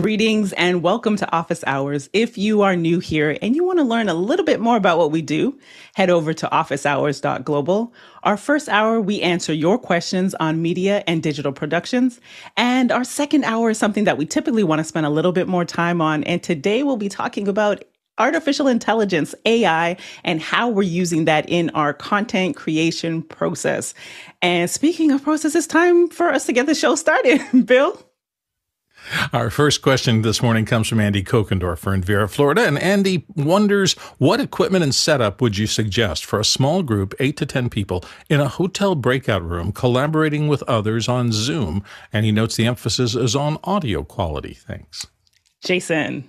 Greetings 0.00 0.54
and 0.54 0.82
welcome 0.82 1.16
to 1.16 1.30
Office 1.30 1.62
Hours. 1.66 2.08
If 2.14 2.38
you 2.38 2.62
are 2.62 2.74
new 2.74 3.00
here 3.00 3.36
and 3.42 3.54
you 3.54 3.64
want 3.64 3.80
to 3.80 3.84
learn 3.84 4.08
a 4.08 4.14
little 4.14 4.46
bit 4.46 4.58
more 4.58 4.78
about 4.78 4.96
what 4.96 5.10
we 5.10 5.20
do, 5.20 5.58
head 5.94 6.08
over 6.08 6.32
to 6.32 6.48
officehours.global. 6.48 7.92
Our 8.22 8.38
first 8.38 8.70
hour, 8.70 8.98
we 8.98 9.20
answer 9.20 9.52
your 9.52 9.78
questions 9.78 10.34
on 10.36 10.62
media 10.62 11.04
and 11.06 11.22
digital 11.22 11.52
productions. 11.52 12.18
And 12.56 12.90
our 12.90 13.04
second 13.04 13.44
hour 13.44 13.70
is 13.70 13.78
something 13.78 14.04
that 14.04 14.16
we 14.16 14.24
typically 14.24 14.64
want 14.64 14.78
to 14.78 14.84
spend 14.84 15.04
a 15.04 15.10
little 15.10 15.32
bit 15.32 15.48
more 15.48 15.66
time 15.66 16.00
on. 16.00 16.24
And 16.24 16.42
today 16.42 16.82
we'll 16.82 16.96
be 16.96 17.10
talking 17.10 17.46
about 17.46 17.84
artificial 18.16 18.68
intelligence, 18.68 19.34
AI, 19.44 19.98
and 20.24 20.40
how 20.40 20.70
we're 20.70 20.82
using 20.82 21.26
that 21.26 21.46
in 21.46 21.68
our 21.70 21.92
content 21.92 22.56
creation 22.56 23.22
process. 23.22 23.92
And 24.40 24.70
speaking 24.70 25.10
of 25.10 25.22
process, 25.22 25.54
it's 25.54 25.66
time 25.66 26.08
for 26.08 26.30
us 26.30 26.46
to 26.46 26.54
get 26.54 26.64
the 26.64 26.74
show 26.74 26.94
started. 26.94 27.42
Bill? 27.66 28.02
Our 29.32 29.50
first 29.50 29.82
question 29.82 30.22
this 30.22 30.42
morning 30.42 30.64
comes 30.64 30.88
from 30.88 31.00
Andy 31.00 31.22
Kokendorfer 31.22 31.94
in 31.94 32.02
Vera, 32.02 32.28
Florida. 32.28 32.66
And 32.66 32.78
Andy 32.78 33.24
wonders 33.34 33.94
what 34.18 34.40
equipment 34.40 34.84
and 34.84 34.94
setup 34.94 35.40
would 35.40 35.58
you 35.58 35.66
suggest 35.66 36.24
for 36.24 36.38
a 36.38 36.44
small 36.44 36.82
group, 36.82 37.14
eight 37.18 37.36
to 37.38 37.46
10 37.46 37.70
people, 37.70 38.04
in 38.28 38.40
a 38.40 38.48
hotel 38.48 38.94
breakout 38.94 39.42
room 39.42 39.72
collaborating 39.72 40.48
with 40.48 40.62
others 40.64 41.08
on 41.08 41.32
Zoom? 41.32 41.82
And 42.12 42.24
he 42.24 42.32
notes 42.32 42.56
the 42.56 42.66
emphasis 42.66 43.14
is 43.14 43.34
on 43.34 43.58
audio 43.64 44.02
quality. 44.02 44.54
Thanks. 44.54 45.06
Jason 45.64 46.28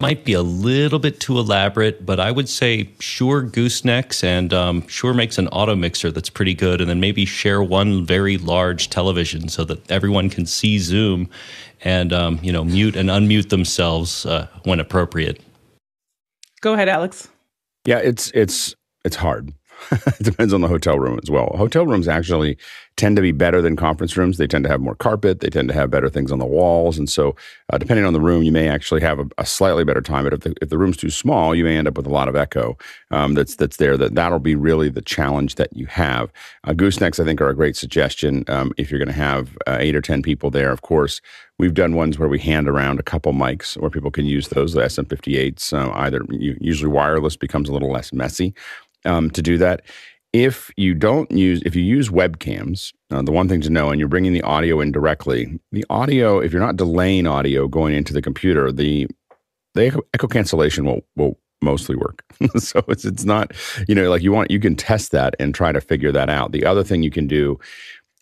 might 0.00 0.24
be 0.24 0.32
a 0.32 0.42
little 0.42 0.98
bit 0.98 1.20
too 1.20 1.38
elaborate, 1.38 2.06
but 2.06 2.18
I 2.18 2.30
would 2.30 2.48
say 2.48 2.90
Shure 3.00 3.42
goosenecks 3.42 4.24
and 4.24 4.52
um, 4.54 4.86
Shure 4.88 5.12
makes 5.12 5.36
an 5.36 5.46
auto 5.48 5.76
mixer 5.76 6.10
that's 6.10 6.30
pretty 6.30 6.54
good, 6.54 6.80
and 6.80 6.88
then 6.88 7.00
maybe 7.00 7.26
share 7.26 7.62
one 7.62 8.06
very 8.06 8.38
large 8.38 8.88
television 8.88 9.48
so 9.48 9.62
that 9.64 9.90
everyone 9.90 10.30
can 10.30 10.46
see 10.46 10.78
Zoom 10.78 11.28
and 11.82 12.12
um, 12.12 12.38
you 12.42 12.52
know 12.52 12.64
mute 12.64 12.96
and 12.96 13.08
unmute 13.08 13.48
themselves 13.48 14.26
uh, 14.26 14.46
when 14.64 14.80
appropriate. 14.80 15.40
Go 16.60 16.74
ahead, 16.74 16.88
Alex. 16.88 17.28
Yeah, 17.84 17.98
it's 17.98 18.30
it's 18.32 18.74
it's 19.04 19.16
hard. 19.16 19.52
it 19.92 20.22
depends 20.22 20.52
on 20.52 20.60
the 20.60 20.68
hotel 20.68 20.98
room 20.98 21.18
as 21.22 21.30
well. 21.30 21.52
Hotel 21.56 21.86
rooms 21.86 22.08
actually 22.08 22.56
tend 22.96 23.16
to 23.16 23.22
be 23.22 23.32
better 23.32 23.62
than 23.62 23.76
conference 23.76 24.16
rooms. 24.16 24.36
They 24.36 24.46
tend 24.46 24.64
to 24.64 24.70
have 24.70 24.80
more 24.80 24.94
carpet. 24.94 25.40
They 25.40 25.48
tend 25.48 25.68
to 25.68 25.74
have 25.74 25.90
better 25.90 26.10
things 26.10 26.30
on 26.30 26.38
the 26.38 26.46
walls. 26.46 26.98
And 26.98 27.08
so, 27.08 27.34
uh, 27.72 27.78
depending 27.78 28.04
on 28.04 28.12
the 28.12 28.20
room, 28.20 28.42
you 28.42 28.52
may 28.52 28.68
actually 28.68 29.00
have 29.00 29.18
a, 29.18 29.26
a, 29.38 29.46
slightly 29.46 29.84
better 29.84 30.02
time. 30.02 30.24
But 30.24 30.34
if 30.34 30.40
the, 30.40 30.54
if 30.60 30.68
the 30.68 30.76
room's 30.76 30.98
too 30.98 31.08
small, 31.08 31.54
you 31.54 31.64
may 31.64 31.78
end 31.78 31.88
up 31.88 31.96
with 31.96 32.06
a 32.06 32.10
lot 32.10 32.28
of 32.28 32.36
echo 32.36 32.76
um, 33.10 33.34
that's 33.34 33.56
that's 33.56 33.78
there. 33.78 33.96
That 33.96 34.14
that'll 34.14 34.38
be 34.38 34.54
really 34.54 34.90
the 34.90 35.00
challenge 35.00 35.54
that 35.54 35.74
you 35.74 35.86
have. 35.86 36.30
Uh, 36.64 36.72
goosenecks, 36.72 37.18
I 37.18 37.24
think, 37.24 37.40
are 37.40 37.48
a 37.48 37.56
great 37.56 37.76
suggestion 37.76 38.44
um, 38.48 38.72
if 38.76 38.90
you're 38.90 38.98
going 39.00 39.08
to 39.08 39.14
have 39.14 39.56
uh, 39.66 39.78
eight 39.80 39.96
or 39.96 40.02
ten 40.02 40.22
people 40.22 40.50
there. 40.50 40.70
Of 40.70 40.82
course, 40.82 41.22
we've 41.58 41.74
done 41.74 41.94
ones 41.94 42.18
where 42.18 42.28
we 42.28 42.38
hand 42.38 42.68
around 42.68 43.00
a 43.00 43.04
couple 43.04 43.32
mics 43.32 43.78
where 43.78 43.90
people 43.90 44.10
can 44.10 44.26
use 44.26 44.48
those. 44.48 44.74
The 44.74 44.82
SM58s, 44.82 45.72
uh, 45.72 45.90
either 45.94 46.24
usually 46.30 46.92
wireless 46.92 47.36
becomes 47.36 47.68
a 47.68 47.72
little 47.72 47.90
less 47.90 48.12
messy 48.12 48.54
um, 49.04 49.30
to 49.30 49.42
do 49.42 49.58
that. 49.58 49.82
If 50.32 50.70
you 50.76 50.94
don't 50.94 51.30
use, 51.30 51.60
if 51.66 51.74
you 51.74 51.82
use 51.82 52.08
webcams, 52.08 52.92
uh, 53.10 53.22
the 53.22 53.32
one 53.32 53.48
thing 53.48 53.60
to 53.62 53.70
know, 53.70 53.90
and 53.90 53.98
you're 53.98 54.08
bringing 54.08 54.32
the 54.32 54.42
audio 54.42 54.80
in 54.80 54.92
directly, 54.92 55.58
the 55.72 55.84
audio, 55.90 56.38
if 56.38 56.52
you're 56.52 56.62
not 56.62 56.76
delaying 56.76 57.26
audio 57.26 57.66
going 57.66 57.94
into 57.94 58.12
the 58.12 58.22
computer, 58.22 58.70
the 58.70 59.08
the 59.74 59.86
echo, 59.86 60.00
echo 60.14 60.28
cancellation 60.28 60.84
will 60.84 61.04
will 61.16 61.38
mostly 61.62 61.96
work. 61.96 62.24
so 62.58 62.82
it's 62.88 63.04
it's 63.04 63.24
not, 63.24 63.52
you 63.88 63.94
know, 63.94 64.08
like 64.08 64.22
you 64.22 64.32
want 64.32 64.50
you 64.50 64.60
can 64.60 64.76
test 64.76 65.10
that 65.12 65.34
and 65.40 65.54
try 65.54 65.72
to 65.72 65.80
figure 65.80 66.12
that 66.12 66.30
out. 66.30 66.52
The 66.52 66.64
other 66.64 66.84
thing 66.84 67.02
you 67.02 67.10
can 67.10 67.26
do 67.26 67.58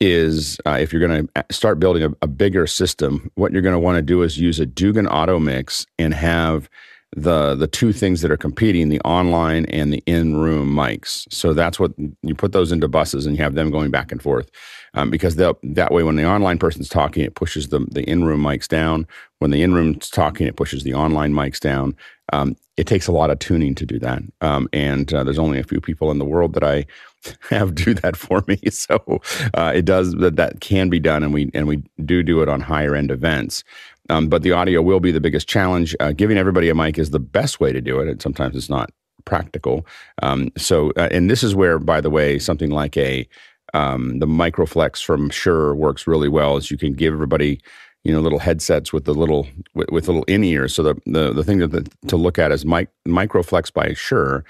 is 0.01 0.59
uh, 0.65 0.79
if 0.81 0.93
you're 0.93 1.07
going 1.07 1.27
to 1.27 1.45
start 1.51 1.81
building 1.81 2.05
a, 2.05 2.11
a 2.23 2.27
bigger 2.27 2.67
system, 2.67 3.31
what 3.35 3.53
you're 3.53 3.63
going 3.63 3.75
to 3.75 3.81
want 3.81 3.97
to 3.97 4.03
do 4.03 4.23
is 4.23 4.39
use 4.39 4.61
a 4.61 4.67
Dugan 4.67 5.09
Auto 5.09 5.39
Mix 5.39 5.87
and 5.99 6.15
have 6.15 6.71
the 7.17 7.55
the 7.55 7.67
two 7.67 7.93
things 7.93 8.21
that 8.21 8.31
are 8.31 8.37
competing 8.37 8.89
the 8.89 9.01
online 9.01 9.65
and 9.67 9.93
the 9.93 10.03
in-room 10.07 10.69
mics. 10.75 11.27
So 11.33 11.55
that's 11.55 11.81
what 11.81 11.93
you 12.23 12.35
put 12.35 12.53
those 12.53 12.71
into 12.71 12.89
buses 12.89 13.27
and 13.27 13.37
you 13.37 13.43
have 13.43 13.55
them 13.55 13.71
going 13.71 13.91
back 13.91 14.13
and 14.13 14.23
forth 14.23 14.51
um, 14.95 15.11
because 15.11 15.37
that 15.37 15.93
way 15.93 16.03
when 16.03 16.17
the 16.17 16.27
online 16.27 16.59
person's 16.59 16.89
talking 16.89 17.25
it 17.25 17.35
pushes 17.35 17.69
the, 17.69 17.81
the 17.91 18.03
in-room 18.03 18.43
mics 18.43 18.69
down. 18.69 19.07
When 19.39 19.51
the 19.51 19.63
in-room's 19.63 20.11
talking 20.11 20.47
it 20.47 20.57
pushes 20.57 20.83
the 20.85 20.95
online 20.95 21.33
mics 21.33 21.61
down. 21.61 21.97
Um, 22.33 22.57
it 22.77 22.87
takes 22.87 23.07
a 23.07 23.13
lot 23.13 23.31
of 23.31 23.39
tuning 23.39 23.75
to 23.75 23.87
do 23.87 23.99
that. 24.01 24.23
Um, 24.43 24.69
and 24.73 25.13
uh, 25.13 25.25
there's 25.25 25.39
only 25.39 25.59
a 25.59 25.65
few 25.65 25.81
people 25.81 26.11
in 26.11 26.19
the 26.19 26.27
world 26.27 26.53
that 26.55 26.63
i 26.63 26.87
have 27.51 27.75
do 27.75 27.95
that 27.95 28.17
for 28.17 28.45
me. 28.47 28.61
So 28.71 29.21
uh, 29.55 29.73
it 29.75 29.85
does 29.85 30.13
that 30.17 30.37
that 30.37 30.61
can 30.61 30.89
be 30.89 31.01
done 31.01 31.23
and 31.23 31.33
we 31.33 31.51
and 31.55 31.67
we 31.67 31.83
do 32.05 32.23
do 32.23 32.43
it 32.43 32.49
on 32.49 32.61
higher 32.61 32.95
end 32.95 33.11
events 33.11 33.65
um, 34.09 34.29
but 34.29 34.43
the 34.43 34.53
audio 34.53 34.83
will 34.83 35.01
be 35.01 35.13
the 35.13 35.21
biggest 35.21 35.49
challenge. 35.49 35.95
Uh, 36.01 36.13
giving 36.13 36.39
everybody 36.39 36.69
a 36.69 36.75
mic 36.75 36.99
is 36.99 37.11
the 37.11 37.21
best 37.21 37.61
way 37.61 37.73
to 37.73 37.81
do 37.81 38.01
it. 38.01 38.09
And 38.09 38.23
sometimes 38.23 38.57
it's 38.57 38.71
not 38.71 38.91
practical. 39.25 39.87
Um, 40.23 40.51
so, 40.57 40.93
uh, 40.97 41.09
and 41.11 41.31
this 41.31 41.43
is 41.43 41.55
where, 41.55 41.79
by 41.79 42.01
the 42.01 42.11
way, 42.11 42.39
something 42.39 42.71
like 42.71 42.97
a 42.97 43.29
um, 43.75 44.19
the 44.19 44.27
Microflex 44.27 45.05
from 45.05 45.29
Shure 45.29 45.75
works 45.75 46.07
really 46.07 46.29
well. 46.29 46.57
Is 46.57 46.71
you 46.71 46.79
can 46.79 46.95
give 46.95 47.13
everybody 47.13 47.61
you 48.05 48.13
know 48.13 48.21
little 48.21 48.39
headsets 48.39 48.93
with 48.93 49.05
the 49.05 49.15
little 49.15 49.47
with, 49.75 49.91
with 49.91 50.07
little 50.09 50.25
in 50.25 50.43
ears. 50.43 50.75
So 50.75 50.83
the 50.83 50.95
the 51.05 51.33
the 51.33 51.45
thing 51.45 51.59
that, 51.59 52.09
to 52.09 52.17
look 52.17 52.39
at 52.39 52.51
is 52.51 52.65
mic, 52.65 52.89
Microflex 53.07 53.73
by 53.73 53.93
Shure 53.93 54.45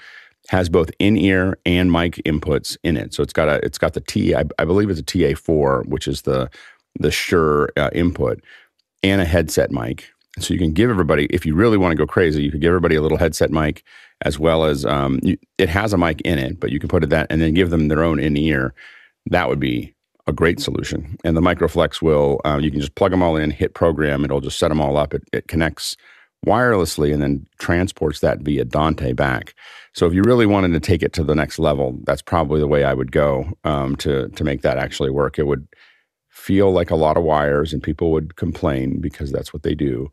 has 0.47 0.69
both 0.69 0.89
in 0.99 1.17
ear 1.17 1.59
and 1.65 1.91
mic 1.91 2.15
inputs 2.25 2.77
in 2.83 2.95
it. 2.95 3.13
So 3.13 3.21
it's 3.21 3.33
got 3.33 3.49
a 3.49 3.63
it's 3.65 3.77
got 3.77 3.93
the 3.93 4.01
T 4.01 4.33
I, 4.33 4.45
I 4.57 4.65
believe 4.65 4.89
it's 4.89 5.01
a 5.01 5.03
TA 5.03 5.37
four, 5.37 5.83
which 5.87 6.07
is 6.07 6.21
the 6.21 6.49
the 6.99 7.11
Shure 7.11 7.69
uh, 7.75 7.89
input 7.93 8.41
and 9.03 9.21
a 9.21 9.25
headset 9.25 9.71
mic. 9.71 10.09
So 10.39 10.53
you 10.53 10.59
can 10.59 10.71
give 10.71 10.89
everybody, 10.89 11.25
if 11.27 11.45
you 11.45 11.55
really 11.55 11.77
want 11.77 11.91
to 11.91 11.97
go 11.97 12.05
crazy, 12.05 12.43
you 12.43 12.51
could 12.51 12.61
give 12.61 12.69
everybody 12.69 12.95
a 12.95 13.01
little 13.01 13.17
headset 13.17 13.51
mic 13.51 13.83
as 14.21 14.37
well 14.37 14.65
as 14.65 14.85
um, 14.85 15.19
you, 15.23 15.37
it 15.57 15.69
has 15.69 15.93
a 15.93 15.97
mic 15.97 16.21
in 16.21 16.37
it, 16.37 16.59
but 16.59 16.71
you 16.71 16.79
can 16.79 16.89
put 16.89 17.03
it 17.03 17.09
that 17.09 17.27
and 17.29 17.41
then 17.41 17.53
give 17.53 17.69
them 17.69 17.87
their 17.87 18.03
own 18.03 18.19
in 18.19 18.37
ear. 18.37 18.73
That 19.27 19.49
would 19.49 19.59
be 19.59 19.93
a 20.27 20.33
great 20.33 20.59
solution. 20.59 21.17
And 21.23 21.35
the 21.35 21.41
Microflex 21.41 22.01
will, 22.01 22.39
uh, 22.45 22.59
you 22.61 22.71
can 22.71 22.79
just 22.79 22.95
plug 22.95 23.11
them 23.11 23.23
all 23.23 23.35
in, 23.35 23.51
hit 23.51 23.73
program, 23.73 24.23
it'll 24.23 24.41
just 24.41 24.59
set 24.59 24.69
them 24.69 24.81
all 24.81 24.97
up. 24.97 25.13
It, 25.13 25.23
it 25.33 25.47
connects 25.47 25.97
wirelessly 26.45 27.11
and 27.13 27.21
then 27.21 27.45
transports 27.57 28.19
that 28.21 28.39
via 28.39 28.63
Dante 28.63 29.13
back. 29.13 29.53
So 29.93 30.05
if 30.05 30.13
you 30.13 30.21
really 30.23 30.45
wanted 30.45 30.71
to 30.73 30.79
take 30.79 31.03
it 31.03 31.13
to 31.13 31.23
the 31.23 31.35
next 31.35 31.59
level, 31.59 31.97
that's 32.03 32.21
probably 32.21 32.59
the 32.59 32.67
way 32.67 32.83
I 32.83 32.93
would 32.93 33.11
go 33.11 33.51
um, 33.63 33.95
to 33.97 34.29
to 34.29 34.43
make 34.43 34.61
that 34.61 34.77
actually 34.77 35.09
work. 35.09 35.39
It 35.39 35.47
would 35.47 35.67
feel 36.39 36.71
like 36.71 36.89
a 36.89 36.95
lot 36.95 37.17
of 37.17 37.23
wires 37.23 37.73
and 37.73 37.83
people 37.83 38.11
would 38.11 38.35
complain 38.35 38.99
because 38.99 39.31
that's 39.31 39.53
what 39.53 39.63
they 39.63 39.75
do. 39.75 40.09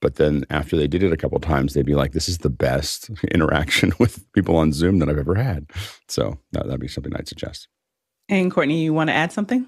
But 0.00 0.16
then 0.16 0.44
after 0.50 0.76
they 0.76 0.86
did 0.86 1.02
it 1.02 1.12
a 1.12 1.16
couple 1.16 1.40
times 1.40 1.72
they'd 1.72 1.86
be 1.86 1.94
like 1.94 2.12
this 2.12 2.28
is 2.28 2.38
the 2.38 2.50
best 2.50 3.10
interaction 3.32 3.92
with 3.98 4.30
people 4.32 4.56
on 4.56 4.72
zoom 4.72 4.98
that 4.98 5.08
i've 5.08 5.18
ever 5.18 5.34
had. 5.34 5.66
So 6.08 6.38
that, 6.52 6.66
would 6.66 6.80
be 6.80 6.88
something 6.88 7.14
i'd 7.16 7.28
suggest. 7.28 7.68
And 8.28 8.50
courtney 8.50 8.82
you 8.82 8.92
want 8.92 9.08
to 9.08 9.14
add 9.14 9.32
something? 9.32 9.66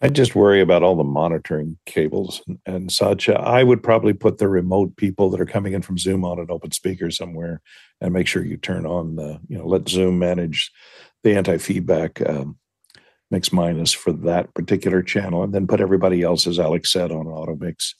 I 0.00 0.08
just 0.08 0.34
worry 0.34 0.60
about 0.60 0.82
all 0.82 0.96
the 0.96 1.04
monitoring 1.04 1.78
cables 1.86 2.42
and, 2.46 2.58
and 2.66 2.92
such. 2.92 3.28
I 3.28 3.64
would 3.64 3.82
probably 3.82 4.12
put 4.12 4.36
the 4.36 4.48
remote 4.48 4.96
people 4.96 5.30
that 5.30 5.40
are 5.40 5.46
coming 5.46 5.72
in 5.72 5.80
from 5.80 5.96
zoom 5.96 6.24
on 6.24 6.38
an 6.38 6.48
open 6.50 6.72
speaker 6.72 7.10
somewhere 7.10 7.62
and 8.00 8.12
make 8.12 8.26
sure 8.26 8.44
you 8.44 8.58
turn 8.58 8.86
on 8.86 9.16
the 9.16 9.40
you 9.48 9.58
know 9.58 9.66
let 9.66 9.88
zoom 9.88 10.18
manage 10.18 10.70
the 11.22 11.34
anti-feedback 11.34 12.20
um, 12.28 12.58
mix 13.30 13.52
minus 13.52 13.92
for 13.92 14.12
that 14.12 14.52
particular 14.54 15.02
channel, 15.02 15.42
and 15.42 15.52
then 15.52 15.66
put 15.66 15.80
everybody 15.80 16.22
else, 16.22 16.46
as 16.46 16.58
Alex 16.58 16.92
said, 16.92 17.10
on 17.10 17.26
auto 17.26 17.56
mix. 17.56 17.94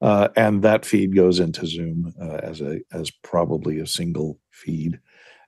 Uh, 0.00 0.28
and 0.36 0.62
that 0.62 0.84
feed 0.84 1.14
goes 1.14 1.40
into 1.40 1.66
Zoom 1.66 2.12
uh, 2.20 2.36
as 2.36 2.60
a 2.60 2.80
as 2.92 3.10
probably 3.22 3.78
a 3.78 3.86
single 3.86 4.38
feed, 4.50 5.00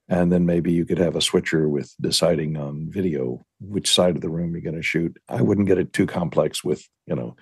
and 0.09 0.33
then 0.33 0.47
maybe 0.47 0.73
you 0.73 0.85
could 0.87 0.99
have 0.99 1.17
a 1.17 1.21
switcher 1.21 1.69
with 1.69 1.95
deciding 2.01 2.57
on 2.57 2.89
video 2.91 3.45
which 3.61 3.93
side 3.93 4.17
of 4.17 4.23
the 4.23 4.31
room 4.31 4.53
you're 4.53 4.63
going 4.63 4.75
to 4.75 4.83
shoot. 4.83 5.17
I 5.29 5.43
wouldn't 5.43 5.69
get 5.69 5.79
it 5.79 5.93
too 5.93 6.07
complex 6.07 6.65
with 6.65 6.89
you 7.07 7.15
know 7.15 7.37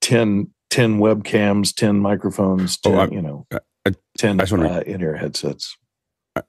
10, 0.00 0.50
10 0.70 0.98
webcams, 1.00 1.74
ten 1.74 1.98
microphones, 1.98 2.78
10, 2.78 2.94
oh, 2.94 3.08
you 3.10 3.22
know, 3.22 3.46
I, 3.84 3.94
ten 4.16 4.40
uh, 4.40 4.82
in-ear 4.86 5.16
headsets 5.16 5.76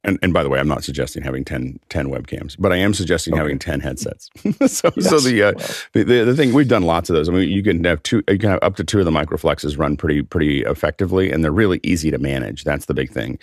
and, 0.03 0.19
and 0.21 0.33
by 0.33 0.43
the 0.43 0.49
way, 0.49 0.59
I'm 0.59 0.67
not 0.67 0.83
suggesting 0.83 1.23
having 1.23 1.45
10, 1.45 1.79
10 1.89 2.09
webcams, 2.09 2.55
but 2.59 2.71
I 2.71 2.77
am 2.77 2.93
suggesting 2.93 3.33
okay. 3.33 3.41
having 3.41 3.59
10 3.59 3.79
headsets. 3.79 4.29
so, 4.67 4.91
yes. 4.95 5.09
so 5.09 5.19
the, 5.19 5.43
uh, 5.43 5.51
the, 5.93 6.23
the 6.23 6.35
thing 6.35 6.53
we've 6.53 6.67
done 6.67 6.83
lots 6.83 7.09
of 7.09 7.15
those. 7.15 7.29
I 7.29 7.31
mean, 7.31 7.49
you 7.49 7.63
can 7.63 7.83
have 7.83 8.01
two, 8.03 8.23
you 8.29 8.37
can 8.37 8.49
have 8.49 8.59
up 8.61 8.75
to 8.77 8.83
two 8.83 8.99
of 8.99 9.05
the 9.05 9.11
microflexes 9.11 9.77
run 9.77 9.97
pretty, 9.97 10.21
pretty 10.21 10.61
effectively, 10.63 11.31
and 11.31 11.43
they're 11.43 11.51
really 11.51 11.79
easy 11.83 12.11
to 12.11 12.17
manage. 12.17 12.63
That's 12.63 12.85
the 12.85 12.93
big 12.93 13.11
thing. 13.11 13.39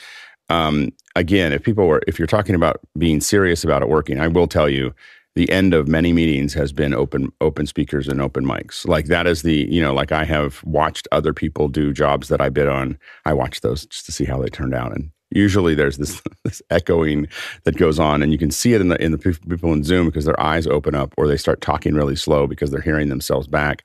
Um, 0.48 0.92
again, 1.14 1.52
if 1.52 1.62
people 1.62 1.86
were, 1.86 2.02
if 2.06 2.18
you're 2.18 2.26
talking 2.26 2.54
about 2.54 2.80
being 2.98 3.20
serious 3.20 3.64
about 3.64 3.82
it 3.82 3.88
working, 3.88 4.20
I 4.20 4.28
will 4.28 4.46
tell 4.46 4.68
you, 4.68 4.94
the 5.36 5.50
end 5.50 5.74
of 5.74 5.86
many 5.86 6.14
meetings 6.14 6.54
has 6.54 6.72
been 6.72 6.94
open 6.94 7.30
open 7.42 7.66
speakers 7.66 8.08
and 8.08 8.20
open 8.22 8.44
mics. 8.44 8.88
Like 8.88 9.06
that 9.06 9.26
is 9.26 9.42
the 9.42 9.66
you 9.70 9.82
know 9.82 9.92
like 9.92 10.10
I 10.10 10.24
have 10.24 10.64
watched 10.64 11.06
other 11.12 11.32
people 11.32 11.68
do 11.68 11.92
jobs 11.92 12.28
that 12.28 12.40
I 12.40 12.48
bid 12.48 12.68
on. 12.68 12.98
I 13.26 13.34
watched 13.34 13.62
those 13.62 13.84
just 13.86 14.06
to 14.06 14.12
see 14.12 14.24
how 14.24 14.40
they 14.40 14.48
turned 14.48 14.74
out, 14.74 14.92
and 14.92 15.10
usually 15.36 15.74
there's 15.74 15.98
this, 15.98 16.22
this 16.44 16.62
echoing 16.70 17.28
that 17.64 17.76
goes 17.76 17.98
on 17.98 18.22
and 18.22 18.32
you 18.32 18.38
can 18.38 18.50
see 18.50 18.74
it 18.74 18.80
in 18.80 18.88
the 18.88 19.02
in 19.02 19.12
the 19.12 19.18
people 19.18 19.72
in 19.72 19.84
zoom 19.84 20.06
because 20.06 20.24
their 20.24 20.40
eyes 20.40 20.66
open 20.66 20.94
up 20.94 21.14
or 21.16 21.28
they 21.28 21.36
start 21.36 21.60
talking 21.60 21.94
really 21.94 22.16
slow 22.16 22.46
because 22.46 22.70
they're 22.70 22.80
hearing 22.80 23.08
themselves 23.08 23.46
back 23.46 23.82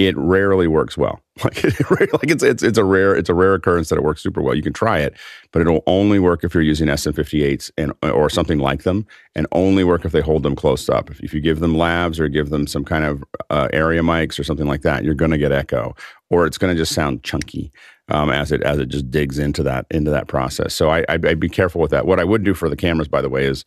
it 0.00 0.16
rarely 0.16 0.66
works 0.66 0.96
well. 0.96 1.20
Like, 1.42 2.12
like 2.12 2.30
it's 2.30 2.42
it's 2.42 2.62
it's 2.62 2.76
a 2.76 2.84
rare 2.84 3.16
it's 3.16 3.30
a 3.30 3.34
rare 3.34 3.54
occurrence 3.54 3.88
that 3.88 3.96
it 3.96 4.02
works 4.02 4.22
super 4.22 4.42
well. 4.42 4.54
You 4.54 4.62
can 4.62 4.74
try 4.74 4.98
it, 4.98 5.16
but 5.52 5.62
it'll 5.62 5.82
only 5.86 6.18
work 6.18 6.44
if 6.44 6.52
you're 6.52 6.62
using 6.62 6.88
SM58s 6.88 7.70
and 7.78 7.94
or 8.02 8.28
something 8.28 8.58
like 8.58 8.82
them, 8.82 9.06
and 9.34 9.46
only 9.52 9.82
work 9.82 10.04
if 10.04 10.12
they 10.12 10.20
hold 10.20 10.42
them 10.42 10.54
close 10.54 10.90
up. 10.90 11.10
If, 11.10 11.18
if 11.20 11.32
you 11.32 11.40
give 11.40 11.60
them 11.60 11.76
lavs 11.76 12.20
or 12.20 12.28
give 12.28 12.50
them 12.50 12.66
some 12.66 12.84
kind 12.84 13.06
of 13.06 13.24
uh, 13.48 13.68
area 13.72 14.02
mics 14.02 14.38
or 14.38 14.44
something 14.44 14.66
like 14.66 14.82
that, 14.82 15.02
you're 15.02 15.14
going 15.14 15.30
to 15.30 15.38
get 15.38 15.50
echo, 15.50 15.96
or 16.28 16.44
it's 16.44 16.58
going 16.58 16.74
to 16.74 16.78
just 16.78 16.92
sound 16.92 17.22
chunky 17.22 17.72
um, 18.10 18.30
as 18.30 18.52
it 18.52 18.62
as 18.62 18.78
it 18.78 18.88
just 18.88 19.10
digs 19.10 19.38
into 19.38 19.62
that 19.62 19.86
into 19.90 20.10
that 20.10 20.28
process. 20.28 20.74
So 20.74 20.90
I, 20.90 21.04
I'd, 21.08 21.24
I'd, 21.24 21.40
be 21.40 21.48
careful 21.48 21.80
with 21.80 21.90
that. 21.92 22.06
What 22.06 22.20
I 22.20 22.24
would 22.24 22.44
do 22.44 22.54
for 22.54 22.68
the 22.68 22.76
cameras, 22.76 23.08
by 23.08 23.22
the 23.22 23.28
way, 23.28 23.44
is 23.44 23.64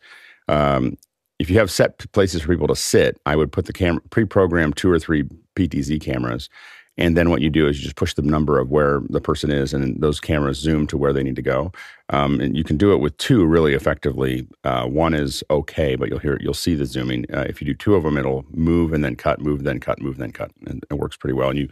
um, 0.48 0.96
if 1.38 1.50
you 1.50 1.58
have 1.58 1.70
set 1.70 2.10
places 2.12 2.42
for 2.42 2.48
people 2.48 2.68
to 2.68 2.76
sit, 2.76 3.18
I 3.26 3.36
would 3.36 3.52
put 3.52 3.66
the 3.66 3.72
camera 3.72 4.02
pre-programmed 4.10 4.76
two 4.76 4.90
or 4.90 4.98
three 4.98 5.24
PTZ 5.56 6.00
cameras. 6.00 6.48
And 6.96 7.16
then 7.16 7.28
what 7.28 7.40
you 7.40 7.50
do 7.50 7.66
is 7.66 7.78
you 7.78 7.82
just 7.82 7.96
push 7.96 8.14
the 8.14 8.22
number 8.22 8.60
of 8.60 8.70
where 8.70 9.02
the 9.10 9.20
person 9.20 9.50
is, 9.50 9.74
and 9.74 10.00
those 10.00 10.20
cameras 10.20 10.58
zoom 10.58 10.86
to 10.86 10.96
where 10.96 11.12
they 11.12 11.24
need 11.24 11.34
to 11.34 11.42
go. 11.42 11.72
Um, 12.10 12.40
and 12.40 12.56
you 12.56 12.62
can 12.62 12.76
do 12.76 12.92
it 12.92 12.98
with 12.98 13.16
two 13.16 13.44
really 13.44 13.74
effectively. 13.74 14.46
Uh, 14.62 14.86
one 14.86 15.12
is 15.12 15.42
okay, 15.50 15.96
but 15.96 16.08
you'll 16.08 16.20
hear 16.20 16.38
you'll 16.40 16.54
see 16.54 16.76
the 16.76 16.86
zooming. 16.86 17.26
Uh, 17.34 17.46
if 17.48 17.60
you 17.60 17.66
do 17.66 17.74
two 17.74 17.96
of 17.96 18.04
them, 18.04 18.16
it'll 18.16 18.44
move 18.50 18.92
and 18.92 19.02
then 19.02 19.16
cut, 19.16 19.40
move 19.40 19.64
then 19.64 19.80
cut, 19.80 20.00
move 20.00 20.18
then 20.18 20.30
cut, 20.30 20.52
and 20.66 20.86
it 20.88 20.94
works 20.94 21.16
pretty 21.16 21.34
well. 21.34 21.50
And 21.50 21.58
you 21.58 21.68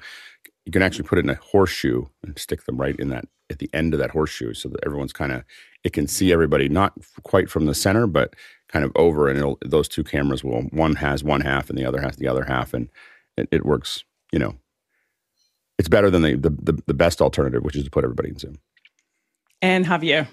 you 0.65 0.73
can 0.73 0.83
actually 0.83 1.07
put 1.07 1.19
it 1.19 1.25
in 1.25 1.31
a 1.31 1.35
horseshoe 1.35 2.07
and 2.23 2.39
stick 2.39 2.65
them 2.65 2.81
right 2.81 2.97
in 2.97 3.09
that 3.09 3.27
at 3.51 3.59
the 3.59 3.69
end 3.73 3.93
of 3.93 4.01
that 4.01 4.11
horseshoe, 4.11 4.55
so 4.55 4.69
that 4.69 4.81
everyone's 4.85 5.13
kind 5.13 5.33
of 5.33 5.45
it 5.85 5.93
can 5.93 6.07
see 6.07 6.33
everybody 6.33 6.69
not 6.69 6.93
quite 7.23 7.51
from 7.51 7.67
the 7.67 7.75
center, 7.75 8.07
but 8.07 8.35
kind 8.69 8.85
of 8.85 8.93
over, 8.97 9.29
and 9.29 9.57
those 9.65 9.89
two 9.89 10.05
cameras 10.05 10.43
will 10.45 10.63
one 10.71 10.95
has 10.97 11.23
one 11.25 11.41
half 11.41 11.69
and 11.69 11.79
the 11.79 11.85
other 11.85 12.01
has 12.01 12.17
the 12.17 12.29
other 12.29 12.45
half, 12.45 12.73
and 12.73 12.89
it, 13.37 13.49
it 13.51 13.67
works. 13.67 14.05
You 14.33 14.39
know, 14.39 14.55
it's 15.79 15.89
better 15.89 16.11
than 16.11 16.23
the, 16.23 16.37
the 16.37 16.83
the 16.87 16.95
best 16.95 17.21
alternative, 17.21 17.63
which 17.63 17.77
is 17.77 17.85
to 17.85 17.91
put 17.91 18.05
everybody 18.05 18.31
in 18.31 18.39
Zoom. 18.39 18.59
And 19.61 19.85
Javier. 19.87 20.29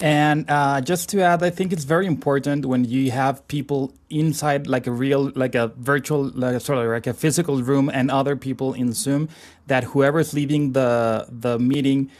And 0.00 0.48
uh, 0.48 0.80
just 0.80 1.08
to 1.08 1.22
add, 1.22 1.42
I 1.42 1.50
think 1.50 1.72
it's 1.72 1.82
very 1.82 2.06
important 2.06 2.64
when 2.64 2.84
you 2.84 3.10
have 3.10 3.46
people 3.48 3.92
inside, 4.08 4.68
like 4.68 4.86
a 4.86 4.92
real, 4.92 5.32
like 5.34 5.56
a 5.56 5.68
virtual, 5.76 6.30
like 6.36 6.60
sort 6.60 6.78
of 6.78 6.86
like 6.86 7.08
a 7.08 7.14
physical 7.14 7.60
room, 7.62 7.90
and 7.92 8.08
other 8.08 8.36
people 8.36 8.74
in 8.74 8.92
Zoom, 8.92 9.28
that 9.66 9.82
whoever's 9.82 10.32
leading 10.32 10.72
the 10.72 11.26
the 11.28 11.58
meeting 11.58 12.12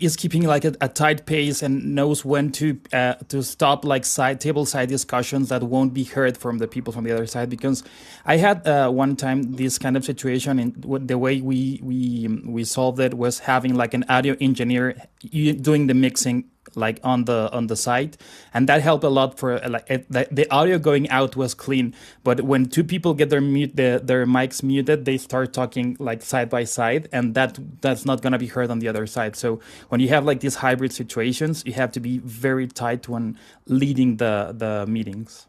is 0.00 0.16
keeping 0.16 0.44
like 0.44 0.64
a, 0.64 0.74
a, 0.80 0.88
tight 0.88 1.26
pace 1.26 1.62
and 1.62 1.94
knows 1.94 2.24
when 2.24 2.50
to 2.52 2.80
uh, 2.92 3.14
to 3.28 3.42
stop 3.42 3.84
like 3.84 4.04
side 4.04 4.40
table 4.40 4.64
side 4.64 4.88
discussions 4.88 5.48
that 5.50 5.62
won't 5.64 5.92
be 5.92 6.04
heard 6.04 6.38
from 6.38 6.58
the 6.58 6.68
people 6.68 6.92
from 6.92 7.02
the 7.02 7.12
other 7.12 7.26
side. 7.26 7.50
Because 7.50 7.82
I 8.24 8.36
had 8.36 8.66
uh, 8.68 8.88
one 8.88 9.16
time 9.16 9.54
this 9.54 9.78
kind 9.78 9.96
of 9.96 10.04
situation 10.04 10.60
and 10.60 11.08
the 11.08 11.18
way 11.18 11.40
we 11.40 11.80
we 11.82 12.28
we 12.46 12.62
solved 12.62 13.00
it 13.00 13.14
was 13.14 13.40
having 13.40 13.74
like 13.74 13.94
an 13.94 14.04
audio 14.08 14.36
engineer 14.40 14.94
doing 15.32 15.88
the 15.88 15.94
mixing 15.94 16.44
like 16.76 17.00
on 17.02 17.24
the 17.24 17.50
on 17.52 17.66
the 17.66 17.76
site. 17.76 18.16
And 18.52 18.68
that 18.68 18.82
helped 18.82 19.04
a 19.04 19.08
lot 19.08 19.38
for 19.38 19.58
like 19.60 19.86
it, 19.88 20.10
the, 20.10 20.28
the, 20.30 20.50
audio 20.50 20.78
going 20.78 21.08
out 21.10 21.36
was 21.36 21.54
clean. 21.54 21.94
But 22.22 22.42
when 22.42 22.66
two 22.66 22.84
people 22.84 23.14
get 23.14 23.30
their 23.30 23.40
mute 23.40 23.76
the, 23.76 24.00
their 24.02 24.26
mics 24.26 24.62
muted 24.62 25.04
they 25.04 25.18
start 25.18 25.52
talking 25.52 25.96
like 25.98 26.22
side 26.22 26.50
by 26.50 26.64
side. 26.64 27.08
And 27.12 27.34
that 27.34 27.58
that's 27.80 28.04
not 28.04 28.22
going 28.22 28.32
to 28.32 28.38
be 28.38 28.46
heard 28.46 28.70
on 28.70 28.78
the 28.78 28.88
other 28.88 29.06
side. 29.06 29.36
So 29.36 29.60
when 29.88 30.00
you 30.00 30.08
have 30.08 30.24
like 30.24 30.40
these 30.40 30.56
hybrid 30.56 30.92
situations 30.92 31.62
you 31.66 31.72
have 31.74 31.92
to 31.92 32.00
be 32.00 32.18
very 32.18 32.66
tight 32.66 33.08
when 33.08 33.38
leading 33.66 34.16
the 34.16 34.54
the 34.56 34.86
meetings. 34.86 35.46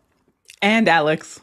And 0.61 0.87
alex. 0.87 1.39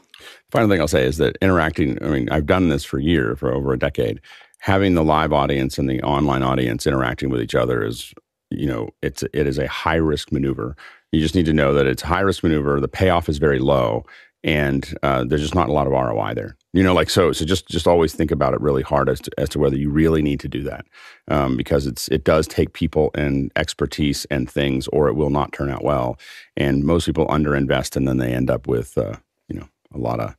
Final 0.51 0.69
thing 0.69 0.81
i'll 0.81 0.89
say 0.89 1.05
is 1.05 1.17
that 1.17 1.37
interacting 1.41 2.03
i 2.03 2.09
mean 2.09 2.29
i've 2.31 2.47
done 2.47 2.69
this 2.69 2.85
for 2.85 2.99
a 2.99 3.03
year 3.03 3.37
for 3.37 3.53
over 3.53 3.73
a 3.73 3.79
decade. 3.79 4.21
Having 4.59 4.95
the 4.95 5.03
live 5.03 5.33
audience 5.33 5.77
and 5.77 5.91
the 5.91 6.01
online 6.03 6.45
audience 6.45 6.87
interacting 6.87 7.31
with 7.31 7.41
each 7.41 7.57
other 7.57 7.85
is 7.85 8.15
you 8.59 8.67
know 8.67 8.91
it's 9.03 9.23
it 9.23 9.47
is 9.47 9.59
a 9.59 9.67
high 9.67 9.97
risk 9.97 10.33
maneuver. 10.33 10.77
You 11.11 11.21
just 11.21 11.35
need 11.35 11.47
to 11.47 11.53
know 11.53 11.75
that 11.75 11.87
it's 11.87 12.03
high 12.03 12.21
risk 12.21 12.43
maneuver. 12.43 12.81
The 12.81 12.89
payoff 12.89 13.29
is 13.29 13.39
very 13.39 13.59
low, 13.59 14.05
and 14.45 14.95
uh, 15.03 15.25
there's 15.25 15.43
just 15.43 15.55
not 15.55 15.69
a 15.69 15.73
lot 15.73 15.87
of 15.87 15.93
ROI 15.93 16.35
there. 16.35 16.57
You 16.73 16.83
know, 16.83 16.95
like 16.95 17.11
so. 17.11 17.33
So 17.33 17.45
just 17.45 17.69
just 17.69 17.87
always 17.87 18.15
think 18.15 18.31
about 18.31 18.55
it 18.55 18.61
really 18.61 18.83
hard 18.83 19.09
as 19.09 19.21
to, 19.21 19.31
as 19.39 19.49
to 19.51 19.59
whether 19.59 19.77
you 19.77 19.91
really 19.91 20.23
need 20.23 20.41
to 20.41 20.49
do 20.49 20.63
that, 20.63 20.87
um, 21.29 21.57
because 21.57 21.87
it's 21.87 22.09
it 22.09 22.25
does 22.25 22.47
take 22.47 22.73
people 22.73 23.11
and 23.15 23.53
expertise 23.57 24.25
and 24.27 24.51
things, 24.51 24.89
or 24.89 25.09
it 25.09 25.15
will 25.15 25.31
not 25.31 25.53
turn 25.53 25.71
out 25.71 25.85
well. 25.85 26.19
And 26.57 26.85
most 26.85 27.07
people 27.07 27.27
underinvest, 27.27 27.95
and 27.97 28.09
then 28.09 28.17
they 28.17 28.33
end 28.33 28.51
up 28.51 28.67
with 28.67 28.97
uh, 28.97 29.17
you 29.49 29.57
know 29.57 29.69
a 29.95 29.99
lot 29.99 30.19
of 30.19 30.35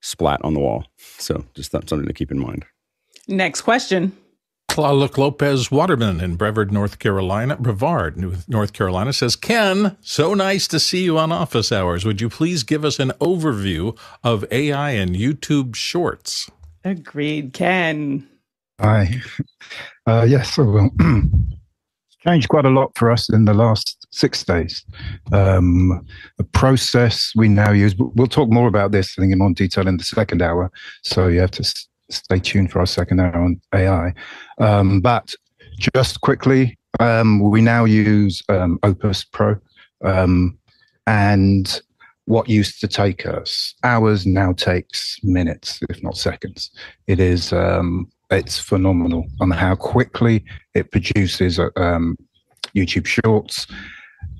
splat 0.00 0.40
on 0.44 0.54
the 0.54 0.60
wall. 0.60 0.86
So 1.18 1.44
just 1.54 1.72
that's 1.72 1.90
something 1.90 2.08
to 2.08 2.14
keep 2.14 2.30
in 2.30 2.38
mind. 2.38 2.64
Next 3.28 3.62
question. 3.62 4.16
Tlaloc 4.72 5.18
Lopez 5.18 5.70
Waterman 5.70 6.18
in 6.18 6.36
Brevard, 6.36 6.72
North 6.72 6.98
Carolina, 6.98 7.56
Brevard, 7.56 8.16
North 8.48 8.72
Carolina 8.72 9.12
says, 9.12 9.36
Ken, 9.36 9.98
so 10.00 10.32
nice 10.32 10.66
to 10.68 10.80
see 10.80 11.04
you 11.04 11.18
on 11.18 11.30
office 11.30 11.70
hours. 11.70 12.06
Would 12.06 12.22
you 12.22 12.30
please 12.30 12.62
give 12.62 12.82
us 12.82 12.98
an 12.98 13.10
overview 13.20 13.98
of 14.24 14.46
AI 14.50 14.92
and 14.92 15.14
YouTube 15.14 15.74
shorts? 15.74 16.50
Agreed. 16.84 17.52
Ken. 17.52 18.26
Hi. 18.80 19.20
Uh, 20.06 20.24
yes, 20.26 20.58
I 20.58 20.62
will. 20.62 20.90
it's 21.00 22.16
changed 22.24 22.48
quite 22.48 22.64
a 22.64 22.70
lot 22.70 22.96
for 22.96 23.10
us 23.10 23.28
in 23.28 23.44
the 23.44 23.52
last 23.52 24.06
six 24.10 24.42
days. 24.42 24.86
Um, 25.32 26.06
the 26.38 26.44
process 26.44 27.30
we 27.36 27.48
now 27.48 27.72
use, 27.72 27.94
we'll 27.98 28.26
talk 28.26 28.48
more 28.48 28.68
about 28.68 28.92
this, 28.92 29.16
I 29.18 29.20
think, 29.20 29.34
in 29.34 29.38
more 29.38 29.52
detail 29.52 29.86
in 29.86 29.98
the 29.98 30.04
second 30.04 30.40
hour. 30.40 30.72
So 31.02 31.26
you 31.28 31.40
have 31.40 31.50
to 31.50 31.86
stay 32.12 32.38
tuned 32.38 32.70
for 32.70 32.80
our 32.80 32.86
second 32.86 33.20
hour 33.20 33.36
on 33.36 33.60
AI. 33.74 34.14
Um, 34.58 35.00
but 35.00 35.34
just 35.78 36.20
quickly, 36.20 36.78
um, 37.00 37.40
we 37.40 37.60
now 37.60 37.84
use 37.84 38.42
um, 38.48 38.78
Opus 38.82 39.24
Pro, 39.24 39.56
um, 40.04 40.58
and 41.06 41.80
what 42.26 42.48
used 42.48 42.80
to 42.80 42.88
take 42.88 43.26
us 43.26 43.74
hours 43.82 44.26
now 44.26 44.52
takes 44.52 45.18
minutes, 45.22 45.80
if 45.88 46.02
not 46.02 46.16
seconds. 46.16 46.70
It 47.06 47.18
is 47.18 47.52
um, 47.52 48.10
it's 48.30 48.58
phenomenal 48.58 49.26
on 49.40 49.50
how 49.50 49.74
quickly 49.74 50.44
it 50.74 50.90
produces 50.90 51.58
um, 51.76 52.16
YouTube 52.74 53.06
Shorts 53.06 53.66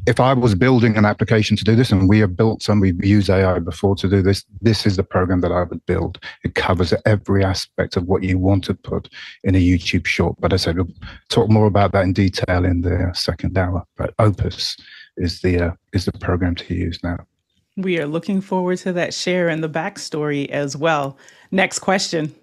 if 0.06 0.19
I 0.19 0.32
was 0.32 0.54
building 0.54 0.96
an 0.96 1.04
application 1.04 1.56
to 1.56 1.64
do 1.64 1.76
this, 1.76 1.93
and 1.93 2.08
we 2.08 2.19
have 2.19 2.37
built 2.37 2.62
some, 2.62 2.81
we've 2.81 3.04
used 3.04 3.31
AI 3.31 3.58
before 3.60 3.94
to 3.96 4.08
do 4.08 4.22
this, 4.22 4.44
this 4.60 4.84
is 4.84 4.96
the 4.96 5.04
program 5.04 5.40
that 5.43 5.52
I 5.52 5.62
would 5.62 5.84
build. 5.87 6.19
It 6.44 6.54
covers 6.54 6.93
every 7.06 7.44
aspect 7.44 7.96
of 7.96 8.04
what 8.04 8.22
you 8.22 8.38
want 8.38 8.64
to 8.64 8.75
put 8.75 9.08
in 9.44 9.54
a 9.54 9.58
YouTube 9.58 10.06
short. 10.06 10.37
But 10.40 10.52
I 10.52 10.56
said 10.56 10.76
we'll 10.76 10.88
talk 11.28 11.49
more 11.49 11.66
about 11.66 11.93
that 11.93 12.04
in 12.04 12.12
detail 12.12 12.64
in 12.64 12.81
the 12.81 13.12
second 13.15 13.56
hour. 13.56 13.84
But 13.96 14.15
Opus 14.19 14.76
is 15.17 15.41
the 15.41 15.69
uh, 15.69 15.72
is 15.93 16.05
the 16.05 16.12
program 16.12 16.55
to 16.56 16.74
use 16.74 16.98
now. 17.05 17.19
We 17.76 17.98
are 17.98 18.06
looking 18.06 18.41
forward 18.41 18.79
to 18.79 18.93
that 18.94 19.15
share 19.15 19.48
and 19.48 19.62
the 19.62 19.69
backstory 19.69 20.48
as 20.50 20.76
well. 20.76 21.17
Next 21.50 21.79
question. 21.79 22.34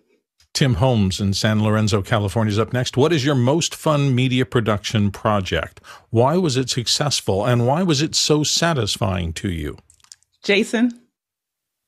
Tim 0.53 0.75
Holmes 0.75 1.19
in 1.19 1.33
San 1.33 1.63
Lorenzo, 1.63 2.01
California 2.01 2.51
is 2.51 2.59
up 2.59 2.73
next. 2.73 2.97
What 2.97 3.13
is 3.13 3.23
your 3.23 3.35
most 3.35 3.75
fun 3.75 4.13
media 4.13 4.45
production 4.45 5.11
project? 5.11 5.79
Why 6.09 6.37
was 6.37 6.57
it 6.57 6.69
successful 6.69 7.45
and 7.45 7.65
why 7.65 7.83
was 7.83 8.01
it 8.01 8.15
so 8.15 8.43
satisfying 8.43 9.31
to 9.33 9.49
you? 9.49 9.77
Jason? 10.43 10.99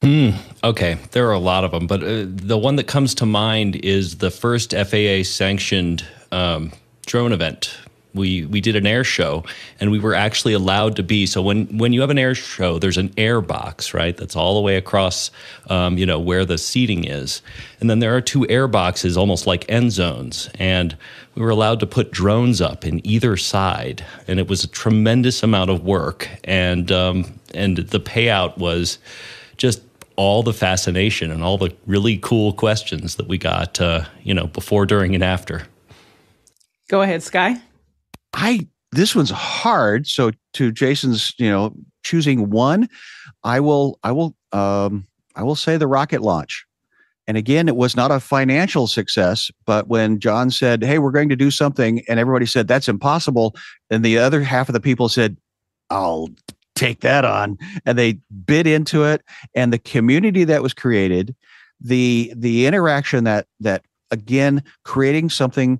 Hmm. 0.01 0.31
Okay, 0.63 0.97
there 1.11 1.27
are 1.27 1.33
a 1.33 1.39
lot 1.39 1.63
of 1.63 1.71
them, 1.71 1.85
but 1.85 2.01
uh, 2.01 2.25
the 2.25 2.57
one 2.57 2.75
that 2.77 2.87
comes 2.87 3.13
to 3.15 3.25
mind 3.25 3.75
is 3.75 4.17
the 4.17 4.31
first 4.31 4.73
FAA 4.73 5.23
sanctioned 5.23 6.05
um, 6.31 6.71
drone 7.05 7.33
event 7.33 7.77
we 8.13 8.45
we 8.45 8.61
did 8.61 8.75
an 8.75 8.85
air 8.85 9.03
show 9.03 9.43
and 9.79 9.91
we 9.91 9.99
were 9.99 10.13
actually 10.13 10.53
allowed 10.53 10.95
to 10.97 11.03
be. 11.03 11.25
So 11.25 11.41
when 11.41 11.77
when 11.77 11.93
you 11.93 12.01
have 12.01 12.09
an 12.09 12.17
air 12.17 12.35
show 12.35 12.79
there's 12.79 12.97
an 12.97 13.13
air 13.17 13.41
box 13.41 13.93
right 13.93 14.15
that's 14.15 14.35
all 14.35 14.55
the 14.55 14.61
way 14.61 14.75
across 14.75 15.31
um, 15.69 15.97
you 15.97 16.05
know 16.05 16.19
where 16.19 16.45
the 16.45 16.57
seating 16.57 17.05
is. 17.05 17.41
And 17.79 17.89
then 17.89 17.99
there 17.99 18.15
are 18.15 18.21
two 18.21 18.47
air 18.49 18.67
boxes 18.67 19.17
almost 19.17 19.47
like 19.47 19.69
end 19.69 19.91
zones. 19.91 20.49
And 20.59 20.97
we 21.35 21.41
were 21.41 21.49
allowed 21.49 21.79
to 21.79 21.87
put 21.87 22.11
drones 22.11 22.61
up 22.61 22.85
in 22.85 23.05
either 23.07 23.37
side 23.37 24.05
and 24.27 24.39
it 24.39 24.47
was 24.47 24.63
a 24.63 24.67
tremendous 24.67 25.43
amount 25.43 25.69
of 25.69 25.83
work. 25.83 26.29
And 26.43 26.91
um, 26.91 27.39
and 27.53 27.77
the 27.77 27.99
payout 27.99 28.57
was 28.57 28.99
just 29.57 29.81
all 30.17 30.43
the 30.43 30.53
fascination 30.53 31.31
and 31.31 31.43
all 31.43 31.57
the 31.57 31.73
really 31.87 32.17
cool 32.17 32.51
questions 32.53 33.15
that 33.15 33.27
we 33.27 33.37
got 33.37 33.79
uh, 33.79 34.03
you 34.23 34.33
know 34.33 34.47
before 34.47 34.85
during 34.85 35.15
and 35.15 35.23
after. 35.23 35.63
Go 36.89 37.01
ahead 37.01 37.23
sky 37.23 37.61
I 38.33 38.67
this 38.91 39.15
one's 39.15 39.31
hard. 39.31 40.07
So 40.07 40.31
to 40.53 40.71
Jason's, 40.71 41.33
you 41.37 41.49
know, 41.49 41.73
choosing 42.03 42.49
one, 42.49 42.89
I 43.43 43.59
will 43.59 43.99
I 44.03 44.11
will 44.11 44.35
um 44.51 45.07
I 45.35 45.43
will 45.43 45.55
say 45.55 45.77
the 45.77 45.87
rocket 45.87 46.21
launch. 46.21 46.65
And 47.27 47.37
again, 47.37 47.67
it 47.67 47.75
was 47.75 47.95
not 47.95 48.11
a 48.11 48.19
financial 48.19 48.87
success, 48.87 49.51
but 49.65 49.87
when 49.87 50.19
John 50.19 50.51
said, 50.51 50.83
"Hey, 50.83 50.99
we're 50.99 51.11
going 51.11 51.29
to 51.29 51.35
do 51.35 51.51
something," 51.51 52.01
and 52.09 52.19
everybody 52.19 52.45
said 52.45 52.67
that's 52.67 52.89
impossible, 52.89 53.55
and 53.89 54.03
the 54.03 54.17
other 54.17 54.41
half 54.41 54.67
of 54.67 54.73
the 54.73 54.81
people 54.81 55.07
said, 55.07 55.37
"I'll 55.89 56.29
take 56.75 57.01
that 57.01 57.23
on," 57.23 57.57
and 57.85 57.97
they 57.97 58.19
bid 58.45 58.67
into 58.67 59.03
it, 59.05 59.21
and 59.55 59.71
the 59.71 59.79
community 59.79 60.43
that 60.45 60.63
was 60.63 60.73
created, 60.73 61.35
the 61.79 62.33
the 62.35 62.65
interaction 62.65 63.23
that 63.23 63.47
that 63.59 63.85
again 64.09 64.63
creating 64.83 65.29
something 65.29 65.79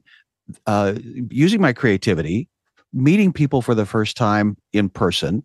uh, 0.65 0.93
using 1.29 1.61
my 1.61 1.73
creativity 1.73 2.47
meeting 2.93 3.31
people 3.31 3.61
for 3.61 3.73
the 3.73 3.85
first 3.85 4.17
time 4.17 4.57
in 4.73 4.89
person 4.89 5.43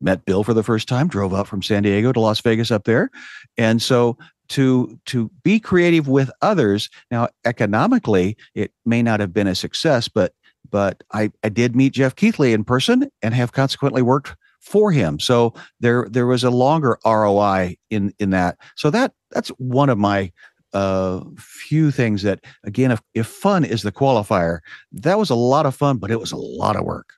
met 0.00 0.24
bill 0.24 0.44
for 0.44 0.54
the 0.54 0.62
first 0.62 0.88
time 0.88 1.08
drove 1.08 1.34
up 1.34 1.46
from 1.46 1.62
san 1.62 1.82
diego 1.82 2.12
to 2.12 2.20
las 2.20 2.40
vegas 2.40 2.70
up 2.70 2.84
there. 2.84 3.10
And 3.56 3.82
so 3.82 4.16
to 4.50 4.98
to 5.06 5.30
be 5.42 5.60
creative 5.60 6.08
with 6.08 6.30
others 6.40 6.88
now 7.10 7.28
economically 7.44 8.36
it 8.54 8.72
may 8.86 9.02
not 9.02 9.20
have 9.20 9.32
been 9.32 9.46
a 9.46 9.54
success 9.54 10.08
but 10.08 10.32
but 10.70 11.02
i 11.12 11.30
i 11.44 11.50
did 11.50 11.76
meet 11.76 11.92
jeff 11.92 12.14
keithley 12.14 12.54
in 12.54 12.64
person 12.64 13.10
and 13.20 13.34
have 13.34 13.52
consequently 13.52 14.00
worked 14.00 14.34
for 14.60 14.92
him. 14.92 15.18
So 15.18 15.54
there 15.80 16.06
there 16.10 16.26
was 16.26 16.44
a 16.44 16.50
longer 16.50 16.98
roi 17.04 17.76
in 17.90 18.12
in 18.18 18.30
that. 18.30 18.58
So 18.76 18.90
that 18.90 19.12
that's 19.30 19.48
one 19.58 19.88
of 19.88 19.98
my 19.98 20.32
uh 20.74 21.20
few 21.38 21.90
things 21.90 22.22
that 22.22 22.40
again 22.64 22.90
if, 22.90 23.00
if 23.14 23.26
fun 23.26 23.64
is 23.64 23.82
the 23.82 23.92
qualifier 23.92 24.60
that 24.92 25.18
was 25.18 25.30
a 25.30 25.34
lot 25.34 25.66
of 25.66 25.74
fun 25.74 25.96
but 25.96 26.10
it 26.10 26.20
was 26.20 26.32
a 26.32 26.36
lot 26.36 26.76
of 26.76 26.84
work 26.84 27.14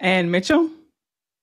and 0.00 0.30
mitchell 0.32 0.70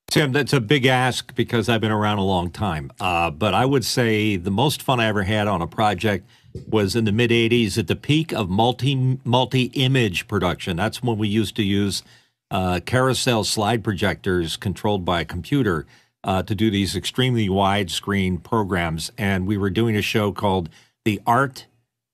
Tim, 0.10 0.32
that's 0.32 0.54
a 0.54 0.62
big 0.62 0.86
ask 0.86 1.36
because 1.36 1.68
I've 1.68 1.82
been 1.82 1.92
around 1.92 2.20
a 2.20 2.24
long 2.24 2.50
time. 2.50 2.92
Uh, 2.98 3.30
but 3.30 3.54
I 3.54 3.66
would 3.66 3.84
say 3.84 4.38
the 4.38 4.50
most 4.50 4.82
fun 4.82 5.02
I 5.02 5.08
ever 5.08 5.24
had 5.24 5.50
on 5.50 5.62
a 5.62 5.68
project 5.68 6.26
was 6.66 6.96
in 6.96 7.04
the 7.04 7.12
mid 7.12 7.30
80s 7.30 7.78
at 7.78 7.88
the 7.88 7.96
peak 7.96 8.32
of 8.32 8.50
multi 8.50 9.20
multi 9.26 9.64
image 9.74 10.28
production. 10.30 10.78
That's 10.78 11.04
when 11.04 11.18
we 11.18 11.28
used 11.28 11.58
to 11.58 11.64
use 11.64 12.04
uh, 12.52 12.80
carousel 12.86 13.44
slide 13.44 13.84
projectors 13.84 14.56
controlled 14.56 15.04
by 15.04 15.22
a 15.22 15.26
computer 15.26 15.86
uh, 16.24 16.42
to 16.44 16.56
do 16.56 16.72
these 16.72 16.96
extremely 16.96 17.50
widescreen 17.50 18.42
programs. 18.42 19.12
And 19.18 19.46
we 19.46 19.58
were 19.58 19.70
doing 19.70 19.98
a 19.98 20.02
show 20.02 20.32
called 20.32 20.70
The 21.08 21.22
Art 21.26 21.68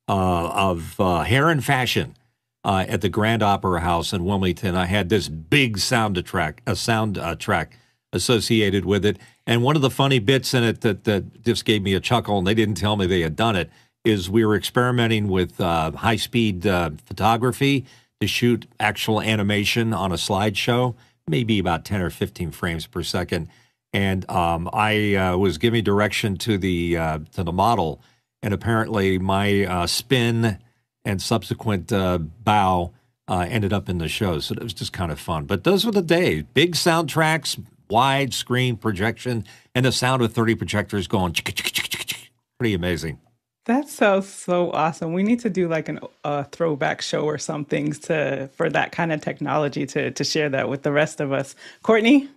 uh, 0.08 0.50
of 0.50 1.00
uh, 1.00 1.24
Hair 1.24 1.50
and 1.50 1.66
Fashion. 1.66 2.16
Uh, 2.64 2.86
at 2.88 3.02
the 3.02 3.10
Grand 3.10 3.42
Opera 3.42 3.82
House 3.82 4.14
in 4.14 4.24
Wilmington, 4.24 4.76
I 4.76 4.86
had 4.86 5.10
this 5.10 5.30
big 5.30 5.80
sound 5.80 6.24
track, 6.24 6.62
a 6.68 6.76
sound 6.76 7.20
track 7.40 7.80
associated 8.14 8.86
with 8.86 9.04
it. 9.04 9.18
And 9.48 9.64
one 9.64 9.76
of 9.76 9.82
the 9.82 9.90
funny 9.90 10.20
bits 10.20 10.54
in 10.54 10.64
it 10.64 10.82
that, 10.82 11.06
that 11.06 11.42
just 11.42 11.66
gave 11.66 11.82
me 11.82 11.96
a 11.96 12.00
chuckle, 12.00 12.38
and 12.38 12.46
they 12.46 12.54
didn't 12.54 12.76
tell 12.76 12.96
me 12.96 13.08
they 13.08 13.22
had 13.22 13.36
done 13.36 13.56
it, 13.56 13.72
is 14.06 14.30
we 14.30 14.46
were 14.46 14.56
experimenting 14.56 15.28
with 15.28 15.60
uh, 15.60 15.90
high 15.94 16.16
speed 16.16 16.68
uh, 16.68 16.92
photography 17.04 17.86
to 18.22 18.28
shoot 18.28 18.68
actual 18.80 19.20
animation 19.20 19.92
on 19.92 20.12
a 20.12 20.18
slideshow, 20.18 20.94
maybe 21.28 21.58
about 21.58 21.84
10 21.84 22.00
or 22.00 22.12
15 22.12 22.52
frames 22.52 22.86
per 22.86 23.02
second. 23.02 23.50
And 23.92 24.30
um, 24.30 24.70
I 24.72 25.16
uh, 25.16 25.38
was 25.38 25.58
giving 25.58 25.84
direction 25.84 26.38
to 26.38 26.60
the 26.60 26.98
uh, 26.98 27.20
to 27.32 27.44
the 27.44 27.52
model, 27.52 28.00
and 28.44 28.54
apparently 28.54 29.18
my 29.18 29.66
uh, 29.66 29.88
spin 29.88 30.60
and 31.04 31.22
subsequent 31.22 31.92
uh, 31.92 32.20
bow 32.20 32.94
ended 33.28 33.74
up 33.74 33.90
in 33.90 33.98
the 33.98 34.08
show. 34.08 34.38
So 34.40 34.54
it 34.54 34.62
was 34.62 34.74
just 34.74 34.94
kind 34.94 35.12
of 35.12 35.20
fun. 35.20 35.46
But 35.46 35.64
those 35.64 35.86
were 35.86 35.92
the 35.92 36.04
days. 36.04 36.44
Big 36.54 36.76
soundtracks, 36.76 37.60
wide 37.90 38.34
screen 38.34 38.78
projection, 38.78 39.46
and 39.74 39.86
the 39.86 39.92
sound 39.92 40.22
of 40.22 40.34
30 40.34 40.56
projectors 40.56 41.08
going 41.08 41.34
pretty 41.34 42.74
amazing. 42.76 43.20
That 43.66 43.88
sounds 43.88 44.28
so 44.28 44.72
awesome. 44.72 45.14
We 45.14 45.24
need 45.24 45.40
to 45.40 45.50
do 45.50 45.70
like 45.70 45.88
a 45.88 46.00
uh, 46.26 46.44
throwback 46.44 47.02
show 47.02 47.24
or 47.24 47.38
something 47.38 47.94
to 47.94 48.50
for 48.56 48.70
that 48.70 48.92
kind 48.92 49.14
of 49.14 49.22
technology 49.22 49.86
to 49.86 50.12
to 50.12 50.24
share 50.24 50.50
that 50.50 50.68
with 50.68 50.84
the 50.84 50.92
rest 50.92 51.22
of 51.22 51.32
us. 51.32 51.56
Courtney. 51.82 52.30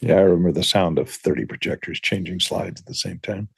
Yeah, 0.00 0.14
I 0.14 0.20
remember 0.20 0.52
the 0.52 0.62
sound 0.62 0.98
of 0.98 1.10
30 1.10 1.46
projectors 1.46 2.00
changing 2.00 2.40
slides 2.40 2.80
at 2.80 2.86
the 2.86 2.94
same 2.94 3.18
time. 3.18 3.48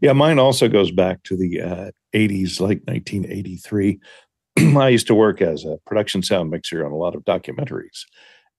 Yeah, 0.00 0.14
mine 0.14 0.38
also 0.38 0.66
goes 0.66 0.90
back 0.90 1.22
to 1.24 1.36
the 1.36 1.60
uh, 1.60 1.90
80s, 2.14 2.58
like 2.58 2.80
1983. 2.86 4.00
I 4.78 4.88
used 4.88 5.06
to 5.08 5.14
work 5.14 5.42
as 5.42 5.64
a 5.64 5.78
production 5.86 6.22
sound 6.22 6.50
mixer 6.50 6.86
on 6.86 6.92
a 6.92 6.96
lot 6.96 7.14
of 7.14 7.24
documentaries. 7.24 8.04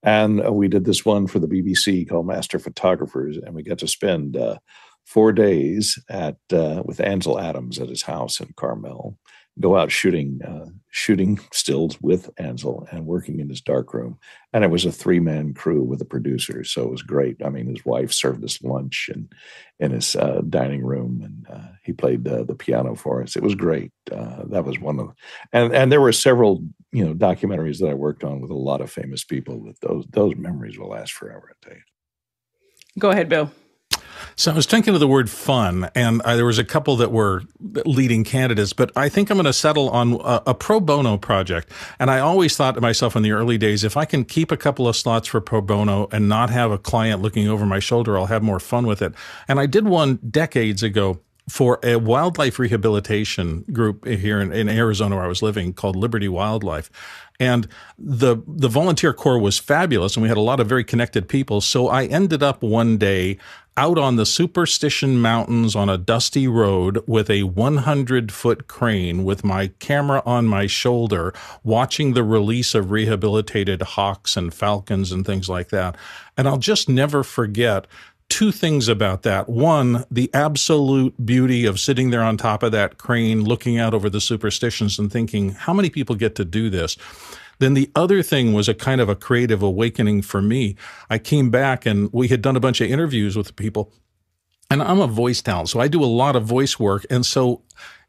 And 0.04 0.46
uh, 0.46 0.54
we 0.54 0.68
did 0.68 0.86
this 0.86 1.04
one 1.04 1.28
for 1.28 1.40
the 1.40 1.48
BBC 1.48 2.08
called 2.08 2.28
Master 2.28 2.60
Photographers, 2.60 3.38
and 3.38 3.56
we 3.56 3.64
got 3.64 3.78
to 3.80 3.88
spend 3.88 4.38
uh, 4.38 4.58
four 5.06 5.32
days 5.32 6.00
at 6.10 6.38
uh, 6.54 6.84
with 6.86 7.00
Ansel 7.00 7.40
Adams 7.40 7.80
at 7.80 7.90
his 7.90 8.04
house 8.04 8.40
in 8.40 8.54
Carmel, 8.56 9.18
go 9.62 9.78
out 9.78 9.92
shooting 9.92 10.42
uh, 10.44 10.66
shooting 10.90 11.40
stills 11.54 12.00
with 12.02 12.30
Ansel 12.38 12.86
and 12.92 13.06
working 13.06 13.40
in 13.40 13.48
his 13.48 13.62
dark 13.62 13.94
room. 13.94 14.20
And 14.52 14.66
it 14.66 14.70
was 14.70 14.84
a 14.84 14.92
three 14.92 15.22
man 15.22 15.54
crew 15.54 15.84
with 15.84 16.02
a 16.02 16.06
producer, 16.06 16.64
so 16.64 16.84
it 16.84 16.92
was 16.92 17.02
great. 17.02 17.38
I 17.44 17.50
mean, 17.50 17.68
his 17.68 17.86
wife 17.86 18.12
served 18.12 18.44
us 18.44 18.62
lunch 18.62 19.10
and 19.12 19.32
in 19.80 19.92
his 19.92 20.16
uh, 20.16 20.42
dining 20.50 20.84
room, 20.84 21.22
and 21.24 21.48
uh, 21.50 21.72
he 21.84 21.94
played 21.94 22.28
uh, 22.28 22.44
the 22.44 22.56
piano 22.56 22.96
for 22.96 23.24
us. 23.24 23.36
It 23.36 23.44
was 23.44 23.56
great. 23.56 23.92
Uh, 24.12 24.44
that 24.48 24.66
was 24.66 24.80
one 24.80 25.00
of, 25.00 25.14
and 25.54 25.74
and 25.74 25.92
there 25.92 26.02
were 26.02 26.12
several 26.12 26.64
you 26.92 27.06
know 27.06 27.14
documentaries 27.14 27.80
that 27.80 27.90
I 27.90 27.94
worked 27.94 28.24
on 28.24 28.42
with 28.42 28.52
a 28.52 28.56
lot 28.56 28.82
of 28.82 28.92
famous 28.92 29.24
people. 29.24 29.64
That 29.64 29.80
those 29.82 30.06
those 30.10 30.36
memories 30.36 30.78
will 30.78 30.90
last 30.90 31.14
forever. 31.14 31.52
I 31.52 31.66
tell 31.66 31.78
you. 31.78 31.84
Go 33.00 33.10
ahead, 33.12 33.30
Bill. 33.30 33.52
So 34.36 34.52
I 34.52 34.56
was 34.56 34.66
thinking 34.66 34.94
of 34.94 35.00
the 35.00 35.08
word 35.08 35.30
fun, 35.30 35.90
and 35.96 36.22
uh, 36.22 36.36
there 36.36 36.46
was 36.46 36.60
a 36.60 36.64
couple 36.64 36.96
that 36.98 37.12
were 37.12 37.44
leading 37.86 38.24
candidates, 38.24 38.74
but 38.74 38.92
I 38.96 39.10
think 39.10 39.30
I'm 39.30 39.38
going 39.38 39.46
to 39.46 39.54
settle 39.54 39.90
on 39.90 40.14
a, 40.14 40.44
a, 40.48 40.54
pro 40.54 40.80
bono 40.80 41.18
project. 41.18 41.70
And 42.00 42.10
I 42.10 42.20
always 42.20 42.56
thought 42.56 42.76
to 42.76 42.82
myself 42.82 43.16
in 43.16 43.24
the 43.24 43.32
early 43.32 43.58
days, 43.58 43.84
if 43.84 43.98
I 43.98 44.06
can 44.06 44.26
keep 44.26 44.52
a 44.52 44.58
couple 44.58 44.88
of 44.88 44.96
slots 44.96 45.28
for 45.28 45.42
pro 45.42 45.62
bono 45.62 46.08
and 46.12 46.28
not 46.28 46.50
have 46.50 46.72
a 46.72 46.78
client 46.78 47.22
looking 47.22 47.48
over 47.48 47.66
my 47.66 47.80
shoulder, 47.80 48.18
I'll 48.18 48.28
have 48.28 48.44
more 48.44 48.60
fun 48.60 48.88
with 48.88 49.02
it. 49.02 49.14
And 49.48 49.60
I 49.60 49.66
did 49.66 49.88
one 49.88 50.20
decades 50.30 50.84
ago 50.84 51.22
for 51.50 51.80
a 51.84 51.98
wildlife 51.98 52.60
rehabilitation 52.60 53.66
group 53.74 54.06
here 54.06 54.40
in, 54.40 54.54
in, 54.54 54.70
Arizona 54.70 55.16
where 55.16 55.26
I 55.26 55.28
was 55.28 55.42
living 55.42 55.74
called 55.74 55.96
Liberty 55.96 56.30
Wildlife. 56.30 56.90
And 57.40 57.68
the 57.98 58.38
the 58.48 58.70
volunteer 58.70 59.14
corps 59.14 59.40
was 59.40 59.58
fabulous 59.58 60.16
and 60.16 60.22
we 60.22 60.30
had 60.30 60.38
a 60.38 60.42
lot 60.42 60.60
of 60.60 60.68
very 60.68 60.84
connected 60.84 61.28
people. 61.28 61.60
So 61.60 61.88
I 61.88 62.06
ended 62.06 62.44
up 62.44 62.62
one 62.62 62.98
day 62.98 63.38
out 63.78 63.98
on 63.98 64.16
the 64.16 64.26
Superstition 64.26 65.22
Mountains 65.22 65.76
on 65.76 65.90
a 65.90 65.98
dusty 65.98 66.48
road 66.48 67.04
with 67.08 67.30
a 67.30 67.44
100 67.44 68.32
foot 68.32 68.68
crane 68.68 69.24
with 69.24 69.44
my 69.44 69.68
camera 69.80 70.22
on 70.26 70.46
my 70.46 70.68
shoulder, 70.68 71.34
watching 71.64 72.14
the 72.14 72.24
release 72.24 72.76
of 72.76 72.92
rehabilitated 72.92 73.82
hawks 73.82 74.36
and 74.36 74.54
falcons 74.54 75.12
and 75.12 75.26
things 75.26 75.48
like 75.48 75.70
that. 75.70 75.96
And 76.38 76.48
I'll 76.48 76.58
just 76.58 76.90
never 76.90 77.24
forget 77.24 77.88
two 78.32 78.52
things 78.52 78.88
about 78.88 79.24
that. 79.24 79.50
One, 79.50 80.06
the 80.10 80.30
absolute 80.34 81.26
beauty 81.26 81.66
of 81.66 81.80
sitting 81.80 82.12
there 82.12 82.24
on 82.24 82.38
top 82.38 82.64
of 82.64 82.72
that 82.72 82.98
crane, 82.98 83.44
looking 83.44 83.78
out 83.78 83.94
over 83.94 84.10
the 84.10 84.22
superstitions 84.22 84.98
and 84.98 85.12
thinking, 85.12 85.52
how 85.52 85.74
many 85.74 85.90
people 85.90 86.16
get 86.16 86.36
to 86.36 86.46
do 86.46 86.70
this? 86.70 86.98
Then 87.62 87.76
the 87.76 87.92
other 87.94 88.24
thing 88.24 88.54
was 88.54 88.68
a 88.68 88.74
kind 88.74 89.00
of 89.00 89.08
a 89.08 89.16
creative 89.16 89.62
awakening 89.62 90.24
for 90.24 90.42
me. 90.42 90.76
I 91.12 91.20
came 91.20 91.52
back 91.52 91.86
and 91.86 92.12
we 92.12 92.28
had 92.28 92.42
done 92.42 92.56
a 92.56 92.60
bunch 92.60 92.82
of 92.82 92.90
interviews 92.90 93.38
with 93.38 93.56
people. 93.56 93.94
And 94.72 94.82
I'm 94.82 95.00
a 95.00 95.06
voice 95.06 95.44
talent, 95.44 95.70
so 95.70 95.80
I 95.80 95.88
do 95.88 96.04
a 96.04 96.06
lot 96.06 96.36
of 96.36 96.44
voice 96.44 96.80
work. 96.80 97.06
And 97.12 97.24
so 97.24 97.62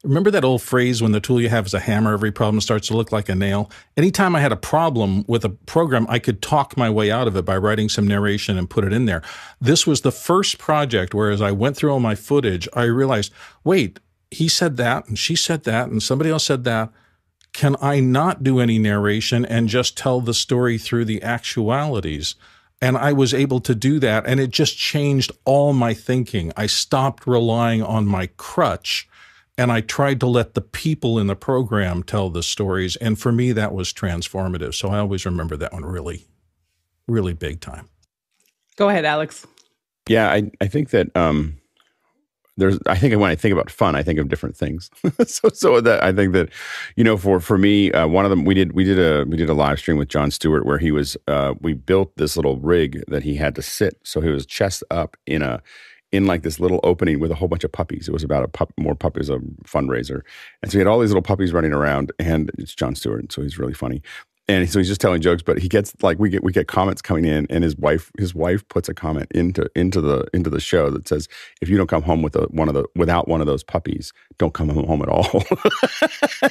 remember 0.03 0.31
that 0.31 0.43
old 0.43 0.63
phrase 0.63 1.03
when 1.03 1.13
the 1.13 1.21
tool 1.21 1.39
you 1.39 1.51
have 1.51 1.67
is 1.67 1.75
a 1.75 1.81
hammer, 1.81 2.15
every 2.15 2.33
problem 2.33 2.63
starts 2.63 2.89
to 2.89 2.97
look 2.97 3.13
like 3.13 3.29
a 3.29 3.35
nail? 3.35 3.71
Anytime 3.95 4.35
I 4.35 4.41
had 4.41 4.53
a 4.53 4.57
problem 4.57 5.23
with 5.29 5.45
a 5.45 5.51
program, 5.51 6.07
I 6.09 6.19
could 6.19 6.41
talk 6.41 6.79
my 6.79 6.89
way 6.89 7.11
out 7.11 7.29
of 7.29 7.37
it 7.37 7.45
by 7.45 7.59
writing 7.59 7.91
some 7.91 8.09
narration 8.09 8.57
and 8.57 8.71
put 8.71 8.85
it 8.85 8.93
in 8.95 9.05
there. 9.05 9.21
This 9.61 9.87
was 9.87 10.01
the 10.01 10.13
first 10.13 10.57
project 10.57 11.13
where 11.13 11.31
as 11.31 11.43
I 11.43 11.51
went 11.51 11.77
through 11.77 11.93
all 11.93 12.01
my 12.01 12.15
footage, 12.15 12.71
I 12.73 12.85
realized, 12.85 13.35
wait, 13.65 14.01
he 14.31 14.49
said 14.49 14.79
that 14.79 15.09
and 15.09 15.19
she 15.19 15.37
said 15.37 15.65
that 15.65 15.89
and 15.89 16.03
somebody 16.03 16.31
else 16.31 16.47
said 16.47 16.65
that 16.65 16.91
can 17.53 17.77
I 17.81 18.01
not 18.01 18.43
do 18.43 18.61
any 18.61 18.79
narration 18.79 19.45
and 19.45 19.69
just 19.69 19.97
tell 19.97 20.21
the 20.21 20.35
story 20.35 20.79
through 20.79 21.05
the 21.05 21.23
actualities? 21.23 22.35
And 22.81 22.97
I 22.97 23.13
was 23.13 23.33
able 23.33 23.61
to 23.61 23.75
do 23.75 23.99
that. 24.01 24.27
And 24.27 24.41
it 24.41 24.51
just 24.51 24.77
changed 24.77 25.31
all 25.45 25.73
my 25.73 25.95
thinking. 25.95 26.53
I 26.57 26.67
stopped 26.67 27.27
relying 27.27 27.83
on 27.83 28.07
my 28.07 28.29
crutch 28.37 29.09
and 29.59 29.71
I 29.71 29.83
tried 29.83 30.19
to 30.21 30.27
let 30.27 30.55
the 30.55 30.61
people 30.61 31.19
in 31.19 31.27
the 31.27 31.37
program 31.37 32.03
tell 32.03 32.31
the 32.31 32.43
stories. 32.43 32.97
And 32.97 33.19
for 33.19 33.31
me, 33.31 33.53
that 33.53 33.75
was 33.75 33.93
transformative. 33.93 34.75
So 34.75 34.89
I 34.89 34.99
always 34.99 35.27
remember 35.27 35.57
that 35.59 35.73
one 35.73 35.85
really, 35.85 36.27
really 37.07 37.35
big 37.35 37.61
time. 37.61 37.89
Go 38.77 38.89
ahead, 38.89 39.05
Alex. 39.05 39.47
Yeah, 40.09 40.31
I, 40.31 40.51
I 40.61 40.67
think 40.67 40.91
that 40.91 41.15
um, 41.17 41.59
there's 42.57 42.79
I 42.87 42.97
think 42.97 43.19
when 43.19 43.31
I 43.31 43.35
think 43.35 43.53
about 43.53 43.71
fun, 43.71 43.97
I 43.97 44.03
think 44.03 44.19
of 44.19 44.29
different 44.29 44.57
things. 44.57 44.91
so 45.27 45.49
so 45.51 45.81
that 45.81 46.03
I 46.03 46.13
think 46.13 46.33
that 46.33 46.51
you 46.97 47.05
know 47.05 47.17
for 47.17 47.41
for 47.41 47.59
me, 47.59 47.93
uh, 47.93 48.07
one 48.07 48.25
of 48.25 48.31
them 48.31 48.45
we 48.45 48.55
did 48.55 48.73
we 48.73 48.85
did 48.85 48.99
a 48.99 49.25
we 49.29 49.37
did 49.37 49.49
a 49.49 49.55
live 49.55 49.79
stream 49.79 49.97
with 49.97 50.09
Jon 50.09 50.31
Stewart 50.31 50.67
where 50.67 50.79
he 50.79 50.91
was 50.91 51.17
uh, 51.29 51.55
we 51.61 51.73
built 51.73 52.17
this 52.17 52.37
little 52.37 52.59
rig 52.59 53.03
that 53.09 53.23
he 53.23 53.37
had 53.37 53.55
to 53.55 53.63
sit 53.63 53.99
so 54.05 54.21
he 54.21 54.29
was 54.29 54.47
chest 54.47 54.83
up 54.91 55.17
in 55.27 55.43
a 55.43 55.63
in 56.13 56.27
like 56.27 56.43
this 56.43 56.61
little 56.61 56.79
opening 56.85 57.19
with 57.19 57.31
a 57.31 57.35
whole 57.35 57.49
bunch 57.49 57.65
of 57.65 57.73
puppies. 57.73 58.07
It 58.07 58.13
was 58.13 58.23
about 58.23 58.45
a 58.45 58.49
pup, 58.49 58.71
more 58.79 58.95
puppies, 58.95 59.31
a 59.31 59.39
fundraiser, 59.65 60.21
and 60.63 60.71
so 60.71 60.77
he 60.77 60.79
had 60.79 60.87
all 60.87 61.01
these 61.01 61.11
little 61.11 61.23
puppies 61.23 61.53
running 61.53 61.73
around, 61.73 62.13
and 62.19 62.51
it's 62.59 62.75
Jon 62.75 62.95
Stewart, 62.95 63.33
so 63.33 63.43
he's 63.43 63.59
really 63.59 63.73
funny. 63.73 64.03
And 64.49 64.69
so 64.69 64.79
he's 64.79 64.89
just 64.89 65.01
telling 65.01 65.21
jokes 65.21 65.43
but 65.43 65.59
he 65.59 65.69
gets 65.69 65.95
like 66.03 66.19
we 66.19 66.29
get 66.29 66.43
we 66.43 66.53
get 66.53 66.67
comments 66.67 67.01
coming 67.01 67.25
in 67.25 67.47
and 67.49 67.63
his 67.63 67.77
wife 67.77 68.11
his 68.19 68.35
wife 68.35 68.67
puts 68.69 68.89
a 68.89 68.95
comment 68.95 69.31
into 69.33 69.69
into 69.77 70.01
the 70.01 70.27
into 70.35 70.51
the 70.51 70.61
show 70.61 70.91
that 70.91 71.07
says 71.07 71.29
if 71.61 71.69
you 71.69 71.77
don't 71.77 71.87
come 71.89 72.03
home 72.03 72.23
with 72.23 72.35
a, 72.37 72.43
one 72.51 72.69
of 72.69 72.75
the 72.75 72.85
without 72.97 73.29
one 73.29 73.41
of 73.41 73.47
those 73.47 73.63
puppies 73.63 74.13
don't 74.39 74.55
come 74.55 74.69
home 74.69 75.03
at 75.03 75.09
all. 75.09 75.43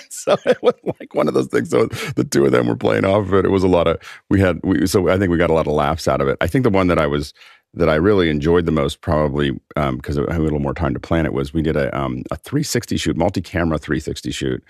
So 0.10 0.36
it 0.45 0.62
was 0.62 0.75
like 1.00 1.15
one 1.15 1.27
of 1.27 1.33
those 1.33 1.48
things. 1.48 1.69
So 1.71 1.88
the 2.15 2.24
two 2.24 2.45
of 2.45 2.51
them 2.51 2.67
were 2.67 2.75
playing 2.75 3.05
off 3.05 3.27
of 3.27 3.33
it. 3.33 3.45
It 3.45 3.50
was 3.50 3.63
a 3.63 3.67
lot 3.67 3.88
of 3.88 3.98
we 4.29 4.39
had 4.39 4.60
we 4.63 4.86
so 4.86 5.10
i 5.10 5.17
think 5.17 5.31
we 5.31 5.38
got 5.38 5.50
a 5.50 5.53
lot 5.53 5.67
of 5.67 5.74
laughs 5.74 6.07
out 6.07 6.21
of 6.21 6.27
it. 6.27 6.38
I 6.41 6.48
think 6.48 6.63
the 6.63 6.69
one 6.69 6.88
that 6.88 7.00
i 7.00 7.07
was 7.07 7.33
that 7.74 7.89
I 7.89 7.95
really 7.95 8.29
enjoyed 8.29 8.65
the 8.65 8.71
most, 8.71 9.00
probably 9.00 9.51
because 9.75 10.17
um, 10.17 10.25
I 10.27 10.33
had 10.33 10.41
a 10.41 10.43
little 10.43 10.60
more 10.60 10.74
time 10.74 10.93
to 10.93 11.00
plan 11.00 11.25
it, 11.25 11.33
was 11.33 11.53
we 11.53 11.62
did 11.62 11.77
a 11.77 11.98
um, 11.98 12.24
a 12.29 12.36
360 12.36 12.98
shoot, 12.98 13.15
multi 13.15 13.41
camera 13.41 13.77
360 13.77 14.31
shoot 14.31 14.63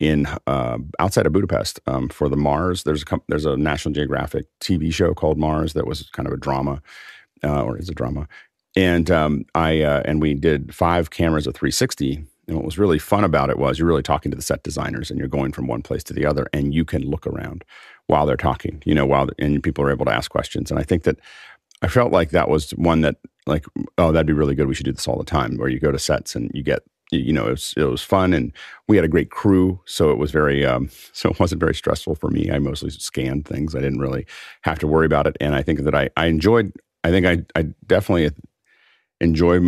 in 0.00 0.26
uh, 0.46 0.78
outside 0.98 1.26
of 1.26 1.32
Budapest 1.32 1.80
um, 1.86 2.08
for 2.08 2.28
the 2.28 2.36
Mars. 2.36 2.82
There's 2.82 3.02
a 3.10 3.20
there's 3.28 3.46
a 3.46 3.56
National 3.56 3.94
Geographic 3.94 4.46
TV 4.60 4.92
show 4.92 5.14
called 5.14 5.38
Mars 5.38 5.72
that 5.72 5.86
was 5.86 6.08
kind 6.10 6.26
of 6.26 6.32
a 6.32 6.36
drama, 6.36 6.82
uh, 7.44 7.62
or 7.62 7.78
is 7.78 7.88
a 7.88 7.94
drama, 7.94 8.28
and 8.74 9.10
um, 9.10 9.44
I 9.54 9.82
uh, 9.82 10.02
and 10.04 10.20
we 10.20 10.34
did 10.34 10.74
five 10.74 11.10
cameras 11.10 11.46
of 11.46 11.54
360. 11.54 12.24
And 12.48 12.54
what 12.54 12.64
was 12.64 12.78
really 12.78 13.00
fun 13.00 13.24
about 13.24 13.50
it 13.50 13.58
was 13.58 13.76
you're 13.76 13.88
really 13.88 14.04
talking 14.04 14.30
to 14.30 14.36
the 14.36 14.42
set 14.42 14.62
designers, 14.62 15.10
and 15.10 15.18
you're 15.18 15.28
going 15.28 15.52
from 15.52 15.66
one 15.66 15.82
place 15.82 16.04
to 16.04 16.12
the 16.12 16.26
other, 16.26 16.46
and 16.52 16.72
you 16.72 16.84
can 16.84 17.02
look 17.02 17.26
around 17.26 17.64
while 18.06 18.24
they're 18.24 18.36
talking. 18.36 18.82
You 18.84 18.94
know, 18.94 19.06
while 19.06 19.28
and 19.38 19.62
people 19.62 19.84
are 19.84 19.90
able 19.90 20.04
to 20.04 20.14
ask 20.14 20.30
questions. 20.30 20.70
And 20.70 20.78
I 20.78 20.84
think 20.84 21.02
that 21.04 21.18
I 21.82 21.88
felt 21.88 22.12
like 22.12 22.30
that 22.30 22.48
was 22.48 22.70
one 22.72 23.00
that 23.00 23.16
like 23.46 23.64
oh 23.98 24.12
that'd 24.12 24.26
be 24.26 24.32
really 24.32 24.54
good. 24.54 24.68
We 24.68 24.74
should 24.74 24.86
do 24.86 24.92
this 24.92 25.08
all 25.08 25.18
the 25.18 25.24
time, 25.24 25.56
where 25.56 25.68
you 25.68 25.80
go 25.80 25.90
to 25.90 25.98
sets 25.98 26.36
and 26.36 26.50
you 26.54 26.62
get 26.62 26.82
you 27.10 27.32
know, 27.32 27.46
it 27.46 27.52
was, 27.52 27.74
it 27.76 27.84
was 27.84 28.02
fun 28.02 28.32
and 28.32 28.52
we 28.88 28.96
had 28.96 29.04
a 29.04 29.08
great 29.08 29.30
crew. 29.30 29.80
So 29.86 30.10
it 30.10 30.18
was 30.18 30.30
very, 30.30 30.64
um, 30.64 30.90
so 31.12 31.30
it 31.30 31.40
wasn't 31.40 31.60
very 31.60 31.74
stressful 31.74 32.16
for 32.16 32.30
me. 32.30 32.50
I 32.50 32.58
mostly 32.58 32.90
scanned 32.90 33.46
things. 33.46 33.74
I 33.74 33.80
didn't 33.80 34.00
really 34.00 34.26
have 34.62 34.78
to 34.80 34.86
worry 34.86 35.06
about 35.06 35.26
it. 35.26 35.36
And 35.40 35.54
I 35.54 35.62
think 35.62 35.80
that 35.80 35.94
I, 35.94 36.10
I 36.16 36.26
enjoyed, 36.26 36.72
I 37.04 37.10
think 37.10 37.26
I, 37.26 37.44
I 37.58 37.66
definitely 37.86 38.30
enjoy, 39.20 39.60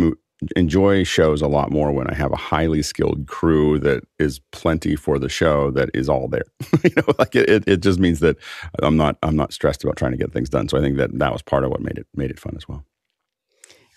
enjoy 0.55 1.03
shows 1.03 1.41
a 1.41 1.47
lot 1.47 1.71
more 1.71 1.91
when 1.91 2.07
I 2.07 2.13
have 2.13 2.31
a 2.31 2.37
highly 2.37 2.81
skilled 2.81 3.27
crew 3.27 3.79
that 3.79 4.03
is 4.19 4.39
plenty 4.51 4.95
for 4.95 5.17
the 5.17 5.29
show 5.29 5.71
that 5.71 5.89
is 5.93 6.09
all 6.09 6.27
there. 6.27 6.45
you 6.83 6.91
know, 6.97 7.13
like 7.17 7.35
it, 7.35 7.49
it, 7.49 7.63
it 7.67 7.77
just 7.81 7.99
means 7.99 8.19
that 8.19 8.37
I'm 8.81 8.97
not, 8.97 9.17
I'm 9.23 9.35
not 9.35 9.53
stressed 9.53 9.83
about 9.83 9.95
trying 9.95 10.11
to 10.11 10.17
get 10.17 10.33
things 10.33 10.49
done. 10.49 10.67
So 10.67 10.77
I 10.77 10.81
think 10.81 10.97
that 10.97 11.17
that 11.17 11.31
was 11.31 11.41
part 11.41 11.63
of 11.63 11.71
what 11.71 11.81
made 11.81 11.97
it, 11.97 12.07
made 12.13 12.31
it 12.31 12.39
fun 12.39 12.55
as 12.57 12.67
well. 12.67 12.85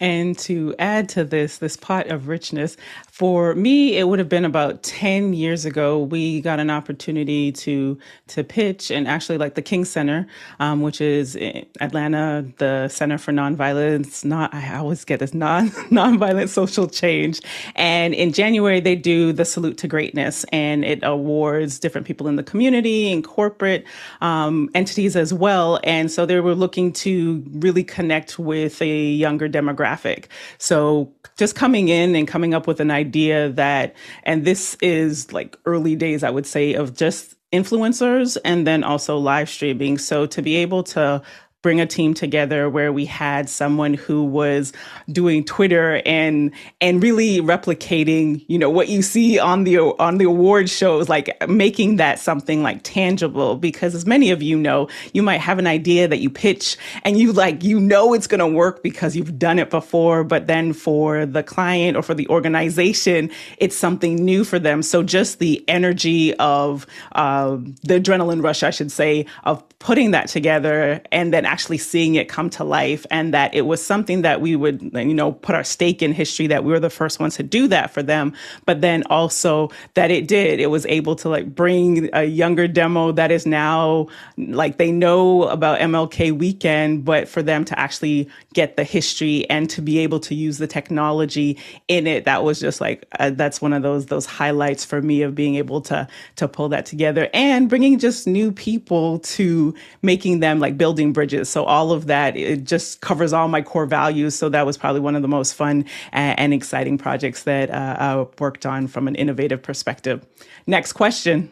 And 0.02 0.36
to 0.40 0.74
add 0.80 1.08
to 1.10 1.24
this, 1.24 1.58
this 1.58 1.78
pot 1.78 2.08
of 2.08 2.28
richness, 2.28 2.76
for 3.10 3.54
me, 3.54 3.96
it 3.96 4.08
would 4.08 4.18
have 4.18 4.28
been 4.28 4.44
about 4.44 4.82
10 4.82 5.32
years 5.32 5.64
ago. 5.64 6.00
We 6.02 6.40
got 6.40 6.58
an 6.60 6.70
opportunity 6.70 7.52
to 7.52 7.98
to 8.28 8.42
pitch 8.42 8.90
and 8.90 9.06
actually 9.06 9.38
like 9.38 9.54
the 9.54 9.62
King 9.62 9.84
Center, 9.84 10.26
um, 10.58 10.82
which 10.82 11.00
is 11.00 11.36
Atlanta, 11.80 12.44
the 12.58 12.88
Center 12.88 13.18
for 13.18 13.32
Nonviolence, 13.32 14.24
not 14.24 14.52
I 14.52 14.76
always 14.76 15.04
get 15.04 15.20
this 15.20 15.34
non 15.34 15.70
nonviolent 15.90 16.48
social 16.48 16.88
change. 16.88 17.40
And 17.76 18.12
in 18.12 18.32
January, 18.32 18.80
they 18.80 18.96
do 18.96 19.32
the 19.32 19.44
Salute 19.44 19.78
to 19.78 19.88
Greatness 19.88 20.44
and 20.52 20.84
it 20.84 21.00
awards 21.04 21.78
different 21.78 22.06
people 22.08 22.26
in 22.26 22.36
the 22.36 22.42
community 22.42 23.12
and 23.12 23.22
corporate 23.22 23.84
um, 24.20 24.68
entities 24.74 25.14
as 25.14 25.32
well. 25.32 25.78
And 25.84 26.10
so 26.10 26.26
they 26.26 26.40
were 26.40 26.56
looking 26.56 26.92
to 26.94 27.44
really 27.52 27.84
connect 27.84 28.40
with 28.40 28.82
a 28.82 29.04
younger 29.12 29.48
demographic 29.48 29.91
demographic. 29.92 30.26
So 30.58 31.12
just 31.36 31.54
coming 31.54 31.88
in 31.88 32.14
and 32.14 32.26
coming 32.26 32.54
up 32.54 32.66
with 32.66 32.80
an 32.80 32.90
idea 32.90 33.50
that, 33.50 33.94
and 34.24 34.44
this 34.44 34.76
is 34.80 35.32
like 35.32 35.56
early 35.66 35.96
days, 35.96 36.22
I 36.22 36.30
would 36.30 36.46
say, 36.46 36.74
of 36.74 36.96
just 36.96 37.34
influencers 37.52 38.38
and 38.44 38.66
then 38.66 38.82
also 38.82 39.18
live 39.18 39.48
streaming. 39.48 39.98
So 39.98 40.26
to 40.26 40.40
be 40.40 40.56
able 40.56 40.82
to 40.84 41.22
bring 41.62 41.80
a 41.80 41.86
team 41.86 42.12
together 42.12 42.68
where 42.68 42.92
we 42.92 43.04
had 43.04 43.48
someone 43.48 43.94
who 43.94 44.24
was 44.24 44.72
doing 45.10 45.44
Twitter 45.44 46.02
and 46.04 46.50
and 46.80 47.02
really 47.02 47.40
replicating, 47.40 48.44
you 48.48 48.58
know, 48.58 48.68
what 48.68 48.88
you 48.88 49.00
see 49.00 49.38
on 49.38 49.64
the 49.64 49.78
on 49.78 50.18
the 50.18 50.24
award 50.24 50.68
shows, 50.68 51.08
like 51.08 51.34
making 51.48 51.96
that 51.96 52.18
something 52.18 52.62
like 52.62 52.80
tangible. 52.82 53.56
Because 53.56 53.94
as 53.94 54.06
many 54.06 54.30
of 54.30 54.42
you 54.42 54.58
know, 54.58 54.88
you 55.12 55.22
might 55.22 55.40
have 55.40 55.58
an 55.58 55.66
idea 55.66 56.08
that 56.08 56.18
you 56.18 56.28
pitch 56.28 56.76
and 57.04 57.18
you 57.18 57.32
like 57.32 57.62
you 57.62 57.78
know 57.80 58.12
it's 58.12 58.26
going 58.26 58.40
to 58.40 58.46
work 58.46 58.82
because 58.82 59.16
you've 59.16 59.38
done 59.38 59.58
it 59.58 59.70
before, 59.70 60.24
but 60.24 60.48
then 60.48 60.72
for 60.72 61.24
the 61.24 61.42
client 61.42 61.96
or 61.96 62.02
for 62.02 62.14
the 62.14 62.28
organization, 62.28 63.30
it's 63.58 63.76
something 63.76 64.16
new 64.16 64.44
for 64.44 64.58
them. 64.58 64.82
So 64.82 65.02
just 65.02 65.38
the 65.38 65.64
energy 65.68 66.34
of 66.34 66.86
uh, 67.12 67.56
the 67.82 68.00
adrenaline 68.00 68.42
rush, 68.42 68.62
I 68.62 68.70
should 68.70 68.90
say, 68.90 69.26
of 69.44 69.62
putting 69.78 70.12
that 70.12 70.28
together 70.28 71.00
and 71.10 71.32
then 71.32 71.44
actually 71.52 71.76
seeing 71.76 72.14
it 72.14 72.28
come 72.28 72.48
to 72.48 72.64
life 72.64 73.04
and 73.10 73.34
that 73.34 73.54
it 73.54 73.62
was 73.62 73.84
something 73.84 74.22
that 74.22 74.40
we 74.40 74.56
would 74.56 74.80
you 74.94 75.12
know 75.12 75.32
put 75.32 75.54
our 75.54 75.62
stake 75.62 76.02
in 76.02 76.12
history 76.12 76.46
that 76.46 76.64
we 76.64 76.72
were 76.72 76.80
the 76.80 76.88
first 76.88 77.20
ones 77.20 77.36
to 77.36 77.42
do 77.42 77.68
that 77.68 77.90
for 77.90 78.02
them 78.02 78.32
but 78.64 78.80
then 78.80 79.02
also 79.10 79.70
that 79.92 80.10
it 80.10 80.26
did 80.26 80.60
it 80.60 80.68
was 80.68 80.86
able 80.86 81.14
to 81.14 81.28
like 81.28 81.54
bring 81.54 82.08
a 82.14 82.24
younger 82.24 82.66
demo 82.66 83.12
that 83.12 83.30
is 83.30 83.44
now 83.44 84.06
like 84.38 84.78
they 84.78 84.90
know 84.90 85.42
about 85.44 85.78
MLK 85.80 86.32
weekend 86.32 87.04
but 87.04 87.28
for 87.28 87.42
them 87.42 87.66
to 87.66 87.78
actually 87.78 88.26
get 88.54 88.76
the 88.76 88.84
history 88.84 89.48
and 89.50 89.68
to 89.68 89.82
be 89.82 89.98
able 89.98 90.20
to 90.20 90.34
use 90.34 90.56
the 90.56 90.66
technology 90.66 91.58
in 91.88 92.06
it 92.06 92.24
that 92.24 92.44
was 92.44 92.60
just 92.60 92.80
like 92.80 93.04
uh, 93.18 93.28
that's 93.28 93.60
one 93.60 93.74
of 93.74 93.82
those 93.82 94.06
those 94.06 94.24
highlights 94.24 94.86
for 94.86 95.02
me 95.02 95.20
of 95.20 95.34
being 95.34 95.56
able 95.56 95.82
to 95.82 96.08
to 96.36 96.48
pull 96.48 96.70
that 96.70 96.86
together 96.86 97.28
and 97.34 97.68
bringing 97.68 97.98
just 97.98 98.26
new 98.26 98.50
people 98.50 99.18
to 99.18 99.74
making 100.00 100.40
them 100.40 100.58
like 100.58 100.78
building 100.78 101.12
bridges. 101.12 101.41
So 101.48 101.64
all 101.64 101.92
of 101.92 102.06
that, 102.06 102.36
it 102.36 102.64
just 102.64 103.00
covers 103.00 103.32
all 103.32 103.48
my 103.48 103.62
core 103.62 103.86
values. 103.86 104.34
So 104.34 104.48
that 104.48 104.66
was 104.66 104.76
probably 104.76 105.00
one 105.00 105.16
of 105.16 105.22
the 105.22 105.28
most 105.28 105.54
fun 105.54 105.84
and, 106.12 106.38
and 106.38 106.54
exciting 106.54 106.98
projects 106.98 107.44
that 107.44 107.70
uh, 107.70 107.96
I 107.98 108.26
worked 108.38 108.66
on 108.66 108.86
from 108.86 109.08
an 109.08 109.14
innovative 109.14 109.62
perspective. 109.62 110.24
Next 110.66 110.92
question. 110.92 111.50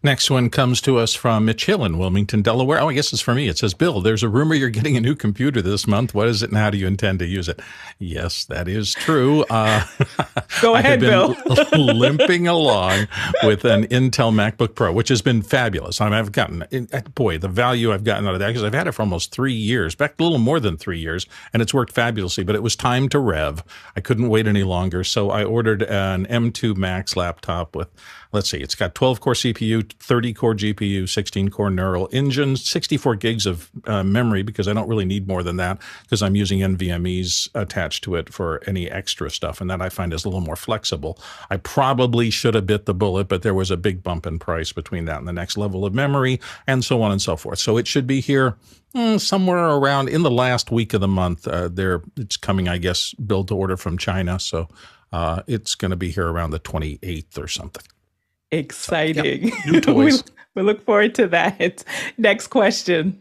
Next 0.00 0.30
one 0.30 0.48
comes 0.48 0.80
to 0.82 0.96
us 0.96 1.14
from 1.14 1.46
Mitch 1.46 1.66
Hill 1.66 1.84
in 1.84 1.98
Wilmington, 1.98 2.40
Delaware. 2.40 2.80
Oh, 2.80 2.88
I 2.88 2.94
guess 2.94 3.12
it's 3.12 3.20
for 3.20 3.34
me. 3.34 3.48
It 3.48 3.58
says, 3.58 3.74
Bill, 3.74 4.00
there's 4.00 4.22
a 4.22 4.28
rumor 4.28 4.54
you're 4.54 4.70
getting 4.70 4.96
a 4.96 5.00
new 5.00 5.16
computer 5.16 5.60
this 5.60 5.88
month. 5.88 6.14
What 6.14 6.28
is 6.28 6.40
it 6.40 6.50
and 6.50 6.56
how 6.56 6.70
do 6.70 6.78
you 6.78 6.86
intend 6.86 7.18
to 7.18 7.26
use 7.26 7.48
it? 7.48 7.58
Yes, 7.98 8.44
that 8.44 8.68
is 8.68 8.94
true. 8.94 9.42
Uh, 9.50 9.84
Go 10.62 10.76
ahead, 10.76 11.00
Bill. 11.00 11.34
limping 11.72 12.46
along 12.46 13.08
with 13.42 13.64
an 13.64 13.88
Intel 13.88 14.32
MacBook 14.32 14.76
Pro, 14.76 14.92
which 14.92 15.08
has 15.08 15.20
been 15.20 15.42
fabulous. 15.42 16.00
I 16.00 16.04
mean, 16.04 16.14
I've 16.14 16.30
gotten, 16.30 16.64
boy, 17.16 17.38
the 17.38 17.48
value 17.48 17.92
I've 17.92 18.04
gotten 18.04 18.28
out 18.28 18.34
of 18.34 18.40
that 18.40 18.48
because 18.48 18.62
I've 18.62 18.74
had 18.74 18.86
it 18.86 18.92
for 18.92 19.02
almost 19.02 19.32
three 19.32 19.52
years, 19.52 19.96
back 19.96 20.14
a 20.20 20.22
little 20.22 20.38
more 20.38 20.60
than 20.60 20.76
three 20.76 21.00
years, 21.00 21.26
and 21.52 21.60
it's 21.60 21.74
worked 21.74 21.92
fabulously, 21.92 22.44
but 22.44 22.54
it 22.54 22.62
was 22.62 22.76
time 22.76 23.08
to 23.08 23.18
rev. 23.18 23.64
I 23.96 24.00
couldn't 24.00 24.28
wait 24.28 24.46
any 24.46 24.62
longer. 24.62 25.02
So 25.02 25.30
I 25.30 25.42
ordered 25.42 25.82
an 25.82 26.26
M2 26.26 26.76
Max 26.76 27.16
laptop 27.16 27.74
with 27.74 27.88
let's 28.32 28.50
see, 28.50 28.58
it's 28.58 28.74
got 28.74 28.94
12 28.94 29.20
core 29.20 29.34
CPU, 29.34 29.90
30 29.94 30.32
core 30.34 30.54
GPU, 30.54 31.08
16 31.08 31.48
core 31.50 31.70
neural 31.70 32.08
engine, 32.12 32.56
64 32.56 33.16
gigs 33.16 33.46
of 33.46 33.70
uh, 33.84 34.02
memory 34.02 34.42
because 34.42 34.68
I 34.68 34.72
don't 34.72 34.88
really 34.88 35.04
need 35.04 35.26
more 35.26 35.42
than 35.42 35.56
that 35.56 35.78
because 36.02 36.22
I'm 36.22 36.36
using 36.36 36.60
NVMEs 36.60 37.48
attached 37.54 38.04
to 38.04 38.16
it 38.16 38.32
for 38.32 38.62
any 38.66 38.90
extra 38.90 39.30
stuff. 39.30 39.60
And 39.60 39.70
that 39.70 39.80
I 39.80 39.88
find 39.88 40.12
is 40.12 40.24
a 40.24 40.28
little 40.28 40.40
more 40.40 40.56
flexible. 40.56 41.18
I 41.50 41.56
probably 41.56 42.30
should 42.30 42.54
have 42.54 42.66
bit 42.66 42.86
the 42.86 42.94
bullet, 42.94 43.28
but 43.28 43.42
there 43.42 43.54
was 43.54 43.70
a 43.70 43.76
big 43.76 44.02
bump 44.02 44.26
in 44.26 44.38
price 44.38 44.72
between 44.72 45.06
that 45.06 45.18
and 45.18 45.28
the 45.28 45.32
next 45.32 45.56
level 45.56 45.84
of 45.84 45.94
memory 45.94 46.40
and 46.66 46.84
so 46.84 47.02
on 47.02 47.12
and 47.12 47.22
so 47.22 47.36
forth. 47.36 47.58
So 47.58 47.76
it 47.76 47.86
should 47.86 48.06
be 48.06 48.20
here 48.20 48.56
mm, 48.94 49.20
somewhere 49.20 49.68
around 49.68 50.08
in 50.08 50.22
the 50.22 50.30
last 50.30 50.70
week 50.70 50.92
of 50.92 51.00
the 51.00 51.08
month. 51.08 51.48
Uh, 51.48 51.68
there, 51.68 52.02
it's 52.16 52.36
coming, 52.36 52.68
I 52.68 52.78
guess, 52.78 53.14
build 53.14 53.48
to 53.48 53.56
order 53.56 53.76
from 53.76 53.96
China. 53.96 54.38
So 54.38 54.68
uh, 55.12 55.42
it's 55.46 55.74
going 55.74 55.90
to 55.90 55.96
be 55.96 56.10
here 56.10 56.28
around 56.28 56.50
the 56.50 56.60
28th 56.60 57.38
or 57.38 57.48
something. 57.48 57.84
Exciting. 58.50 59.48
Yep. 59.48 59.66
New 59.66 59.80
toys. 59.80 60.24
we, 60.24 60.32
we 60.54 60.62
look 60.62 60.84
forward 60.84 61.14
to 61.16 61.26
that. 61.28 61.84
Next 62.18 62.48
question. 62.48 63.20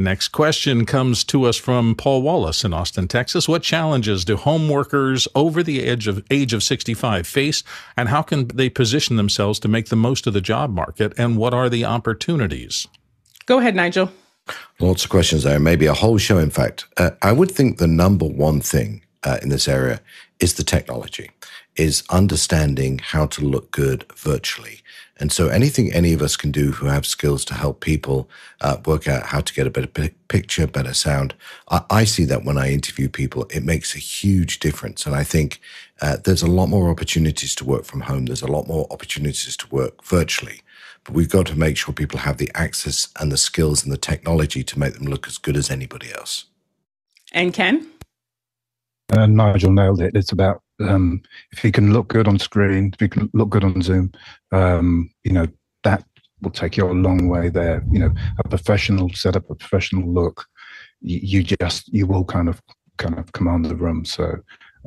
Next 0.00 0.28
question 0.28 0.86
comes 0.86 1.24
to 1.24 1.42
us 1.42 1.56
from 1.56 1.96
Paul 1.96 2.22
Wallace 2.22 2.62
in 2.62 2.72
Austin, 2.72 3.08
Texas. 3.08 3.48
What 3.48 3.64
challenges 3.64 4.24
do 4.24 4.36
home 4.36 4.68
workers 4.68 5.26
over 5.34 5.60
the 5.60 5.82
age 5.82 6.06
of 6.06 6.24
age 6.30 6.52
of 6.52 6.62
65 6.62 7.26
face 7.26 7.64
and 7.96 8.08
how 8.08 8.22
can 8.22 8.46
they 8.46 8.70
position 8.70 9.16
themselves 9.16 9.58
to 9.58 9.66
make 9.66 9.88
the 9.88 9.96
most 9.96 10.28
of 10.28 10.34
the 10.34 10.40
job 10.40 10.70
market 10.72 11.12
and 11.18 11.36
what 11.36 11.52
are 11.52 11.68
the 11.68 11.84
opportunities? 11.84 12.86
Go 13.46 13.58
ahead, 13.58 13.74
Nigel. 13.74 14.12
Lots 14.78 15.02
of 15.02 15.10
questions 15.10 15.42
there, 15.42 15.58
maybe 15.58 15.86
a 15.86 15.94
whole 15.94 16.16
show 16.16 16.38
in 16.38 16.50
fact. 16.50 16.86
Uh, 16.96 17.10
I 17.20 17.32
would 17.32 17.50
think 17.50 17.78
the 17.78 17.88
number 17.88 18.24
one 18.24 18.60
thing 18.60 19.02
uh, 19.24 19.38
in 19.42 19.48
this 19.48 19.66
area 19.66 20.00
is 20.38 20.54
the 20.54 20.62
technology 20.62 21.32
is 21.78 22.02
understanding 22.10 22.98
how 22.98 23.26
to 23.26 23.40
look 23.42 23.70
good 23.70 24.04
virtually. 24.16 24.80
And 25.20 25.32
so, 25.32 25.48
anything 25.48 25.92
any 25.92 26.12
of 26.12 26.22
us 26.22 26.36
can 26.36 26.52
do 26.52 26.72
who 26.72 26.86
have 26.86 27.04
skills 27.04 27.44
to 27.46 27.54
help 27.54 27.80
people 27.80 28.28
uh, 28.60 28.76
work 28.84 29.08
out 29.08 29.26
how 29.26 29.40
to 29.40 29.54
get 29.54 29.66
a 29.66 29.70
better 29.70 29.88
p- 29.88 30.14
picture, 30.28 30.66
better 30.66 30.94
sound, 30.94 31.34
I-, 31.70 31.84
I, 31.90 32.04
see 32.04 32.24
that 32.26 32.44
when 32.44 32.56
I 32.56 32.70
interview 32.70 33.08
people, 33.08 33.46
it 33.50 33.64
makes 33.64 33.94
a 33.94 33.98
huge 33.98 34.60
difference. 34.60 35.06
And 35.06 35.14
I 35.16 35.24
think 35.24 35.60
uh, 36.00 36.18
there's 36.24 36.42
a 36.42 36.46
lot 36.50 36.68
more 36.68 36.88
opportunities 36.88 37.54
to 37.56 37.64
work 37.64 37.84
from 37.84 38.02
home. 38.02 38.26
There's 38.26 38.42
a 38.42 38.52
lot 38.52 38.68
more 38.68 38.86
opportunities 38.90 39.56
to 39.56 39.66
work 39.68 40.04
virtually. 40.04 40.60
but 41.04 41.14
we've 41.14 41.30
got 41.30 41.46
to 41.46 41.58
make 41.58 41.76
sure 41.76 41.92
people 41.92 42.20
have 42.20 42.36
the 42.36 42.50
access 42.54 43.08
and 43.18 43.32
the 43.32 43.36
skills 43.36 43.82
and 43.82 43.92
the 43.92 43.98
technology 43.98 44.62
to 44.62 44.78
make 44.78 44.94
them 44.94 45.06
look 45.06 45.26
as 45.26 45.38
good 45.38 45.56
as 45.56 45.70
anybody 45.70 46.12
else. 46.12 46.44
And 47.32 47.52
Ken? 47.52 47.86
Uh, 49.10 49.26
Nigel 49.26 49.72
nailed 49.72 50.00
it. 50.00 50.14
It's 50.14 50.32
about 50.32 50.62
um, 50.80 51.22
if 51.52 51.60
he 51.60 51.72
can 51.72 51.92
look 51.92 52.08
good 52.08 52.28
on 52.28 52.38
screen, 52.38 52.90
if 52.94 53.00
he 53.00 53.08
can 53.08 53.30
look 53.32 53.50
good 53.50 53.64
on 53.64 53.82
Zoom, 53.82 54.12
um, 54.52 55.10
you 55.24 55.32
know, 55.32 55.46
that 55.84 56.04
will 56.40 56.50
take 56.50 56.76
you 56.76 56.88
a 56.88 56.92
long 56.92 57.28
way 57.28 57.48
there. 57.48 57.84
You 57.90 57.98
know, 57.98 58.12
a 58.38 58.48
professional 58.48 59.10
setup, 59.10 59.50
a 59.50 59.54
professional 59.54 60.08
look, 60.08 60.46
you, 61.00 61.40
you 61.40 61.56
just, 61.60 61.88
you 61.88 62.06
will 62.06 62.24
kind 62.24 62.48
of, 62.48 62.62
kind 62.96 63.18
of 63.18 63.32
command 63.32 63.64
the 63.64 63.76
room. 63.76 64.04
So 64.04 64.36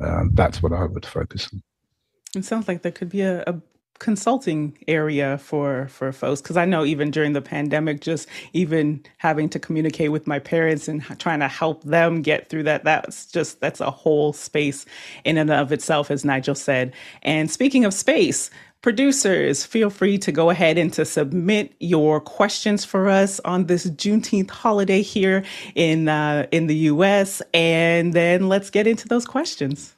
um, 0.01 0.32
that's 0.34 0.63
what 0.63 0.73
I 0.73 0.86
would 0.86 1.06
focus 1.06 1.49
on. 1.54 1.62
It 2.36 2.45
sounds 2.45 2.67
like 2.67 2.82
there 2.82 2.93
could 2.93 3.10
be 3.10 3.21
a, 3.21 3.43
a 3.45 3.62
consulting 4.01 4.75
area 4.87 5.37
for 5.37 5.87
for 5.87 6.11
folks 6.11 6.41
because 6.41 6.57
I 6.57 6.65
know 6.65 6.83
even 6.83 7.11
during 7.11 7.33
the 7.33 7.41
pandemic, 7.41 8.01
just 8.01 8.27
even 8.51 9.05
having 9.17 9.47
to 9.49 9.59
communicate 9.59 10.11
with 10.11 10.25
my 10.25 10.39
parents 10.39 10.87
and 10.87 11.03
trying 11.19 11.39
to 11.39 11.47
help 11.47 11.83
them 11.83 12.23
get 12.23 12.49
through 12.49 12.63
that, 12.63 12.83
that's 12.83 13.27
just 13.27 13.61
that's 13.61 13.79
a 13.79 13.91
whole 13.91 14.33
space 14.33 14.87
in 15.23 15.37
and 15.37 15.51
of 15.51 15.71
itself, 15.71 16.09
as 16.09 16.25
Nigel 16.25 16.55
said. 16.55 16.93
And 17.21 17.49
speaking 17.49 17.85
of 17.85 17.93
space. 17.93 18.49
Producers, 18.81 19.63
feel 19.63 19.91
free 19.91 20.17
to 20.17 20.31
go 20.31 20.49
ahead 20.49 20.75
and 20.79 20.91
to 20.93 21.05
submit 21.05 21.71
your 21.79 22.19
questions 22.19 22.83
for 22.83 23.09
us 23.09 23.39
on 23.45 23.67
this 23.67 23.85
Juneteenth 23.85 24.49
holiday 24.49 25.03
here 25.03 25.43
in 25.75 26.09
uh, 26.09 26.47
in 26.51 26.65
the 26.65 26.75
U.S. 26.89 27.43
And 27.53 28.13
then 28.13 28.49
let's 28.49 28.71
get 28.71 28.87
into 28.87 29.07
those 29.07 29.27
questions. 29.27 29.95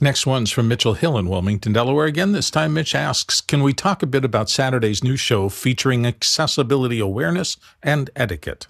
Next 0.00 0.26
one's 0.26 0.50
from 0.50 0.68
Mitchell 0.68 0.94
Hill 0.94 1.18
in 1.18 1.28
Wilmington, 1.28 1.72
Delaware. 1.72 2.06
Again, 2.06 2.32
this 2.32 2.50
time 2.50 2.74
Mitch 2.74 2.94
asks 2.94 3.40
Can 3.40 3.62
we 3.62 3.72
talk 3.72 4.02
a 4.02 4.06
bit 4.06 4.24
about 4.24 4.50
Saturday's 4.50 5.04
new 5.04 5.16
show 5.16 5.48
featuring 5.48 6.06
accessibility 6.06 6.98
awareness 7.00 7.56
and 7.82 8.10
etiquette? 8.16 8.66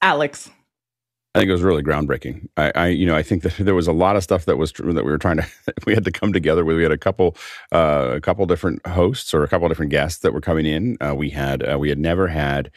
Alex. 0.00 0.50
I 1.34 1.40
think 1.40 1.50
it 1.50 1.52
was 1.52 1.62
really 1.62 1.82
groundbreaking. 1.82 2.48
I, 2.56 2.72
I, 2.74 2.86
you 2.86 3.04
know, 3.04 3.14
I 3.14 3.22
think 3.22 3.42
that 3.42 3.56
there 3.58 3.74
was 3.74 3.86
a 3.86 3.92
lot 3.92 4.16
of 4.16 4.22
stuff 4.22 4.46
that 4.46 4.56
was 4.56 4.72
that 4.72 5.04
we 5.04 5.10
were 5.10 5.18
trying 5.18 5.36
to 5.36 5.46
we 5.86 5.94
had 5.94 6.04
to 6.04 6.12
come 6.12 6.32
together 6.32 6.64
with. 6.64 6.76
We 6.76 6.82
had 6.82 6.92
a 6.92 6.98
couple, 6.98 7.36
uh, 7.72 8.12
a 8.14 8.20
couple 8.20 8.46
different 8.46 8.86
hosts 8.86 9.34
or 9.34 9.44
a 9.44 9.48
couple 9.48 9.68
different 9.68 9.90
guests 9.90 10.20
that 10.20 10.32
were 10.32 10.40
coming 10.40 10.64
in. 10.64 10.96
Uh, 11.00 11.14
we 11.14 11.30
had 11.30 11.62
uh, 11.62 11.78
we 11.78 11.90
had 11.90 11.98
never 11.98 12.28
had 12.28 12.70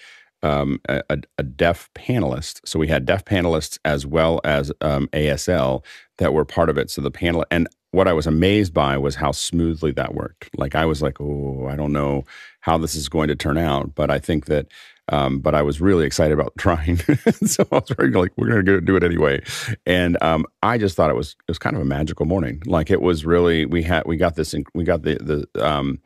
um, 0.43 0.79
a, 0.87 1.01
a, 1.37 1.43
deaf 1.43 1.89
panelist. 1.95 2.61
So 2.65 2.79
we 2.79 2.87
had 2.87 3.05
deaf 3.05 3.25
panelists 3.25 3.77
as 3.83 4.05
well 4.05 4.39
as 4.43 4.71
um, 4.81 5.07
ASL 5.07 5.83
that 6.17 6.33
were 6.33 6.45
part 6.45 6.69
of 6.69 6.77
it. 6.77 6.89
So 6.89 7.01
the 7.01 7.11
panel, 7.11 7.45
and 7.51 7.67
what 7.91 8.07
I 8.07 8.13
was 8.13 8.27
amazed 8.27 8.73
by 8.73 8.97
was 8.97 9.15
how 9.15 9.31
smoothly 9.31 9.91
that 9.93 10.13
worked. 10.13 10.49
Like 10.57 10.75
I 10.75 10.85
was 10.85 11.01
like, 11.01 11.19
oh, 11.19 11.67
I 11.69 11.75
don't 11.75 11.91
know 11.91 12.23
how 12.61 12.77
this 12.77 12.95
is 12.95 13.09
going 13.09 13.27
to 13.29 13.35
turn 13.35 13.57
out, 13.57 13.95
but 13.95 14.09
I 14.09 14.19
think 14.19 14.45
that. 14.45 14.67
Um, 15.11 15.39
but 15.39 15.55
I 15.55 15.63
was 15.63 15.81
really 15.81 16.05
excited 16.05 16.35
about 16.39 16.53
trying, 16.59 16.97
so 16.97 17.67
I 17.71 17.75
was 17.77 17.89
very 17.97 18.11
like, 18.11 18.31
"We're 18.37 18.47
going 18.47 18.63
to 18.63 18.79
do 18.79 18.95
it 18.95 19.03
anyway." 19.03 19.41
And 19.87 20.21
um, 20.21 20.45
I 20.61 20.77
just 20.77 20.95
thought 20.95 21.09
it 21.09 21.15
was 21.15 21.35
it 21.39 21.47
was 21.47 21.57
kind 21.57 21.75
of 21.75 21.81
a 21.81 21.85
magical 21.85 22.27
morning. 22.27 22.61
Like 22.67 22.91
it 22.91 23.01
was 23.01 23.25
really 23.25 23.65
we 23.65 23.81
had 23.81 24.03
we 24.05 24.17
got 24.17 24.35
this 24.35 24.53
we 24.75 24.83
got 24.83 25.01
the 25.01 25.47
the 25.55 25.67
um, 25.67 25.99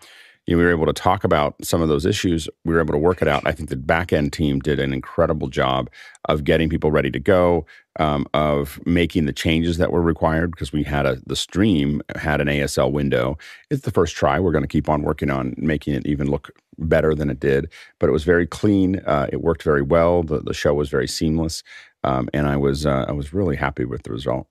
you 0.45 0.55
know, 0.55 0.59
we 0.59 0.65
were 0.65 0.71
able 0.71 0.85
to 0.85 0.93
talk 0.93 1.23
about 1.23 1.55
some 1.63 1.81
of 1.81 1.87
those 1.87 2.05
issues. 2.05 2.49
We 2.65 2.73
were 2.73 2.81
able 2.81 2.93
to 2.93 2.97
work 2.97 3.21
it 3.21 3.27
out. 3.27 3.43
I 3.45 3.53
think 3.53 3.69
the 3.69 3.77
back 3.77 4.11
end 4.11 4.33
team 4.33 4.59
did 4.59 4.79
an 4.79 4.91
incredible 4.91 5.47
job 5.47 5.89
of 6.25 6.43
getting 6.43 6.69
people 6.69 6.91
ready 6.91 7.09
to 7.11 7.19
go, 7.19 7.65
um, 7.97 8.27
of 8.33 8.79
making 8.85 9.25
the 9.25 9.31
changes 9.31 9.77
that 9.77 9.91
were 9.91 10.01
required 10.01 10.51
because 10.51 10.73
we 10.73 10.83
had 10.83 11.05
a 11.05 11.21
the 11.25 11.35
stream 11.35 12.01
had 12.15 12.41
an 12.41 12.47
ASL 12.47 12.91
window. 12.91 13.37
It's 13.69 13.83
the 13.83 13.91
first 13.91 14.15
try. 14.15 14.39
We're 14.39 14.51
going 14.51 14.63
to 14.63 14.67
keep 14.67 14.89
on 14.89 15.03
working 15.03 15.29
on 15.29 15.53
making 15.57 15.93
it 15.93 16.05
even 16.05 16.29
look 16.29 16.49
better 16.77 17.15
than 17.15 17.29
it 17.29 17.39
did, 17.39 17.69
but 17.99 18.09
it 18.09 18.13
was 18.13 18.25
very 18.25 18.47
clean. 18.47 18.97
Uh, 19.05 19.27
it 19.31 19.41
worked 19.41 19.63
very 19.63 19.81
well. 19.81 20.23
The 20.23 20.41
the 20.41 20.53
show 20.53 20.73
was 20.73 20.89
very 20.89 21.07
seamless, 21.07 21.63
um, 22.03 22.29
and 22.33 22.47
I 22.47 22.57
was 22.57 22.85
uh, 22.85 23.05
I 23.07 23.13
was 23.13 23.33
really 23.33 23.55
happy 23.55 23.85
with 23.85 24.03
the 24.03 24.11
result. 24.11 24.47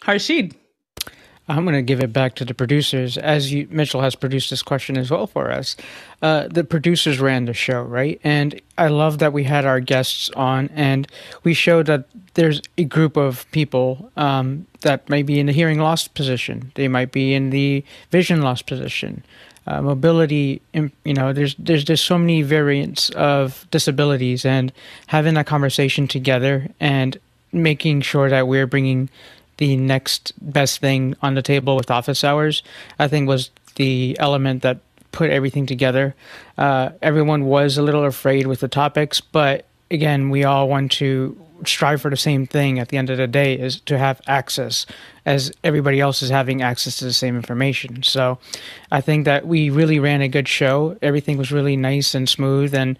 Harshid. 0.00 0.56
I'm 1.48 1.64
going 1.64 1.74
to 1.74 1.82
give 1.82 2.00
it 2.00 2.12
back 2.12 2.34
to 2.36 2.44
the 2.44 2.52
producers, 2.52 3.16
as 3.16 3.52
you, 3.52 3.66
Mitchell 3.70 4.02
has 4.02 4.14
produced 4.14 4.50
this 4.50 4.62
question 4.62 4.98
as 4.98 5.10
well 5.10 5.26
for 5.26 5.50
us. 5.50 5.76
Uh, 6.20 6.46
the 6.48 6.62
producers 6.62 7.20
ran 7.20 7.46
the 7.46 7.54
show, 7.54 7.82
right? 7.82 8.20
And 8.22 8.60
I 8.76 8.88
love 8.88 9.18
that 9.18 9.32
we 9.32 9.44
had 9.44 9.64
our 9.64 9.80
guests 9.80 10.30
on, 10.36 10.68
and 10.74 11.08
we 11.44 11.54
showed 11.54 11.86
that 11.86 12.04
there's 12.34 12.60
a 12.76 12.84
group 12.84 13.16
of 13.16 13.50
people 13.50 14.10
um, 14.16 14.66
that 14.82 15.08
may 15.08 15.22
be 15.22 15.40
in 15.40 15.46
the 15.46 15.52
hearing 15.52 15.80
loss 15.80 16.06
position, 16.06 16.70
they 16.74 16.86
might 16.86 17.12
be 17.12 17.32
in 17.32 17.50
the 17.50 17.82
vision 18.10 18.42
loss 18.42 18.60
position. 18.60 19.24
Uh, 19.66 19.82
mobility, 19.82 20.62
you 20.72 21.12
know, 21.12 21.34
there's 21.34 21.54
there's 21.58 21.84
just 21.84 22.06
so 22.06 22.16
many 22.16 22.40
variants 22.40 23.10
of 23.10 23.66
disabilities, 23.70 24.46
and 24.46 24.72
having 25.08 25.34
that 25.34 25.46
conversation 25.46 26.08
together 26.08 26.68
and 26.80 27.18
making 27.52 28.00
sure 28.00 28.30
that 28.30 28.48
we're 28.48 28.66
bringing 28.66 29.10
the 29.58 29.76
next 29.76 30.32
best 30.40 30.80
thing 30.80 31.14
on 31.22 31.34
the 31.34 31.42
table 31.42 31.76
with 31.76 31.90
office 31.90 32.24
hours, 32.24 32.62
I 32.98 33.08
think 33.08 33.28
was 33.28 33.50
the 33.76 34.16
element 34.18 34.62
that 34.62 34.78
put 35.12 35.30
everything 35.30 35.66
together. 35.66 36.14
Uh, 36.56 36.90
everyone 37.02 37.44
was 37.44 37.76
a 37.76 37.82
little 37.82 38.04
afraid 38.04 38.46
with 38.46 38.60
the 38.60 38.68
topics, 38.68 39.20
but 39.20 39.66
again, 39.90 40.30
we 40.30 40.44
all 40.44 40.68
want 40.68 40.92
to 40.92 41.36
strive 41.64 42.00
for 42.00 42.10
the 42.10 42.16
same 42.16 42.46
thing 42.46 42.78
at 42.78 42.88
the 42.88 42.96
end 42.96 43.10
of 43.10 43.18
the 43.18 43.26
day 43.26 43.58
is 43.58 43.80
to 43.80 43.98
have 43.98 44.20
access 44.28 44.86
as 45.26 45.52
everybody 45.64 46.00
else 46.00 46.22
is 46.22 46.30
having 46.30 46.62
access 46.62 46.98
to 46.98 47.04
the 47.04 47.12
same 47.12 47.34
information. 47.34 48.02
So 48.02 48.38
I 48.92 49.00
think 49.00 49.24
that 49.24 49.46
we 49.46 49.70
really 49.70 49.98
ran 49.98 50.22
a 50.22 50.28
good 50.28 50.46
show. 50.46 50.96
Everything 51.02 51.36
was 51.36 51.50
really 51.50 51.76
nice 51.76 52.14
and 52.14 52.28
smooth 52.28 52.74
and 52.74 52.98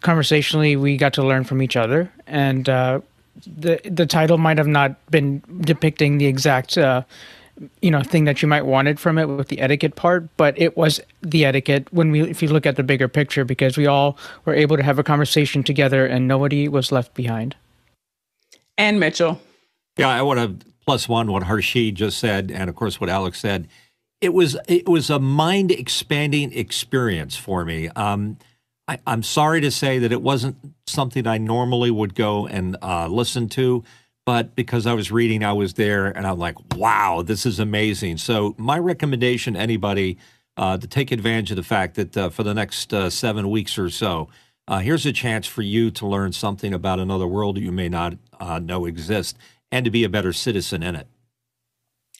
conversationally 0.00 0.76
we 0.76 0.96
got 0.96 1.12
to 1.14 1.22
learn 1.22 1.44
from 1.44 1.60
each 1.60 1.76
other 1.76 2.10
and 2.26 2.68
uh, 2.68 3.00
the 3.46 3.80
the 3.84 4.06
title 4.06 4.38
might 4.38 4.58
have 4.58 4.66
not 4.66 4.94
been 5.10 5.42
depicting 5.60 6.18
the 6.18 6.26
exact 6.26 6.76
uh, 6.78 7.02
you 7.80 7.90
know 7.90 8.02
thing 8.02 8.24
that 8.24 8.42
you 8.42 8.48
might 8.48 8.66
wanted 8.66 9.00
from 9.00 9.18
it 9.18 9.26
with 9.26 9.48
the 9.48 9.60
etiquette 9.60 9.96
part, 9.96 10.28
but 10.36 10.58
it 10.58 10.76
was 10.76 11.00
the 11.22 11.44
etiquette 11.44 11.92
when 11.92 12.10
we 12.10 12.22
if 12.22 12.42
you 12.42 12.48
look 12.48 12.66
at 12.66 12.76
the 12.76 12.82
bigger 12.82 13.08
picture 13.08 13.44
because 13.44 13.76
we 13.76 13.86
all 13.86 14.16
were 14.44 14.54
able 14.54 14.76
to 14.76 14.82
have 14.82 14.98
a 14.98 15.04
conversation 15.04 15.62
together 15.62 16.06
and 16.06 16.28
nobody 16.28 16.68
was 16.68 16.92
left 16.92 17.14
behind. 17.14 17.56
And 18.76 19.00
Mitchell. 19.00 19.40
Yeah, 19.96 20.08
I 20.08 20.22
want 20.22 20.60
to 20.60 20.66
plus 20.86 21.08
one 21.08 21.30
what 21.30 21.42
Harshid 21.44 21.94
just 21.94 22.18
said, 22.18 22.50
and 22.50 22.70
of 22.70 22.76
course 22.76 23.00
what 23.00 23.10
Alex 23.10 23.40
said. 23.40 23.68
It 24.20 24.32
was 24.34 24.56
it 24.66 24.88
was 24.88 25.10
a 25.10 25.18
mind 25.18 25.70
expanding 25.70 26.52
experience 26.52 27.36
for 27.36 27.64
me. 27.64 27.88
Um, 27.90 28.38
I, 28.88 28.98
am 29.06 29.22
sorry 29.22 29.60
to 29.60 29.70
say 29.70 29.98
that 29.98 30.12
it 30.12 30.22
wasn't 30.22 30.56
something 30.86 31.26
I 31.26 31.36
normally 31.38 31.90
would 31.90 32.14
go 32.14 32.46
and 32.46 32.76
uh, 32.82 33.06
listen 33.06 33.48
to, 33.50 33.84
but 34.24 34.56
because 34.56 34.86
I 34.86 34.94
was 34.94 35.12
reading, 35.12 35.44
I 35.44 35.52
was 35.52 35.74
there, 35.74 36.06
and 36.06 36.26
I'm 36.26 36.38
like, 36.38 36.56
wow, 36.74 37.22
this 37.22 37.44
is 37.44 37.58
amazing. 37.58 38.16
So 38.16 38.54
my 38.56 38.78
recommendation 38.78 39.54
to 39.54 39.60
anybody 39.60 40.16
uh, 40.56 40.78
to 40.78 40.86
take 40.86 41.12
advantage 41.12 41.50
of 41.50 41.56
the 41.56 41.62
fact 41.62 41.94
that 41.96 42.16
uh, 42.16 42.30
for 42.30 42.42
the 42.42 42.54
next 42.54 42.92
uh, 42.92 43.10
seven 43.10 43.50
weeks 43.50 43.78
or 43.78 43.90
so, 43.90 44.28
uh, 44.66 44.78
here's 44.80 45.06
a 45.06 45.12
chance 45.12 45.46
for 45.46 45.62
you 45.62 45.90
to 45.90 46.06
learn 46.06 46.32
something 46.32 46.74
about 46.74 46.98
another 46.98 47.26
world 47.26 47.56
that 47.56 47.60
you 47.60 47.72
may 47.72 47.88
not 47.88 48.14
uh, 48.40 48.58
know 48.58 48.86
exists, 48.86 49.38
and 49.70 49.84
to 49.84 49.90
be 49.90 50.02
a 50.02 50.08
better 50.08 50.32
citizen 50.32 50.82
in 50.82 50.96
it. 50.96 51.06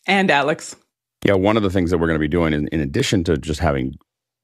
And 0.07 0.31
Alex. 0.31 0.77
Yeah, 1.25 1.35
one 1.35 1.57
of 1.57 1.63
the 1.63 1.71
things 1.71 1.91
that 1.91 1.99
we're 1.99 2.07
going 2.07 2.19
to 2.19 2.21
be 2.21 2.29
doing, 2.29 2.53
in, 2.53 2.69
in 2.69 2.81
addition 2.81 3.25
to 3.25 3.37
just 3.37 3.61
having 3.61 3.99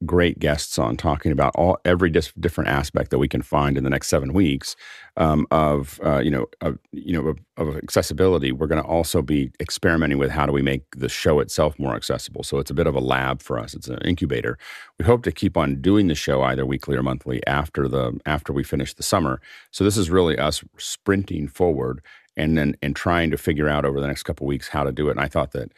great 0.06 0.38
guests 0.38 0.78
on 0.78 0.96
talking 0.96 1.32
about 1.32 1.54
all 1.56 1.78
every 1.84 2.10
dis- 2.10 2.32
different 2.38 2.70
aspect 2.70 3.10
that 3.10 3.18
we 3.18 3.28
can 3.28 3.42
find 3.42 3.76
in 3.76 3.84
the 3.84 3.90
next 3.90 4.08
seven 4.08 4.32
weeks 4.32 4.76
um, 5.16 5.46
of 5.50 6.00
uh, 6.04 6.18
you 6.18 6.30
know 6.30 6.46
of, 6.60 6.78
you 6.92 7.12
know 7.12 7.28
of, 7.28 7.38
of 7.56 7.76
accessibility. 7.76 8.52
We're 8.52 8.66
going 8.66 8.82
to 8.82 8.88
also 8.88 9.22
be 9.22 9.50
experimenting 9.60 10.18
with 10.18 10.30
how 10.30 10.46
do 10.46 10.52
we 10.52 10.62
make 10.62 10.82
the 10.96 11.08
show 11.08 11.40
itself 11.40 11.78
more 11.78 11.94
accessible. 11.94 12.42
So 12.42 12.58
it's 12.58 12.70
a 12.70 12.74
bit 12.74 12.86
of 12.86 12.94
a 12.94 13.00
lab 13.00 13.42
for 13.42 13.58
us. 13.58 13.74
It's 13.74 13.88
an 13.88 13.98
incubator. 14.04 14.58
We 14.98 15.04
hope 15.04 15.22
to 15.24 15.32
keep 15.32 15.56
on 15.56 15.80
doing 15.80 16.08
the 16.08 16.14
show 16.14 16.42
either 16.42 16.66
weekly 16.66 16.96
or 16.96 17.02
monthly 17.02 17.44
after 17.46 17.88
the 17.88 18.18
after 18.26 18.52
we 18.52 18.64
finish 18.64 18.94
the 18.94 19.02
summer. 19.02 19.40
So 19.70 19.84
this 19.84 19.96
is 19.96 20.10
really 20.10 20.38
us 20.38 20.64
sprinting 20.78 21.48
forward 21.48 22.02
and 22.36 22.58
then 22.58 22.76
and 22.82 22.96
trying 22.96 23.30
to 23.30 23.36
figure 23.36 23.68
out 23.68 23.84
over 23.84 24.00
the 24.00 24.06
next 24.06 24.24
couple 24.24 24.46
weeks 24.46 24.68
how 24.68 24.84
to 24.84 24.92
do 24.92 25.08
it. 25.08 25.12
And 25.12 25.20
I 25.20 25.28
thought 25.28 25.52
that 25.52 25.72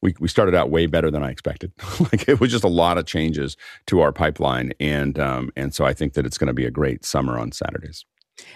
we, 0.00 0.14
we 0.20 0.28
started 0.28 0.54
out 0.54 0.70
way 0.70 0.86
better 0.86 1.10
than 1.10 1.22
I 1.22 1.30
expected. 1.30 1.72
like 2.00 2.28
it 2.28 2.40
was 2.40 2.50
just 2.50 2.64
a 2.64 2.68
lot 2.68 2.98
of 2.98 3.06
changes 3.06 3.56
to 3.86 4.00
our 4.00 4.12
pipeline, 4.12 4.72
and 4.80 5.18
um, 5.18 5.50
and 5.56 5.74
so 5.74 5.84
I 5.84 5.92
think 5.92 6.14
that 6.14 6.26
it's 6.26 6.38
going 6.38 6.48
to 6.48 6.54
be 6.54 6.66
a 6.66 6.70
great 6.70 7.04
summer 7.04 7.38
on 7.38 7.52
Saturdays. 7.52 8.04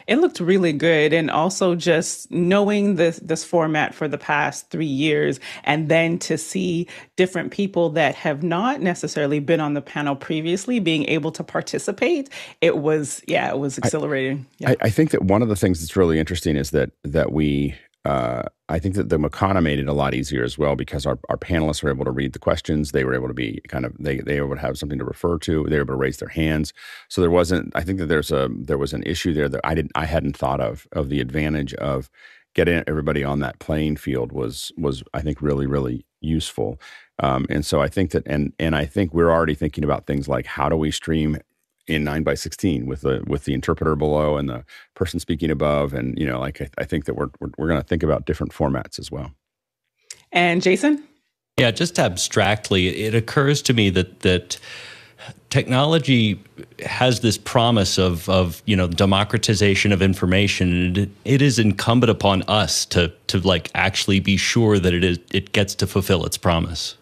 It 0.07 0.17
looked 0.17 0.39
really 0.39 0.73
good, 0.73 1.13
and 1.13 1.31
also 1.31 1.75
just 1.75 2.31
knowing 2.31 2.97
this 2.97 3.19
this 3.19 3.45
format 3.45 3.95
for 3.95 4.07
the 4.09 4.19
past 4.19 4.71
three 4.71 4.85
years, 4.87 5.41
and 5.65 5.89
then 5.89 6.19
to 6.21 6.39
see 6.39 6.87
different 7.17 7.51
people 7.51 7.91
that 7.91 8.15
have 8.15 8.43
not 8.43 8.81
necessarily 8.81 9.41
been 9.41 9.61
on 9.61 9.75
the 9.75 9.83
panel 9.83 10.15
previously 10.15 10.79
being 10.79 11.09
able 11.09 11.33
to 11.33 11.43
participate, 11.43 12.29
it 12.61 12.79
was 12.79 13.23
yeah, 13.27 13.51
it 13.51 13.59
was 13.59 13.79
exhilarating. 13.79 14.39
I, 14.39 14.47
yeah. 14.59 14.71
I, 14.71 14.77
I 14.83 14.91
think 14.91 15.11
that 15.11 15.25
one 15.25 15.43
of 15.43 15.49
the 15.49 15.57
things 15.57 15.81
that's 15.81 15.97
really 15.97 16.19
interesting 16.19 16.57
is 16.57 16.71
that 16.71 16.91
that 17.03 17.33
we 17.33 17.75
uh, 18.05 18.43
I 18.69 18.79
think 18.79 18.97
that 18.97 19.11
the 19.11 19.19
Makana 19.19 19.63
made 19.63 19.79
it 19.79 19.87
a 19.87 19.93
lot 19.93 20.15
easier 20.15 20.43
as 20.43 20.59
well 20.59 20.75
because 20.75 21.07
our, 21.07 21.19
our 21.29 21.37
panelists 21.37 21.83
were 21.83 21.91
able 21.91 22.05
to 22.05 22.11
read 22.11 22.33
the 22.33 22.39
questions. 22.39 22.91
They 22.91 23.05
were 23.05 23.15
able 23.15 23.29
to 23.29 23.35
be 23.35 23.61
kind 23.69 23.85
of 23.85 23.97
they 23.99 24.19
they 24.19 24.41
would 24.41 24.59
have 24.59 24.77
something 24.77 24.99
to 24.99 25.05
refer 25.05 25.39
to. 25.39 25.65
They 25.69 25.77
were 25.77 25.83
able 25.83 25.95
to 25.95 25.99
raise 25.99 26.17
their 26.17 26.29
hands. 26.29 26.73
So 27.09 27.21
there 27.21 27.31
wasn't. 27.31 27.71
I 27.77 27.83
think 27.83 27.99
that 27.99 28.07
there's 28.07 28.33
a 28.33 28.49
there 28.53 28.79
was 28.79 28.93
an 28.93 29.05
issue 29.05 29.33
there 29.33 29.49
that 29.49 29.61
I 29.63 29.75
didn't 29.75 29.93
I 29.95 30.07
hadn't 30.07 30.37
thought 30.37 30.61
of 30.61 30.89
of 30.93 31.11
the 31.11 31.21
advantage 31.21 31.75
of 31.75 32.11
getting 32.55 32.83
everybody 32.87 33.25
on 33.25 33.39
that 33.41 33.61
playing 33.61 33.97
field 33.97 34.33
was 34.33 34.73
was 34.77 35.05
I 35.15 35.21
think 35.21 35.41
really 35.41 35.67
really 35.67 36.05
useful. 36.21 36.81
Um, 37.21 37.47
and 37.51 37.65
so 37.65 37.81
I 37.81 37.89
think 37.89 38.11
that 38.13 38.27
and 38.27 38.53
and 38.59 38.75
I 38.75 38.85
think 38.85 39.15
we're 39.15 39.31
already 39.31 39.55
thinking 39.55 39.85
about 39.85 40.07
things 40.07 40.29
like 40.29 40.47
how 40.47 40.69
do 40.69 40.77
we 40.77 40.91
stream 40.91 41.39
in 41.87 42.05
9 42.05 42.23
by 42.23 42.35
16 42.35 42.87
with 42.87 43.01
the 43.01 43.23
with 43.27 43.45
the 43.45 43.55
interpreter 43.55 43.97
below 43.97 44.37
and 44.37 44.49
the 44.49 44.65
person 44.95 45.19
speaking 45.19 45.51
above 45.51 45.93
and 45.93 46.17
you 46.19 46.27
know 46.27 46.39
like 46.39 46.61
i, 46.61 46.69
I 46.79 46.85
think 46.85 47.07
that 47.07 47.15
we're 47.15 47.31
we're, 47.41 47.51
we're 47.59 47.69
going 47.69 47.81
to 47.81 47.87
think 47.87 48.03
about 48.03 48.27
different 48.27 48.53
formats 48.53 48.99
as 48.99 49.11
well. 49.11 49.33
And 50.31 50.63
jason? 50.63 51.05
Yeah 51.59 51.71
just 51.71 51.99
abstractly 51.99 52.89
it 52.89 53.15
occurs 53.15 53.63
to 53.63 53.75
me 53.75 53.91
that 53.91 54.21
that 54.21 54.59
technology 55.51 56.43
has 56.85 57.21
this 57.21 57.39
promise 57.39 57.99
of 57.99 58.29
of 58.29 58.63
you 58.67 58.77
know 58.77 58.89
democratization 58.89 59.93
of 59.93 60.03
information. 60.03 60.87
And 60.87 60.99
it, 60.99 61.11
it 61.25 61.43
is 61.43 61.59
incumbent 61.59 62.11
upon 62.11 62.43
us 62.43 62.87
to 62.87 63.13
to 63.29 63.39
like 63.41 63.71
actually 63.75 64.21
be 64.21 64.37
sure 64.37 64.79
that 64.79 64.95
it 64.95 65.05
is 65.05 65.19
it 65.33 65.53
gets 65.53 65.75
to 65.77 65.87
fulfill 65.87 66.25
its 66.25 66.37
promise 66.37 66.97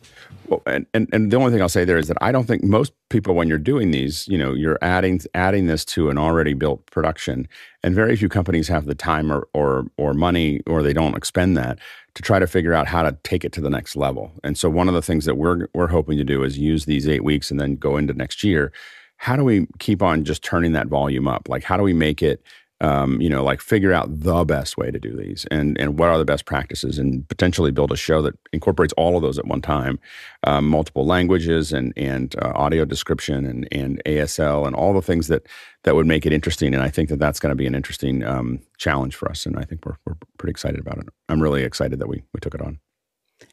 well, 0.51 0.63
and, 0.67 0.85
and, 0.93 1.09
and 1.13 1.31
the 1.31 1.37
only 1.37 1.53
thing 1.53 1.63
I'll 1.63 1.69
say 1.69 1.85
there 1.85 1.97
is 1.97 2.09
that 2.09 2.17
I 2.21 2.33
don't 2.33 2.47
think 2.47 2.65
most 2.65 2.93
people, 3.09 3.37
when 3.37 3.49
you're 3.49 3.57
doing 3.57 3.93
these, 3.93 4.27
you 4.27 4.37
know, 4.37 4.53
you're 4.53 4.79
adding 4.83 5.21
adding 5.33 5.69
this 5.69 5.85
to 5.87 6.11
an 6.11 6.19
already 6.19 6.55
built 6.55 6.85
production, 6.87 7.49
and 7.85 7.95
very 7.95 8.17
few 8.17 8.29
companies 8.29 8.67
have 8.67 8.87
the 8.87 8.95
time 8.97 9.33
or 9.33 9.47
or 9.55 9.87
or 9.97 10.13
money, 10.13 10.61
or 10.67 10.83
they 10.83 10.93
don't 10.93 11.17
expend 11.17 11.57
that 11.57 11.79
to 12.15 12.23
try 12.23 12.41
to 12.41 12.49
figure 12.49 12.75
out 12.75 12.89
how 12.89 13.03
to 13.03 13.17
take 13.23 13.45
it 13.45 13.53
to 13.53 13.61
the 13.61 13.71
next 13.71 13.95
level. 13.95 14.33
And 14.43 14.59
so, 14.59 14.69
one 14.69 14.89
of 14.89 14.95
the 14.95 15.03
things 15.03 15.25
that 15.25 15.37
we're 15.37 15.69
we're 15.73 15.87
hoping 15.87 16.19
to 16.19 16.25
do 16.25 16.43
is 16.43 16.59
use 16.59 16.85
these 16.85 17.09
eight 17.09 17.25
weeks 17.25 17.53
and 17.53 17.61
then 17.61 17.77
go 17.77 17.97
into 17.97 18.13
next 18.13 18.43
year. 18.43 18.73
How 19.19 19.37
do 19.37 19.45
we 19.45 19.69
keep 19.79 20.03
on 20.03 20.25
just 20.25 20.43
turning 20.43 20.73
that 20.73 20.89
volume 20.89 21.29
up? 21.29 21.49
Like, 21.49 21.63
how 21.63 21.77
do 21.77 21.83
we 21.85 21.93
make 21.93 22.23
it 22.23 22.43
um, 22.81 23.21
you 23.21 23.29
know, 23.29 23.45
like 23.45 23.61
figure 23.61 23.93
out 23.93 24.09
the 24.21 24.45
best 24.45 24.79
way 24.79 24.91
to 24.91 24.99
do 24.99 25.15
these 25.15 25.45
and 25.51 25.79
and 25.79 25.99
what 25.99 26.09
are 26.09 26.19
the 26.19 26.25
best 26.25 26.47
practices 26.47 26.99
and 26.99 27.29
potentially 27.29 27.71
build 27.71 27.93
a 27.93 27.97
show 27.97 28.23
that 28.23 28.39
incorporates 28.53 28.95
all 28.97 29.17
of 29.17 29.23
those 29.23 29.39
at 29.39 29.47
one 29.47 29.61
time, 29.61 29.99
um, 30.45 30.67
multiple 30.67 31.05
languages 31.05 31.73
and 31.73 31.93
and 31.97 32.35
uh, 32.41 32.53
audio 32.55 32.85
description 32.85 33.45
and 33.45 33.69
and 33.71 34.03
ASL 34.07 34.67
and 34.67 34.75
all 34.75 34.95
the 34.95 35.03
things 35.03 35.29
that 35.29 35.47
that 35.85 35.95
would 35.95 36.07
make 36.07 36.25
it 36.27 36.33
interesting. 36.33 36.75
And 36.75 36.83
I 36.83 36.89
think 36.89 37.09
that 37.11 37.19
that's 37.19 37.41
going 37.41 37.51
to 37.51 37.57
be 37.57 37.67
an 37.67 37.75
interesting 37.75 38.25
um, 38.25 38.61
challenge 38.79 39.15
for 39.15 39.31
us. 39.31 39.47
And 39.47 39.59
I 39.59 39.65
think 39.65 39.85
we're 39.85 39.97
we're 40.07 40.17
pretty 40.39 40.51
excited 40.51 40.81
about 40.81 40.99
it. 40.99 41.09
I'm 41.29 41.43
really 41.43 41.63
excited 41.63 41.99
that 41.99 42.09
we 42.09 42.23
we 42.33 42.41
took 42.41 42.55
it 42.55 42.63
on. 42.63 42.79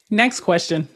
Next 0.09 0.41
question. 0.41 0.87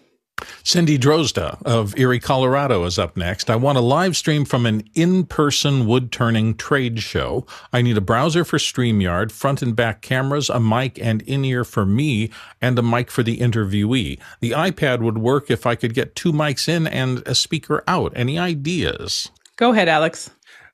Cindy 0.64 0.98
Drozda 0.98 1.62
of 1.64 1.98
Erie, 1.98 2.20
Colorado 2.20 2.84
is 2.86 3.00
up 3.00 3.18
next. 3.18 3.50
I 3.50 3.56
want 3.56 3.78
a 3.78 3.82
live 3.82 4.16
stream 4.16 4.46
from 4.46 4.66
an 4.66 4.84
in 4.94 5.26
person 5.26 5.86
wood 5.86 6.12
turning 6.12 6.56
trade 6.56 7.00
show. 7.00 7.46
I 7.74 7.82
need 7.82 7.98
a 7.98 8.02
browser 8.02 8.44
for 8.44 8.58
StreamYard, 8.58 9.32
front 9.32 9.62
and 9.62 9.76
back 9.76 10.02
cameras, 10.02 10.50
a 10.50 10.60
mic 10.60 11.00
and 11.00 11.22
in 11.24 11.46
ear 11.46 11.64
for 11.64 11.86
me, 11.86 12.30
and 12.62 12.78
a 12.78 12.82
mic 12.82 13.12
for 13.12 13.24
the 13.24 13.38
interviewee. 13.38 14.20
The 14.40 14.52
iPad 14.52 15.02
would 15.02 15.18
work 15.18 15.50
if 15.50 15.66
I 15.66 15.76
could 15.76 15.94
get 15.94 16.16
two 16.16 16.32
mics 16.32 16.68
in 16.68 16.88
and 16.88 17.24
a 17.26 17.36
speaker 17.36 17.84
out. 17.88 18.14
Any 18.16 18.38
ideas? 18.38 19.30
Go 19.56 19.72
ahead, 19.72 19.88
Alex. 19.88 20.30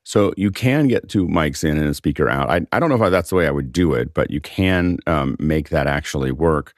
So 0.08 0.32
you 0.38 0.50
can 0.50 0.88
get 0.88 1.10
two 1.10 1.26
mics 1.26 1.62
in 1.62 1.76
and 1.76 1.86
a 1.86 1.92
speaker 1.92 2.30
out. 2.30 2.48
I, 2.48 2.66
I 2.72 2.80
don't 2.80 2.88
know 2.88 3.04
if 3.04 3.10
that's 3.10 3.28
the 3.28 3.36
way 3.36 3.46
I 3.46 3.50
would 3.50 3.72
do 3.72 3.92
it, 3.92 4.14
but 4.14 4.30
you 4.30 4.40
can 4.40 4.96
um, 5.06 5.36
make 5.38 5.68
that 5.68 5.86
actually 5.86 6.32
work 6.32 6.72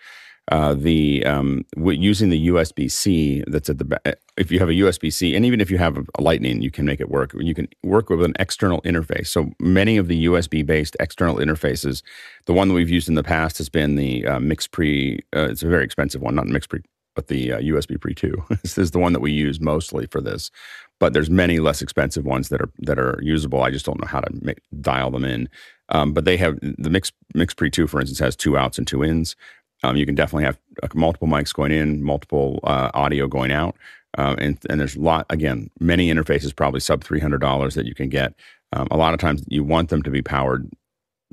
uh, 0.50 0.74
the 0.74 1.24
um, 1.24 1.64
w- 1.76 1.98
using 1.98 2.28
the 2.28 2.48
USB 2.48 2.90
C 2.90 3.44
that's 3.46 3.70
at 3.70 3.78
the 3.78 3.84
back. 3.84 4.18
If 4.36 4.50
you 4.50 4.58
have 4.58 4.68
a 4.68 4.72
USB 4.72 5.12
C, 5.12 5.36
and 5.36 5.44
even 5.44 5.60
if 5.60 5.70
you 5.70 5.78
have 5.78 5.96
a 5.96 6.22
Lightning, 6.22 6.60
you 6.60 6.70
can 6.70 6.84
make 6.84 7.00
it 7.00 7.08
work. 7.08 7.32
You 7.38 7.54
can 7.54 7.68
work 7.84 8.10
with 8.10 8.22
an 8.22 8.34
external 8.38 8.82
interface. 8.82 9.28
So 9.28 9.52
many 9.60 9.96
of 9.96 10.08
the 10.08 10.26
USB 10.26 10.66
based 10.66 10.96
external 10.98 11.36
interfaces, 11.36 12.02
the 12.46 12.52
one 12.52 12.68
that 12.68 12.74
we've 12.74 12.90
used 12.90 13.08
in 13.08 13.14
the 13.14 13.22
past 13.22 13.58
has 13.58 13.68
been 13.68 13.94
the 13.94 14.26
uh, 14.26 14.38
MixPre. 14.38 15.20
Uh, 15.34 15.48
it's 15.50 15.62
a 15.62 15.68
very 15.68 15.84
expensive 15.84 16.20
one, 16.20 16.34
not 16.34 16.46
MixPre, 16.46 16.82
but 17.14 17.28
the 17.28 17.52
uh, 17.52 17.60
USB 17.60 18.00
Pre 18.00 18.14
two. 18.14 18.42
this 18.62 18.76
is 18.76 18.90
the 18.90 18.98
one 18.98 19.12
that 19.12 19.20
we 19.20 19.30
use 19.30 19.60
mostly 19.60 20.06
for 20.06 20.20
this. 20.20 20.50
But 20.98 21.12
there's 21.12 21.30
many 21.30 21.60
less 21.60 21.80
expensive 21.80 22.24
ones 22.24 22.48
that 22.48 22.60
are 22.60 22.70
that 22.80 22.98
are 22.98 23.20
usable. 23.22 23.62
I 23.62 23.70
just 23.70 23.86
don't 23.86 24.00
know 24.00 24.08
how 24.08 24.20
to 24.20 24.32
make, 24.42 24.58
dial 24.80 25.12
them 25.12 25.24
in. 25.24 25.48
Um, 25.90 26.12
but 26.12 26.24
they 26.24 26.36
have 26.36 26.58
the 26.60 26.90
Mix 26.90 27.12
MixPre 27.34 27.72
two, 27.72 27.86
for 27.86 28.00
instance, 28.00 28.18
has 28.18 28.36
two 28.36 28.56
outs 28.56 28.78
and 28.78 28.86
two 28.86 29.04
ins. 29.04 29.36
Um, 29.82 29.96
you 29.96 30.06
can 30.06 30.14
definitely 30.14 30.44
have 30.44 30.58
uh, 30.82 30.88
multiple 30.94 31.28
mics 31.28 31.54
going 31.54 31.72
in, 31.72 32.02
multiple 32.02 32.60
uh, 32.64 32.90
audio 32.94 33.26
going 33.26 33.52
out, 33.52 33.76
uh, 34.18 34.36
and 34.38 34.58
and 34.68 34.80
there's 34.80 34.96
a 34.96 35.00
lot 35.00 35.26
again, 35.30 35.70
many 35.80 36.12
interfaces, 36.12 36.54
probably 36.54 36.80
sub 36.80 37.02
three 37.02 37.20
hundred 37.20 37.40
dollars 37.40 37.74
that 37.74 37.86
you 37.86 37.94
can 37.94 38.08
get. 38.08 38.34
Um, 38.72 38.88
a 38.90 38.96
lot 38.96 39.14
of 39.14 39.20
times 39.20 39.44
you 39.48 39.64
want 39.64 39.88
them 39.88 40.02
to 40.02 40.10
be 40.10 40.22
powered 40.22 40.70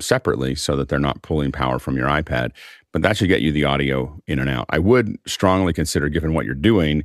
separately 0.00 0.54
so 0.54 0.76
that 0.76 0.88
they're 0.88 0.98
not 0.98 1.22
pulling 1.22 1.52
power 1.52 1.78
from 1.78 1.96
your 1.96 2.08
iPad, 2.08 2.52
but 2.92 3.02
that 3.02 3.16
should 3.16 3.28
get 3.28 3.42
you 3.42 3.52
the 3.52 3.64
audio 3.64 4.20
in 4.26 4.38
and 4.38 4.48
out. 4.48 4.66
I 4.70 4.78
would 4.78 5.18
strongly 5.26 5.72
consider, 5.72 6.08
given 6.08 6.34
what 6.34 6.46
you're 6.46 6.54
doing, 6.54 7.04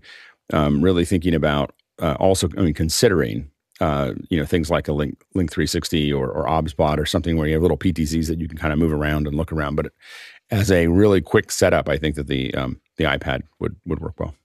um, 0.52 0.82
really 0.82 1.06
thinking 1.06 1.34
about 1.36 1.74
uh, 2.02 2.16
also, 2.20 2.50
I 2.58 2.62
mean, 2.62 2.74
considering 2.74 3.50
uh, 3.82 4.14
you 4.30 4.40
know 4.40 4.46
things 4.46 4.70
like 4.70 4.88
a 4.88 4.94
link 4.94 5.22
link 5.34 5.52
360 5.52 6.14
or, 6.14 6.30
or 6.30 6.46
obsbot 6.46 7.00
or 7.00 7.06
something 7.06 7.38
where 7.38 7.48
you 7.48 7.54
have 7.54 7.62
little 7.62 7.78
ptzs 7.78 8.28
that 8.28 8.40
you 8.40 8.48
can 8.48 8.58
kind 8.58 8.72
of 8.72 8.80
move 8.80 8.94
around 8.94 9.28
and 9.28 9.36
look 9.36 9.52
around 9.52 9.76
but 9.76 9.88
as 10.54 10.72
a 10.72 10.88
really 10.88 11.20
quick 11.20 11.52
setup, 11.52 11.90
I 11.90 11.98
think 11.98 12.16
that 12.16 12.28
the 12.28 12.54
um, 12.54 12.80
the 12.98 13.06
iPad 13.06 13.42
would 13.60 13.76
would 13.86 14.00
work 14.00 14.20
well. 14.20 14.36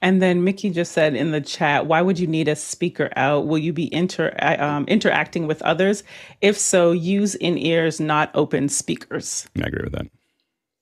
And 0.00 0.22
then 0.22 0.44
Mickey 0.44 0.70
just 0.70 0.92
said 0.92 1.16
in 1.16 1.32
the 1.32 1.40
chat, 1.40 1.86
why 1.86 2.02
would 2.02 2.18
you 2.20 2.28
need 2.28 2.46
a 2.46 2.54
speaker 2.56 3.10
out? 3.16 3.46
Will 3.46 3.58
you 3.58 3.72
be 3.72 3.92
inter 3.92 4.34
um, 4.38 4.84
interacting 4.86 5.46
with 5.46 5.60
others? 5.62 6.04
If 6.40 6.56
so, 6.56 6.92
use 6.92 7.34
in 7.34 7.58
ears, 7.58 8.00
not 8.00 8.30
open 8.34 8.68
speakers. 8.68 9.48
I 9.56 9.66
agree 9.66 9.82
with 9.82 9.92
that. 9.92 10.06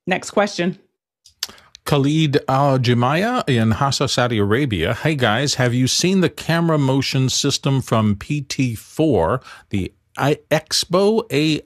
Next 0.06 0.30
question. 0.30 0.78
Khalid 1.84 2.38
Al 2.48 2.78
Jumaya 2.78 3.48
in 3.48 3.70
Hassa, 3.72 4.10
Saudi 4.10 4.38
Arabia. 4.38 4.94
Hey 4.94 5.14
guys, 5.14 5.54
have 5.54 5.72
you 5.72 5.86
seen 5.86 6.20
the 6.20 6.28
camera 6.28 6.78
motion 6.78 7.28
system 7.28 7.80
from 7.80 8.16
PT4, 8.16 9.42
the 9.70 9.92
I, 10.18 10.36
Expo, 10.50 11.24
A-X-I-B-O.com. 11.32 11.64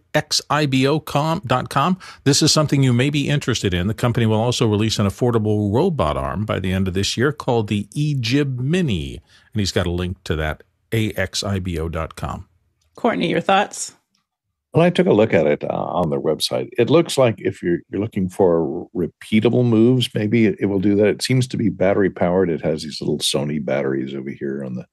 This 2.24 2.42
is 2.42 2.52
something 2.52 2.82
you 2.82 2.92
may 2.92 3.10
be 3.10 3.28
interested 3.28 3.72
in. 3.74 3.86
The 3.86 3.94
company 3.94 4.26
will 4.26 4.40
also 4.40 4.66
release 4.66 4.98
an 4.98 5.06
affordable 5.06 5.72
robot 5.72 6.16
arm 6.16 6.44
by 6.44 6.58
the 6.60 6.72
end 6.72 6.88
of 6.88 6.94
this 6.94 7.16
year 7.16 7.32
called 7.32 7.68
the 7.68 7.84
Egyb 7.96 8.58
Mini. 8.58 9.20
And 9.52 9.60
he's 9.60 9.72
got 9.72 9.86
a 9.86 9.90
link 9.90 10.22
to 10.24 10.36
that, 10.36 10.62
A-X-I-B-O.com. 10.92 12.48
Courtney, 12.96 13.30
your 13.30 13.40
thoughts? 13.40 13.94
Well, 14.72 14.84
I 14.84 14.90
took 14.90 15.08
a 15.08 15.12
look 15.12 15.34
at 15.34 15.46
it 15.46 15.64
uh, 15.64 15.68
on 15.68 16.10
their 16.10 16.20
website. 16.20 16.68
It 16.78 16.90
looks 16.90 17.18
like 17.18 17.36
if 17.38 17.60
you're 17.60 17.78
you're 17.90 18.00
looking 18.00 18.28
for 18.28 18.88
repeatable 18.94 19.64
moves, 19.64 20.08
maybe 20.14 20.46
it, 20.46 20.56
it 20.60 20.66
will 20.66 20.78
do 20.78 20.94
that. 20.96 21.08
It 21.08 21.22
seems 21.22 21.48
to 21.48 21.56
be 21.56 21.70
battery 21.70 22.10
powered. 22.10 22.50
It 22.50 22.60
has 22.60 22.84
these 22.84 23.00
little 23.00 23.18
Sony 23.18 23.64
batteries 23.64 24.14
over 24.14 24.30
here 24.30 24.62
on 24.64 24.74
the 24.74 24.86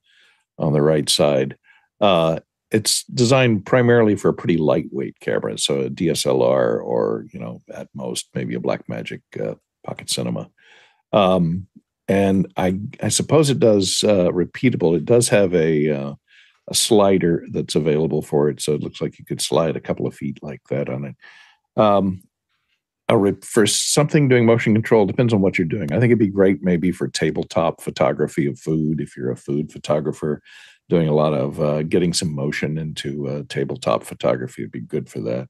on 0.57 0.73
the 0.73 0.81
right 0.81 1.07
side. 1.07 1.57
Uh, 2.01 2.39
it's 2.71 3.03
designed 3.05 3.65
primarily 3.65 4.15
for 4.15 4.29
a 4.29 4.33
pretty 4.33 4.57
lightweight 4.57 5.19
camera, 5.19 5.57
so 5.57 5.81
a 5.81 5.89
DSLR 5.89 6.83
or 6.83 7.25
you 7.31 7.39
know 7.39 7.61
at 7.73 7.87
most 7.93 8.29
maybe 8.33 8.55
a 8.55 8.59
Blackmagic 8.59 9.21
uh, 9.39 9.55
Pocket 9.85 10.09
Cinema. 10.09 10.49
Um, 11.13 11.67
and 12.07 12.51
I 12.57 12.79
I 13.01 13.09
suppose 13.09 13.49
it 13.49 13.59
does 13.59 14.03
uh, 14.03 14.29
repeatable. 14.31 14.95
It 14.95 15.05
does 15.05 15.29
have 15.29 15.53
a 15.53 15.89
uh, 15.89 16.13
a 16.69 16.73
slider 16.73 17.45
that's 17.51 17.75
available 17.75 18.21
for 18.21 18.49
it, 18.49 18.61
so 18.61 18.73
it 18.73 18.81
looks 18.81 19.01
like 19.01 19.17
you 19.19 19.25
could 19.25 19.41
slide 19.41 19.75
a 19.75 19.81
couple 19.81 20.05
of 20.05 20.15
feet 20.15 20.39
like 20.41 20.61
that 20.69 20.89
on 20.89 21.05
it. 21.05 21.15
Um, 21.81 22.23
re- 23.09 23.33
for 23.41 23.65
something 23.65 24.27
doing 24.27 24.45
motion 24.45 24.73
control 24.73 25.05
depends 25.05 25.33
on 25.33 25.41
what 25.41 25.57
you're 25.57 25.67
doing. 25.67 25.91
I 25.93 25.99
think 25.99 26.11
it'd 26.11 26.19
be 26.19 26.27
great 26.27 26.61
maybe 26.61 26.91
for 26.91 27.07
tabletop 27.07 27.81
photography 27.81 28.47
of 28.47 28.59
food 28.59 28.99
if 28.99 29.15
you're 29.15 29.31
a 29.31 29.37
food 29.37 29.71
photographer 29.71 30.41
doing 30.89 31.07
a 31.07 31.15
lot 31.15 31.33
of 31.33 31.59
uh, 31.59 31.83
getting 31.83 32.13
some 32.13 32.33
motion 32.33 32.77
into 32.77 33.27
uh, 33.27 33.43
tabletop 33.49 34.03
photography 34.03 34.63
would 34.63 34.71
be 34.71 34.79
good 34.79 35.09
for 35.09 35.19
that. 35.21 35.49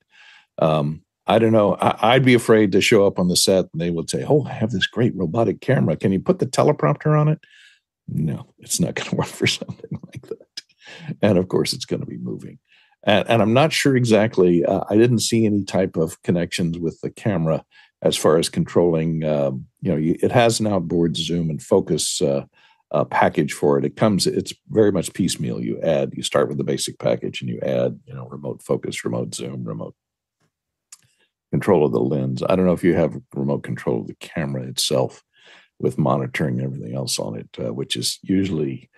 Um, 0.60 1.04
I 1.28 1.40
don't 1.40 1.52
know. 1.52 1.76
I, 1.76 2.16
would 2.16 2.26
be 2.26 2.34
afraid 2.34 2.72
to 2.72 2.82
show 2.82 3.06
up 3.06 3.20
on 3.20 3.28
the 3.28 3.36
set 3.36 3.66
and 3.74 3.82
they 3.82 3.92
would 3.92 4.10
say, 4.10 4.24
"Oh, 4.28 4.46
I 4.46 4.54
have 4.54 4.72
this 4.72 4.88
great 4.88 5.16
robotic 5.16 5.60
camera. 5.60 5.98
Can 5.98 6.14
you 6.14 6.22
put 6.22 6.40
the 6.40 6.46
teleprompter 6.46 7.20
on 7.20 7.28
it?" 7.28 7.40
No, 8.08 8.54
it's 8.60 8.80
not 8.80 8.96
going 8.96 9.10
to 9.10 9.16
work 9.16 9.28
for 9.28 9.48
something 9.48 10.00
like 10.06 10.28
that. 10.28 10.62
And 11.22 11.38
of 11.38 11.50
course, 11.50 11.74
it's 11.74 11.86
going 11.86 12.00
to 12.00 12.06
be 12.06 12.18
moving. 12.18 12.60
And, 13.04 13.28
and 13.30 13.42
I'm 13.42 13.54
not 13.54 13.74
sure 13.74 13.96
exactly. 13.96 14.66
Uh, 14.66 14.84
I 14.90 14.96
didn't 14.96 15.20
see 15.20 15.46
any 15.46 15.64
type 15.64 15.98
of 15.98 16.22
connections 16.24 16.80
with 16.80 17.00
the 17.02 17.10
camera 17.10 17.64
as 18.02 18.16
far 18.16 18.38
as 18.38 18.50
controlling. 18.50 19.24
Um, 19.24 19.66
you 19.82 19.92
know, 19.92 20.16
it 20.22 20.32
has 20.32 20.60
an 20.60 20.68
outboard 20.68 21.18
zoom 21.18 21.50
and 21.50 21.62
focus 21.62 22.22
uh, 22.22 22.46
uh, 22.92 23.06
package 23.06 23.54
for 23.54 23.78
it. 23.78 23.86
It 23.86 23.96
comes, 23.96 24.28
it's 24.28 24.54
very 24.70 24.92
much 24.92 25.14
piecemeal. 25.14 25.62
You 25.62 25.80
add, 25.82 26.14
you 26.16 26.24
start 26.24 26.48
with 26.48 26.58
the 26.58 26.64
basic 26.64 27.00
package 27.00 27.42
and 27.42 27.50
you 27.50 27.60
add, 27.62 28.00
you 28.06 28.14
know, 28.14 28.28
remote 28.28 28.64
focus, 28.64 29.04
remote 29.04 29.36
zoom, 29.36 29.64
remote 29.64 29.96
control 31.52 31.86
of 31.86 31.92
the 31.92 32.00
lens. 32.00 32.44
I 32.48 32.56
don't 32.56 32.66
know 32.66 32.74
if 32.74 32.84
you 32.84 32.94
have 32.94 33.20
remote 33.34 33.64
control 33.64 34.02
of 34.02 34.08
the 34.08 34.16
camera 34.16 34.64
itself 34.64 35.24
with 35.80 35.98
monitoring 35.98 36.62
everything 36.62 36.96
else 36.96 37.20
on 37.20 37.38
it, 37.38 37.50
uh, 37.60 37.74
which 37.74 37.96
is 37.96 38.20
usually 38.24 38.90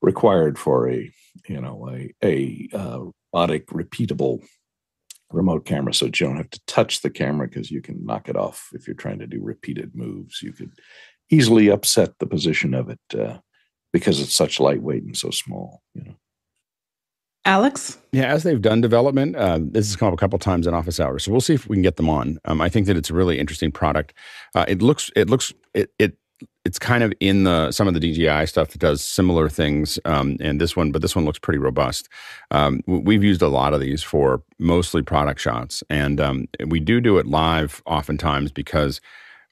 required 0.00 0.58
for 0.58 0.90
a 0.90 1.10
you 1.48 1.60
know 1.60 1.88
a 1.90 2.12
a 2.22 2.68
uh, 2.74 3.04
robotic 3.32 3.68
repeatable 3.68 4.42
remote 5.30 5.64
camera 5.64 5.94
so 5.94 6.06
that 6.06 6.20
you 6.20 6.26
don't 6.26 6.36
have 6.36 6.50
to 6.50 6.60
touch 6.66 7.00
the 7.00 7.08
camera 7.08 7.48
because 7.48 7.70
you 7.70 7.80
can 7.80 8.04
knock 8.04 8.28
it 8.28 8.36
off 8.36 8.68
if 8.74 8.86
you're 8.86 8.94
trying 8.94 9.18
to 9.18 9.26
do 9.26 9.40
repeated 9.42 9.94
moves 9.94 10.42
you 10.42 10.52
could 10.52 10.70
easily 11.32 11.68
upset 11.68 12.18
the 12.18 12.26
position 12.26 12.74
of 12.74 12.88
it 12.88 13.00
uh, 13.18 13.38
because 13.92 14.20
it's 14.20 14.34
such 14.34 14.60
lightweight 14.60 15.02
and 15.02 15.16
so 15.16 15.30
small 15.30 15.82
you 15.94 16.04
know 16.04 16.14
Alex? 17.44 17.98
Yeah, 18.12 18.26
as 18.26 18.44
they've 18.44 18.62
done 18.62 18.80
development, 18.80 19.34
uh, 19.34 19.58
this 19.60 19.88
has 19.88 19.96
come 19.96 20.06
up 20.06 20.14
a 20.14 20.16
couple 20.16 20.38
times 20.38 20.66
in 20.66 20.74
office 20.74 21.00
hours, 21.00 21.24
so 21.24 21.32
we'll 21.32 21.40
see 21.40 21.54
if 21.54 21.68
we 21.68 21.74
can 21.74 21.82
get 21.82 21.96
them 21.96 22.08
on. 22.08 22.38
Um, 22.44 22.60
I 22.60 22.68
think 22.68 22.86
that 22.86 22.96
it's 22.96 23.10
a 23.10 23.14
really 23.14 23.40
interesting 23.40 23.72
product. 23.72 24.14
Uh, 24.54 24.64
it 24.68 24.80
looks, 24.80 25.10
it 25.16 25.28
looks, 25.28 25.52
it, 25.74 25.90
it 25.98 26.16
it's 26.64 26.78
kind 26.78 27.02
of 27.02 27.12
in 27.20 27.44
the 27.44 27.72
some 27.72 27.88
of 27.88 27.94
the 27.94 28.00
DJI 28.00 28.46
stuff 28.46 28.68
that 28.68 28.78
does 28.78 29.02
similar 29.02 29.48
things, 29.48 29.98
um, 30.04 30.36
and 30.40 30.60
this 30.60 30.76
one, 30.76 30.92
but 30.92 31.02
this 31.02 31.16
one 31.16 31.24
looks 31.24 31.38
pretty 31.38 31.58
robust. 31.58 32.08
Um, 32.52 32.80
we've 32.86 33.24
used 33.24 33.42
a 33.42 33.48
lot 33.48 33.74
of 33.74 33.80
these 33.80 34.02
for 34.02 34.42
mostly 34.58 35.02
product 35.02 35.40
shots, 35.40 35.82
and 35.90 36.20
um, 36.20 36.48
we 36.66 36.78
do 36.78 37.00
do 37.00 37.18
it 37.18 37.26
live 37.26 37.82
oftentimes 37.86 38.52
because 38.52 39.00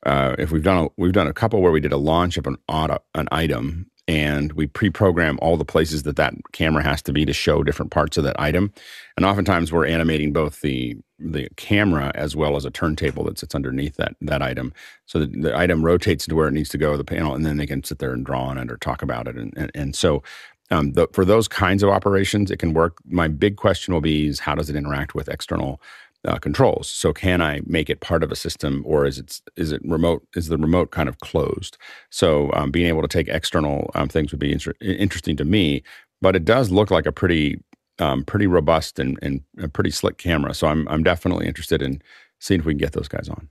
uh, 0.05 0.35
if 0.39 0.51
we've 0.51 0.63
done 0.63 0.87
a, 0.87 0.89
we've 0.97 1.13
done 1.13 1.27
a 1.27 1.33
couple 1.33 1.61
where 1.61 1.73
we 1.73 1.81
did 1.81 1.93
a 1.93 1.99
launch 1.99 2.37
of 2.37 2.47
an 2.47 2.57
auto, 2.69 2.99
an 3.15 3.29
item 3.31 3.91
and 4.11 4.55
we 4.55 4.67
pre-program 4.67 5.39
all 5.41 5.57
the 5.57 5.65
places 5.65 6.03
that 6.03 6.17
that 6.17 6.35
camera 6.51 6.83
has 6.83 7.01
to 7.01 7.13
be 7.13 7.25
to 7.25 7.33
show 7.33 7.63
different 7.63 7.93
parts 7.93 8.17
of 8.17 8.25
that 8.25 8.39
item. 8.41 8.73
And 9.17 9.25
oftentimes 9.25 9.73
we're 9.73 9.87
animating 9.87 10.33
both 10.33 10.61
the 10.63 10.97
the 11.23 11.49
camera 11.57 12.11
as 12.15 12.35
well 12.35 12.57
as 12.57 12.65
a 12.65 12.71
turntable 12.71 13.25
that 13.25 13.39
sits 13.39 13.55
underneath 13.55 13.97
that 13.97 14.17
that 14.23 14.43
item. 14.43 14.73
So 15.07 15.21
that 15.21 15.43
the 15.43 15.57
item 15.57 15.85
rotates 15.85 16.27
to 16.27 16.35
where 16.35 16.49
it 16.49 16.55
needs 16.55 16.71
to 16.71 16.79
go 16.79 16.97
the 16.97 17.05
panel 17.05 17.35
and 17.35 17.47
then 17.47 17.57
they 17.57 17.67
can 17.67 17.85
sit 17.85 18.01
there 18.01 18.13
and 18.13 18.27
draw 18.27 18.47
on 18.47 18.59
it 18.59 18.73
or 18.73 18.79
talk 18.79 19.03
about 19.03 19.29
it. 19.29 19.37
And 19.37 19.53
and, 19.57 19.71
and 19.75 19.95
so 19.95 20.25
um, 20.73 20.93
the, 20.93 21.07
for 21.13 21.25
those 21.25 21.47
kinds 21.47 21.85
of 21.85 21.91
operations 21.91 22.51
it 22.51 22.59
can 22.59 22.75
work. 22.75 22.97
My 23.07 23.29
big 23.29 23.57
question 23.57 23.95
will 23.95 24.01
be 24.01 24.27
is 24.27 24.41
how 24.41 24.57
does 24.57 24.71
it 24.71 24.77
interact 24.77 25.15
with 25.15 25.29
external 25.29 25.81
uh, 26.27 26.39
controls. 26.39 26.89
So 26.89 27.13
can 27.13 27.41
I 27.41 27.61
make 27.67 27.89
it 27.89 28.01
part 28.01 28.23
of 28.23 28.31
a 28.31 28.37
system, 28.37 28.83
or 28.87 29.07
is 29.07 29.19
it 29.19 29.41
is 29.57 29.73
it 29.73 29.81
remote? 29.85 30.27
Is 30.35 30.49
the 30.49 30.59
remote 30.59 30.91
kind 30.91 31.09
of 31.09 31.19
closed? 31.21 31.79
So 32.11 32.51
um, 32.53 32.71
being 32.71 32.87
able 32.87 33.03
to 33.03 33.09
take 33.09 33.29
external 33.29 33.91
um, 33.95 34.09
things 34.09 34.31
would 34.31 34.41
be 34.41 34.53
inter- 34.53 34.75
interesting 34.81 35.37
to 35.37 35.45
me. 35.45 35.83
But 36.21 36.37
it 36.37 36.45
does 36.45 36.71
look 36.71 36.91
like 36.91 37.07
a 37.07 37.13
pretty 37.13 37.63
um, 37.99 38.25
pretty 38.25 38.47
robust 38.47 38.99
and, 38.99 39.19
and 39.23 39.43
a 39.59 39.69
pretty 39.69 39.91
slick 39.91 40.19
camera. 40.19 40.55
So 40.55 40.67
I'm 40.67 40.87
I'm 40.89 41.03
definitely 41.03 41.47
interested 41.47 41.83
in 41.83 42.03
seeing 42.39 42.61
if 42.61 42.67
we 42.67 42.73
can 42.73 42.79
get 42.79 42.93
those 42.93 43.09
guys 43.09 43.29
on. 43.29 43.49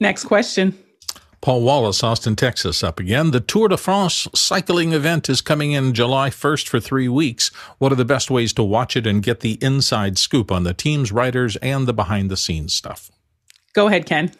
Next 0.00 0.24
question. 0.24 0.76
Paul 1.42 1.62
Wallace, 1.62 2.04
Austin, 2.04 2.36
Texas, 2.36 2.84
up 2.84 3.00
again. 3.00 3.32
The 3.32 3.40
Tour 3.40 3.66
de 3.66 3.76
France 3.76 4.28
cycling 4.32 4.92
event 4.92 5.28
is 5.28 5.40
coming 5.40 5.72
in 5.72 5.92
July 5.92 6.30
1st 6.30 6.68
for 6.68 6.78
three 6.78 7.08
weeks. 7.08 7.48
What 7.78 7.90
are 7.90 7.96
the 7.96 8.04
best 8.04 8.30
ways 8.30 8.52
to 8.52 8.62
watch 8.62 8.96
it 8.96 9.08
and 9.08 9.24
get 9.24 9.40
the 9.40 9.58
inside 9.60 10.18
scoop 10.18 10.52
on 10.52 10.62
the 10.62 10.72
teams, 10.72 11.10
riders, 11.10 11.56
and 11.56 11.88
the 11.88 11.92
behind 11.92 12.30
the 12.30 12.36
scenes 12.36 12.74
stuff? 12.74 13.10
Go 13.74 13.88
ahead, 13.88 14.06
Ken. 14.06 14.30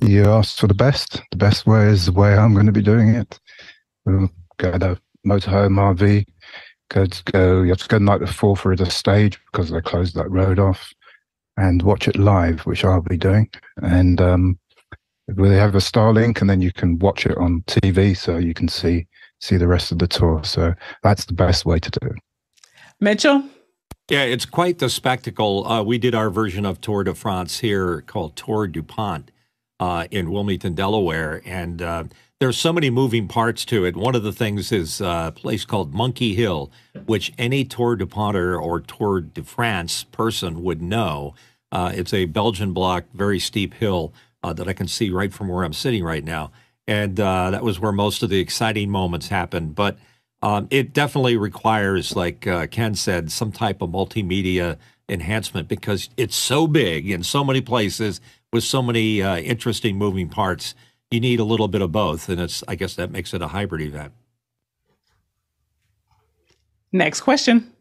You 0.00 0.24
asked 0.24 0.58
for 0.58 0.66
the 0.66 0.72
best. 0.72 1.20
The 1.30 1.36
best 1.36 1.66
way 1.66 1.88
is 1.88 2.06
the 2.06 2.12
way 2.12 2.32
I'm 2.32 2.54
going 2.54 2.64
to 2.64 2.72
be 2.72 2.80
doing 2.80 3.10
it. 3.10 3.38
We'll 4.06 4.30
go 4.56 4.78
to 4.78 4.98
motorhome 5.26 5.76
RV. 5.76 6.24
Go 6.88 7.04
to 7.04 7.24
go. 7.24 7.60
You 7.60 7.68
have 7.68 7.78
to 7.80 7.88
go 7.88 7.98
the 7.98 8.04
night 8.04 8.20
before 8.20 8.56
for 8.56 8.74
the 8.74 8.90
stage 8.90 9.38
because 9.52 9.68
they 9.68 9.82
closed 9.82 10.14
that 10.14 10.30
road 10.30 10.58
off, 10.58 10.90
and 11.58 11.82
watch 11.82 12.08
it 12.08 12.16
live, 12.16 12.60
which 12.60 12.82
I'll 12.82 13.02
be 13.02 13.18
doing. 13.18 13.50
And 13.82 14.22
um, 14.22 14.58
they 15.36 15.56
have 15.56 15.74
a 15.74 15.78
Starlink, 15.78 16.40
and 16.40 16.48
then 16.48 16.60
you 16.60 16.72
can 16.72 16.98
watch 16.98 17.26
it 17.26 17.36
on 17.36 17.62
TV, 17.62 18.16
so 18.16 18.36
you 18.36 18.54
can 18.54 18.68
see 18.68 19.06
see 19.40 19.56
the 19.56 19.66
rest 19.66 19.90
of 19.90 19.98
the 19.98 20.06
tour. 20.06 20.42
So 20.44 20.74
that's 21.02 21.24
the 21.24 21.32
best 21.32 21.64
way 21.64 21.78
to 21.78 21.90
do 21.90 22.06
it. 22.06 22.16
Mitchell. 23.00 23.44
Yeah, 24.10 24.24
it's 24.24 24.44
quite 24.44 24.80
the 24.80 24.90
spectacle. 24.90 25.66
Uh, 25.66 25.82
we 25.84 25.96
did 25.96 26.16
our 26.16 26.30
version 26.30 26.66
of 26.66 26.80
Tour 26.80 27.04
de 27.04 27.14
France 27.14 27.60
here 27.60 28.00
called 28.02 28.34
Tour 28.34 28.66
DuPont 28.66 29.30
uh, 29.78 30.08
in 30.10 30.32
Wilmington, 30.32 30.74
Delaware, 30.74 31.40
and 31.44 31.80
uh, 31.80 32.04
there's 32.40 32.58
so 32.58 32.72
many 32.72 32.90
moving 32.90 33.28
parts 33.28 33.64
to 33.66 33.84
it. 33.84 33.96
One 33.96 34.16
of 34.16 34.24
the 34.24 34.32
things 34.32 34.72
is 34.72 35.00
a 35.00 35.32
place 35.36 35.64
called 35.64 35.94
Monkey 35.94 36.34
Hill, 36.34 36.72
which 37.06 37.32
any 37.38 37.64
Tour 37.64 37.94
du 37.94 38.04
DuPonter 38.04 38.60
or 38.60 38.80
Tour 38.80 39.20
de 39.20 39.44
France 39.44 40.02
person 40.04 40.64
would 40.64 40.82
know. 40.82 41.34
Uh, 41.70 41.92
it's 41.94 42.12
a 42.12 42.24
Belgian 42.24 42.72
block, 42.72 43.04
very 43.14 43.38
steep 43.38 43.74
hill 43.74 44.12
uh, 44.42 44.52
that 44.52 44.68
I 44.68 44.72
can 44.72 44.88
see 44.88 45.10
right 45.10 45.32
from 45.32 45.48
where 45.48 45.64
I'm 45.64 45.72
sitting 45.72 46.04
right 46.04 46.24
now. 46.24 46.52
And 46.86 47.20
uh, 47.20 47.50
that 47.50 47.62
was 47.62 47.78
where 47.78 47.92
most 47.92 48.22
of 48.22 48.30
the 48.30 48.40
exciting 48.40 48.90
moments 48.90 49.28
happened. 49.28 49.74
But 49.74 49.98
um, 50.42 50.66
it 50.70 50.92
definitely 50.92 51.36
requires, 51.36 52.16
like 52.16 52.46
uh, 52.46 52.66
Ken 52.66 52.94
said, 52.94 53.30
some 53.30 53.52
type 53.52 53.82
of 53.82 53.90
multimedia 53.90 54.78
enhancement 55.08 55.68
because 55.68 56.08
it's 56.16 56.36
so 56.36 56.66
big 56.66 57.10
in 57.10 57.22
so 57.22 57.44
many 57.44 57.60
places 57.60 58.20
with 58.52 58.64
so 58.64 58.82
many 58.82 59.22
uh, 59.22 59.36
interesting 59.38 59.96
moving 59.96 60.28
parts. 60.28 60.74
You 61.10 61.20
need 61.20 61.40
a 61.40 61.44
little 61.44 61.68
bit 61.68 61.82
of 61.82 61.92
both. 61.92 62.28
And 62.28 62.40
it's, 62.40 62.64
I 62.66 62.74
guess 62.74 62.94
that 62.94 63.10
makes 63.10 63.34
it 63.34 63.42
a 63.42 63.48
hybrid 63.48 63.82
event. 63.82 64.12
Next 66.92 67.20
question. 67.20 67.72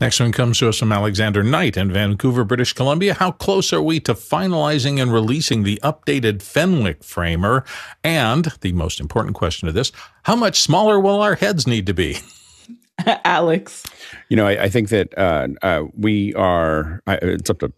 Next 0.00 0.20
one 0.20 0.30
comes 0.30 0.58
to 0.60 0.68
us 0.68 0.78
from 0.78 0.92
Alexander 0.92 1.42
Knight 1.42 1.76
in 1.76 1.90
Vancouver, 1.90 2.44
British 2.44 2.72
Columbia. 2.72 3.14
How 3.14 3.32
close 3.32 3.72
are 3.72 3.82
we 3.82 3.98
to 4.00 4.14
finalizing 4.14 5.02
and 5.02 5.12
releasing 5.12 5.64
the 5.64 5.80
updated 5.82 6.40
Fenwick 6.40 7.02
framer? 7.02 7.64
And 8.04 8.44
the 8.60 8.72
most 8.72 9.00
important 9.00 9.34
question 9.34 9.66
of 9.66 9.74
this, 9.74 9.90
how 10.22 10.36
much 10.36 10.60
smaller 10.60 11.00
will 11.00 11.20
our 11.20 11.34
heads 11.34 11.66
need 11.66 11.86
to 11.86 11.94
be? 11.94 12.18
Alex. 13.24 13.84
You 14.28 14.36
know, 14.36 14.46
I, 14.46 14.64
I 14.64 14.68
think 14.68 14.90
that 14.90 15.16
uh, 15.18 15.48
uh, 15.62 15.84
we 15.96 16.32
are, 16.34 17.02
I, 17.08 17.16
it's 17.16 17.50
up 17.50 17.58
to 17.58 17.72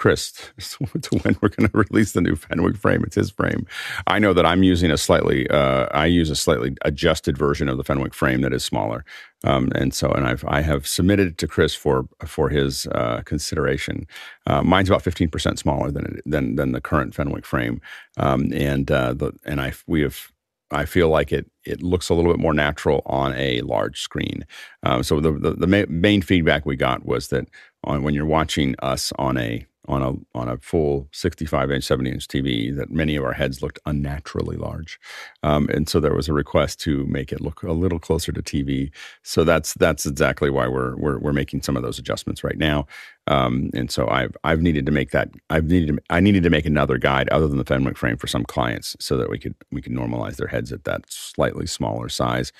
Chris 0.00 0.32
to 0.58 1.18
when 1.18 1.36
we're 1.42 1.50
going 1.50 1.68
to 1.68 1.76
release 1.76 2.12
the 2.12 2.22
new 2.22 2.34
Fenwick 2.34 2.76
frame. 2.78 3.04
It's 3.04 3.16
his 3.16 3.30
frame. 3.30 3.66
I 4.06 4.18
know 4.18 4.32
that 4.32 4.46
I'm 4.46 4.62
using 4.62 4.90
a 4.90 4.96
slightly, 4.96 5.48
uh, 5.50 5.88
I 5.92 6.06
use 6.06 6.30
a 6.30 6.34
slightly 6.34 6.74
adjusted 6.82 7.36
version 7.36 7.68
of 7.68 7.76
the 7.76 7.84
Fenwick 7.84 8.14
frame 8.14 8.40
that 8.40 8.54
is 8.54 8.64
smaller, 8.64 9.04
um, 9.44 9.70
and 9.74 9.92
so 9.92 10.10
and 10.10 10.26
I've 10.26 10.42
I 10.48 10.62
have 10.62 10.86
submitted 10.86 11.28
it 11.28 11.38
to 11.38 11.46
Chris 11.46 11.74
for 11.74 12.08
for 12.24 12.48
his 12.48 12.86
uh, 12.88 13.20
consideration. 13.26 14.06
Uh, 14.46 14.62
mine's 14.62 14.88
about 14.88 15.02
15 15.02 15.28
percent 15.28 15.58
smaller 15.58 15.90
than 15.90 16.20
than 16.24 16.56
than 16.56 16.72
the 16.72 16.80
current 16.80 17.14
Fenwick 17.14 17.44
frame, 17.44 17.82
um, 18.16 18.50
and 18.54 18.90
uh, 18.90 19.12
the 19.12 19.32
and 19.44 19.60
I 19.60 19.74
we 19.86 20.00
have 20.00 20.32
I 20.70 20.86
feel 20.86 21.10
like 21.10 21.30
it 21.30 21.50
it 21.64 21.82
looks 21.82 22.08
a 22.08 22.14
little 22.14 22.32
bit 22.32 22.40
more 22.40 22.54
natural 22.54 23.02
on 23.04 23.34
a 23.34 23.60
large 23.60 24.00
screen. 24.00 24.46
Um, 24.82 25.02
so 25.02 25.20
the, 25.20 25.32
the, 25.32 25.50
the 25.66 25.86
main 25.88 26.22
feedback 26.22 26.64
we 26.64 26.74
got 26.76 27.04
was 27.04 27.28
that 27.28 27.48
on 27.84 28.02
when 28.02 28.14
you're 28.14 28.24
watching 28.24 28.74
us 28.80 29.12
on 29.18 29.36
a 29.36 29.66
on 29.90 30.02
a 30.02 30.38
on 30.38 30.48
a 30.48 30.56
full 30.58 31.08
65 31.12 31.70
inch 31.70 31.84
70 31.84 32.10
inch 32.10 32.28
tv 32.28 32.74
that 32.76 32.90
many 32.90 33.16
of 33.16 33.24
our 33.24 33.32
heads 33.32 33.60
looked 33.60 33.78
unnaturally 33.86 34.56
large. 34.56 34.98
Um, 35.42 35.68
and 35.68 35.88
so 35.88 36.00
there 36.00 36.14
was 36.14 36.28
a 36.28 36.32
request 36.32 36.80
to 36.80 37.04
make 37.06 37.32
it 37.32 37.40
look 37.40 37.62
a 37.62 37.72
little 37.72 37.98
closer 37.98 38.32
to 38.32 38.42
tv 38.42 38.90
so 39.22 39.44
that's 39.44 39.74
that's 39.74 40.06
exactly 40.06 40.50
why 40.50 40.68
we're 40.68 40.96
we're, 40.96 41.18
we're 41.18 41.32
making 41.32 41.62
some 41.62 41.76
of 41.76 41.82
those 41.82 41.98
adjustments 41.98 42.44
right 42.44 42.58
now. 42.58 42.86
Um, 43.26 43.70
and 43.74 43.90
so 43.90 44.08
I've 44.08 44.36
I've 44.44 44.60
needed 44.62 44.86
to 44.86 44.92
make 44.92 45.10
that 45.10 45.30
I've 45.50 45.66
needed 45.66 45.96
to, 45.96 46.02
I 46.10 46.20
needed 46.20 46.42
to 46.44 46.50
make 46.50 46.66
another 46.66 46.98
guide 46.98 47.28
other 47.30 47.48
than 47.48 47.58
the 47.58 47.64
Fenwick 47.64 47.96
frame 47.96 48.16
for 48.16 48.26
some 48.26 48.44
clients 48.44 48.96
so 49.00 49.16
that 49.16 49.30
we 49.30 49.38
could 49.38 49.54
we 49.70 49.82
could 49.82 49.92
normalize 49.92 50.36
their 50.36 50.48
heads 50.48 50.72
at 50.72 50.84
that 50.84 51.04
slightly 51.10 51.66
smaller 51.66 52.08
size 52.08 52.52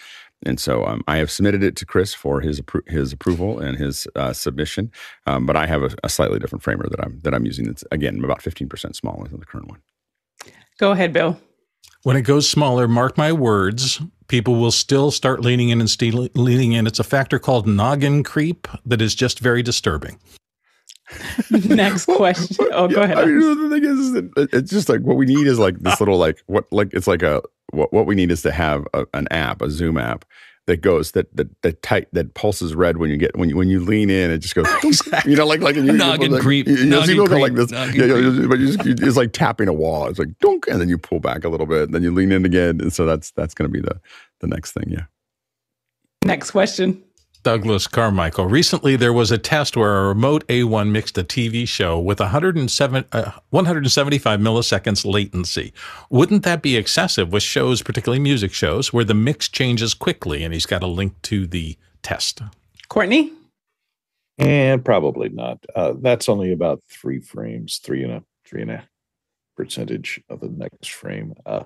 and 0.46 0.58
so 0.58 0.86
um, 0.86 1.02
I 1.06 1.18
have 1.18 1.30
submitted 1.30 1.62
it 1.62 1.76
to 1.76 1.86
Chris 1.86 2.14
for 2.14 2.40
his 2.40 2.60
appro- 2.60 2.88
his 2.88 3.12
approval 3.12 3.58
and 3.58 3.76
his 3.76 4.06
uh, 4.16 4.32
submission. 4.32 4.90
Um, 5.26 5.46
but 5.46 5.56
I 5.56 5.66
have 5.66 5.82
a, 5.82 5.90
a, 6.02 6.08
slightly 6.08 6.38
different 6.38 6.62
framer 6.62 6.86
that 6.88 7.00
I'm 7.02 7.20
that 7.20 7.34
I'm 7.34 7.44
using. 7.44 7.66
That's 7.66 7.84
again 7.92 8.22
about 8.24 8.40
15% 8.40 8.96
smaller 8.96 9.28
than 9.28 9.40
the 9.40 9.46
current 9.46 9.68
one. 9.68 9.80
Go 10.78 10.92
ahead, 10.92 11.12
Bill. 11.12 11.38
When 12.02 12.16
it 12.16 12.22
goes 12.22 12.48
smaller, 12.48 12.88
mark 12.88 13.18
my 13.18 13.32
words, 13.32 14.00
people 14.28 14.54
will 14.54 14.70
still 14.70 15.10
start 15.10 15.40
leaning 15.42 15.68
in 15.68 15.80
and 15.80 15.90
stealing, 15.90 16.30
leaning 16.34 16.72
in. 16.72 16.86
It's 16.86 16.98
a 16.98 17.04
factor 17.04 17.38
called 17.38 17.66
noggin 17.66 18.22
creep 18.22 18.66
that 18.86 19.02
is 19.02 19.14
just 19.14 19.40
very 19.40 19.62
disturbing. 19.62 20.18
Next 21.50 22.06
question. 22.06 22.66
Oh, 22.72 22.88
go 22.88 23.02
ahead. 23.02 23.18
I 23.18 23.24
mean, 23.26 23.40
the 23.40 23.68
thing 23.70 23.84
is, 23.84 24.48
it's 24.52 24.70
just 24.70 24.88
like 24.88 25.00
what 25.00 25.16
we 25.16 25.26
need 25.26 25.46
is 25.46 25.58
like 25.58 25.78
this 25.78 25.94
ah. 25.94 25.96
little 26.00 26.18
like 26.18 26.42
what 26.46 26.66
like 26.72 26.92
it's 26.92 27.06
like 27.06 27.22
a 27.22 27.42
what, 27.72 27.92
what 27.92 28.06
we 28.06 28.14
need 28.14 28.30
is 28.30 28.42
to 28.42 28.52
have 28.52 28.86
a, 28.94 29.06
an 29.14 29.28
app, 29.30 29.62
a 29.62 29.70
Zoom 29.70 29.96
app 29.96 30.24
that 30.66 30.82
goes 30.82 31.12
that 31.12 31.34
that 31.36 31.48
that 31.62 31.82
tight 31.82 32.06
that 32.12 32.34
pulses 32.34 32.74
red 32.74 32.98
when 32.98 33.10
you 33.10 33.16
get 33.16 33.36
when 33.36 33.48
you 33.48 33.56
when 33.56 33.68
you 33.68 33.80
lean 33.80 34.10
in, 34.10 34.30
it 34.30 34.38
just 34.38 34.54
goes. 34.54 34.66
exactly. 34.84 35.32
You 35.32 35.36
know, 35.36 35.46
like 35.46 35.60
like 35.60 35.74
you, 35.74 35.82
noggin 35.82 36.32
like, 36.32 36.42
creep. 36.42 36.68
You, 36.68 36.76
you 36.76 36.86
noggin 36.86 37.16
know, 37.16 37.26
creep. 37.26 37.42
like 37.42 37.54
this. 37.54 37.72
Yeah, 37.72 37.86
yeah, 37.86 38.46
but 38.46 38.58
you 38.58 38.72
just, 38.72 38.84
you, 38.84 38.94
it's 38.98 39.16
like 39.16 39.32
tapping 39.32 39.68
a 39.68 39.72
wall. 39.72 40.06
It's 40.06 40.18
like 40.18 40.38
dunk, 40.38 40.66
and 40.68 40.80
then 40.80 40.88
you 40.88 40.98
pull 40.98 41.20
back 41.20 41.44
a 41.44 41.48
little 41.48 41.66
bit, 41.66 41.84
and 41.84 41.94
then 41.94 42.02
you 42.02 42.12
lean 42.12 42.30
in 42.30 42.44
again, 42.44 42.80
and 42.80 42.92
so 42.92 43.04
that's 43.04 43.32
that's 43.32 43.54
going 43.54 43.70
to 43.70 43.72
be 43.72 43.80
the 43.80 44.00
the 44.40 44.46
next 44.46 44.72
thing. 44.72 44.84
Yeah. 44.88 45.04
Next 46.24 46.50
question. 46.50 47.02
Douglas 47.42 47.86
Carmichael. 47.86 48.46
Recently, 48.46 48.96
there 48.96 49.12
was 49.12 49.30
a 49.30 49.38
test 49.38 49.76
where 49.76 49.98
a 49.98 50.08
remote 50.08 50.46
A1 50.48 50.90
mixed 50.90 51.16
a 51.16 51.24
TV 51.24 51.66
show 51.66 51.98
with 51.98 52.20
107, 52.20 53.04
uh, 53.12 53.32
175 53.50 54.40
milliseconds 54.40 55.10
latency. 55.10 55.72
Wouldn't 56.10 56.42
that 56.42 56.62
be 56.62 56.76
excessive 56.76 57.32
with 57.32 57.42
shows, 57.42 57.82
particularly 57.82 58.20
music 58.20 58.52
shows, 58.52 58.92
where 58.92 59.04
the 59.04 59.14
mix 59.14 59.48
changes 59.48 59.94
quickly? 59.94 60.44
And 60.44 60.52
he's 60.52 60.66
got 60.66 60.82
a 60.82 60.86
link 60.86 61.20
to 61.22 61.46
the 61.46 61.76
test. 62.02 62.42
Courtney? 62.88 63.32
And 64.38 64.84
probably 64.84 65.28
not. 65.28 65.64
Uh, 65.74 65.94
that's 66.00 66.28
only 66.28 66.52
about 66.52 66.82
three 66.90 67.20
frames, 67.20 67.78
three 67.82 68.02
and 68.02 68.12
a 68.12 68.22
three 68.46 68.62
and 68.62 68.70
a 68.70 68.88
percentage 69.56 70.20
of 70.30 70.40
the 70.40 70.48
next 70.48 70.90
frame. 70.90 71.34
Uh, 71.44 71.64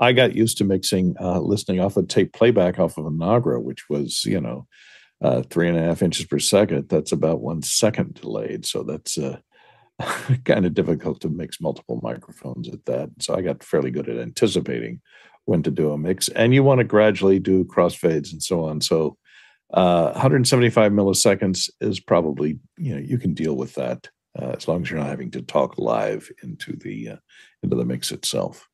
I 0.00 0.12
got 0.12 0.34
used 0.34 0.58
to 0.58 0.64
mixing, 0.64 1.14
uh, 1.20 1.38
listening 1.38 1.80
off 1.80 1.96
a 1.96 2.02
tape 2.02 2.32
playback 2.32 2.78
off 2.78 2.98
of 2.98 3.06
a 3.06 3.10
Nagra, 3.10 3.62
which 3.62 3.88
was, 3.88 4.24
you 4.24 4.40
know, 4.40 4.66
uh, 5.20 5.42
three 5.42 5.68
and 5.68 5.78
a 5.78 5.82
half 5.82 6.02
inches 6.02 6.26
per 6.26 6.38
second. 6.38 6.88
That's 6.88 7.12
about 7.12 7.40
one 7.40 7.62
second 7.62 8.14
delayed. 8.14 8.66
So 8.66 8.82
that's 8.82 9.18
uh, 9.18 9.38
kind 10.44 10.66
of 10.66 10.74
difficult 10.74 11.20
to 11.22 11.28
mix 11.28 11.60
multiple 11.60 12.00
microphones 12.02 12.68
at 12.68 12.84
that. 12.86 13.10
So 13.20 13.34
I 13.34 13.42
got 13.42 13.62
fairly 13.62 13.90
good 13.90 14.08
at 14.08 14.18
anticipating 14.18 15.00
when 15.44 15.62
to 15.62 15.70
do 15.70 15.92
a 15.92 15.98
mix. 15.98 16.28
And 16.28 16.54
you 16.54 16.62
want 16.62 16.78
to 16.78 16.84
gradually 16.84 17.38
do 17.38 17.64
crossfades 17.64 18.32
and 18.32 18.42
so 18.42 18.64
on. 18.66 18.80
So 18.80 19.16
uh, 19.72 20.12
175 20.12 20.92
milliseconds 20.92 21.70
is 21.80 22.00
probably, 22.00 22.58
you 22.76 22.94
know, 22.94 23.00
you 23.00 23.18
can 23.18 23.34
deal 23.34 23.56
with 23.56 23.74
that 23.74 24.08
uh, 24.38 24.54
as 24.56 24.68
long 24.68 24.82
as 24.82 24.90
you're 24.90 25.00
not 25.00 25.08
having 25.08 25.30
to 25.32 25.42
talk 25.42 25.78
live 25.78 26.30
into 26.42 26.76
the 26.76 27.10
uh, 27.10 27.16
into 27.62 27.76
the 27.76 27.84
mix 27.84 28.12
itself. 28.12 28.68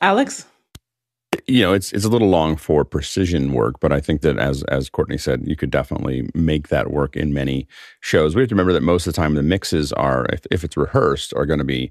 Alex? 0.00 0.46
You 1.46 1.62
know, 1.62 1.72
it's 1.72 1.92
it's 1.92 2.04
a 2.04 2.08
little 2.08 2.28
long 2.28 2.56
for 2.56 2.84
precision 2.84 3.52
work, 3.52 3.80
but 3.80 3.92
I 3.92 4.00
think 4.00 4.22
that 4.22 4.38
as 4.38 4.62
as 4.64 4.88
Courtney 4.88 5.18
said, 5.18 5.46
you 5.46 5.56
could 5.56 5.70
definitely 5.70 6.28
make 6.34 6.68
that 6.68 6.90
work 6.90 7.16
in 7.16 7.32
many 7.32 7.66
shows. 8.00 8.34
We 8.34 8.42
have 8.42 8.48
to 8.48 8.54
remember 8.54 8.72
that 8.72 8.82
most 8.82 9.06
of 9.06 9.12
the 9.12 9.16
time 9.16 9.34
the 9.34 9.42
mixes 9.42 9.92
are, 9.92 10.26
if, 10.26 10.40
if 10.50 10.64
it's 10.64 10.76
rehearsed, 10.76 11.32
are 11.34 11.46
going 11.46 11.58
to 11.58 11.64
be 11.64 11.90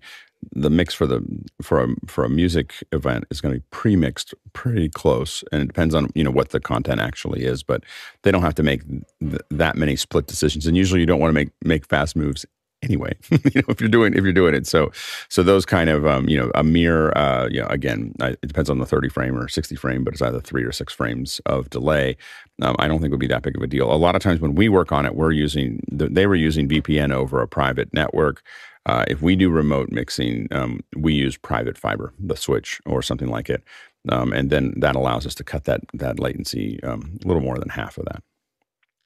the 0.53 0.69
mix 0.69 0.93
for 0.93 1.05
the 1.05 1.23
for 1.61 1.83
a 1.83 1.87
for 2.07 2.23
a 2.23 2.29
music 2.29 2.83
event 2.91 3.25
is 3.29 3.41
going 3.41 3.53
to 3.53 3.59
be 3.59 3.65
pre-mixed 3.71 4.33
pretty 4.53 4.89
close, 4.89 5.43
and 5.51 5.61
it 5.61 5.67
depends 5.67 5.93
on 5.93 6.09
you 6.15 6.23
know 6.23 6.31
what 6.31 6.49
the 6.49 6.59
content 6.59 6.99
actually 6.99 7.43
is. 7.43 7.63
But 7.63 7.83
they 8.23 8.31
don't 8.31 8.41
have 8.41 8.55
to 8.55 8.63
make 8.63 8.87
th- 9.19 9.41
that 9.49 9.75
many 9.75 9.95
split 9.95 10.27
decisions, 10.27 10.65
and 10.65 10.75
usually 10.75 10.99
you 10.99 11.05
don't 11.05 11.19
want 11.19 11.29
to 11.29 11.33
make 11.33 11.49
make 11.63 11.85
fast 11.87 12.15
moves 12.15 12.45
anyway 12.83 13.15
you 13.31 13.61
know 13.61 13.63
if 13.69 13.79
you're 13.79 13.89
doing 13.89 14.13
if 14.13 14.23
you're 14.23 14.33
doing 14.33 14.55
it. 14.55 14.67
So 14.67 14.91
so 15.29 15.43
those 15.43 15.65
kind 15.65 15.89
of 15.89 16.05
um, 16.05 16.27
you 16.27 16.37
know 16.37 16.51
a 16.55 16.63
mere 16.63 17.11
uh, 17.11 17.47
you 17.49 17.61
know 17.61 17.67
again 17.67 18.13
it 18.19 18.41
depends 18.41 18.69
on 18.69 18.79
the 18.79 18.85
30 18.85 19.09
frame 19.09 19.37
or 19.37 19.47
60 19.47 19.75
frame 19.75 20.03
but 20.03 20.13
it's 20.13 20.21
either 20.21 20.39
three 20.39 20.63
or 20.63 20.71
six 20.71 20.93
frames 20.93 21.39
of 21.45 21.69
delay. 21.69 22.17
Um, 22.61 22.75
i 22.79 22.87
don't 22.87 22.99
think 23.01 23.11
would 23.11 23.19
be 23.19 23.27
that 23.27 23.43
big 23.43 23.57
of 23.57 23.63
a 23.63 23.67
deal. 23.67 23.91
A 23.91 23.95
lot 23.95 24.15
of 24.15 24.21
times 24.21 24.39
when 24.39 24.55
we 24.55 24.69
work 24.69 24.91
on 24.91 25.05
it 25.05 25.15
we're 25.15 25.31
using 25.31 25.81
they 25.91 26.27
were 26.27 26.35
using 26.35 26.67
vpn 26.67 27.13
over 27.13 27.41
a 27.41 27.47
private 27.47 27.93
network. 27.93 28.43
Uh, 28.87 29.05
if 29.07 29.21
we 29.21 29.35
do 29.35 29.49
remote 29.49 29.89
mixing 29.91 30.47
um, 30.51 30.81
we 30.97 31.13
use 31.13 31.37
private 31.37 31.77
fiber 31.77 32.13
the 32.19 32.35
switch 32.35 32.81
or 32.85 33.01
something 33.01 33.29
like 33.29 33.49
it. 33.49 33.63
Um, 34.09 34.33
and 34.33 34.49
then 34.49 34.73
that 34.77 34.95
allows 34.95 35.27
us 35.27 35.35
to 35.35 35.43
cut 35.43 35.65
that 35.65 35.81
that 35.93 36.19
latency 36.19 36.81
um, 36.83 37.19
a 37.23 37.27
little 37.27 37.43
more 37.43 37.59
than 37.59 37.69
half 37.69 37.97
of 37.99 38.05
that. 38.05 38.23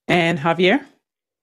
And 0.07 0.39
javier 0.39 0.85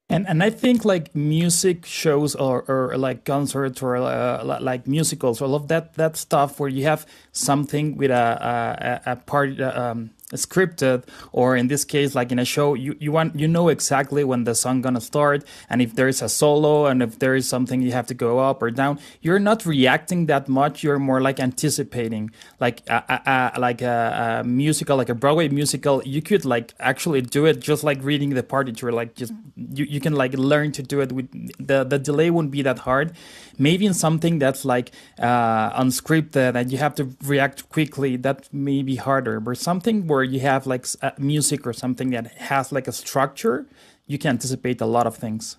and 0.09 0.29
and 0.29 0.43
I 0.43 0.51
think 0.51 0.85
like 0.85 1.15
music 1.15 1.87
shows 1.87 2.35
or, 2.35 2.63
or 2.69 2.97
like 2.99 3.25
concerts 3.25 3.83
or 3.83 3.97
uh, 3.97 4.45
like 4.61 4.87
musicals, 4.87 5.41
all 5.41 5.55
of 5.55 5.69
that 5.69 5.95
that 5.95 6.17
stuff 6.17 6.61
where 6.61 6.69
you 6.69 6.85
have 6.85 7.07
something 7.33 7.97
with 7.97 8.11
a 8.11 9.03
a, 9.07 9.13
a 9.13 9.17
part 9.17 9.61
um, 9.61 10.11
scripted 10.33 11.05
or 11.33 11.57
in 11.57 11.69
this 11.69 11.85
case 11.85 12.15
like 12.15 12.33
in 12.33 12.39
a 12.39 12.45
show 12.45 12.75
you, 12.75 12.97
you 12.99 13.13
want 13.13 13.39
you 13.39 13.49
know 13.49 13.69
exactly 13.69 14.25
when 14.25 14.45
the 14.45 14.55
song 14.55 14.81
gonna 14.81 15.01
start 15.01 15.45
and 15.69 15.83
if 15.83 15.95
there 15.95 16.09
is 16.09 16.23
a 16.23 16.29
solo 16.29 16.87
and 16.87 17.03
if 17.03 17.19
there 17.19 17.35
is 17.35 17.49
something 17.49 17.83
you 17.83 17.93
have 17.93 18.07
to 18.07 18.15
go 18.15 18.39
up 18.39 18.63
or 18.63 18.71
down 18.71 18.99
you're 19.21 19.39
not 19.39 19.65
reacting 19.67 20.27
that 20.27 20.49
much 20.49 20.83
you're 20.83 20.99
more 20.99 21.21
like 21.21 21.39
anticipating 21.41 22.31
like 22.61 22.83
a, 22.89 23.05
a, 23.09 23.53
a 23.57 23.61
like 23.61 23.83
a, 23.83 24.41
a, 24.41 24.45
musical 24.45 24.97
like 24.97 25.09
a 25.09 25.15
broadway 25.15 25.49
musical 25.49 26.03
you 26.05 26.23
could 26.23 26.45
like 26.45 26.75
actually 26.81 27.21
do 27.21 27.47
it 27.47 27.61
just 27.61 27.85
like 27.85 28.03
reading 28.03 28.31
the 28.31 28.43
partiture 28.43 28.93
like 28.93 29.15
just 29.15 29.33
you, 29.57 29.85
you 29.85 30.01
can 30.01 30.15
like 30.15 30.33
learn 30.35 30.73
to 30.73 30.83
do 30.83 31.01
it 31.01 31.13
with 31.13 31.31
the 31.59 31.85
the 31.85 31.99
delay 31.99 32.31
won't 32.31 32.51
be 32.51 32.63
that 32.63 32.81
hard 32.81 33.13
maybe 33.59 33.87
in 33.87 33.95
something 33.95 34.39
that's 34.39 34.65
like 34.65 34.91
uh, 35.19 35.81
unscripted 35.81 36.55
and 36.55 36.71
you 36.73 36.79
have 36.79 36.95
to 36.95 37.09
react 37.25 37.69
quickly 37.69 38.17
that 38.17 38.53
may 38.53 38.83
be 38.83 38.97
harder 38.97 39.41
but 39.41 39.59
something 39.59 40.07
where 40.07 40.23
you 40.23 40.41
have 40.41 40.67
like 40.67 40.87
music 41.19 41.67
or 41.67 41.73
something 41.73 42.11
that 42.11 42.27
has 42.39 42.73
like 42.73 42.89
a 42.89 42.93
structure 42.93 43.67
you 44.07 44.19
can 44.19 44.31
anticipate 44.31 44.81
a 44.81 44.87
lot 44.87 45.07
of 45.07 45.17
things 45.17 45.57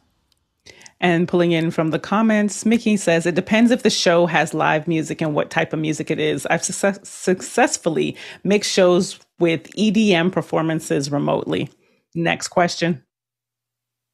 and 1.03 1.27
pulling 1.27 1.51
in 1.51 1.69
from 1.69 1.91
the 1.91 1.99
comments, 1.99 2.65
Mickey 2.65 2.95
says 2.95 3.25
it 3.25 3.35
depends 3.35 3.71
if 3.71 3.83
the 3.83 3.89
show 3.89 4.25
has 4.25 4.53
live 4.53 4.87
music 4.87 5.19
and 5.19 5.35
what 5.35 5.49
type 5.49 5.73
of 5.73 5.79
music 5.79 6.09
it 6.09 6.17
is. 6.17 6.45
I've 6.45 6.63
su- 6.63 6.93
successfully 7.03 8.15
mixed 8.45 8.71
shows 8.71 9.19
with 9.37 9.69
EDM 9.75 10.31
performances 10.31 11.11
remotely. 11.11 11.69
Next 12.15 12.47
question. 12.47 13.03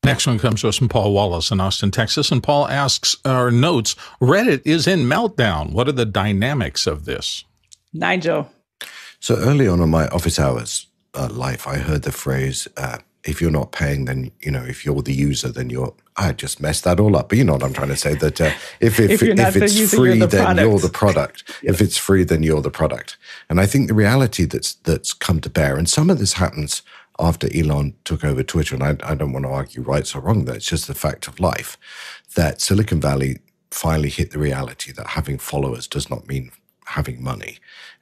Next 0.10 0.26
one 0.26 0.40
comes 0.40 0.62
to 0.62 0.68
us 0.68 0.76
from 0.76 0.90
Paul 0.90 1.14
Wallace 1.14 1.52
in 1.52 1.60
Austin, 1.60 1.92
Texas. 1.92 2.32
And 2.32 2.42
Paul 2.42 2.68
asks 2.68 3.16
our 3.26 3.52
notes 3.52 3.96
Reddit 4.20 4.64
is 4.66 4.88
in 4.88 5.02
meltdown. 5.02 5.72
What 5.72 5.88
are 5.88 5.92
the 5.92 6.04
dynamics 6.04 6.88
of 6.88 7.06
this? 7.06 7.44
Nigel. 7.94 8.52
So 9.20 9.36
early 9.36 9.68
on 9.68 9.82
in 9.82 9.90
my 9.90 10.08
office 10.08 10.40
hours 10.40 10.88
uh, 11.14 11.30
life, 11.30 11.68
I 11.68 11.76
heard 11.76 12.02
the 12.02 12.12
phrase, 12.12 12.68
uh, 12.76 12.98
if 13.24 13.40
you're 13.40 13.52
not 13.52 13.72
paying, 13.72 14.06
then, 14.06 14.32
you 14.40 14.50
know, 14.50 14.64
if 14.64 14.84
you're 14.84 15.04
the 15.04 15.14
user, 15.14 15.50
then 15.50 15.70
you're, 15.70 15.94
I 16.18 16.32
just 16.32 16.60
messed 16.60 16.86
that 16.86 17.00
all 17.00 17.16
up. 17.16 17.30
But 17.30 17.38
you 17.38 17.44
know 17.44 17.54
what 17.54 17.64
I'm 17.64 17.74
trying 17.74 17.90
to 17.90 17.96
say, 17.96 18.16
that 18.16 18.42
uh, 18.42 18.50
if, 18.80 19.00
if, 19.00 19.12
if, 19.12 19.22
if 19.22 19.56
it's 19.58 19.78
user, 19.78 19.96
free, 19.96 20.18
the 20.18 20.26
then 20.26 20.44
product. 20.44 20.68
you're 20.68 20.80
the 20.80 20.90
product. 20.90 21.44
yes. 21.62 21.76
If 21.76 21.82
it's 21.82 21.98
free, 21.98 22.24
then 22.24 22.42
you're 22.42 22.64
the 22.64 22.72
product. 22.72 23.16
And 23.48 23.62
I 23.62 23.68
think 23.68 23.88
the 23.88 23.94
reality 23.94 24.46
that's, 24.46 24.74
that's 24.74 25.14
come 25.14 25.40
to 25.42 25.52
bear, 25.52 25.78
and 25.78 25.88
some 25.88 26.10
of 26.10 26.18
this 26.18 26.34
happens 26.34 26.82
after 27.20 27.50
Elon 27.54 27.96
took 28.06 28.24
over 28.24 28.44
Twitter, 28.44 28.76
and 28.76 28.84
I, 28.84 28.96
I 29.04 29.16
don't 29.16 29.34
want 29.34 29.46
to 29.46 29.52
argue 29.52 29.82
right 29.82 30.16
or 30.16 30.22
wrong 30.22 30.46
there, 30.46 30.56
it's 30.56 30.66
just 30.66 30.88
the 30.88 30.96
fact 30.96 31.28
of 31.28 31.40
life, 31.40 31.78
that 32.36 32.62
Silicon 32.62 33.02
Valley 33.02 33.40
finally 33.72 34.10
hit 34.10 34.32
the 34.32 34.40
reality 34.40 34.92
that 34.94 35.08
having 35.08 35.38
followers 35.38 35.88
does 35.88 36.10
not 36.10 36.28
mean 36.28 36.52
having 36.86 37.22
money. 37.22 37.58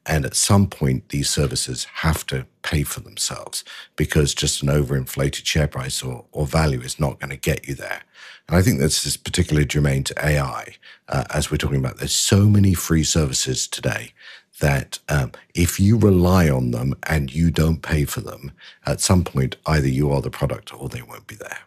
And 0.05 0.25
at 0.25 0.35
some 0.35 0.67
point, 0.67 1.09
these 1.09 1.29
services 1.29 1.85
have 1.95 2.25
to 2.27 2.45
pay 2.61 2.83
for 2.83 3.01
themselves 3.01 3.65
because 3.97 4.33
just 4.33 4.63
an 4.63 4.69
overinflated 4.69 5.45
share 5.45 5.67
price 5.67 6.01
or, 6.01 6.25
or 6.31 6.45
value 6.45 6.79
is 6.79 6.97
not 6.97 7.19
going 7.19 7.31
to 7.31 7.37
get 7.37 7.67
you 7.67 7.75
there. 7.75 8.03
And 8.47 8.55
I 8.55 8.61
think 8.61 8.79
this 8.79 9.05
is 9.05 9.17
particularly 9.17 9.65
germane 9.65 10.05
to 10.05 10.25
AI, 10.25 10.75
uh, 11.09 11.25
as 11.31 11.51
we're 11.51 11.57
talking 11.57 11.79
about. 11.79 11.97
There's 11.97 12.15
so 12.15 12.45
many 12.45 12.73
free 12.73 13.03
services 13.03 13.67
today 13.67 14.13
that 14.59 14.99
um, 15.09 15.31
if 15.53 15.79
you 15.79 15.97
rely 15.97 16.49
on 16.49 16.71
them 16.71 16.95
and 17.07 17.33
you 17.33 17.51
don't 17.51 17.81
pay 17.81 18.05
for 18.05 18.21
them, 18.21 18.51
at 18.85 19.01
some 19.01 19.23
point, 19.23 19.55
either 19.65 19.87
you 19.87 20.11
are 20.11 20.21
the 20.21 20.31
product 20.31 20.73
or 20.73 20.89
they 20.89 21.01
won't 21.01 21.27
be 21.27 21.35
there. 21.35 21.59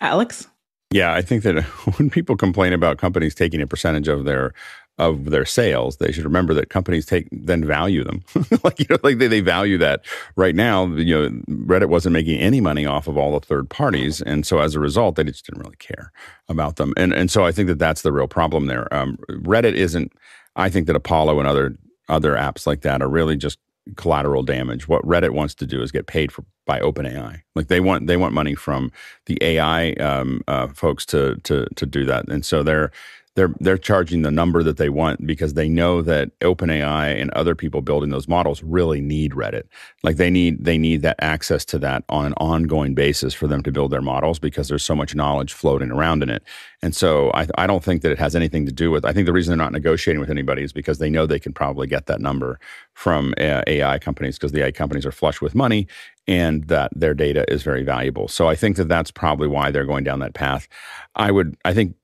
Alex? 0.00 0.46
Yeah, 0.90 1.14
I 1.14 1.22
think 1.22 1.42
that 1.42 1.62
when 1.98 2.10
people 2.10 2.36
complain 2.36 2.72
about 2.72 2.98
companies 2.98 3.34
taking 3.34 3.60
a 3.60 3.66
percentage 3.66 4.08
of 4.08 4.24
their 4.24 4.52
of 4.96 5.30
their 5.30 5.44
sales, 5.44 5.96
they 5.96 6.12
should 6.12 6.24
remember 6.24 6.54
that 6.54 6.70
companies 6.70 7.04
take 7.04 7.26
then 7.32 7.64
value 7.64 8.04
them. 8.04 8.22
like 8.62 8.78
you 8.78 8.86
know, 8.88 8.98
like 9.02 9.18
they, 9.18 9.26
they 9.26 9.40
value 9.40 9.76
that. 9.78 10.04
Right 10.36 10.54
now, 10.54 10.86
you 10.86 11.14
know, 11.14 11.28
Reddit 11.66 11.88
wasn't 11.88 12.12
making 12.12 12.38
any 12.38 12.60
money 12.60 12.86
off 12.86 13.08
of 13.08 13.18
all 13.18 13.32
the 13.32 13.44
third 13.44 13.68
parties, 13.68 14.22
and 14.22 14.46
so 14.46 14.60
as 14.60 14.76
a 14.76 14.80
result, 14.80 15.16
they 15.16 15.24
just 15.24 15.46
didn't 15.46 15.62
really 15.62 15.76
care 15.76 16.12
about 16.48 16.76
them. 16.76 16.92
And 16.96 17.12
and 17.12 17.28
so 17.28 17.44
I 17.44 17.50
think 17.50 17.66
that 17.68 17.80
that's 17.80 18.02
the 18.02 18.12
real 18.12 18.28
problem 18.28 18.66
there. 18.66 18.92
Um, 18.94 19.18
Reddit 19.28 19.74
isn't. 19.74 20.12
I 20.54 20.68
think 20.68 20.86
that 20.86 20.94
Apollo 20.94 21.40
and 21.40 21.48
other 21.48 21.76
other 22.08 22.34
apps 22.34 22.66
like 22.66 22.82
that 22.82 23.02
are 23.02 23.08
really 23.08 23.36
just 23.36 23.58
collateral 23.96 24.42
damage. 24.42 24.88
What 24.88 25.02
Reddit 25.02 25.30
wants 25.30 25.54
to 25.56 25.66
do 25.66 25.82
is 25.82 25.92
get 25.92 26.06
paid 26.06 26.32
for 26.32 26.44
by 26.66 26.80
OpenAI. 26.80 27.42
Like 27.54 27.68
they 27.68 27.80
want 27.80 28.06
they 28.06 28.16
want 28.16 28.34
money 28.34 28.54
from 28.54 28.90
the 29.26 29.38
AI 29.42 29.92
um, 29.94 30.42
uh, 30.48 30.68
folks 30.68 31.04
to 31.06 31.36
to 31.44 31.66
to 31.76 31.86
do 31.86 32.04
that, 32.06 32.28
and 32.28 32.44
so 32.44 32.62
they're 32.62 32.90
they're 33.36 33.52
they're 33.58 33.78
charging 33.78 34.22
the 34.22 34.30
number 34.30 34.62
that 34.62 34.76
they 34.76 34.88
want 34.88 35.26
because 35.26 35.54
they 35.54 35.68
know 35.68 36.02
that 36.02 36.38
OpenAI 36.40 37.20
and 37.20 37.30
other 37.32 37.54
people 37.54 37.80
building 37.80 38.10
those 38.10 38.28
models 38.28 38.62
really 38.62 39.00
need 39.00 39.32
Reddit. 39.32 39.64
Like 40.04 40.16
they 40.16 40.30
need 40.30 40.64
they 40.64 40.78
need 40.78 41.02
that 41.02 41.16
access 41.18 41.64
to 41.66 41.78
that 41.80 42.04
on 42.08 42.26
an 42.26 42.34
ongoing 42.34 42.94
basis 42.94 43.34
for 43.34 43.48
them 43.48 43.62
to 43.64 43.72
build 43.72 43.90
their 43.90 44.02
models 44.02 44.38
because 44.38 44.68
there's 44.68 44.84
so 44.84 44.94
much 44.94 45.14
knowledge 45.16 45.52
floating 45.52 45.90
around 45.90 46.22
in 46.22 46.30
it. 46.30 46.44
And 46.80 46.94
so 46.94 47.32
I, 47.34 47.48
I 47.58 47.66
don't 47.66 47.82
think 47.82 48.02
that 48.02 48.12
it 48.12 48.18
has 48.18 48.36
anything 48.36 48.66
to 48.66 48.72
do 48.72 48.90
with. 48.90 49.04
I 49.04 49.12
think 49.12 49.26
the 49.26 49.32
reason 49.32 49.50
they're 49.50 49.64
not 49.64 49.72
negotiating 49.72 50.20
with 50.20 50.30
anybody 50.30 50.62
is 50.62 50.72
because 50.72 50.98
they 50.98 51.10
know 51.10 51.26
they 51.26 51.40
can 51.40 51.52
probably 51.52 51.88
get 51.88 52.06
that 52.06 52.20
number 52.20 52.60
from 52.92 53.34
uh, 53.38 53.62
AI 53.66 53.98
companies 53.98 54.36
because 54.38 54.52
the 54.52 54.62
AI 54.62 54.70
companies 54.70 55.06
are 55.06 55.12
flush 55.12 55.40
with 55.40 55.54
money 55.54 55.88
and 56.28 56.64
that 56.64 56.92
their 56.94 57.14
data 57.14 57.50
is 57.52 57.62
very 57.62 57.82
valuable. 57.82 58.28
So 58.28 58.48
I 58.48 58.54
think 58.54 58.76
that 58.76 58.88
that's 58.88 59.10
probably 59.10 59.48
why 59.48 59.70
they're 59.70 59.84
going 59.84 60.04
down 60.04 60.20
that 60.20 60.34
path. 60.34 60.68
I 61.16 61.30
would 61.30 61.56
I 61.64 61.74
think 61.74 61.96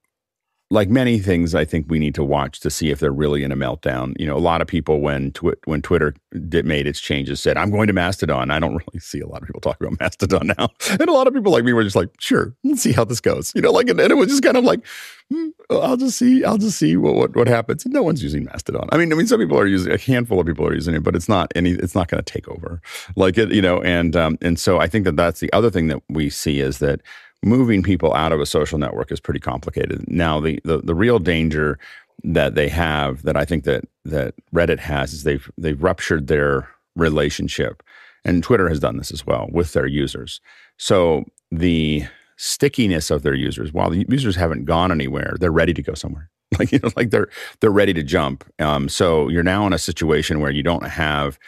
like 0.72 0.88
many 0.88 1.18
things, 1.18 1.52
I 1.52 1.64
think 1.64 1.86
we 1.88 1.98
need 1.98 2.14
to 2.14 2.22
watch 2.22 2.60
to 2.60 2.70
see 2.70 2.90
if 2.90 3.00
they're 3.00 3.12
really 3.12 3.42
in 3.42 3.50
a 3.50 3.56
meltdown. 3.56 4.14
You 4.20 4.26
know, 4.26 4.36
a 4.36 4.38
lot 4.38 4.62
of 4.62 4.68
people 4.68 5.00
when 5.00 5.32
twi- 5.32 5.56
when 5.64 5.82
Twitter 5.82 6.14
did, 6.48 6.64
made 6.64 6.86
its 6.86 7.00
changes 7.00 7.40
said, 7.40 7.56
"I'm 7.56 7.72
going 7.72 7.88
to 7.88 7.92
Mastodon." 7.92 8.52
I 8.52 8.60
don't 8.60 8.74
really 8.86 9.00
see 9.00 9.18
a 9.20 9.26
lot 9.26 9.42
of 9.42 9.48
people 9.48 9.60
talking 9.60 9.88
about 9.88 9.98
Mastodon 9.98 10.52
now, 10.58 10.68
and 10.90 11.08
a 11.08 11.12
lot 11.12 11.26
of 11.26 11.34
people 11.34 11.50
like 11.50 11.64
me 11.64 11.72
were 11.72 11.82
just 11.82 11.96
like, 11.96 12.08
"Sure, 12.20 12.54
let's 12.62 12.82
see 12.82 12.92
how 12.92 13.04
this 13.04 13.20
goes." 13.20 13.52
You 13.54 13.62
know, 13.62 13.72
like 13.72 13.88
and, 13.88 13.98
and 13.98 14.12
it 14.12 14.14
was 14.14 14.28
just 14.28 14.44
kind 14.44 14.56
of 14.56 14.62
like, 14.62 14.86
hmm, 15.28 15.48
"I'll 15.70 15.96
just 15.96 16.16
see, 16.16 16.44
I'll 16.44 16.58
just 16.58 16.78
see 16.78 16.96
what, 16.96 17.16
what 17.16 17.34
what 17.34 17.48
happens." 17.48 17.84
And 17.84 17.92
no 17.92 18.04
one's 18.04 18.22
using 18.22 18.44
Mastodon. 18.44 18.88
I 18.92 18.96
mean, 18.96 19.12
I 19.12 19.16
mean, 19.16 19.26
some 19.26 19.40
people 19.40 19.58
are 19.58 19.66
using 19.66 19.92
a 19.92 19.98
handful 19.98 20.38
of 20.38 20.46
people 20.46 20.66
are 20.68 20.74
using 20.74 20.94
it, 20.94 21.02
but 21.02 21.16
it's 21.16 21.28
not 21.28 21.50
any. 21.56 21.70
It's 21.70 21.96
not 21.96 22.06
going 22.06 22.22
to 22.22 22.32
take 22.32 22.46
over, 22.46 22.80
like 23.16 23.38
it, 23.38 23.50
you 23.50 23.62
know. 23.62 23.82
And 23.82 24.14
um, 24.14 24.38
and 24.40 24.56
so 24.56 24.78
I 24.78 24.86
think 24.86 25.04
that 25.04 25.16
that's 25.16 25.40
the 25.40 25.52
other 25.52 25.70
thing 25.70 25.88
that 25.88 26.00
we 26.08 26.30
see 26.30 26.60
is 26.60 26.78
that 26.78 27.00
moving 27.42 27.82
people 27.82 28.14
out 28.14 28.32
of 28.32 28.40
a 28.40 28.46
social 28.46 28.78
network 28.78 29.10
is 29.10 29.20
pretty 29.20 29.40
complicated. 29.40 30.04
Now, 30.08 30.40
the, 30.40 30.60
the, 30.64 30.78
the 30.78 30.94
real 30.94 31.18
danger 31.18 31.78
that 32.22 32.54
they 32.54 32.68
have 32.68 33.22
that 33.22 33.36
I 33.36 33.44
think 33.44 33.64
that 33.64 33.84
that 34.04 34.34
Reddit 34.54 34.78
has 34.78 35.12
is 35.12 35.22
they've 35.22 35.50
they've 35.56 35.82
ruptured 35.82 36.26
their 36.26 36.68
relationship, 36.96 37.82
and 38.24 38.42
Twitter 38.42 38.68
has 38.68 38.80
done 38.80 38.98
this 38.98 39.10
as 39.10 39.26
well 39.26 39.48
with 39.52 39.72
their 39.72 39.86
users. 39.86 40.40
So 40.76 41.24
the 41.50 42.04
stickiness 42.36 43.10
of 43.10 43.22
their 43.22 43.34
users, 43.34 43.72
while 43.72 43.90
the 43.90 44.04
users 44.08 44.36
haven't 44.36 44.64
gone 44.64 44.90
anywhere, 44.92 45.34
they're 45.40 45.50
ready 45.50 45.74
to 45.74 45.82
go 45.82 45.94
somewhere. 45.94 46.30
Like 46.58 46.72
you 46.72 46.80
know, 46.82 46.90
like 46.96 47.10
they're 47.10 47.28
they're 47.60 47.70
ready 47.70 47.94
to 47.94 48.02
jump. 48.02 48.44
Um, 48.58 48.88
so 48.88 49.28
you're 49.28 49.44
now 49.44 49.68
in 49.68 49.72
a 49.72 49.78
situation 49.78 50.40
where 50.40 50.50
you 50.50 50.64
don't 50.64 50.84
have 50.84 51.38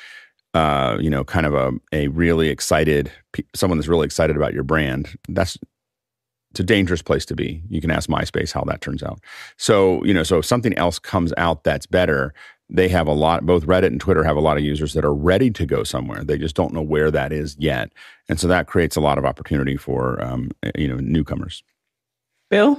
uh, 0.55 0.99
you 1.01 1.09
know, 1.09 1.24
kind 1.24 1.47
of 1.47 1.55
a, 1.55 1.72
a 1.93 2.09
really 2.09 2.49
excited, 2.49 3.11
someone 3.55 3.78
that's 3.78 3.88
really 3.88 4.05
excited 4.05 4.36
about 4.36 4.53
your 4.53 4.62
brand. 4.62 5.18
That's 5.28 5.59
it's 6.53 6.61
a 6.61 6.64
dangerous 6.64 7.00
place 7.00 7.24
to 7.24 7.34
be. 7.34 7.62
You 7.70 7.80
can 7.80 7.90
ask 7.90 8.11
MySpace 8.11 8.53
how 8.53 8.62
that 8.64 8.82
turns 8.82 9.03
out. 9.03 9.20
So, 9.57 10.05
you 10.05 10.12
know, 10.12 10.22
so 10.22 10.38
if 10.38 10.44
something 10.44 10.76
else 10.76 10.98
comes 10.98 11.32
out 11.38 11.64
that's 11.64 11.86
better, 11.86 12.34
they 12.68 12.88
have 12.88 13.07
a 13.07 13.12
lot, 13.12 13.46
both 13.46 13.64
Reddit 13.64 13.86
and 13.86 13.98
Twitter 13.98 14.22
have 14.22 14.36
a 14.36 14.40
lot 14.40 14.59
of 14.59 14.62
users 14.62 14.92
that 14.92 15.03
are 15.03 15.14
ready 15.14 15.50
to 15.50 15.64
go 15.64 15.82
somewhere. 15.82 16.22
They 16.22 16.36
just 16.36 16.55
don't 16.55 16.74
know 16.74 16.82
where 16.82 17.11
that 17.11 17.32
is 17.32 17.57
yet. 17.59 17.90
And 18.28 18.38
so 18.38 18.48
that 18.48 18.66
creates 18.66 18.96
a 18.96 19.00
lot 19.00 19.16
of 19.16 19.24
opportunity 19.24 19.78
for, 19.78 20.22
um, 20.22 20.50
you 20.76 20.88
know, 20.88 20.98
newcomers. 20.98 21.62
Bill? 22.50 22.78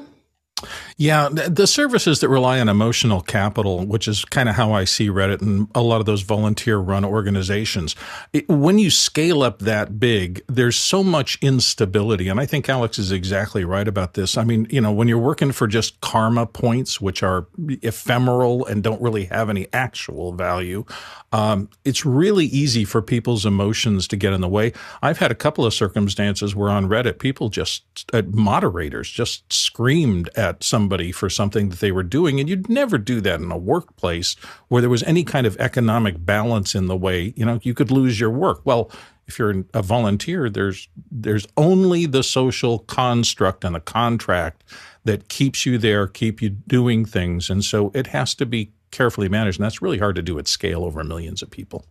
Yeah, 0.97 1.29
the 1.29 1.67
services 1.67 2.19
that 2.19 2.29
rely 2.29 2.59
on 2.59 2.69
emotional 2.69 3.21
capital, 3.21 3.85
which 3.85 4.07
is 4.07 4.25
kind 4.25 4.47
of 4.47 4.55
how 4.55 4.73
I 4.73 4.85
see 4.85 5.09
Reddit 5.09 5.41
and 5.41 5.67
a 5.75 5.81
lot 5.81 5.99
of 5.99 6.05
those 6.05 6.21
volunteer 6.21 6.77
run 6.77 7.03
organizations, 7.03 7.95
it, 8.31 8.47
when 8.47 8.77
you 8.77 8.89
scale 8.89 9.43
up 9.43 9.59
that 9.59 9.99
big, 9.99 10.43
there's 10.47 10.75
so 10.75 11.03
much 11.03 11.37
instability. 11.41 12.27
And 12.27 12.39
I 12.39 12.45
think 12.45 12.69
Alex 12.69 12.99
is 12.99 13.11
exactly 13.11 13.65
right 13.65 13.87
about 13.87 14.13
this. 14.13 14.37
I 14.37 14.43
mean, 14.43 14.67
you 14.69 14.81
know, 14.81 14.91
when 14.91 15.07
you're 15.07 15.17
working 15.17 15.51
for 15.51 15.67
just 15.67 15.99
karma 16.01 16.45
points, 16.45 17.01
which 17.01 17.23
are 17.23 17.47
ephemeral 17.81 18.65
and 18.65 18.83
don't 18.83 19.01
really 19.01 19.25
have 19.25 19.49
any 19.49 19.67
actual 19.73 20.33
value, 20.33 20.85
um, 21.31 21.69
it's 21.83 22.05
really 22.05 22.45
easy 22.45 22.85
for 22.85 23.01
people's 23.01 23.45
emotions 23.45 24.07
to 24.07 24.15
get 24.15 24.33
in 24.33 24.41
the 24.41 24.49
way. 24.49 24.73
I've 25.01 25.17
had 25.17 25.31
a 25.31 25.35
couple 25.35 25.65
of 25.65 25.73
circumstances 25.73 26.55
where 26.55 26.69
on 26.69 26.87
Reddit, 26.87 27.19
people 27.19 27.49
just, 27.49 27.83
uh, 28.13 28.21
moderators 28.27 29.09
just 29.09 29.51
screamed 29.51 30.29
at 30.35 30.52
somebody 30.61 31.11
for 31.11 31.29
something 31.29 31.69
that 31.69 31.79
they 31.79 31.91
were 31.91 32.03
doing. 32.03 32.39
And 32.39 32.49
you'd 32.49 32.69
never 32.69 32.97
do 32.97 33.21
that 33.21 33.39
in 33.39 33.51
a 33.51 33.57
workplace 33.57 34.35
where 34.67 34.81
there 34.81 34.89
was 34.89 35.03
any 35.03 35.23
kind 35.23 35.47
of 35.47 35.57
economic 35.57 36.25
balance 36.25 36.75
in 36.75 36.87
the 36.87 36.97
way, 36.97 37.33
you 37.37 37.45
know, 37.45 37.59
you 37.63 37.73
could 37.73 37.91
lose 37.91 38.19
your 38.19 38.29
work. 38.29 38.61
Well, 38.65 38.91
if 39.25 39.39
you're 39.39 39.63
a 39.73 39.81
volunteer, 39.81 40.49
there's 40.49 40.89
there's 41.09 41.47
only 41.55 42.05
the 42.05 42.23
social 42.23 42.79
construct 42.79 43.63
and 43.63 43.73
the 43.73 43.79
contract 43.79 44.63
that 45.05 45.29
keeps 45.29 45.65
you 45.65 45.77
there, 45.77 46.07
keep 46.07 46.41
you 46.41 46.49
doing 46.49 47.05
things. 47.05 47.49
And 47.49 47.63
so 47.63 47.91
it 47.93 48.07
has 48.07 48.35
to 48.35 48.45
be 48.45 48.73
carefully 48.91 49.29
managed. 49.29 49.59
And 49.59 49.65
that's 49.65 49.81
really 49.81 49.97
hard 49.97 50.15
to 50.15 50.21
do 50.21 50.37
at 50.39 50.47
scale 50.47 50.83
over 50.83 51.03
millions 51.03 51.41
of 51.41 51.49
people. 51.49 51.85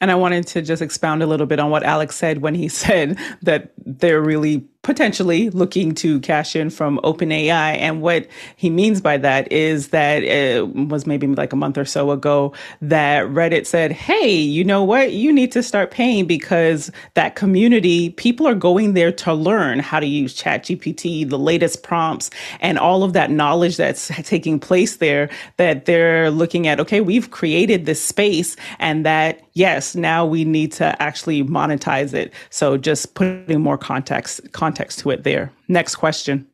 And 0.00 0.10
I 0.10 0.14
wanted 0.14 0.46
to 0.48 0.62
just 0.62 0.80
expound 0.80 1.22
a 1.22 1.26
little 1.26 1.46
bit 1.46 1.58
on 1.58 1.70
what 1.70 1.82
Alex 1.82 2.16
said 2.16 2.38
when 2.38 2.54
he 2.54 2.68
said 2.84 3.18
that 3.42 3.72
they're 3.84 4.22
really 4.22 4.64
potentially 4.88 5.50
looking 5.50 5.94
to 5.94 6.18
cash 6.20 6.56
in 6.56 6.70
from 6.70 6.98
OpenAI. 7.04 7.76
And 7.76 8.00
what 8.00 8.26
he 8.56 8.70
means 8.70 9.02
by 9.02 9.18
that 9.18 9.52
is 9.52 9.88
that 9.88 10.22
it 10.22 10.66
was 10.66 11.06
maybe 11.06 11.26
like 11.26 11.52
a 11.52 11.56
month 11.56 11.76
or 11.76 11.84
so 11.84 12.10
ago 12.10 12.54
that 12.80 13.26
Reddit 13.26 13.66
said, 13.66 13.92
Hey, 13.92 14.30
you 14.30 14.64
know 14.64 14.82
what? 14.82 15.12
You 15.12 15.30
need 15.30 15.52
to 15.52 15.62
start 15.62 15.90
paying 15.90 16.24
because 16.24 16.90
that 17.12 17.34
community, 17.34 18.08
people 18.12 18.48
are 18.48 18.54
going 18.54 18.94
there 18.94 19.12
to 19.12 19.34
learn 19.34 19.78
how 19.78 20.00
to 20.00 20.06
use 20.06 20.34
ChatGPT, 20.34 21.28
the 21.28 21.38
latest 21.38 21.82
prompts, 21.82 22.30
and 22.60 22.78
all 22.78 23.04
of 23.04 23.12
that 23.12 23.30
knowledge 23.30 23.76
that's 23.76 24.06
taking 24.22 24.58
place 24.58 24.96
there 24.96 25.28
that 25.58 25.84
they're 25.84 26.30
looking 26.30 26.66
at, 26.66 26.80
okay, 26.80 27.02
we've 27.02 27.30
created 27.30 27.84
this 27.84 28.02
space 28.02 28.56
and 28.78 29.04
that, 29.04 29.42
yes, 29.52 29.94
now 29.94 30.24
we 30.24 30.46
need 30.46 30.72
to 30.72 31.00
actually 31.02 31.44
monetize 31.44 32.14
it. 32.14 32.32
So 32.48 32.78
just 32.78 33.12
putting 33.12 33.60
more 33.60 33.76
context, 33.76 34.50
context 34.52 34.77
context 34.78 35.00
to 35.00 35.10
it 35.10 35.24
there. 35.24 35.50
Next 35.66 35.96
question. 35.96 36.46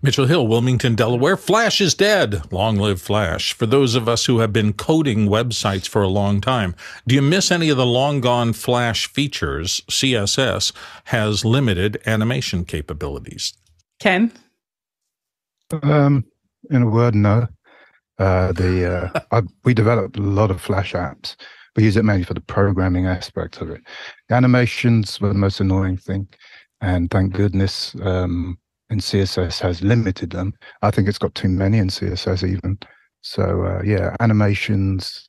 Mitchell 0.00 0.26
Hill, 0.26 0.46
Wilmington, 0.46 0.94
Delaware. 0.94 1.36
Flash 1.36 1.80
is 1.80 1.94
dead. 1.94 2.50
Long 2.52 2.76
live 2.76 3.00
Flash. 3.00 3.52
For 3.52 3.66
those 3.66 3.94
of 3.94 4.08
us 4.08 4.26
who 4.26 4.38
have 4.38 4.52
been 4.52 4.72
coding 4.72 5.28
websites 5.28 5.88
for 5.88 6.02
a 6.02 6.08
long 6.08 6.40
time, 6.40 6.74
do 7.06 7.14
you 7.14 7.22
miss 7.22 7.50
any 7.50 7.68
of 7.68 7.76
the 7.76 7.86
long 7.86 8.20
gone 8.20 8.52
Flash 8.52 9.06
features? 9.12 9.82
CSS 9.90 10.72
has 11.04 11.44
limited 11.44 12.00
animation 12.06 12.64
capabilities. 12.64 13.52
Ken? 13.98 14.32
Um, 15.82 16.24
in 16.70 16.82
a 16.82 16.88
word, 16.88 17.14
no. 17.14 17.46
Uh, 18.18 18.52
the 18.52 19.12
uh, 19.14 19.20
I, 19.32 19.42
we 19.64 19.74
developed 19.74 20.16
a 20.16 20.22
lot 20.22 20.50
of 20.50 20.60
Flash 20.60 20.92
apps. 20.92 21.36
We 21.76 21.84
use 21.84 21.96
it 21.96 22.04
mainly 22.04 22.24
for 22.24 22.34
the 22.34 22.40
programming 22.40 23.06
aspect 23.06 23.60
of 23.60 23.70
it. 23.70 23.80
The 24.28 24.34
animations 24.36 25.20
were 25.20 25.28
the 25.28 25.34
most 25.34 25.60
annoying 25.60 25.98
thing 25.98 26.28
and 26.80 27.10
thank 27.10 27.32
goodness 27.32 27.94
um, 28.02 28.58
in 28.90 28.98
CSS 28.98 29.60
has 29.60 29.82
limited 29.82 30.30
them. 30.30 30.54
I 30.82 30.90
think 30.90 31.08
it's 31.08 31.18
got 31.18 31.34
too 31.34 31.48
many 31.48 31.78
in 31.78 31.88
CSS 31.88 32.48
even. 32.48 32.78
So 33.20 33.64
uh, 33.64 33.82
yeah, 33.84 34.16
animations. 34.20 35.28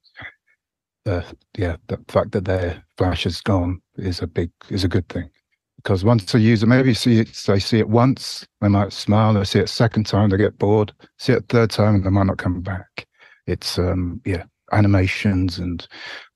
Uh, 1.05 1.21
yeah, 1.57 1.77
the 1.87 1.97
fact 2.07 2.31
that 2.33 2.45
their 2.45 2.83
flash 2.97 3.25
is 3.25 3.41
gone 3.41 3.81
is 3.97 4.21
a 4.21 4.27
big 4.27 4.51
is 4.69 4.83
a 4.83 4.87
good 4.87 5.07
thing 5.09 5.29
because 5.77 6.03
once 6.03 6.33
a 6.35 6.39
user 6.39 6.67
maybe 6.67 6.93
see 6.93 7.19
it, 7.19 7.33
they 7.47 7.59
see 7.59 7.79
it 7.79 7.89
once, 7.89 8.45
they 8.61 8.67
might 8.67 8.93
smile. 8.93 9.33
They 9.33 9.45
see 9.45 9.59
it 9.59 9.69
second 9.69 10.05
time, 10.05 10.29
they 10.29 10.37
get 10.37 10.59
bored. 10.59 10.93
See 11.17 11.33
it 11.33 11.45
third 11.49 11.71
time, 11.71 11.95
and 11.95 12.05
they 12.05 12.09
might 12.09 12.27
not 12.27 12.37
come 12.37 12.61
back. 12.61 13.07
It's 13.47 13.79
um, 13.79 14.21
yeah, 14.25 14.43
animations 14.71 15.57
and 15.57 15.87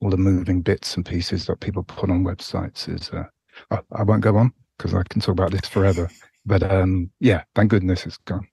all 0.02 0.10
the 0.10 0.18
moving 0.18 0.62
bits 0.62 0.96
and 0.96 1.06
pieces 1.06 1.46
that 1.46 1.60
people 1.60 1.84
put 1.84 2.10
on 2.10 2.24
websites 2.24 2.90
is. 2.90 3.10
Uh, 3.10 3.26
I, 3.70 3.80
I 3.92 4.04
won't 4.04 4.24
go 4.24 4.38
on 4.38 4.52
because 4.78 4.94
I 4.94 5.04
can 5.04 5.22
talk 5.22 5.34
about 5.34 5.52
this 5.52 5.68
forever. 5.68 6.10
But 6.46 6.64
um, 6.64 7.10
yeah, 7.20 7.44
thank 7.56 7.72
goodness 7.72 8.06
it's 8.06 8.18
gone. 8.18 8.48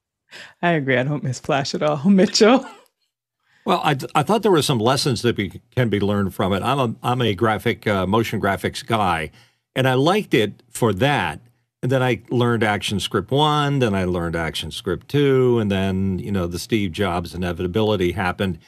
I 0.62 0.72
agree. 0.72 0.96
I 0.96 1.02
don't 1.02 1.24
miss 1.24 1.40
Flash 1.40 1.74
at 1.74 1.82
all, 1.82 1.98
Mitchell. 2.08 2.64
Well, 3.64 3.80
I, 3.84 3.96
I 4.14 4.22
thought 4.22 4.42
there 4.42 4.52
were 4.52 4.62
some 4.62 4.78
lessons 4.78 5.22
that 5.22 5.36
be, 5.36 5.60
can 5.76 5.88
be 5.88 6.00
learned 6.00 6.34
from 6.34 6.52
it. 6.52 6.62
I'm 6.62 6.78
a 6.78 6.94
I'm 7.02 7.20
a 7.20 7.34
graphic 7.34 7.86
uh, 7.86 8.06
motion 8.06 8.40
graphics 8.40 8.84
guy, 8.84 9.30
and 9.74 9.86
I 9.86 9.94
liked 9.94 10.34
it 10.34 10.62
for 10.70 10.92
that. 10.94 11.40
And 11.82 11.90
then 11.90 12.02
I 12.02 12.20
learned 12.28 12.62
ActionScript 12.62 13.30
one, 13.30 13.78
then 13.78 13.94
I 13.94 14.04
learned 14.04 14.34
ActionScript 14.34 15.08
two, 15.08 15.58
and 15.58 15.70
then 15.70 16.18
you 16.18 16.32
know 16.32 16.46
the 16.46 16.58
Steve 16.58 16.92
Jobs 16.92 17.34
inevitability 17.34 18.12
happened. 18.12 18.58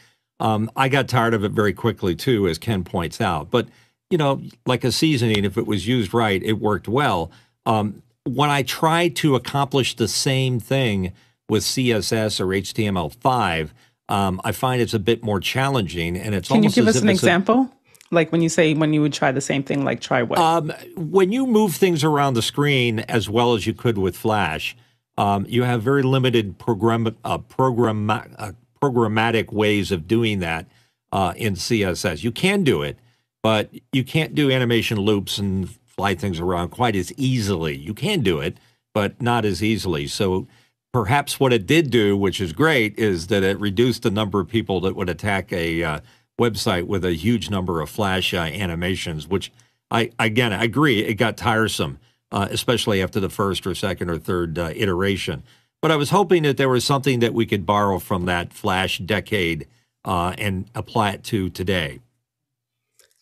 Um, 0.41 0.71
I 0.77 0.89
got 0.89 1.09
tired 1.09 1.35
of 1.35 1.45
it 1.45 1.53
very 1.53 1.73
quickly 1.73 2.15
too, 2.15 2.49
as 2.49 2.59
Ken 2.59 2.85
points 2.85 3.21
out. 3.21 3.51
But 3.51 3.69
you 4.13 4.19
know, 4.19 4.43
like 4.67 4.85
a 4.85 4.93
seasoning, 4.93 5.47
if 5.47 5.57
it 5.57 5.67
was 5.67 5.89
used 5.89 6.13
right, 6.13 6.43
it 6.43 6.61
worked 6.61 6.87
well. 6.87 7.31
Um, 7.65 8.03
when 8.25 8.51
I 8.51 8.63
try 8.63 9.09
to 9.09 9.35
accomplish 9.37 9.97
the 9.97 10.07
same 10.07 10.61
thing 10.61 11.15
with 11.49 11.63
CSS 11.63 12.39
or 12.39 12.49
HTML5, 12.49 13.71
um, 14.11 14.39
I 14.45 14.53
find 14.53 14.83
it's 14.83 14.93
a 14.93 14.99
bit 14.99 15.25
more 15.25 15.41
challenging. 15.41 16.19
And 16.19 16.35
it's 16.35 16.49
can 16.49 16.63
you 16.63 16.69
give 16.69 16.87
us 16.87 17.01
an 17.01 17.09
example? 17.09 17.71
A, 18.11 18.15
like 18.15 18.31
when 18.31 18.43
you 18.43 18.51
say 18.51 18.75
when 18.75 18.93
you 18.93 19.01
would 19.01 19.15
try 19.15 19.33
the 19.33 19.41
same 19.41 19.63
thing, 19.63 19.83
like 19.83 20.03
try 20.03 20.23
what? 20.23 20.39
Um, 20.39 20.75
when 20.95 21.33
you 21.33 21.47
move 21.47 21.75
things 21.75 22.05
around 22.05 22.35
the 22.35 22.43
screen 22.43 23.01
as 23.01 23.31
well 23.31 23.55
as 23.55 23.67
you 23.67 23.73
could 23.73 23.97
with 23.97 24.15
Flash, 24.15 24.77
um, 25.17 25.47
you 25.49 25.63
have 25.63 25.83
very 25.83 26.03
limited 26.03 26.59
program 26.59 27.17
uh, 27.25 27.39
program 27.39 28.11
uh, 28.11 28.53
programmatic 28.83 29.53
ways 29.53 29.91
of 29.91 30.07
doing 30.07 30.41
that 30.41 30.67
uh, 31.13 31.33
in 31.35 31.55
CSS. 31.55 32.23
You 32.23 32.31
can 32.31 32.63
do 32.63 32.83
it, 32.83 32.99
but 33.43 33.71
you 33.93 34.05
can't 34.05 34.35
do 34.35 34.51
animation 34.51 34.99
loops 34.99 35.39
and 35.39 35.69
fly 35.87 36.15
things 36.15 36.41
around 36.41 36.71
quite 36.71 36.97
as 36.97 37.13
easily. 37.17 37.77
You 37.77 37.95
can 37.95 38.21
do 38.21 38.41
it, 38.41 38.57
but 38.95 39.21
not 39.21 39.45
as 39.45 39.63
easily. 39.63 40.07
So 40.07 40.47
perhaps 40.93 41.41
what 41.41 41.53
it 41.53 41.67
did 41.67 41.91
do, 41.91 42.17
which 42.17 42.41
is 42.41 42.53
great, 42.53 42.99
is 42.99 43.27
that 43.29 43.43
it 43.43 43.59
reduced 43.59 44.03
the 44.03 44.11
number 44.11 44.41
of 44.41 44.49
people 44.49 44.81
that 44.83 44.97
would 44.97 45.09
attack 45.09 45.53
a 45.53 45.83
uh, 45.83 46.01
website 46.41 46.87
with 46.87 47.05
a 47.05 47.13
huge 47.15 47.51
number 47.51 47.81
of 47.81 47.91
flash 47.91 48.33
uh, 48.33 48.39
animations, 48.39 49.27
which 49.27 49.53
I, 49.91 50.11
again, 50.19 50.53
I 50.53 50.65
agree, 50.65 51.01
it 51.01 51.15
got 51.15 51.37
tiresome, 51.37 51.99
uh, 52.31 52.49
especially 52.51 53.03
after 53.03 53.21
the 53.21 53.29
first 53.29 53.67
or 53.67 53.75
second 53.75 54.09
or 54.09 54.19
third 54.19 54.59
uh, 54.59 54.73
iteration. 54.75 55.43
but 55.83 55.91
I 55.91 55.97
was 55.97 56.11
hoping 56.11 56.45
that 56.45 56.57
there 56.57 56.69
was 56.69 56.85
something 56.85 57.21
that 57.21 57.35
we 57.35 57.45
could 57.45 57.67
borrow 57.67 57.99
from 57.99 58.25
that 58.27 58.53
Flash 58.53 58.99
decade 58.99 59.67
uh, 60.05 60.35
and 60.39 60.71
apply 60.75 61.11
it 61.11 61.25
to 61.25 61.51
today. 61.51 62.01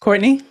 Courtney? 0.00 0.42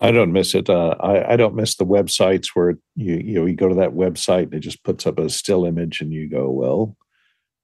I 0.00 0.10
don't 0.10 0.32
miss 0.32 0.54
it. 0.54 0.68
Uh, 0.68 0.96
I, 1.00 1.32
I, 1.32 1.36
don't 1.36 1.54
miss 1.54 1.76
the 1.76 1.86
websites 1.86 2.48
where 2.54 2.78
you 2.94 3.14
you 3.14 3.34
know 3.34 3.46
you 3.46 3.54
go 3.54 3.68
to 3.68 3.74
that 3.76 3.92
website 3.92 4.44
and 4.44 4.54
it 4.54 4.60
just 4.60 4.82
puts 4.84 5.06
up 5.06 5.18
a 5.18 5.30
still 5.30 5.64
image 5.64 6.00
and 6.00 6.12
you 6.12 6.28
go, 6.28 6.50
well, 6.50 6.96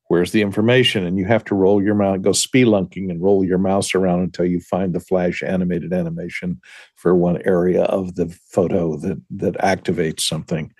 where's 0.08 0.32
the 0.32 0.42
information? 0.42 1.04
And 1.04 1.18
you 1.18 1.24
have 1.26 1.44
to 1.44 1.54
roll 1.54 1.82
your 1.82 1.94
mouse, 1.94 2.18
go 2.20 2.30
spelunking 2.30 3.10
and 3.10 3.22
roll 3.22 3.44
your 3.44 3.58
mouse 3.58 3.94
around 3.94 4.22
until 4.22 4.44
you 4.44 4.60
find 4.60 4.92
the 4.92 5.00
flash 5.00 5.42
animated 5.42 5.92
animation 5.92 6.60
for 6.96 7.14
one 7.14 7.40
area 7.44 7.82
of 7.84 8.14
the 8.14 8.28
photo 8.50 8.96
that 8.98 9.20
that 9.30 9.54
activates 9.58 10.20
something. 10.20 10.72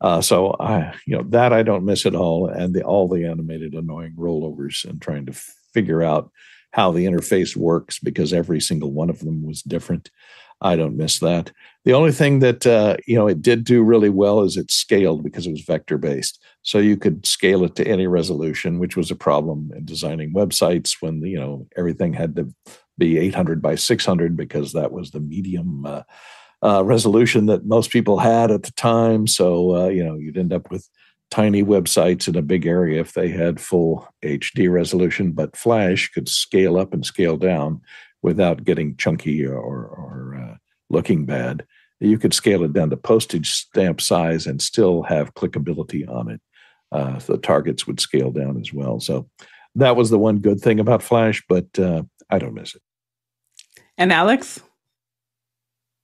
Uh, 0.00 0.20
so 0.20 0.56
I, 0.60 0.94
you 1.06 1.16
know, 1.16 1.24
that 1.28 1.52
I 1.52 1.62
don't 1.62 1.84
miss 1.84 2.06
at 2.06 2.14
all, 2.14 2.46
and 2.48 2.74
the 2.74 2.82
all 2.82 3.08
the 3.08 3.24
animated 3.24 3.74
annoying 3.74 4.14
rollovers 4.16 4.84
and 4.88 5.02
trying 5.02 5.26
to 5.26 5.32
figure 5.74 6.02
out 6.02 6.30
how 6.72 6.92
the 6.92 7.06
interface 7.06 7.56
works 7.56 7.98
because 7.98 8.32
every 8.32 8.60
single 8.60 8.92
one 8.92 9.10
of 9.10 9.20
them 9.20 9.44
was 9.44 9.62
different. 9.62 10.10
I 10.60 10.76
don't 10.76 10.96
miss 10.96 11.20
that. 11.20 11.52
The 11.84 11.92
only 11.92 12.12
thing 12.12 12.40
that 12.40 12.66
uh, 12.66 12.96
you 13.06 13.16
know 13.16 13.28
it 13.28 13.42
did 13.42 13.64
do 13.64 13.82
really 13.82 14.10
well 14.10 14.42
is 14.42 14.56
it 14.56 14.70
scaled 14.70 15.22
because 15.22 15.46
it 15.46 15.52
was 15.52 15.62
vector 15.62 15.98
based, 15.98 16.42
so 16.62 16.78
you 16.78 16.96
could 16.96 17.24
scale 17.24 17.64
it 17.64 17.76
to 17.76 17.86
any 17.86 18.06
resolution, 18.06 18.78
which 18.78 18.96
was 18.96 19.10
a 19.10 19.16
problem 19.16 19.70
in 19.76 19.84
designing 19.84 20.32
websites 20.34 20.96
when 21.00 21.22
you 21.22 21.38
know 21.38 21.66
everything 21.76 22.12
had 22.12 22.34
to 22.36 22.52
be 22.98 23.18
800 23.18 23.62
by 23.62 23.76
600 23.76 24.36
because 24.36 24.72
that 24.72 24.90
was 24.90 25.12
the 25.12 25.20
medium 25.20 25.86
uh, 25.86 26.02
uh, 26.62 26.84
resolution 26.84 27.46
that 27.46 27.64
most 27.64 27.92
people 27.92 28.18
had 28.18 28.50
at 28.50 28.64
the 28.64 28.72
time. 28.72 29.28
So 29.28 29.76
uh, 29.76 29.88
you 29.88 30.02
know 30.02 30.16
you'd 30.16 30.38
end 30.38 30.52
up 30.52 30.70
with 30.72 30.88
tiny 31.30 31.62
websites 31.62 32.28
in 32.28 32.36
a 32.36 32.42
big 32.42 32.66
area 32.66 33.00
if 33.00 33.12
they 33.12 33.28
had 33.28 33.60
full 33.60 34.08
HD 34.24 34.70
resolution, 34.70 35.32
but 35.32 35.56
Flash 35.56 36.08
could 36.08 36.28
scale 36.28 36.78
up 36.78 36.92
and 36.92 37.04
scale 37.04 37.36
down 37.36 37.80
without 38.22 38.64
getting 38.64 38.96
chunky 38.96 39.44
or, 39.46 39.56
or 39.56 40.36
uh, 40.36 40.56
looking 40.90 41.26
bad. 41.26 41.66
You 42.00 42.18
could 42.18 42.34
scale 42.34 42.64
it 42.64 42.72
down 42.72 42.90
to 42.90 42.96
postage 42.96 43.50
stamp 43.50 44.00
size 44.00 44.46
and 44.46 44.62
still 44.62 45.02
have 45.02 45.34
clickability 45.34 46.08
on 46.08 46.30
it. 46.30 46.40
Uh, 46.90 47.18
the 47.18 47.36
targets 47.36 47.86
would 47.86 48.00
scale 48.00 48.30
down 48.30 48.58
as 48.60 48.72
well. 48.72 49.00
So 49.00 49.28
that 49.74 49.96
was 49.96 50.10
the 50.10 50.18
one 50.18 50.38
good 50.38 50.60
thing 50.60 50.80
about 50.80 51.02
Flash, 51.02 51.42
but 51.48 51.78
uh, 51.78 52.04
I 52.30 52.38
don't 52.38 52.54
miss 52.54 52.74
it. 52.74 52.82
And 53.98 54.12
Alex? 54.12 54.60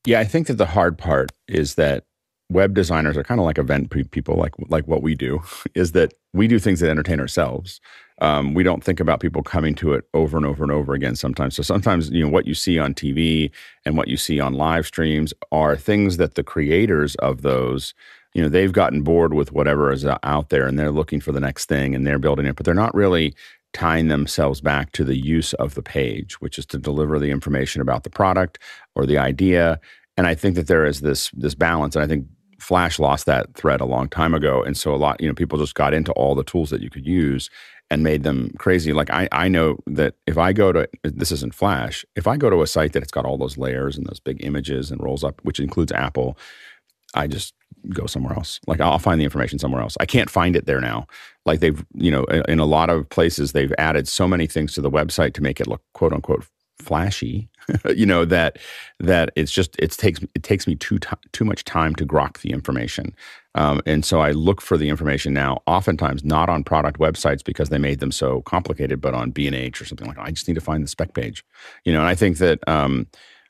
Yeah, 0.05 0.21
I 0.21 0.25
think 0.25 0.49
that 0.49 0.59
the 0.59 0.67
hard 0.67 0.99
part 0.99 1.33
is 1.49 1.77
that 1.77 2.05
web 2.51 2.75
designers 2.75 3.17
are 3.17 3.25
kind 3.25 3.41
of 3.41 3.47
like 3.47 3.59
event 3.59 3.91
people, 4.11 4.37
like 4.37 4.55
like 4.69 4.87
what 4.87 5.03
we 5.03 5.15
do, 5.15 5.43
is 5.75 5.93
that 5.93 6.15
we 6.33 6.49
do 6.49 6.59
things 6.59 6.81
that 6.81 6.91
entertain 6.91 7.21
ourselves 7.21 7.81
um, 8.21 8.55
we 8.55 8.63
don't 8.63 8.85
think 8.85 9.01
about 9.01 9.21
people 9.21 9.43
coming 9.43 9.75
to 9.77 9.93
it 9.93 10.05
over 10.15 10.37
and 10.37 10.47
over 10.47 10.63
and 10.63 10.73
over 10.73 10.95
again 10.95 11.17
sometimes. 11.17 11.57
So 11.57 11.63
sometimes, 11.63 12.11
you 12.11 12.25
know, 12.25 12.31
what 12.31 12.47
you 12.47 12.55
see 12.55 12.79
on 12.79 12.95
TV 12.95 13.51
and 13.85 13.97
what 13.97 14.09
you 14.09 14.17
see 14.17 14.39
on 14.41 14.55
live 14.55 14.87
streams 14.87 15.35
are 15.51 15.77
things 15.77 16.17
that 16.19 16.35
the 16.35 16.45
creators 16.45 17.17
of 17.17 17.43
those, 17.43 17.93
you 18.33 18.43
know, 18.43 18.49
they've 18.49 18.73
gotten 18.73 19.03
bored 19.03 19.35
with 19.35 19.53
whatever 19.53 19.91
is 19.91 20.07
out 20.07 20.51
there 20.51 20.67
and 20.67 20.79
they're 20.79 20.93
looking 20.93 21.21
for 21.21 21.33
the 21.33 21.41
next 21.41 21.69
thing 21.69 21.95
and 21.95 22.07
they're 22.07 22.19
building 22.19 22.47
it, 22.47 22.57
but 22.57 22.65
they're 22.65 22.75
not 22.75 22.95
really 22.95 23.35
tying 23.73 24.07
themselves 24.07 24.61
back 24.61 24.93
to 24.93 25.03
the 25.03 25.17
use 25.17 25.53
of 25.55 25.75
the 25.75 25.83
page, 25.83 26.41
which 26.41 26.59
is 26.59 26.67
to 26.67 26.79
deliver 26.79 27.19
the 27.19 27.33
information 27.33 27.83
about 27.83 28.05
the 28.05 28.11
product 28.11 28.61
or 28.95 29.05
the 29.05 29.19
idea. 29.19 29.81
And 30.17 30.27
I 30.27 30.35
think 30.35 30.55
that 30.57 30.67
there 30.67 30.87
is 30.87 31.01
this 31.01 31.31
this 31.31 31.55
balance, 31.55 31.97
and 31.97 32.05
I 32.05 32.09
think 32.09 32.27
Flash 32.61 32.99
lost 32.99 33.27
that 33.27 33.55
thread 33.55 33.81
a 33.81 33.85
long 33.87 34.09
time 34.09 34.35
ago, 34.35 34.63
and 34.63 34.77
so 34.77 34.95
a 34.95 34.97
lot, 34.97 35.21
you 35.21 35.29
know, 35.29 35.35
people 35.35 35.59
just 35.59 35.75
got 35.75 35.95
into 35.95 36.13
all 36.13 36.35
the 36.35 36.45
tools 36.45 36.71
that 36.71 36.81
you 36.81 36.91
could 36.91 37.07
use 37.07 37.51
and 37.91 38.03
made 38.03 38.23
them 38.23 38.53
crazy. 38.59 38.93
Like 38.93 39.11
I, 39.11 39.29
I 39.33 39.49
know 39.49 39.79
that 39.87 40.15
if 40.27 40.39
I 40.39 40.53
go 40.53 40.73
to 40.73 40.89
this 41.03 41.33
isn't 41.33 41.55
Flash, 41.55 42.05
if 42.17 42.27
I 42.27 42.37
go 42.37 42.51
to 42.51 42.63
a 42.63 42.67
site 42.67 42.93
that 42.93 43.03
it's 43.03 43.13
got 43.13 43.27
all 43.27 43.39
those 43.39 43.59
layers 43.59 43.97
and 43.97 44.07
those 44.07 44.21
big 44.21 44.45
images 44.45 44.91
and 44.91 45.03
rolls 45.03 45.25
up, 45.25 45.41
which 45.43 45.61
includes 45.61 45.93
Apple, 45.93 46.39
I 47.15 47.27
just 47.27 47.55
go 47.91 48.07
somewhere 48.07 48.35
else. 48.35 48.61
Like 48.67 48.81
I'll 48.81 48.99
find 48.99 49.21
the 49.21 49.25
information 49.25 49.59
somewhere 49.59 49.83
else. 49.83 49.97
I 50.01 50.07
can't 50.07 50.31
find 50.31 50.57
it 50.57 50.67
there 50.67 50.81
now. 50.81 51.07
Like 51.45 51.61
they've, 51.61 51.85
you 51.95 52.11
know, 52.11 52.25
in 52.25 52.59
a 52.59 52.65
lot 52.65 52.89
of 52.89 53.09
places 53.11 53.53
they've 53.53 53.75
added 53.79 54.09
so 54.09 54.27
many 54.27 54.47
things 54.47 54.73
to 54.75 54.81
the 54.81 54.91
website 54.91 55.35
to 55.35 55.43
make 55.43 55.61
it 55.61 55.67
look 55.67 55.83
quote 55.93 56.13
unquote 56.13 56.47
flashy 56.79 57.49
you 57.95 58.07
know 58.07 58.25
that 58.25 58.59
that 59.01 59.31
it's 59.37 59.53
just 59.53 59.77
it 59.79 59.91
takes 59.93 60.21
it 60.35 60.43
takes 60.43 60.67
me 60.67 60.75
too 60.77 60.99
t- 60.99 61.09
too 61.33 61.45
much 61.45 61.65
time 61.65 61.95
to 61.95 62.07
grok 62.07 62.41
the 62.41 62.51
information 62.51 63.15
um, 63.55 63.81
and 63.87 64.05
so 64.05 64.21
i 64.21 64.31
look 64.31 64.61
for 64.61 64.77
the 64.77 64.89
information 64.89 65.33
now 65.33 65.63
oftentimes 65.67 66.25
not 66.25 66.49
on 66.49 66.65
product 66.65 66.99
websites 66.99 67.45
because 67.45 67.69
they 67.69 67.79
made 67.79 68.01
them 68.01 68.13
so 68.13 68.43
complicated 68.43 69.01
but 69.01 69.15
on 69.15 69.31
b&h 69.31 69.81
or 69.81 69.85
something 69.85 70.07
like 70.07 70.17
that 70.17 70.27
i 70.27 70.31
just 70.31 70.49
need 70.49 70.55
to 70.55 70.61
find 70.61 70.83
the 70.83 70.89
spec 70.89 71.15
page 71.15 71.45
you 71.85 71.93
know 71.93 72.01
and 72.01 72.09
i 72.09 72.15
think 72.15 72.39
that 72.39 72.59
um, 72.69 73.07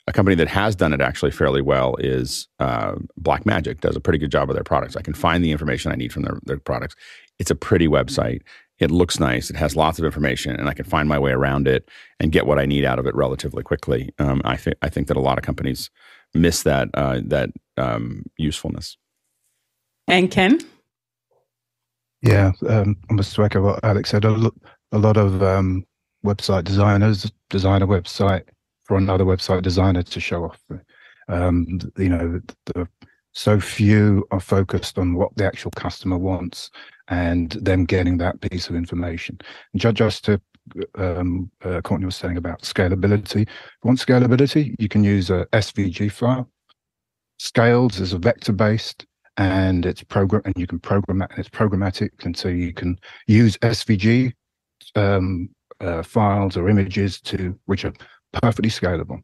a 0.07 0.13
company 0.13 0.35
that 0.35 0.47
has 0.47 0.75
done 0.75 0.93
it 0.93 1.01
actually 1.01 1.31
fairly 1.31 1.61
well 1.61 1.95
is 1.95 2.47
uh, 2.59 2.93
Blackmagic. 3.19 3.81
Does 3.81 3.95
a 3.95 3.99
pretty 3.99 4.19
good 4.19 4.31
job 4.31 4.49
of 4.49 4.55
their 4.55 4.63
products. 4.63 4.95
I 4.95 5.01
can 5.01 5.15
find 5.15 5.43
the 5.43 5.51
information 5.51 5.91
I 5.91 5.95
need 5.95 6.13
from 6.13 6.23
their, 6.23 6.39
their 6.43 6.59
products. 6.59 6.95
It's 7.39 7.49
a 7.49 7.55
pretty 7.55 7.87
website. 7.87 8.41
It 8.79 8.91
looks 8.91 9.19
nice. 9.19 9.49
It 9.49 9.55
has 9.55 9.75
lots 9.75 9.99
of 9.99 10.05
information, 10.05 10.55
and 10.55 10.67
I 10.67 10.73
can 10.73 10.85
find 10.85 11.07
my 11.07 11.17
way 11.17 11.31
around 11.31 11.67
it 11.67 11.89
and 12.19 12.31
get 12.31 12.45
what 12.45 12.59
I 12.59 12.65
need 12.65 12.83
out 12.83 12.99
of 12.99 13.05
it 13.07 13.15
relatively 13.15 13.63
quickly. 13.63 14.13
Um, 14.19 14.41
I 14.43 14.57
think 14.57 14.75
I 14.81 14.89
think 14.89 15.07
that 15.07 15.17
a 15.17 15.21
lot 15.21 15.37
of 15.37 15.43
companies 15.43 15.89
miss 16.33 16.63
that 16.63 16.89
uh, 16.93 17.21
that 17.25 17.51
um, 17.77 18.25
usefulness. 18.37 18.97
And 20.07 20.29
Ken, 20.29 20.59
yeah, 22.21 22.51
um, 22.67 22.97
I 23.09 23.13
must 23.13 23.37
echo 23.39 23.61
what 23.61 23.83
Alex 23.83 24.09
said. 24.09 24.25
A, 24.25 24.31
lo- 24.31 24.55
a 24.91 24.97
lot 24.97 25.17
of 25.17 25.41
um, 25.41 25.85
website 26.25 26.65
designers 26.65 27.31
design 27.49 27.81
a 27.81 27.87
website 27.87 28.43
for 28.83 28.97
another 28.97 29.23
website 29.23 29.61
designer 29.61 30.03
to 30.03 30.19
show 30.19 30.45
off. 30.45 30.61
Um, 31.27 31.79
you 31.97 32.09
know, 32.09 32.41
the, 32.65 32.87
so 33.35 33.59
few 33.59 34.25
are 34.31 34.39
focused 34.39 34.97
on 34.97 35.13
what 35.13 35.35
the 35.35 35.45
actual 35.45 35.71
customer 35.71 36.17
wants 36.17 36.71
and 37.09 37.51
them 37.51 37.83
getting 37.83 38.17
that 38.17 38.39
piece 38.39 38.69
of 38.69 38.75
information. 38.75 39.37
And 39.73 39.95
just 39.95 40.23
to 40.25 40.41
um, 40.97 41.51
uh, 41.63 41.81
Courtney 41.81 42.05
was 42.05 42.15
saying 42.15 42.37
about 42.37 42.61
scalability. 42.61 43.41
If 43.41 43.49
you 43.83 43.87
want 43.87 43.99
scalability, 43.99 44.73
you 44.79 44.87
can 44.87 45.03
use 45.03 45.29
a 45.29 45.45
SVG 45.53 46.11
file. 46.11 46.49
Scales 47.37 47.99
is 47.99 48.13
a 48.13 48.17
vector 48.17 48.53
based 48.53 49.05
and 49.37 49.85
it's 49.85 50.01
program 50.01 50.41
and 50.45 50.55
you 50.57 50.65
can 50.65 50.79
program 50.79 51.19
that 51.19 51.29
and 51.31 51.39
it's 51.39 51.49
programmatic 51.49 52.09
and 52.23 52.35
so 52.35 52.47
you 52.47 52.73
can 52.73 52.97
use 53.27 53.57
SVG 53.57 54.31
um, 54.95 55.49
uh, 55.81 56.01
files 56.01 56.55
or 56.55 56.69
images 56.69 57.19
to 57.21 57.59
which 57.65 57.83
are 57.83 57.93
perfectly 58.31 58.69
scalable. 58.69 59.21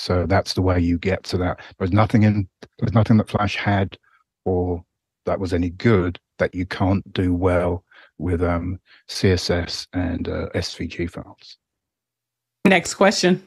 So 0.00 0.24
that's 0.24 0.54
the 0.54 0.62
way 0.62 0.80
you 0.80 0.96
get 0.96 1.24
to 1.24 1.36
that. 1.36 1.60
There's 1.78 1.92
nothing 1.92 2.22
in 2.22 2.48
there's 2.78 2.94
nothing 2.94 3.18
that 3.18 3.28
Flash 3.28 3.54
had 3.54 3.98
or 4.46 4.82
that 5.26 5.38
was 5.38 5.52
any 5.52 5.68
good 5.68 6.18
that 6.38 6.54
you 6.54 6.64
can't 6.64 7.12
do 7.12 7.34
well 7.34 7.84
with 8.16 8.42
um, 8.42 8.80
CSS 9.08 9.86
and 9.92 10.26
uh, 10.26 10.48
SVG 10.54 11.10
files. 11.10 11.58
Next 12.64 12.94
question. 12.94 13.42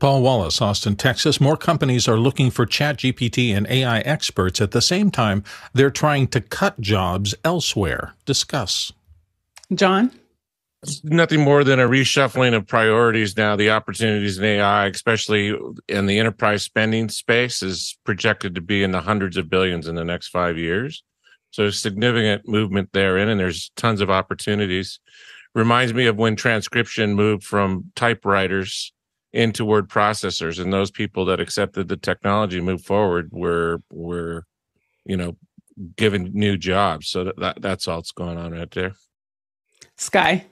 Paul 0.00 0.22
Wallace, 0.22 0.60
Austin, 0.60 0.96
Texas. 0.96 1.40
More 1.40 1.56
companies 1.56 2.08
are 2.08 2.18
looking 2.18 2.50
for 2.50 2.66
ChatGPT 2.66 3.56
and 3.56 3.68
AI 3.68 4.00
experts. 4.00 4.60
At 4.60 4.72
the 4.72 4.82
same 4.82 5.12
time, 5.12 5.44
they're 5.72 5.90
trying 5.92 6.26
to 6.28 6.40
cut 6.40 6.80
jobs 6.80 7.32
elsewhere. 7.44 8.14
Discuss. 8.24 8.92
John? 9.72 10.10
Nothing 11.04 11.40
more 11.40 11.64
than 11.64 11.80
a 11.80 11.88
reshuffling 11.88 12.54
of 12.54 12.66
priorities 12.66 13.36
now. 13.36 13.56
The 13.56 13.70
opportunities 13.70 14.38
in 14.38 14.44
AI, 14.44 14.86
especially 14.86 15.56
in 15.88 16.06
the 16.06 16.18
enterprise 16.18 16.62
spending 16.62 17.08
space, 17.08 17.62
is 17.62 17.96
projected 18.04 18.54
to 18.54 18.60
be 18.60 18.82
in 18.82 18.92
the 18.92 19.00
hundreds 19.00 19.36
of 19.36 19.48
billions 19.48 19.86
in 19.88 19.94
the 19.94 20.04
next 20.04 20.28
five 20.28 20.58
years. 20.58 21.02
So 21.50 21.70
significant 21.70 22.46
movement 22.48 22.90
therein, 22.92 23.28
and 23.28 23.40
there's 23.40 23.70
tons 23.76 24.00
of 24.00 24.10
opportunities. 24.10 25.00
Reminds 25.54 25.94
me 25.94 26.06
of 26.06 26.16
when 26.16 26.36
transcription 26.36 27.14
moved 27.14 27.42
from 27.42 27.90
typewriters 27.94 28.92
into 29.32 29.64
word 29.64 29.88
processors, 29.88 30.60
and 30.60 30.72
those 30.72 30.90
people 30.90 31.24
that 31.26 31.40
accepted 31.40 31.88
the 31.88 31.96
technology 31.96 32.60
moved 32.60 32.84
forward 32.84 33.30
were 33.32 33.82
were, 33.90 34.44
you 35.04 35.16
know, 35.16 35.36
given 35.96 36.30
new 36.34 36.56
jobs. 36.58 37.08
So 37.08 37.32
that 37.38 37.62
that's 37.62 37.88
all 37.88 37.98
that's 37.98 38.12
going 38.12 38.36
on 38.36 38.52
right 38.52 38.70
there. 38.70 38.92
Sky. 39.96 40.44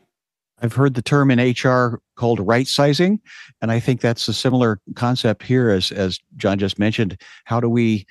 I've 0.64 0.72
heard 0.72 0.94
the 0.94 1.02
term 1.02 1.30
in 1.30 1.38
HR 1.38 2.00
called 2.16 2.40
right 2.40 2.66
sizing, 2.66 3.20
and 3.60 3.70
I 3.70 3.78
think 3.78 4.00
that's 4.00 4.26
a 4.28 4.32
similar 4.32 4.80
concept 4.94 5.42
here 5.42 5.68
as 5.68 5.92
as 5.92 6.18
John 6.38 6.58
just 6.58 6.78
mentioned. 6.78 7.20
How 7.44 7.60
do 7.60 7.68
we 7.68 8.06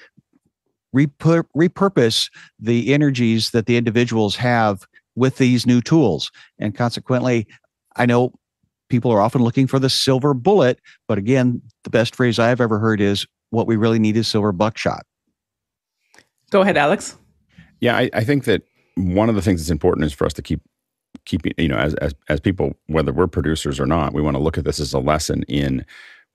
repur- 0.96 1.46
repurpose 1.58 2.30
the 2.60 2.94
energies 2.94 3.50
that 3.50 3.66
the 3.66 3.76
individuals 3.76 4.36
have 4.36 4.86
with 5.16 5.38
these 5.38 5.66
new 5.66 5.82
tools. 5.82 6.32
And 6.60 6.76
consequently, 6.76 7.48
I 7.96 8.06
know 8.06 8.34
people 8.88 9.10
are 9.12 9.20
often 9.20 9.42
looking 9.42 9.66
for 9.66 9.80
the 9.80 9.90
silver 9.90 10.36
bullet, 10.36 10.80
but 11.08 11.18
again, 11.18 11.60
the 11.84 11.90
best 11.90 12.16
phrase 12.16 12.38
I've 12.38 12.62
ever 12.62 12.78
heard 12.78 13.02
is 13.02 13.26
what 13.50 13.66
we 13.66 13.78
really 13.78 14.00
need 14.00 14.16
is 14.16 14.28
silver 14.28 14.52
buckshot. 14.52 15.08
Go 16.52 16.62
ahead, 16.62 16.78
Alex. 16.78 17.18
Yeah, 17.80 17.98
I, 17.98 18.12
I 18.14 18.24
think 18.24 18.44
that 18.44 18.62
one 18.96 19.28
of 19.28 19.34
the 19.34 19.42
things 19.42 19.62
that's 19.62 19.72
important 19.72 20.06
is 20.06 20.14
for 20.14 20.26
us 20.28 20.34
to 20.34 20.44
keep 20.44 20.62
keeping 21.26 21.54
you 21.58 21.68
know 21.68 21.78
as 21.78 21.94
as 21.96 22.14
as 22.30 22.40
people 22.40 22.76
whether 22.88 23.14
we're 23.14 23.28
producers 23.28 23.80
or 23.80 23.86
not 23.86 24.14
we 24.14 24.22
want 24.22 24.36
to 24.36 24.42
look 24.42 24.58
at 24.58 24.66
this 24.66 24.80
as 24.80 24.94
a 24.94 25.00
lesson 25.00 25.44
in 25.44 25.86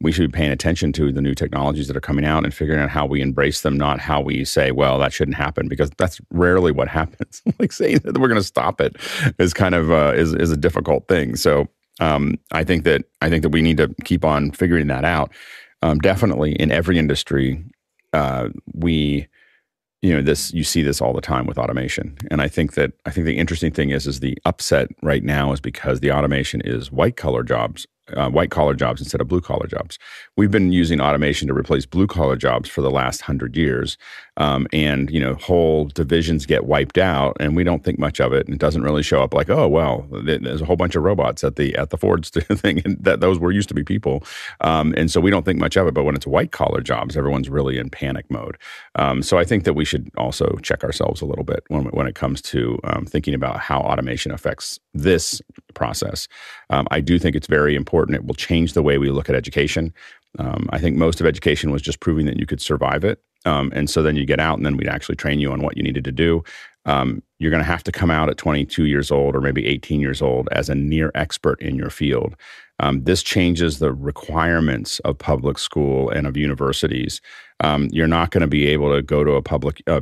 we 0.00 0.12
should 0.12 0.30
be 0.30 0.36
paying 0.36 0.52
attention 0.52 0.92
to 0.92 1.10
the 1.10 1.20
new 1.20 1.34
technologies 1.34 1.88
that 1.88 1.96
are 1.96 2.00
coming 2.00 2.24
out 2.24 2.44
and 2.44 2.54
figuring 2.54 2.80
out 2.80 2.88
how 2.88 3.04
we 3.04 3.20
embrace 3.20 3.62
them, 3.62 3.76
not 3.76 3.98
how 3.98 4.20
we 4.20 4.44
say, 4.44 4.70
well, 4.70 4.98
that 4.98 5.12
shouldn't 5.12 5.36
happen, 5.36 5.66
because 5.66 5.90
that's 5.98 6.20
rarely 6.30 6.70
what 6.70 6.86
happens. 6.86 7.42
like 7.58 7.72
saying 7.72 7.98
that 8.04 8.18
we're 8.18 8.28
going 8.28 8.40
to 8.40 8.46
stop 8.46 8.80
it 8.80 8.96
is 9.38 9.52
kind 9.52 9.74
of 9.74 9.90
uh, 9.90 10.12
is 10.14 10.34
is 10.34 10.52
a 10.52 10.56
difficult 10.56 11.08
thing. 11.08 11.34
So 11.34 11.66
um, 12.00 12.38
I 12.52 12.62
think 12.62 12.84
that 12.84 13.04
I 13.22 13.28
think 13.28 13.42
that 13.42 13.48
we 13.48 13.62
need 13.62 13.76
to 13.78 13.92
keep 14.04 14.24
on 14.24 14.52
figuring 14.52 14.86
that 14.86 15.04
out. 15.04 15.32
Um, 15.82 15.98
definitely 15.98 16.52
in 16.52 16.70
every 16.70 16.98
industry, 16.98 17.64
uh, 18.12 18.48
we 18.74 19.26
you 20.02 20.14
know 20.14 20.22
this 20.22 20.52
you 20.52 20.64
see 20.64 20.82
this 20.82 21.00
all 21.00 21.12
the 21.12 21.20
time 21.20 21.46
with 21.46 21.58
automation 21.58 22.16
and 22.30 22.40
i 22.40 22.48
think 22.48 22.74
that 22.74 22.92
i 23.06 23.10
think 23.10 23.26
the 23.26 23.38
interesting 23.38 23.72
thing 23.72 23.90
is 23.90 24.06
is 24.06 24.20
the 24.20 24.36
upset 24.44 24.88
right 25.02 25.24
now 25.24 25.52
is 25.52 25.60
because 25.60 26.00
the 26.00 26.12
automation 26.12 26.60
is 26.62 26.92
white 26.92 27.16
collar 27.16 27.42
jobs 27.42 27.86
uh, 28.14 28.28
white 28.30 28.50
collar 28.50 28.74
jobs 28.74 29.00
instead 29.00 29.20
of 29.20 29.28
blue 29.28 29.40
collar 29.40 29.66
jobs. 29.66 29.98
We've 30.36 30.50
been 30.50 30.72
using 30.72 31.00
automation 31.00 31.48
to 31.48 31.54
replace 31.54 31.86
blue 31.86 32.06
collar 32.06 32.36
jobs 32.36 32.68
for 32.68 32.80
the 32.80 32.90
last 32.90 33.22
hundred 33.22 33.56
years, 33.56 33.98
um, 34.38 34.66
and 34.72 35.10
you 35.10 35.20
know 35.20 35.34
whole 35.34 35.86
divisions 35.86 36.46
get 36.46 36.64
wiped 36.64 36.96
out, 36.96 37.36
and 37.40 37.54
we 37.54 37.64
don't 37.64 37.84
think 37.84 37.98
much 37.98 38.20
of 38.20 38.32
it. 38.32 38.46
And 38.46 38.54
it 38.54 38.60
doesn't 38.60 38.82
really 38.82 39.02
show 39.02 39.22
up 39.22 39.34
like, 39.34 39.50
oh 39.50 39.68
well, 39.68 40.06
there's 40.10 40.62
a 40.62 40.64
whole 40.64 40.76
bunch 40.76 40.94
of 40.94 41.02
robots 41.02 41.44
at 41.44 41.56
the 41.56 41.74
at 41.76 41.90
the 41.90 41.98
Ford 41.98 42.24
thing, 42.26 42.80
and 42.84 42.96
that 43.02 43.20
those 43.20 43.38
were 43.38 43.52
used 43.52 43.68
to 43.68 43.74
be 43.74 43.84
people, 43.84 44.24
um, 44.60 44.94
and 44.96 45.10
so 45.10 45.20
we 45.20 45.30
don't 45.30 45.44
think 45.44 45.58
much 45.58 45.76
of 45.76 45.86
it. 45.86 45.94
But 45.94 46.04
when 46.04 46.14
it's 46.14 46.26
white 46.26 46.52
collar 46.52 46.80
jobs, 46.80 47.16
everyone's 47.16 47.50
really 47.50 47.78
in 47.78 47.90
panic 47.90 48.30
mode. 48.30 48.56
Um, 48.94 49.22
so 49.22 49.38
I 49.38 49.44
think 49.44 49.64
that 49.64 49.74
we 49.74 49.84
should 49.84 50.10
also 50.16 50.56
check 50.62 50.84
ourselves 50.84 51.20
a 51.20 51.26
little 51.26 51.44
bit 51.44 51.64
when 51.68 51.86
when 51.86 52.06
it 52.06 52.14
comes 52.14 52.40
to 52.42 52.78
um, 52.84 53.04
thinking 53.04 53.34
about 53.34 53.58
how 53.58 53.80
automation 53.80 54.32
affects 54.32 54.78
this 54.94 55.42
process. 55.74 56.28
Um, 56.70 56.86
I 56.90 57.00
do 57.00 57.18
think 57.18 57.34
it's 57.34 57.46
very 57.48 57.74
important. 57.74 58.16
It 58.16 58.24
will 58.24 58.34
change 58.34 58.72
the 58.72 58.82
way 58.82 58.98
we 58.98 59.10
look 59.10 59.28
at 59.28 59.34
education. 59.34 59.92
Um, 60.38 60.68
I 60.70 60.78
think 60.78 60.96
most 60.96 61.20
of 61.20 61.26
education 61.26 61.70
was 61.70 61.82
just 61.82 62.00
proving 62.00 62.26
that 62.26 62.38
you 62.38 62.46
could 62.46 62.60
survive 62.60 63.02
it. 63.02 63.20
Um, 63.44 63.72
and 63.74 63.88
so 63.88 64.02
then 64.02 64.16
you 64.16 64.26
get 64.26 64.40
out, 64.40 64.56
and 64.56 64.66
then 64.66 64.76
we'd 64.76 64.88
actually 64.88 65.16
train 65.16 65.38
you 65.40 65.52
on 65.52 65.62
what 65.62 65.76
you 65.76 65.82
needed 65.82 66.04
to 66.04 66.12
do. 66.12 66.42
Um, 66.84 67.22
you're 67.38 67.50
going 67.50 67.62
to 67.62 67.70
have 67.70 67.84
to 67.84 67.92
come 67.92 68.10
out 68.10 68.30
at 68.30 68.38
22 68.38 68.86
years 68.86 69.10
old 69.10 69.36
or 69.36 69.40
maybe 69.40 69.66
18 69.66 70.00
years 70.00 70.22
old 70.22 70.48
as 70.52 70.68
a 70.68 70.74
near 70.74 71.10
expert 71.14 71.60
in 71.60 71.76
your 71.76 71.90
field. 71.90 72.34
Um, 72.80 73.04
this 73.04 73.22
changes 73.22 73.78
the 73.78 73.92
requirements 73.92 74.98
of 75.00 75.18
public 75.18 75.58
school 75.58 76.08
and 76.10 76.26
of 76.26 76.36
universities. 76.36 77.20
Um, 77.60 77.88
you're 77.92 78.06
not 78.06 78.30
going 78.30 78.40
to 78.40 78.46
be 78.46 78.66
able 78.68 78.94
to 78.94 79.02
go 79.02 79.22
to 79.24 79.32
a 79.32 79.42
public, 79.42 79.82
uh, 79.86 80.00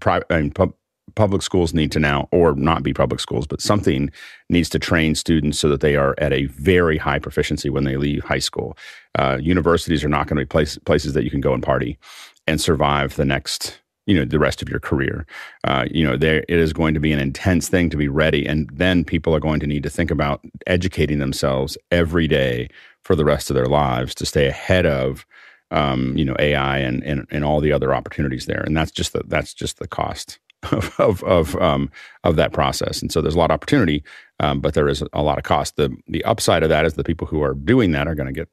private, 0.00 0.26
I 0.30 0.40
mean, 0.40 0.52
pub, 0.52 0.72
public 1.16 1.42
schools 1.42 1.74
need 1.74 1.92
to 1.92 2.00
now, 2.00 2.28
or 2.30 2.54
not 2.54 2.82
be 2.82 2.94
public 2.94 3.20
schools, 3.20 3.46
but 3.46 3.60
something 3.60 4.10
needs 4.48 4.68
to 4.70 4.78
train 4.78 5.14
students 5.14 5.58
so 5.58 5.68
that 5.68 5.80
they 5.80 5.96
are 5.96 6.14
at 6.18 6.32
a 6.32 6.46
very 6.46 6.96
high 6.96 7.18
proficiency 7.18 7.68
when 7.68 7.84
they 7.84 7.96
leave 7.96 8.24
high 8.24 8.38
school. 8.38 8.76
Uh, 9.18 9.38
universities 9.40 10.04
are 10.04 10.08
not 10.08 10.28
going 10.28 10.36
to 10.36 10.44
be 10.44 10.48
place, 10.48 10.78
places 10.78 11.12
that 11.12 11.24
you 11.24 11.30
can 11.30 11.40
go 11.40 11.52
and 11.52 11.62
party 11.62 11.98
and 12.46 12.60
survive 12.60 13.16
the 13.16 13.24
next 13.24 13.78
you 14.06 14.16
know 14.16 14.24
the 14.24 14.38
rest 14.38 14.62
of 14.62 14.68
your 14.68 14.80
career 14.80 15.26
uh, 15.64 15.86
you 15.90 16.04
know 16.04 16.16
there 16.16 16.44
it 16.48 16.58
is 16.58 16.72
going 16.72 16.94
to 16.94 17.00
be 17.00 17.12
an 17.12 17.20
intense 17.20 17.68
thing 17.68 17.88
to 17.90 17.96
be 17.96 18.08
ready 18.08 18.46
and 18.46 18.68
then 18.72 19.04
people 19.04 19.34
are 19.34 19.40
going 19.40 19.60
to 19.60 19.66
need 19.66 19.82
to 19.82 19.90
think 19.90 20.10
about 20.10 20.44
educating 20.66 21.18
themselves 21.18 21.78
every 21.90 22.26
day 22.26 22.68
for 23.04 23.14
the 23.14 23.24
rest 23.24 23.50
of 23.50 23.54
their 23.54 23.66
lives 23.66 24.14
to 24.14 24.26
stay 24.26 24.46
ahead 24.46 24.86
of 24.86 25.24
um, 25.70 26.16
you 26.16 26.24
know 26.24 26.36
AI 26.38 26.78
and, 26.78 27.02
and 27.04 27.26
and 27.30 27.44
all 27.44 27.60
the 27.60 27.72
other 27.72 27.94
opportunities 27.94 28.46
there 28.46 28.62
and 28.66 28.76
that's 28.76 28.90
just 28.90 29.12
the 29.12 29.22
that's 29.26 29.54
just 29.54 29.78
the 29.78 29.88
cost 29.88 30.38
of 30.70 30.98
of 31.00 31.22
of, 31.24 31.56
um, 31.56 31.90
of 32.24 32.36
that 32.36 32.52
process. 32.52 33.02
And 33.02 33.10
so 33.10 33.20
there's 33.20 33.34
a 33.34 33.38
lot 33.38 33.50
of 33.50 33.54
opportunity, 33.54 34.02
um, 34.40 34.60
but 34.60 34.74
there 34.74 34.88
is 34.88 35.02
a 35.12 35.22
lot 35.22 35.38
of 35.38 35.44
cost. 35.44 35.76
The 35.76 35.94
the 36.06 36.24
upside 36.24 36.62
of 36.62 36.68
that 36.68 36.84
is 36.84 36.94
the 36.94 37.04
people 37.04 37.26
who 37.26 37.42
are 37.42 37.54
doing 37.54 37.92
that 37.92 38.06
are 38.06 38.14
going 38.14 38.26
to 38.26 38.32
get 38.32 38.48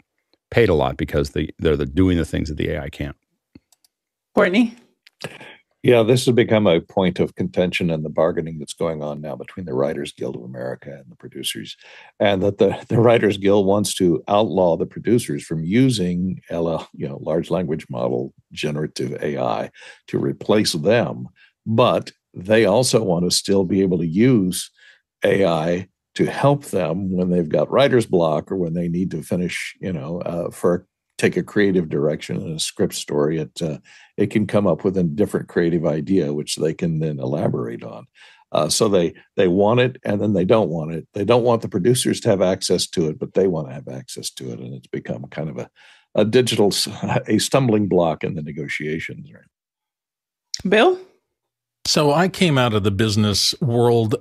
paid 0.52 0.70
a 0.70 0.74
lot 0.74 0.98
because 0.98 1.32
they 1.32 1.50
they're 1.60 1.78
the, 1.78 1.86
doing 1.86 2.18
the 2.18 2.26
things 2.26 2.50
that 2.50 2.58
the 2.58 2.72
AI 2.72 2.90
can't. 2.90 3.16
Courtney. 4.36 4.76
Yeah, 5.82 6.04
this 6.04 6.26
has 6.26 6.36
become 6.36 6.68
a 6.68 6.82
point 6.82 7.20
of 7.20 7.36
contention 7.36 7.90
in 7.90 8.04
the 8.04 8.10
bargaining 8.10 8.60
that's 8.60 8.74
going 8.74 9.02
on 9.02 9.22
now 9.22 9.38
between 9.38 9.66
the 9.66 9.74
Writers 9.74 10.12
Guild 10.12 10.36
of 10.36 10.44
America 10.44 10.92
and 10.92 11.10
the 11.10 11.16
producers, 11.16 11.78
and 12.20 12.44
that 12.44 12.58
the, 12.58 12.84
the 12.90 13.00
Writers 13.00 13.38
Guild 13.38 13.66
wants 13.66 13.94
to 13.96 14.22
outlaw 14.28 14.76
the 14.76 14.86
producers 14.86 15.44
from 15.44 15.64
using 15.64 16.42
LL, 16.52 16.86
you 16.94 17.08
know, 17.08 17.18
large 17.22 17.50
language 17.50 17.86
model 17.90 18.34
generative 18.52 19.24
AI 19.24 19.72
to 20.08 20.20
replace 20.20 20.74
them 20.74 21.30
but 21.70 22.12
they 22.34 22.66
also 22.66 23.04
want 23.04 23.26
to 23.26 23.32
still 23.32 23.64
be 23.64 23.82
able 23.82 24.00
to 24.00 24.08
use 24.08 24.72
AI 25.24 25.88
to 26.16 26.26
help 26.26 26.66
them 26.66 27.12
when 27.12 27.30
they've 27.30 27.48
got 27.48 27.70
writer's 27.70 28.08
block 28.08 28.52
or 28.52 28.56
when 28.56 28.74
they 28.74 28.88
need 28.88 29.12
to 29.12 29.22
finish, 29.22 29.76
you 29.80 29.94
know, 29.94 30.20
uh, 30.22 30.50
for 30.50 30.88
take 31.20 31.38
a 31.38 31.44
creative 31.44 31.90
direction 31.90 32.42
in 32.42 32.54
a 32.54 32.60
script 32.60 32.96
story. 32.96 33.38
It 33.40 33.62
uh, 33.62 33.78
it 34.18 34.32
can 34.32 34.48
come 34.48 34.66
up 34.66 34.84
with 34.84 34.98
a 34.98 35.04
different 35.04 35.50
creative 35.50 35.86
idea, 35.86 36.34
which 36.34 36.56
they 36.56 36.74
can 36.74 37.00
then 37.00 37.20
elaborate 37.20 37.84
on. 37.84 38.08
Uh, 38.52 38.70
so 38.70 38.88
they 38.88 39.14
they 39.36 39.48
want 39.48 39.82
it, 39.82 39.98
and 40.04 40.20
then 40.20 40.34
they 40.34 40.46
don't 40.46 40.70
want 40.70 40.94
it. 40.94 41.08
They 41.14 41.26
don't 41.26 41.44
want 41.44 41.62
the 41.62 41.70
producers 41.70 42.20
to 42.22 42.30
have 42.30 42.42
access 42.42 42.88
to 42.88 43.08
it, 43.10 43.20
but 43.20 43.34
they 43.34 43.48
want 43.48 43.68
to 43.68 43.74
have 43.74 43.88
access 43.88 44.32
to 44.32 44.52
it, 44.52 44.60
and 44.60 44.74
it's 44.74 44.88
become 44.88 45.26
kind 45.26 45.50
of 45.50 45.58
a 45.60 45.70
a 46.16 46.26
digital 46.26 46.72
a 47.28 47.38
stumbling 47.38 47.88
block 47.88 48.24
in 48.24 48.34
the 48.34 48.42
negotiations. 48.42 49.30
Bill. 50.68 51.00
So 51.90 52.12
I 52.12 52.28
came 52.28 52.56
out 52.60 52.76
of 52.76 52.84
the 52.84 52.92
business 52.92 53.60
world 53.60 54.14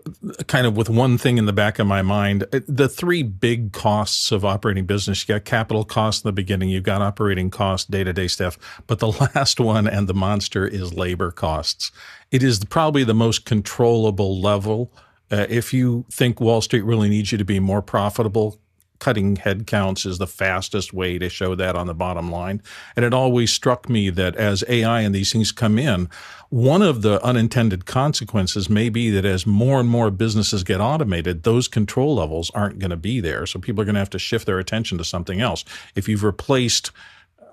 kind 0.46 0.66
of 0.66 0.74
with 0.74 0.88
one 0.88 1.18
thing 1.18 1.36
in 1.36 1.44
the 1.44 1.52
back 1.52 1.78
of 1.78 1.86
my 1.86 2.00
mind. 2.00 2.46
The 2.50 2.88
three 2.88 3.22
big 3.22 3.74
costs 3.74 4.32
of 4.32 4.42
operating 4.42 4.86
business, 4.86 5.28
you 5.28 5.34
got 5.34 5.44
capital 5.44 5.84
costs 5.84 6.24
in 6.24 6.28
the 6.28 6.32
beginning, 6.32 6.70
you've 6.70 6.84
got 6.84 7.02
operating 7.02 7.50
costs, 7.50 7.86
day-to-day 7.86 8.28
stuff, 8.28 8.56
but 8.86 9.00
the 9.00 9.08
last 9.34 9.60
one 9.60 9.86
and 9.86 10.08
the 10.08 10.14
monster 10.14 10.66
is 10.66 10.94
labor 10.94 11.30
costs. 11.30 11.92
It 12.30 12.42
is 12.42 12.64
probably 12.64 13.04
the 13.04 13.12
most 13.12 13.44
controllable 13.44 14.40
level. 14.40 14.90
Uh, 15.30 15.44
if 15.50 15.74
you 15.74 16.06
think 16.10 16.40
Wall 16.40 16.62
Street 16.62 16.86
really 16.86 17.10
needs 17.10 17.32
you 17.32 17.36
to 17.36 17.44
be 17.44 17.60
more 17.60 17.82
profitable, 17.82 18.58
cutting 18.98 19.36
headcounts 19.36 20.06
is 20.06 20.18
the 20.18 20.26
fastest 20.26 20.92
way 20.92 21.18
to 21.18 21.28
show 21.28 21.54
that 21.54 21.76
on 21.76 21.86
the 21.86 21.94
bottom 21.94 22.30
line. 22.30 22.62
And 22.96 23.04
it 23.04 23.14
always 23.14 23.52
struck 23.52 23.88
me 23.88 24.10
that 24.10 24.36
as 24.36 24.64
AI 24.68 25.00
and 25.00 25.14
these 25.14 25.32
things 25.32 25.52
come 25.52 25.78
in, 25.78 26.08
one 26.50 26.82
of 26.82 27.02
the 27.02 27.22
unintended 27.24 27.84
consequences 27.86 28.70
may 28.70 28.88
be 28.88 29.10
that 29.10 29.24
as 29.24 29.46
more 29.46 29.80
and 29.80 29.88
more 29.88 30.10
businesses 30.10 30.64
get 30.64 30.80
automated, 30.80 31.42
those 31.42 31.68
control 31.68 32.16
levels 32.16 32.50
aren't 32.54 32.78
going 32.78 32.90
to 32.90 32.96
be 32.96 33.20
there. 33.20 33.46
So 33.46 33.58
people 33.58 33.82
are 33.82 33.84
going 33.84 33.94
to 33.94 34.00
have 34.00 34.10
to 34.10 34.18
shift 34.18 34.46
their 34.46 34.58
attention 34.58 34.98
to 34.98 35.04
something 35.04 35.40
else. 35.40 35.64
If 35.94 36.08
you've 36.08 36.24
replaced 36.24 36.90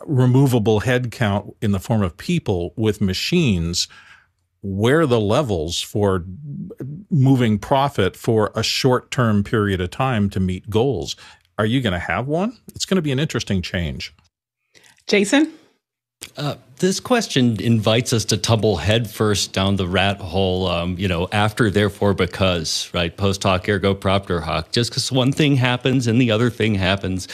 removable 0.06 0.82
headcount 0.82 1.54
in 1.62 1.72
the 1.72 1.80
form 1.80 2.02
of 2.04 2.18
people 2.18 2.74
with 2.76 3.02
machines, 3.02 3.88
where 4.66 5.06
the 5.06 5.20
levels 5.20 5.80
for 5.80 6.26
moving 7.12 7.60
profit 7.60 8.16
for 8.16 8.52
a 8.56 8.64
short 8.64 9.12
term 9.12 9.44
period 9.44 9.80
of 9.80 9.92
time 9.92 10.28
to 10.32 10.40
meet 10.40 10.70
goals. 10.70 11.16
Are 11.60 11.68
you 11.68 11.82
going 11.82 11.94
to 11.94 12.00
have 12.00 12.28
one? 12.28 12.58
It's 12.74 12.86
going 12.86 12.96
to 12.96 13.02
be 13.04 13.12
an 13.12 13.20
interesting 13.20 13.62
change. 13.62 14.14
Jason? 15.06 15.54
Uh, 16.36 16.56
this 16.80 17.00
question 17.00 17.62
invites 17.62 18.12
us 18.12 18.26
to 18.26 18.38
tumble 18.38 18.78
headfirst 18.78 19.54
down 19.54 19.76
the 19.76 19.88
rat 19.88 20.20
hole, 20.20 20.68
um, 20.68 20.98
you 20.98 21.08
know, 21.08 21.28
after, 21.32 21.70
therefore, 21.70 22.16
because, 22.16 22.90
right? 22.92 23.16
Post 23.16 23.44
hoc, 23.44 23.70
ergo 23.70 23.94
propter 23.94 24.42
hoc. 24.42 24.72
Just 24.72 24.90
because 24.90 25.12
one 25.12 25.32
thing 25.32 25.58
happens 25.58 26.08
and 26.08 26.20
the 26.20 26.32
other 26.32 26.50
thing 26.50 26.76
happens 26.76 27.28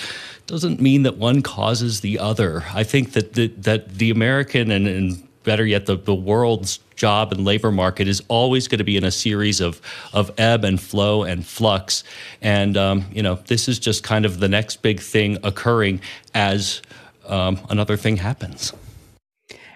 doesn't 0.48 0.82
mean 0.82 1.04
that 1.04 1.18
one 1.18 1.42
causes 1.42 2.02
the 2.02 2.20
other. 2.20 2.66
I 2.74 2.84
think 2.84 3.14
that 3.14 3.34
the, 3.34 3.48
that 3.48 3.96
the 3.96 4.12
American 4.12 4.70
and, 4.70 4.86
and 4.86 5.28
better 5.44 5.66
yet, 5.66 5.86
the, 5.86 5.96
the 5.96 6.14
world's 6.14 6.80
job 7.02 7.32
and 7.32 7.44
labor 7.44 7.72
market 7.72 8.08
is 8.08 8.22
always 8.28 8.68
going 8.68 8.78
to 8.78 8.84
be 8.84 8.96
in 8.96 9.04
a 9.04 9.10
series 9.10 9.60
of, 9.60 9.82
of 10.14 10.30
ebb 10.38 10.64
and 10.64 10.80
flow 10.80 11.24
and 11.24 11.44
flux. 11.44 12.04
And, 12.44 12.78
um, 12.78 13.06
you 13.12 13.24
know, 13.24 13.40
this 13.48 13.68
is 13.68 13.80
just 13.80 14.04
kind 14.04 14.24
of 14.24 14.40
the 14.40 14.48
next 14.48 14.84
big 14.84 15.00
thing 15.00 15.40
occurring 15.44 16.00
as 16.36 16.84
um, 17.26 17.60
another 17.72 17.98
thing 17.98 18.18
happens. 18.18 18.72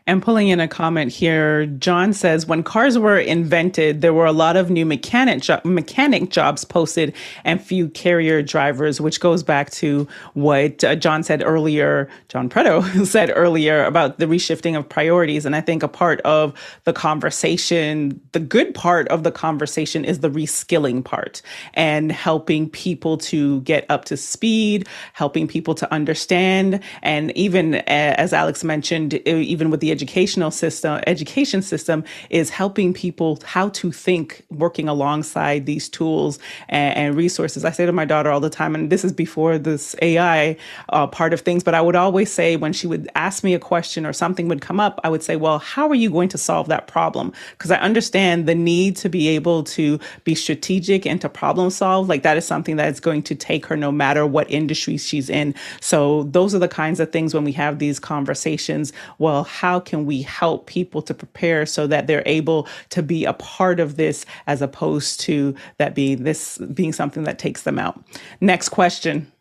And 0.08 0.22
pulling 0.22 0.50
in 0.50 0.60
a 0.60 0.68
comment 0.68 1.12
here, 1.12 1.66
John 1.66 2.14
says 2.14 2.46
when 2.46 2.62
cars 2.62 2.96
were 2.96 3.18
invented, 3.18 4.02
there 4.02 4.14
were 4.14 4.28
a 4.28 4.32
lot 4.32 4.56
of 4.56 4.70
new 4.70 4.86
mechanic 4.86 5.42
jo- 5.42 5.62
mechanic 5.64 6.30
jobs 6.30 6.64
posted 6.64 7.12
and 7.44 7.60
few 7.60 7.90
carrier 7.90 8.44
drivers, 8.44 9.02
which 9.02 9.20
goes 9.20 9.42
back 9.42 9.72
to 9.72 10.08
what 10.36 10.84
uh, 10.84 10.96
John 10.96 11.24
said 11.24 11.42
earlier. 11.44 12.08
John 12.30 12.50
Preto 12.50 12.82
said 13.06 13.32
earlier 13.36 13.84
about 13.84 14.20
the 14.20 14.28
reshifting 14.28 14.78
of 14.78 14.88
priorities, 14.88 15.44
and 15.44 15.56
I 15.56 15.62
think 15.62 15.82
a 15.82 15.88
part 15.88 16.22
of 16.22 16.54
the 16.84 16.94
conversation, 16.94 18.22
the 18.34 18.40
good 18.40 18.76
part 18.76 19.08
of 19.08 19.24
the 19.24 19.32
conversation, 19.32 20.06
is 20.06 20.20
the 20.20 20.30
reskilling 20.30 21.04
part 21.04 21.42
and 21.74 22.12
helping 22.12 22.70
people 22.70 23.18
to 23.18 23.62
get 23.62 23.88
up 23.90 24.06
to 24.06 24.18
speed, 24.18 24.88
helping 25.14 25.48
people 25.48 25.74
to 25.74 25.92
understand, 25.92 26.80
and 27.02 27.36
even 27.36 27.76
as 27.88 28.34
Alex 28.34 28.64
mentioned, 28.64 29.16
even 29.26 29.72
with 29.72 29.80
the 29.80 29.95
educational 29.96 30.52
system, 30.52 31.02
education 31.08 31.62
system 31.62 32.04
is 32.30 32.50
helping 32.50 32.94
people 32.94 33.40
how 33.46 33.70
to 33.70 33.92
think 33.94 34.44
working 34.50 34.90
alongside 34.90 35.66
these 35.66 35.88
tools 35.88 36.38
and, 36.68 36.98
and 36.98 37.16
resources. 37.16 37.64
I 37.64 37.72
say 37.72 37.86
to 37.86 37.94
my 37.94 38.04
daughter 38.04 38.30
all 38.30 38.42
the 38.42 38.50
time, 38.50 38.76
and 38.76 38.90
this 38.90 39.06
is 39.06 39.14
before 39.14 39.58
this 39.58 39.96
AI 40.02 40.58
uh, 40.90 41.08
part 41.08 41.32
of 41.34 41.42
things, 41.42 41.64
but 41.64 41.74
I 41.74 41.82
would 41.82 41.96
always 41.96 42.30
say 42.30 42.58
when 42.58 42.74
she 42.74 42.88
would 42.88 43.10
ask 43.16 43.42
me 43.42 43.54
a 43.54 43.60
question 43.60 44.06
or 44.06 44.12
something 44.12 44.50
would 44.50 44.62
come 44.62 44.82
up, 44.82 45.00
I 45.06 45.10
would 45.10 45.24
say, 45.24 45.38
well, 45.38 45.60
how 45.60 45.88
are 45.88 45.96
you 45.96 46.10
going 46.10 46.30
to 46.30 46.38
solve 46.38 46.68
that 46.68 46.88
problem? 46.88 47.32
Because 47.52 47.72
I 47.72 47.78
understand 47.78 48.48
the 48.48 48.56
need 48.56 48.98
to 48.98 49.08
be 49.08 49.30
able 49.30 49.64
to 49.64 49.98
be 50.26 50.36
strategic 50.36 51.06
and 51.06 51.22
to 51.22 51.30
problem 51.30 51.70
solve. 51.70 52.10
Like 52.10 52.24
that 52.24 52.36
is 52.36 52.46
something 52.46 52.76
that 52.76 52.92
is 52.92 53.00
going 53.00 53.24
to 53.24 53.36
take 53.36 53.66
her 53.68 53.78
no 53.78 53.92
matter 53.94 54.26
what 54.26 54.52
industry 54.52 54.98
she's 54.98 55.30
in. 55.30 55.56
So 55.80 56.24
those 56.24 56.54
are 56.54 56.60
the 56.60 56.68
kinds 56.68 57.00
of 57.00 57.14
things 57.14 57.34
when 57.34 57.46
we 57.46 57.54
have 57.54 57.80
these 57.80 57.98
conversations. 58.00 58.92
Well, 59.20 59.46
how 59.46 59.80
can 59.86 60.06
we 60.06 60.22
help 60.22 60.66
people 60.68 61.02
to 61.04 61.14
prepare 61.14 61.66
so 61.66 61.88
that 61.88 62.08
they're 62.08 62.24
able 62.26 62.68
to 62.90 63.02
be 63.02 63.26
a 63.26 63.34
part 63.34 63.80
of 63.80 63.98
this 63.98 64.26
as 64.48 64.62
opposed 64.62 65.20
to 65.22 65.56
that 65.78 65.96
being 65.96 66.24
this 66.24 66.58
being 66.74 66.94
something 66.94 67.24
that 67.24 67.40
takes 67.40 67.64
them 67.64 67.80
out? 67.80 68.04
Next 68.42 68.70
question. 68.70 69.32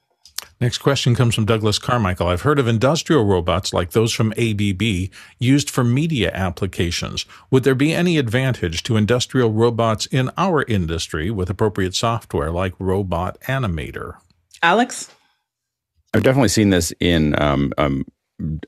Next 0.60 0.78
question 0.78 1.14
comes 1.14 1.34
from 1.34 1.46
Douglas 1.46 1.78
Carmichael. 1.78 2.28
I've 2.28 2.42
heard 2.42 2.58
of 2.58 2.68
industrial 2.68 3.24
robots 3.24 3.72
like 3.74 3.90
those 3.90 4.12
from 4.12 4.32
ABB 4.38 5.10
used 5.38 5.68
for 5.68 5.82
media 5.82 6.30
applications. 6.32 7.26
Would 7.50 7.64
there 7.64 7.74
be 7.74 7.92
any 7.92 8.18
advantage 8.18 8.82
to 8.84 8.96
industrial 8.96 9.52
robots 9.52 10.06
in 10.06 10.30
our 10.38 10.62
industry 10.62 11.30
with 11.30 11.50
appropriate 11.50 11.94
software 11.94 12.50
like 12.50 12.72
Robot 12.78 13.38
Animator? 13.42 14.16
Alex? 14.62 15.10
I've 16.14 16.22
definitely 16.22 16.48
seen 16.48 16.70
this 16.70 16.92
in 17.00 17.40
um, 17.42 17.72
um, 17.76 18.06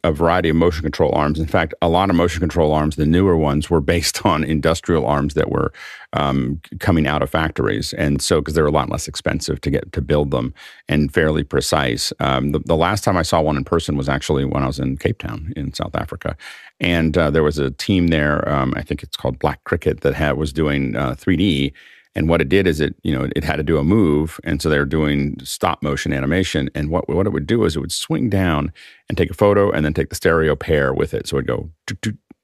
a 0.04 0.12
variety 0.12 0.48
of 0.48 0.56
motion 0.56 0.82
control 0.82 1.12
arms. 1.14 1.40
In 1.40 1.46
fact, 1.46 1.74
a 1.82 1.88
lot 1.88 2.08
of 2.08 2.14
motion 2.14 2.38
control 2.38 2.72
arms, 2.72 2.94
the 2.94 3.06
newer 3.06 3.36
ones, 3.36 3.68
were 3.68 3.80
based 3.80 4.24
on 4.26 4.44
industrial 4.44 5.06
arms 5.06 5.34
that 5.34 5.50
were 5.50 5.72
um, 6.12 6.60
coming 6.78 7.06
out 7.06 7.22
of 7.22 7.30
factories, 7.30 7.92
and 7.94 8.22
so 8.22 8.40
because 8.40 8.54
they're 8.54 8.66
a 8.66 8.70
lot 8.70 8.88
less 8.88 9.08
expensive 9.08 9.60
to 9.62 9.70
get 9.70 9.92
to 9.92 10.00
build 10.00 10.30
them 10.30 10.54
and 10.88 11.12
fairly 11.12 11.42
precise. 11.42 12.12
Um, 12.20 12.52
the, 12.52 12.60
the, 12.60 12.76
last 12.76 13.02
time 13.02 13.16
I 13.16 13.22
saw 13.22 13.40
one 13.40 13.56
in 13.56 13.64
person 13.64 13.96
was 13.96 14.08
actually 14.08 14.44
when 14.44 14.62
I 14.62 14.66
was 14.66 14.78
in 14.78 14.96
Cape 14.96 15.18
Town 15.18 15.52
in 15.56 15.74
South 15.74 15.96
Africa, 15.96 16.36
and 16.78 17.18
uh, 17.18 17.30
there 17.30 17.42
was 17.42 17.58
a 17.58 17.72
team 17.72 18.08
there. 18.08 18.48
Um, 18.48 18.72
I 18.76 18.82
think 18.82 19.02
it's 19.02 19.16
called 19.16 19.38
Black 19.38 19.62
Cricket 19.64 20.02
that 20.02 20.14
had 20.14 20.36
was 20.36 20.52
doing 20.52 20.94
uh, 20.94 21.14
3D 21.14 21.72
and 22.16 22.30
what 22.30 22.40
it 22.40 22.48
did 22.48 22.66
is 22.66 22.80
it, 22.80 22.94
you 23.02 23.16
know, 23.16 23.28
it 23.36 23.44
had 23.44 23.56
to 23.56 23.62
do 23.62 23.76
a 23.76 23.84
move, 23.84 24.40
and 24.42 24.62
so 24.62 24.70
they 24.70 24.78
were 24.78 24.86
doing 24.86 25.36
stop 25.44 25.82
motion 25.82 26.14
animation. 26.14 26.70
And 26.74 26.88
what 26.88 27.10
what 27.10 27.26
it 27.26 27.30
would 27.30 27.46
do 27.46 27.64
is 27.64 27.76
it 27.76 27.80
would 27.80 27.92
swing 27.92 28.30
down 28.30 28.72
and 29.10 29.18
take 29.18 29.30
a 29.30 29.34
photo, 29.34 29.70
and 29.70 29.84
then 29.84 29.92
take 29.92 30.08
the 30.08 30.14
stereo 30.14 30.56
pair 30.56 30.94
with 30.94 31.12
it. 31.12 31.28
So 31.28 31.36
it'd 31.36 31.46
go, 31.46 31.70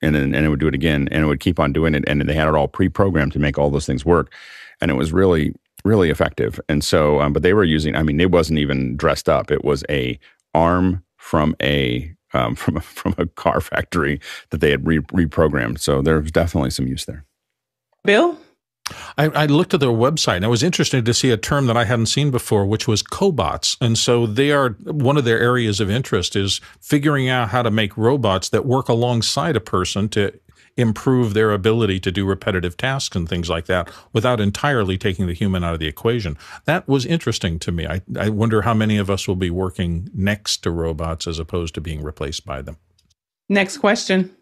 and 0.02 0.14
then 0.14 0.34
and 0.34 0.44
it 0.44 0.50
would 0.50 0.60
do 0.60 0.68
it 0.68 0.74
again, 0.74 1.08
and 1.10 1.24
it 1.24 1.26
would 1.26 1.40
keep 1.40 1.58
on 1.58 1.72
doing 1.72 1.94
it. 1.94 2.04
And 2.06 2.20
they 2.20 2.34
had 2.34 2.48
it 2.48 2.54
all 2.54 2.68
pre-programmed 2.68 3.32
to 3.32 3.38
make 3.38 3.56
all 3.56 3.70
those 3.70 3.86
things 3.86 4.04
work, 4.04 4.30
and 4.82 4.90
it 4.90 4.94
was 4.94 5.10
really 5.10 5.54
really 5.86 6.10
effective. 6.10 6.60
And 6.68 6.84
so, 6.84 7.22
um, 7.22 7.32
but 7.32 7.42
they 7.42 7.54
were 7.54 7.64
using. 7.64 7.96
I 7.96 8.02
mean, 8.02 8.20
it 8.20 8.30
wasn't 8.30 8.58
even 8.58 8.94
dressed 8.98 9.26
up. 9.26 9.50
It 9.50 9.64
was 9.64 9.84
a 9.88 10.18
arm 10.54 11.02
from 11.16 11.56
a 11.62 12.14
um, 12.34 12.54
from 12.56 12.76
a, 12.76 12.82
from 12.82 13.14
a 13.16 13.24
car 13.24 13.62
factory 13.62 14.20
that 14.50 14.60
they 14.60 14.70
had 14.70 14.86
re- 14.86 14.98
reprogrammed. 14.98 15.80
So 15.80 16.02
there's 16.02 16.30
definitely 16.30 16.70
some 16.70 16.86
use 16.86 17.06
there. 17.06 17.24
Bill. 18.04 18.36
I, 19.18 19.24
I, 19.26 19.47
looked 19.47 19.74
at 19.74 19.80
their 19.80 19.90
website 19.90 20.36
and 20.36 20.45
I 20.45 20.49
was 20.49 20.62
interested 20.62 21.05
to 21.05 21.14
see 21.14 21.30
a 21.30 21.36
term 21.36 21.66
that 21.66 21.76
I 21.76 21.84
hadn't 21.84 22.07
seen 22.07 22.30
before, 22.30 22.66
which 22.66 22.88
was 22.88 23.03
cobots. 23.03 23.76
And 23.80 23.99
so 23.99 24.26
they 24.26 24.53
are 24.53 24.70
one 24.84 25.16
of 25.16 25.24
their 25.24 25.38
areas 25.38 25.80
of 25.80 25.90
interest 25.90 26.36
is 26.36 26.61
figuring 26.80 27.28
out 27.28 27.51
how 27.51 27.62
to 27.62 27.70
make 27.70 27.97
robots 27.97 28.49
that 28.51 28.66
work 28.66 28.88
alongside 28.88 29.57
a 29.57 29.61
person 29.61 30.09
to 30.11 30.32
improve 30.76 31.34
their 31.34 31.53
ability 31.53 32.01
to 32.01 32.11
do 32.11 32.24
repetitive 32.24 32.76
tasks 32.76 33.14
and 33.14 33.28
things 33.28 33.51
like 33.51 33.66
that 33.66 33.90
without 34.12 34.40
entirely 34.40 34.97
taking 34.97 35.26
the 35.26 35.34
human 35.34 35.62
out 35.62 35.74
of 35.74 35.80
the 35.80 35.86
equation. 35.86 36.36
That 36.64 36.88
was 36.88 37.05
interesting 37.05 37.59
to 37.61 37.72
me. 37.72 37.86
I, 37.86 38.01
I 38.18 38.30
wonder 38.30 38.62
how 38.62 38.74
many 38.74 38.97
of 38.97 39.11
us 39.11 39.28
will 39.28 39.36
be 39.36 39.51
working 39.51 40.09
next 40.14 40.59
to 40.62 40.70
robots 40.70 41.26
as 41.26 41.38
opposed 41.38 41.74
to 41.74 41.80
being 41.80 42.03
replaced 42.03 42.47
by 42.47 42.62
them. 42.62 42.78
Next 43.49 43.78
question. 43.78 44.34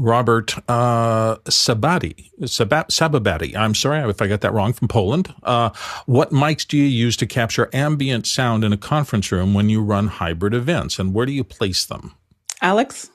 Robert 0.00 0.56
uh, 0.66 1.36
Sabati, 1.44 2.30
Sababati. 2.40 3.54
I'm 3.54 3.74
sorry 3.74 4.08
if 4.08 4.22
I 4.22 4.28
got 4.28 4.40
that 4.40 4.54
wrong 4.54 4.72
from 4.72 4.88
Poland. 4.88 5.34
Uh, 5.42 5.70
what 6.06 6.30
mics 6.30 6.66
do 6.66 6.78
you 6.78 6.84
use 6.84 7.18
to 7.18 7.26
capture 7.26 7.68
ambient 7.74 8.26
sound 8.26 8.64
in 8.64 8.72
a 8.72 8.78
conference 8.78 9.30
room 9.30 9.52
when 9.52 9.68
you 9.68 9.82
run 9.82 10.06
hybrid 10.06 10.54
events, 10.54 10.98
and 10.98 11.12
where 11.12 11.26
do 11.26 11.32
you 11.32 11.44
place 11.44 11.84
them? 11.84 12.14
Alex? 12.62 13.10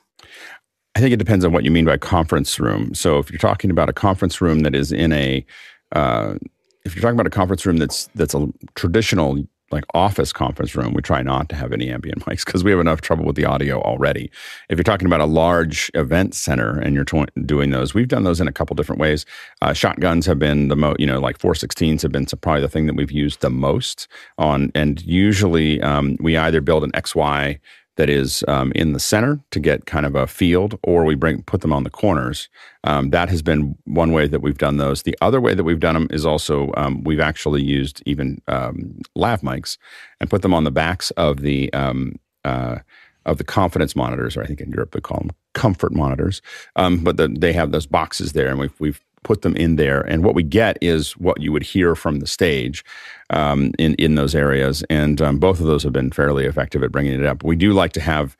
I 0.94 1.00
think 1.00 1.12
it 1.12 1.16
depends 1.16 1.44
on 1.44 1.52
what 1.52 1.64
you 1.64 1.72
mean 1.72 1.84
by 1.84 1.96
conference 1.98 2.60
room. 2.60 2.94
So 2.94 3.18
if 3.18 3.30
you're 3.30 3.38
talking 3.38 3.70
about 3.70 3.88
a 3.88 3.92
conference 3.92 4.40
room 4.40 4.60
that 4.60 4.74
is 4.74 4.92
in 4.92 5.12
a, 5.12 5.44
uh, 5.90 6.36
if 6.84 6.94
you're 6.94 7.02
talking 7.02 7.16
about 7.16 7.26
a 7.26 7.30
conference 7.30 7.66
room 7.66 7.78
that's 7.78 8.06
that's 8.14 8.34
a 8.34 8.46
traditional 8.76 9.44
like 9.70 9.84
office 9.94 10.32
conference 10.32 10.74
room, 10.74 10.94
we 10.94 11.02
try 11.02 11.22
not 11.22 11.48
to 11.48 11.56
have 11.56 11.72
any 11.72 11.90
ambient 11.90 12.20
mics 12.26 12.44
because 12.44 12.62
we 12.62 12.70
have 12.70 12.80
enough 12.80 13.00
trouble 13.00 13.24
with 13.24 13.36
the 13.36 13.44
audio 13.44 13.80
already. 13.82 14.30
If 14.68 14.78
you're 14.78 14.84
talking 14.84 15.06
about 15.06 15.20
a 15.20 15.26
large 15.26 15.90
event 15.94 16.34
center 16.34 16.78
and 16.78 16.94
you're 16.94 17.06
doing 17.44 17.70
those, 17.70 17.94
we've 17.94 18.08
done 18.08 18.24
those 18.24 18.40
in 18.40 18.48
a 18.48 18.52
couple 18.52 18.74
different 18.74 19.00
ways. 19.00 19.26
Uh, 19.62 19.72
shotguns 19.72 20.26
have 20.26 20.38
been 20.38 20.68
the 20.68 20.76
most, 20.76 21.00
you 21.00 21.06
know, 21.06 21.20
like 21.20 21.38
416s 21.38 22.02
have 22.02 22.12
been 22.12 22.26
probably 22.26 22.60
the 22.60 22.68
thing 22.68 22.86
that 22.86 22.96
we've 22.96 23.12
used 23.12 23.40
the 23.40 23.50
most 23.50 24.08
on. 24.38 24.70
And 24.74 25.02
usually 25.02 25.80
um, 25.82 26.16
we 26.20 26.36
either 26.36 26.60
build 26.60 26.84
an 26.84 26.92
XY 26.92 27.58
that 27.96 28.08
is 28.08 28.44
um, 28.46 28.72
in 28.74 28.92
the 28.92 29.00
center 29.00 29.40
to 29.50 29.60
get 29.60 29.86
kind 29.86 30.06
of 30.06 30.14
a 30.14 30.26
field, 30.26 30.78
or 30.82 31.04
we 31.04 31.14
bring 31.14 31.42
put 31.42 31.60
them 31.60 31.72
on 31.72 31.84
the 31.84 31.90
corners. 31.90 32.48
Um, 32.84 33.10
that 33.10 33.28
has 33.28 33.42
been 33.42 33.76
one 33.84 34.12
way 34.12 34.28
that 34.28 34.40
we've 34.40 34.58
done 34.58 34.76
those. 34.76 35.02
The 35.02 35.16
other 35.20 35.40
way 35.40 35.54
that 35.54 35.64
we've 35.64 35.80
done 35.80 35.94
them 35.94 36.08
is 36.10 36.24
also 36.24 36.72
um, 36.76 37.02
we've 37.04 37.20
actually 37.20 37.62
used 37.62 38.02
even 38.06 38.40
um, 38.48 39.00
lav 39.14 39.40
mics 39.40 39.78
and 40.20 40.30
put 40.30 40.42
them 40.42 40.54
on 40.54 40.64
the 40.64 40.70
backs 40.70 41.10
of 41.12 41.40
the 41.40 41.72
um, 41.72 42.16
uh, 42.44 42.78
of 43.24 43.38
the 43.38 43.44
confidence 43.44 43.96
monitors, 43.96 44.36
or 44.36 44.42
I 44.42 44.46
think 44.46 44.60
in 44.60 44.70
Europe 44.70 44.92
they 44.92 45.00
call 45.00 45.18
them 45.18 45.32
comfort 45.54 45.92
monitors. 45.92 46.42
Um, 46.76 47.02
but 47.02 47.16
the, 47.16 47.28
they 47.28 47.52
have 47.54 47.72
those 47.72 47.86
boxes 47.86 48.32
there, 48.32 48.48
and 48.48 48.58
we've 48.58 48.78
we've 48.78 49.00
put 49.26 49.42
them 49.42 49.56
in 49.56 49.74
there. 49.74 50.02
And 50.02 50.24
what 50.24 50.36
we 50.36 50.44
get 50.44 50.78
is 50.80 51.16
what 51.16 51.42
you 51.42 51.50
would 51.50 51.64
hear 51.64 51.96
from 51.96 52.20
the 52.20 52.26
stage 52.28 52.84
um, 53.30 53.72
in 53.76 53.94
in 53.96 54.14
those 54.14 54.34
areas. 54.34 54.84
And 54.88 55.20
um, 55.20 55.38
both 55.38 55.58
of 55.58 55.66
those 55.66 55.82
have 55.82 55.92
been 55.92 56.12
fairly 56.12 56.46
effective 56.46 56.82
at 56.84 56.92
bringing 56.92 57.18
it 57.18 57.26
up. 57.26 57.42
We 57.42 57.56
do 57.56 57.72
like 57.72 57.92
to 57.94 58.00
have 58.00 58.36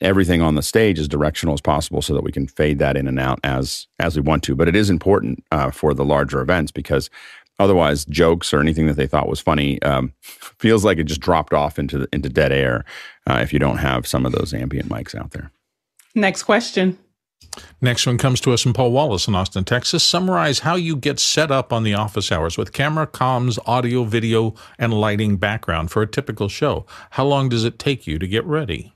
everything 0.00 0.40
on 0.40 0.54
the 0.54 0.62
stage 0.62 0.98
as 0.98 1.08
directional 1.08 1.52
as 1.52 1.60
possible 1.60 2.00
so 2.00 2.14
that 2.14 2.22
we 2.22 2.32
can 2.32 2.46
fade 2.46 2.78
that 2.78 2.96
in 2.96 3.08
and 3.08 3.18
out 3.18 3.40
as 3.42 3.88
as 3.98 4.16
we 4.16 4.22
want 4.22 4.44
to. 4.44 4.54
But 4.54 4.68
it 4.68 4.76
is 4.76 4.88
important 4.88 5.44
uh, 5.50 5.72
for 5.72 5.92
the 5.94 6.04
larger 6.04 6.40
events 6.40 6.70
because 6.70 7.10
otherwise 7.58 8.04
jokes 8.04 8.54
or 8.54 8.60
anything 8.60 8.86
that 8.86 8.96
they 8.96 9.08
thought 9.08 9.28
was 9.28 9.40
funny 9.40 9.82
um, 9.82 10.12
feels 10.22 10.84
like 10.84 10.98
it 10.98 11.04
just 11.04 11.20
dropped 11.20 11.52
off 11.52 11.76
into 11.76 11.98
the, 11.98 12.08
into 12.12 12.28
dead 12.28 12.52
air 12.52 12.84
uh, 13.26 13.40
if 13.42 13.52
you 13.52 13.58
don't 13.58 13.78
have 13.78 14.06
some 14.06 14.24
of 14.24 14.32
those 14.32 14.54
ambient 14.54 14.88
mics 14.88 15.14
out 15.14 15.32
there. 15.32 15.50
Next 16.14 16.44
question. 16.44 16.98
Next 17.80 18.06
one 18.06 18.18
comes 18.18 18.40
to 18.42 18.52
us 18.52 18.62
from 18.62 18.72
Paul 18.72 18.92
Wallace 18.92 19.26
in 19.26 19.34
Austin, 19.34 19.64
Texas. 19.64 20.04
Summarize 20.04 20.60
how 20.60 20.76
you 20.76 20.96
get 20.96 21.18
set 21.18 21.50
up 21.50 21.72
on 21.72 21.82
the 21.82 21.94
office 21.94 22.30
hours 22.30 22.56
with 22.56 22.72
camera, 22.72 23.06
comms, 23.06 23.58
audio, 23.66 24.04
video, 24.04 24.54
and 24.78 24.94
lighting 24.94 25.36
background 25.36 25.90
for 25.90 26.02
a 26.02 26.06
typical 26.06 26.48
show. 26.48 26.86
How 27.10 27.24
long 27.24 27.48
does 27.48 27.64
it 27.64 27.78
take 27.78 28.06
you 28.06 28.18
to 28.18 28.26
get 28.26 28.44
ready? 28.44 28.94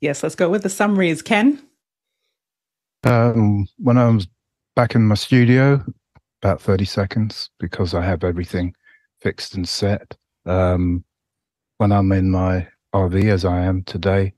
Yes, 0.00 0.22
let's 0.22 0.34
go 0.34 0.48
with 0.48 0.62
the 0.62 0.70
summaries. 0.70 1.22
Ken? 1.22 1.60
Um, 3.04 3.66
when 3.78 3.98
I 3.98 4.08
was 4.08 4.26
back 4.76 4.94
in 4.94 5.02
my 5.02 5.14
studio, 5.14 5.84
about 6.42 6.60
30 6.60 6.84
seconds 6.84 7.50
because 7.58 7.94
I 7.94 8.04
have 8.04 8.24
everything 8.24 8.74
fixed 9.20 9.54
and 9.54 9.68
set. 9.68 10.16
Um, 10.46 11.04
when 11.78 11.92
I'm 11.92 12.12
in 12.12 12.30
my 12.30 12.66
RV, 12.94 13.24
as 13.30 13.44
I 13.44 13.64
am 13.64 13.82
today, 13.84 14.34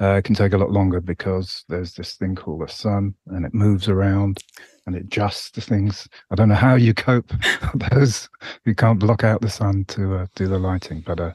uh, 0.00 0.14
it 0.14 0.24
can 0.24 0.34
take 0.34 0.52
a 0.52 0.58
lot 0.58 0.70
longer 0.70 1.00
because 1.00 1.64
there's 1.68 1.94
this 1.94 2.14
thing 2.14 2.34
called 2.34 2.62
the 2.62 2.68
sun 2.68 3.14
and 3.28 3.46
it 3.46 3.54
moves 3.54 3.88
around 3.88 4.42
and 4.86 4.96
it 4.96 5.02
adjusts 5.02 5.50
the 5.50 5.60
things. 5.60 6.08
I 6.30 6.34
don't 6.34 6.48
know 6.48 6.54
how 6.54 6.74
you 6.74 6.94
cope 6.94 7.32
those 7.90 8.28
you 8.64 8.74
can't 8.74 8.98
block 8.98 9.24
out 9.24 9.40
the 9.40 9.50
sun 9.50 9.84
to 9.86 10.16
uh, 10.16 10.26
do 10.34 10.48
the 10.48 10.58
lighting, 10.58 11.02
but 11.06 11.20
uh, 11.20 11.32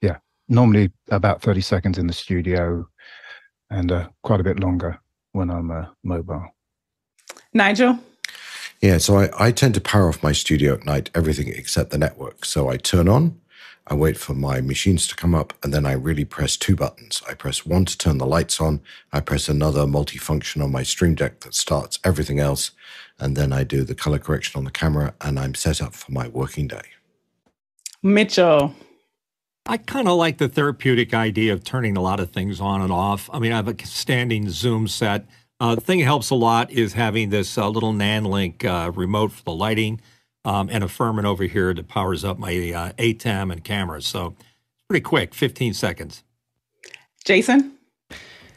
yeah, 0.00 0.16
normally 0.48 0.90
about 1.10 1.42
30 1.42 1.60
seconds 1.60 1.98
in 1.98 2.06
the 2.06 2.12
studio 2.12 2.88
and 3.68 3.92
uh, 3.92 4.08
quite 4.22 4.40
a 4.40 4.44
bit 4.44 4.60
longer 4.60 4.98
when 5.32 5.50
I'm 5.50 5.70
uh, 5.70 5.86
mobile. 6.02 6.54
Nigel? 7.52 7.98
Yeah, 8.80 8.96
so 8.96 9.18
I, 9.18 9.48
I 9.48 9.52
tend 9.52 9.74
to 9.74 9.80
power 9.80 10.08
off 10.08 10.22
my 10.22 10.32
studio 10.32 10.74
at 10.74 10.86
night, 10.86 11.10
everything 11.14 11.48
except 11.48 11.90
the 11.90 11.98
network. 11.98 12.46
So 12.46 12.68
I 12.68 12.78
turn 12.78 13.08
on 13.08 13.39
I 13.90 13.94
wait 13.94 14.16
for 14.16 14.34
my 14.34 14.60
machines 14.60 15.08
to 15.08 15.16
come 15.16 15.34
up, 15.34 15.52
and 15.62 15.74
then 15.74 15.84
I 15.84 15.92
really 15.92 16.24
press 16.24 16.56
two 16.56 16.76
buttons. 16.76 17.22
I 17.28 17.34
press 17.34 17.66
one 17.66 17.84
to 17.86 17.98
turn 17.98 18.18
the 18.18 18.26
lights 18.26 18.60
on, 18.60 18.80
I 19.12 19.18
press 19.20 19.48
another 19.48 19.80
multifunction 19.80 20.62
on 20.62 20.70
my 20.70 20.84
Stream 20.84 21.16
Deck 21.16 21.40
that 21.40 21.54
starts 21.54 21.98
everything 22.04 22.38
else, 22.38 22.70
and 23.18 23.36
then 23.36 23.52
I 23.52 23.64
do 23.64 23.82
the 23.82 23.96
color 23.96 24.20
correction 24.20 24.58
on 24.58 24.64
the 24.64 24.70
camera, 24.70 25.14
and 25.20 25.40
I'm 25.40 25.54
set 25.56 25.82
up 25.82 25.94
for 25.94 26.12
my 26.12 26.28
working 26.28 26.68
day. 26.68 26.86
Mitchell. 28.02 28.74
I 29.66 29.76
kind 29.76 30.08
of 30.08 30.16
like 30.16 30.38
the 30.38 30.48
therapeutic 30.48 31.12
idea 31.12 31.52
of 31.52 31.62
turning 31.64 31.96
a 31.96 32.00
lot 32.00 32.18
of 32.18 32.30
things 32.30 32.60
on 32.60 32.80
and 32.80 32.92
off. 32.92 33.28
I 33.32 33.38
mean, 33.38 33.52
I 33.52 33.56
have 33.56 33.68
a 33.68 33.76
standing 33.84 34.48
Zoom 34.50 34.88
set 34.88 35.26
Uh, 35.60 35.74
the 35.74 35.80
thing 35.82 35.98
that 35.98 36.06
helps 36.06 36.30
a 36.30 36.34
lot 36.34 36.70
is 36.70 36.94
having 36.94 37.28
this 37.28 37.58
uh, 37.58 37.68
little 37.68 37.92
NanLink 37.92 38.64
uh, 38.64 38.90
remote 38.92 39.30
for 39.30 39.42
the 39.44 39.52
lighting 39.52 40.00
um, 40.44 40.68
and 40.70 40.82
a 40.84 40.88
Furman 40.88 41.26
over 41.26 41.44
here 41.44 41.74
that 41.74 41.88
powers 41.88 42.24
up 42.24 42.38
my 42.38 42.50
uh, 42.50 42.92
ATEM 42.92 43.52
and 43.52 43.62
cameras. 43.64 44.06
So 44.06 44.34
pretty 44.88 45.02
quick, 45.02 45.34
15 45.34 45.74
seconds. 45.74 46.22
Jason? 47.24 47.76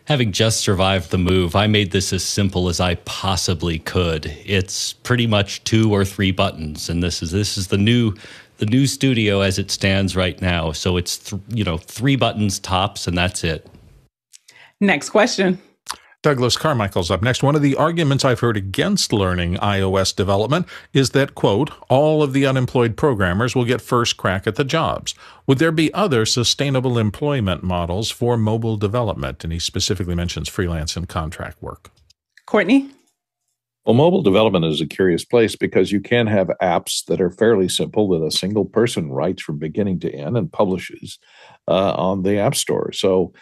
Having 0.06 0.34
just 0.34 0.60
survived 0.60 1.12
the 1.12 1.18
move, 1.18 1.56
I 1.56 1.68
made 1.68 1.92
this 1.92 2.12
as 2.12 2.24
simple 2.24 2.68
as 2.68 2.82
I 2.82 2.96
possibly 2.96 3.80
could. 3.80 4.26
It's 4.46 4.92
pretty 4.92 5.28
much 5.28 5.64
two 5.64 5.94
or 5.94 6.04
three 6.04 6.32
buttons, 6.32 6.90
and 6.90 7.02
this 7.02 7.24
is 7.24 7.32
this 7.32 7.58
is 7.58 7.68
the 7.68 7.78
new 7.78 8.14
the 8.58 8.66
new 8.66 8.86
studio 8.86 9.40
as 9.40 9.58
it 9.58 9.72
stands 9.72 10.14
right 10.14 10.42
now. 10.42 10.74
So 10.74 10.98
it's 10.98 11.18
th- 11.18 11.42
you 11.48 11.64
know 11.64 11.78
three 11.78 12.18
buttons 12.18 12.60
tops, 12.60 13.08
and 13.08 13.18
that's 13.18 13.46
it. 13.46 13.66
Next 14.82 15.10
question. 15.10 15.58
Douglas 16.24 16.56
Carmichael's 16.56 17.12
up 17.12 17.22
next. 17.22 17.44
One 17.44 17.54
of 17.54 17.62
the 17.62 17.76
arguments 17.76 18.24
I've 18.24 18.40
heard 18.40 18.56
against 18.56 19.12
learning 19.12 19.56
iOS 19.56 20.16
development 20.16 20.66
is 20.94 21.10
that, 21.10 21.36
quote, 21.36 21.70
all 21.90 22.24
of 22.24 22.32
the 22.32 22.46
unemployed 22.46 22.96
programmers 22.96 23.56
will 23.56 23.66
get 23.66 23.82
first 23.82 24.16
crack 24.16 24.48
at 24.48 24.56
the 24.56 24.64
jobs. 24.64 25.14
Would 25.48 25.58
there 25.58 25.74
be 25.74 25.94
other 25.94 26.26
sustainable 26.26 26.98
employment 26.98 27.62
models 27.62 28.10
for 28.10 28.38
mobile 28.38 28.78
development? 28.78 29.44
And 29.44 29.52
he 29.52 29.60
specifically 29.60 30.16
mentions 30.16 30.48
freelance 30.48 30.96
and 30.96 31.10
contract 31.10 31.62
work. 31.62 31.92
Courtney? 32.46 32.90
Well, 33.86 33.94
mobile 33.94 34.22
development 34.22 34.64
is 34.64 34.80
a 34.80 34.88
curious 34.88 35.26
place 35.26 35.58
because 35.58 35.92
you 35.92 36.00
can 36.00 36.28
have 36.28 36.48
apps 36.62 37.04
that 37.08 37.20
are 37.20 37.32
fairly 37.32 37.68
simple 37.68 38.08
that 38.10 38.26
a 38.26 38.32
single 38.32 38.64
person 38.64 39.12
writes 39.12 39.42
from 39.42 39.60
beginning 39.60 40.00
to 40.02 40.16
end 40.16 40.38
and 40.38 40.50
publishes 40.50 41.20
uh, 41.68 41.92
on 41.96 42.24
the 42.24 42.38
App 42.38 42.56
Store. 42.56 42.94
So 42.94 43.34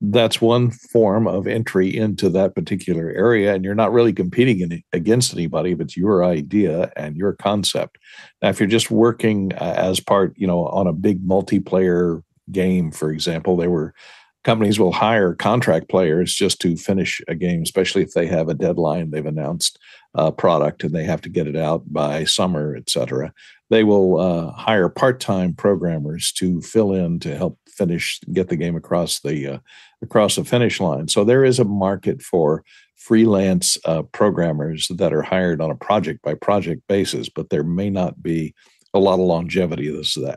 that's 0.00 0.40
one 0.40 0.70
form 0.70 1.28
of 1.28 1.46
entry 1.46 1.94
into 1.94 2.30
that 2.30 2.54
particular 2.54 3.10
area 3.10 3.54
and 3.54 3.64
you're 3.64 3.74
not 3.74 3.92
really 3.92 4.12
competing 4.12 4.60
in, 4.60 4.82
against 4.92 5.34
anybody 5.34 5.72
it's 5.78 5.96
your 5.96 6.24
idea 6.24 6.90
and 6.96 7.16
your 7.16 7.34
concept. 7.34 7.98
Now 8.40 8.48
if 8.48 8.58
you're 8.58 8.68
just 8.68 8.90
working 8.90 9.52
uh, 9.54 9.74
as 9.76 10.00
part 10.00 10.32
you 10.36 10.46
know 10.46 10.66
on 10.66 10.86
a 10.86 10.92
big 10.92 11.26
multiplayer 11.26 12.22
game 12.50 12.90
for 12.90 13.10
example 13.10 13.56
they 13.56 13.68
were 13.68 13.94
companies 14.42 14.80
will 14.80 14.92
hire 14.92 15.34
contract 15.34 15.90
players 15.90 16.34
just 16.34 16.60
to 16.62 16.76
finish 16.76 17.20
a 17.28 17.34
game 17.34 17.62
especially 17.62 18.02
if 18.02 18.12
they 18.12 18.26
have 18.26 18.48
a 18.48 18.54
deadline 18.54 19.10
they've 19.10 19.26
announced 19.26 19.78
a 20.14 20.32
product 20.32 20.82
and 20.82 20.94
they 20.94 21.04
have 21.04 21.20
to 21.20 21.28
get 21.28 21.46
it 21.46 21.56
out 21.56 21.82
by 21.92 22.24
summer 22.24 22.74
etc 22.74 23.32
they 23.68 23.84
will 23.84 24.18
uh, 24.18 24.50
hire 24.52 24.88
part-time 24.88 25.54
programmers 25.54 26.32
to 26.32 26.60
fill 26.62 26.92
in 26.92 27.20
to 27.20 27.36
help 27.36 27.58
finish 27.68 28.20
get 28.32 28.48
the 28.48 28.56
game 28.56 28.76
across 28.76 29.20
the 29.20 29.54
uh, 29.54 29.58
across 30.02 30.36
the 30.36 30.44
finish 30.44 30.80
line. 30.80 31.08
So 31.08 31.24
there 31.24 31.44
is 31.44 31.58
a 31.58 31.64
market 31.64 32.22
for 32.22 32.64
freelance 32.96 33.78
uh, 33.84 34.02
programmers 34.02 34.88
that 34.88 35.12
are 35.12 35.22
hired 35.22 35.60
on 35.60 35.70
a 35.70 35.76
project 35.76 36.22
by 36.22 36.34
project 36.34 36.82
basis, 36.88 37.28
but 37.28 37.50
there 37.50 37.64
may 37.64 37.90
not 37.90 38.22
be 38.22 38.54
a 38.92 38.98
lot 38.98 39.14
of 39.14 39.20
longevity 39.20 39.88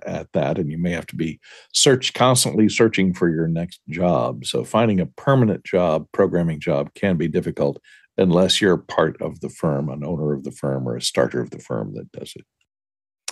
at 0.06 0.32
that, 0.34 0.58
and 0.60 0.70
you 0.70 0.78
may 0.78 0.92
have 0.92 1.08
to 1.08 1.16
be 1.16 1.40
search 1.74 2.14
constantly 2.14 2.70
searching 2.70 3.14
for 3.14 3.30
your 3.30 3.48
next 3.48 3.82
job. 3.90 4.46
So 4.46 4.64
finding 4.64 5.00
a 5.00 5.08
permanent 5.08 5.64
job, 5.64 6.08
programming 6.12 6.60
job, 6.60 6.94
can 6.94 7.18
be 7.18 7.28
difficult 7.28 7.82
unless 8.18 8.62
you're 8.62 8.78
part 8.78 9.20
of 9.22 9.40
the 9.40 9.50
firm, 9.50 9.90
an 9.90 10.06
owner 10.06 10.34
of 10.34 10.44
the 10.44 10.52
firm, 10.52 10.88
or 10.88 10.96
a 10.96 11.02
starter 11.02 11.42
of 11.42 11.50
the 11.50 11.60
firm 11.60 11.96
that 11.96 12.12
does 12.12 12.34
it. 12.36 12.46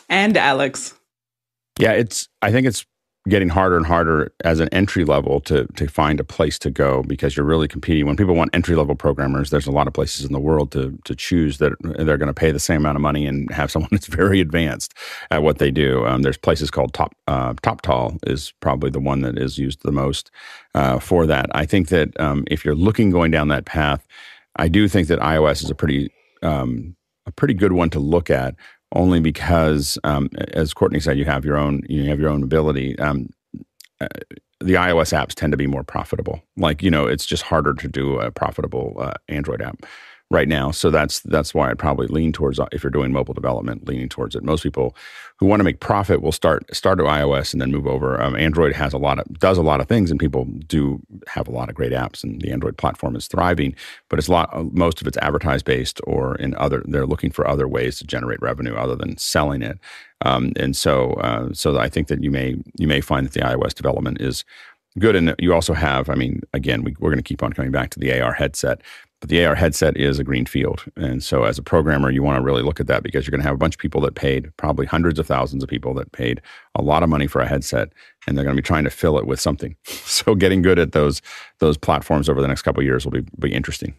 And 0.10 0.36
Alex. 0.38 0.96
Yeah, 1.80 1.92
it's. 1.92 2.28
I 2.42 2.52
think 2.52 2.68
it's 2.68 2.86
getting 3.30 3.50
harder 3.50 3.78
and 3.78 3.86
harder 3.86 4.34
as 4.44 4.60
an 4.60 4.68
entry 4.70 5.06
level 5.06 5.40
to 5.42 5.66
to 5.76 5.88
find 5.88 6.20
a 6.20 6.24
place 6.24 6.58
to 6.60 6.72
go 6.72 7.04
because 7.04 7.38
you're 7.38 7.46
really 7.46 7.68
competing. 7.68 8.06
When 8.06 8.16
people 8.16 8.36
want 8.36 8.50
entry 8.54 8.76
level 8.76 8.96
programmers 8.96 9.50
there's 9.50 9.68
a 9.68 9.72
lot 9.72 9.88
of 9.88 9.94
places 9.94 10.26
in 10.26 10.34
the 10.34 10.40
world 10.40 10.72
to 10.72 10.98
to 11.06 11.16
choose 11.16 11.60
that 11.60 11.74
they're 11.82 12.18
going 12.18 12.28
to 12.28 12.34
pay 12.34 12.52
the 12.52 12.60
same 12.60 12.82
amount 12.82 12.96
of 12.96 13.02
money 13.02 13.28
and 13.28 13.52
have 13.52 13.70
someone 13.72 13.90
that's 13.92 14.08
very 14.08 14.42
advanced 14.42 14.94
at 15.30 15.44
what 15.44 15.60
they 15.60 15.72
do. 15.72 16.06
Um, 16.06 16.24
there's 16.24 16.38
places 16.38 16.72
called 16.72 16.94
top 16.94 17.16
uh, 17.28 17.54
Toptal 17.56 18.18
is 18.28 18.54
probably 18.60 18.90
the 18.90 19.00
one 19.00 19.22
that 19.22 19.38
is 19.38 19.58
used 19.58 19.84
the 19.84 19.92
most 19.92 20.32
uh, 20.74 21.00
for 21.00 21.26
that. 21.28 21.50
I 21.56 21.66
think 21.66 21.90
that 21.90 22.20
um, 22.20 22.44
if 22.48 22.66
you're 22.66 22.76
looking 22.76 23.12
going 23.12 23.32
down 23.32 23.48
that 23.50 23.66
path 23.66 24.06
i 24.56 24.68
do 24.68 24.88
think 24.88 25.08
that 25.08 25.20
ios 25.20 25.64
is 25.64 25.70
a 25.70 25.76
pretty 25.76 26.12
um, 26.44 26.96
a 27.26 27.32
pretty 27.32 27.54
good 27.54 27.74
one 27.74 27.90
to 27.90 28.00
look 28.00 28.30
at 28.30 28.56
only 28.94 29.20
because, 29.20 29.98
um, 30.04 30.30
as 30.54 30.74
Courtney 30.74 31.00
said, 31.00 31.18
you 31.18 31.26
have 31.26 31.46
your 31.46 31.58
own 31.58 31.82
you 31.90 32.10
have 32.10 32.20
your 32.20 32.30
own 32.30 32.44
ability. 32.44 32.98
Um, 33.00 33.30
uh, 34.00 34.08
the 34.60 34.74
iOS 34.74 35.12
apps 35.14 35.34
tend 35.34 35.52
to 35.52 35.58
be 35.58 35.68
more 35.68 35.84
profitable. 35.84 36.42
Like 36.58 36.84
you 36.84 36.92
know, 36.92 37.08
it's 37.08 37.26
just 37.26 37.44
harder 37.44 37.74
to 37.74 37.88
do 37.88 38.20
a 38.20 38.32
profitable 38.32 38.98
uh, 39.00 39.14
Android 39.28 39.62
app 39.62 39.86
right 40.32 40.48
now. 40.48 40.72
So 40.72 40.90
that's 40.90 41.20
that's 41.20 41.54
why 41.54 41.70
I'd 41.70 41.78
probably 41.78 42.08
lean 42.08 42.32
towards 42.32 42.60
uh, 42.60 42.66
if 42.72 42.84
you're 42.84 42.90
doing 42.90 43.12
mobile 43.12 43.34
development, 43.34 43.88
leaning 43.88 44.08
towards 44.08 44.34
it. 44.34 44.44
Most 44.44 44.64
people 44.64 44.96
who 45.38 45.46
want 45.46 45.60
to 45.60 45.64
make 45.64 45.82
profit 45.82 46.22
will 46.22 46.32
start 46.32 46.74
start 46.76 47.00
at 47.00 47.06
iOS 47.06 47.52
and 47.52 47.62
then 47.62 47.70
move 47.70 47.86
over. 47.86 48.20
Um, 48.20 48.36
Android 48.36 48.74
has 48.74 48.94
a 48.94 48.98
lot 48.98 49.20
of 49.20 49.40
does 49.40 49.58
a 49.58 49.62
lot 49.62 49.82
of 49.82 49.88
things, 49.88 50.10
and 50.10 50.20
people 50.20 50.46
do 50.46 51.02
have 51.28 51.48
a 51.48 51.52
lot 51.52 51.70
of 51.70 51.76
great 51.76 51.92
apps, 51.92 52.24
and 52.24 52.42
the 52.42 52.52
Android 52.52 52.78
platform 52.78 53.16
is 53.16 53.28
thriving. 53.28 53.76
But 54.10 54.20
it's 54.20 54.30
a 54.30 54.32
lot. 54.32 54.50
Uh, 54.54 54.64
most 54.72 55.02
of 55.02 55.08
it's 55.08 55.18
advertised 55.18 55.66
based, 55.66 56.00
or 56.08 56.36
in 56.36 56.56
other. 56.56 56.82
They're 56.86 57.06
looking 57.06 57.32
for 57.32 57.46
other 57.46 57.68
ways 57.68 57.98
to 58.00 58.06
generate 58.06 58.42
revenue 58.42 58.76
other 58.76 58.96
than 58.96 59.18
selling 59.18 59.62
it. 59.62 59.80
Um, 60.24 60.54
and 60.56 60.76
so, 60.76 61.14
uh, 61.14 61.50
so 61.52 61.78
I 61.78 61.90
think 61.90 62.08
that 62.08 62.24
you 62.24 62.32
may 62.32 62.56
you 62.78 62.88
may 62.88 63.02
find 63.02 63.26
that 63.26 63.34
the 63.34 63.42
iOS 63.42 63.74
development 63.74 64.22
is 64.22 64.46
good. 65.00 65.16
And 65.16 65.36
you 65.40 65.54
also 65.54 65.74
have, 65.74 66.10
I 66.10 66.16
mean, 66.16 66.42
again, 66.54 66.84
we, 66.84 66.92
are 66.92 67.10
going 67.10 67.18
to 67.18 67.24
keep 67.24 67.44
on 67.44 67.54
coming 67.54 67.72
back 67.72 67.90
to 67.92 68.00
the 68.00 68.20
AR 68.20 68.34
headset. 68.34 68.82
But 69.22 69.30
the 69.30 69.46
AR 69.46 69.56
headset 69.56 69.96
is 69.98 70.20
a 70.20 70.24
green 70.24 70.46
field. 70.48 70.84
And 70.98 71.24
so 71.24 71.44
as 71.44 71.58
a 71.60 71.64
programmer, 71.64 72.10
you 72.10 72.24
want 72.24 72.38
to 72.38 72.44
really 72.44 72.64
look 72.64 72.80
at 72.80 72.88
that 72.88 73.04
because 73.04 73.26
you're 73.26 73.32
going 73.32 73.42
to 73.42 73.48
have 73.48 73.54
a 73.54 73.60
bunch 73.60 73.76
of 73.76 73.80
people 73.80 74.02
that 74.02 74.16
paid, 74.16 74.52
probably 74.58 74.88
hundreds 74.88 75.20
of 75.20 75.28
thousands 75.28 75.64
of 75.64 75.70
people 75.70 75.94
that 75.94 76.12
paid 76.12 76.42
a 76.76 76.82
lot 76.82 77.04
of 77.04 77.10
money 77.10 77.28
for 77.28 77.40
a 77.40 77.48
headset, 77.48 77.94
and 78.28 78.36
they're 78.36 78.44
going 78.44 78.56
to 78.56 78.62
be 78.62 78.66
trying 78.66 78.84
to 78.84 78.90
fill 78.90 79.18
it 79.18 79.28
with 79.28 79.40
something. 79.40 79.76
So 80.12 80.36
getting 80.36 80.62
good 80.62 80.78
at 80.78 80.92
those 80.92 81.22
those 81.60 81.78
platforms 81.78 82.30
over 82.30 82.42
the 82.42 82.48
next 82.48 82.62
couple 82.62 82.84
years 82.84 83.06
will 83.06 83.12
be, 83.12 83.26
be 83.40 83.54
interesting. 83.54 83.96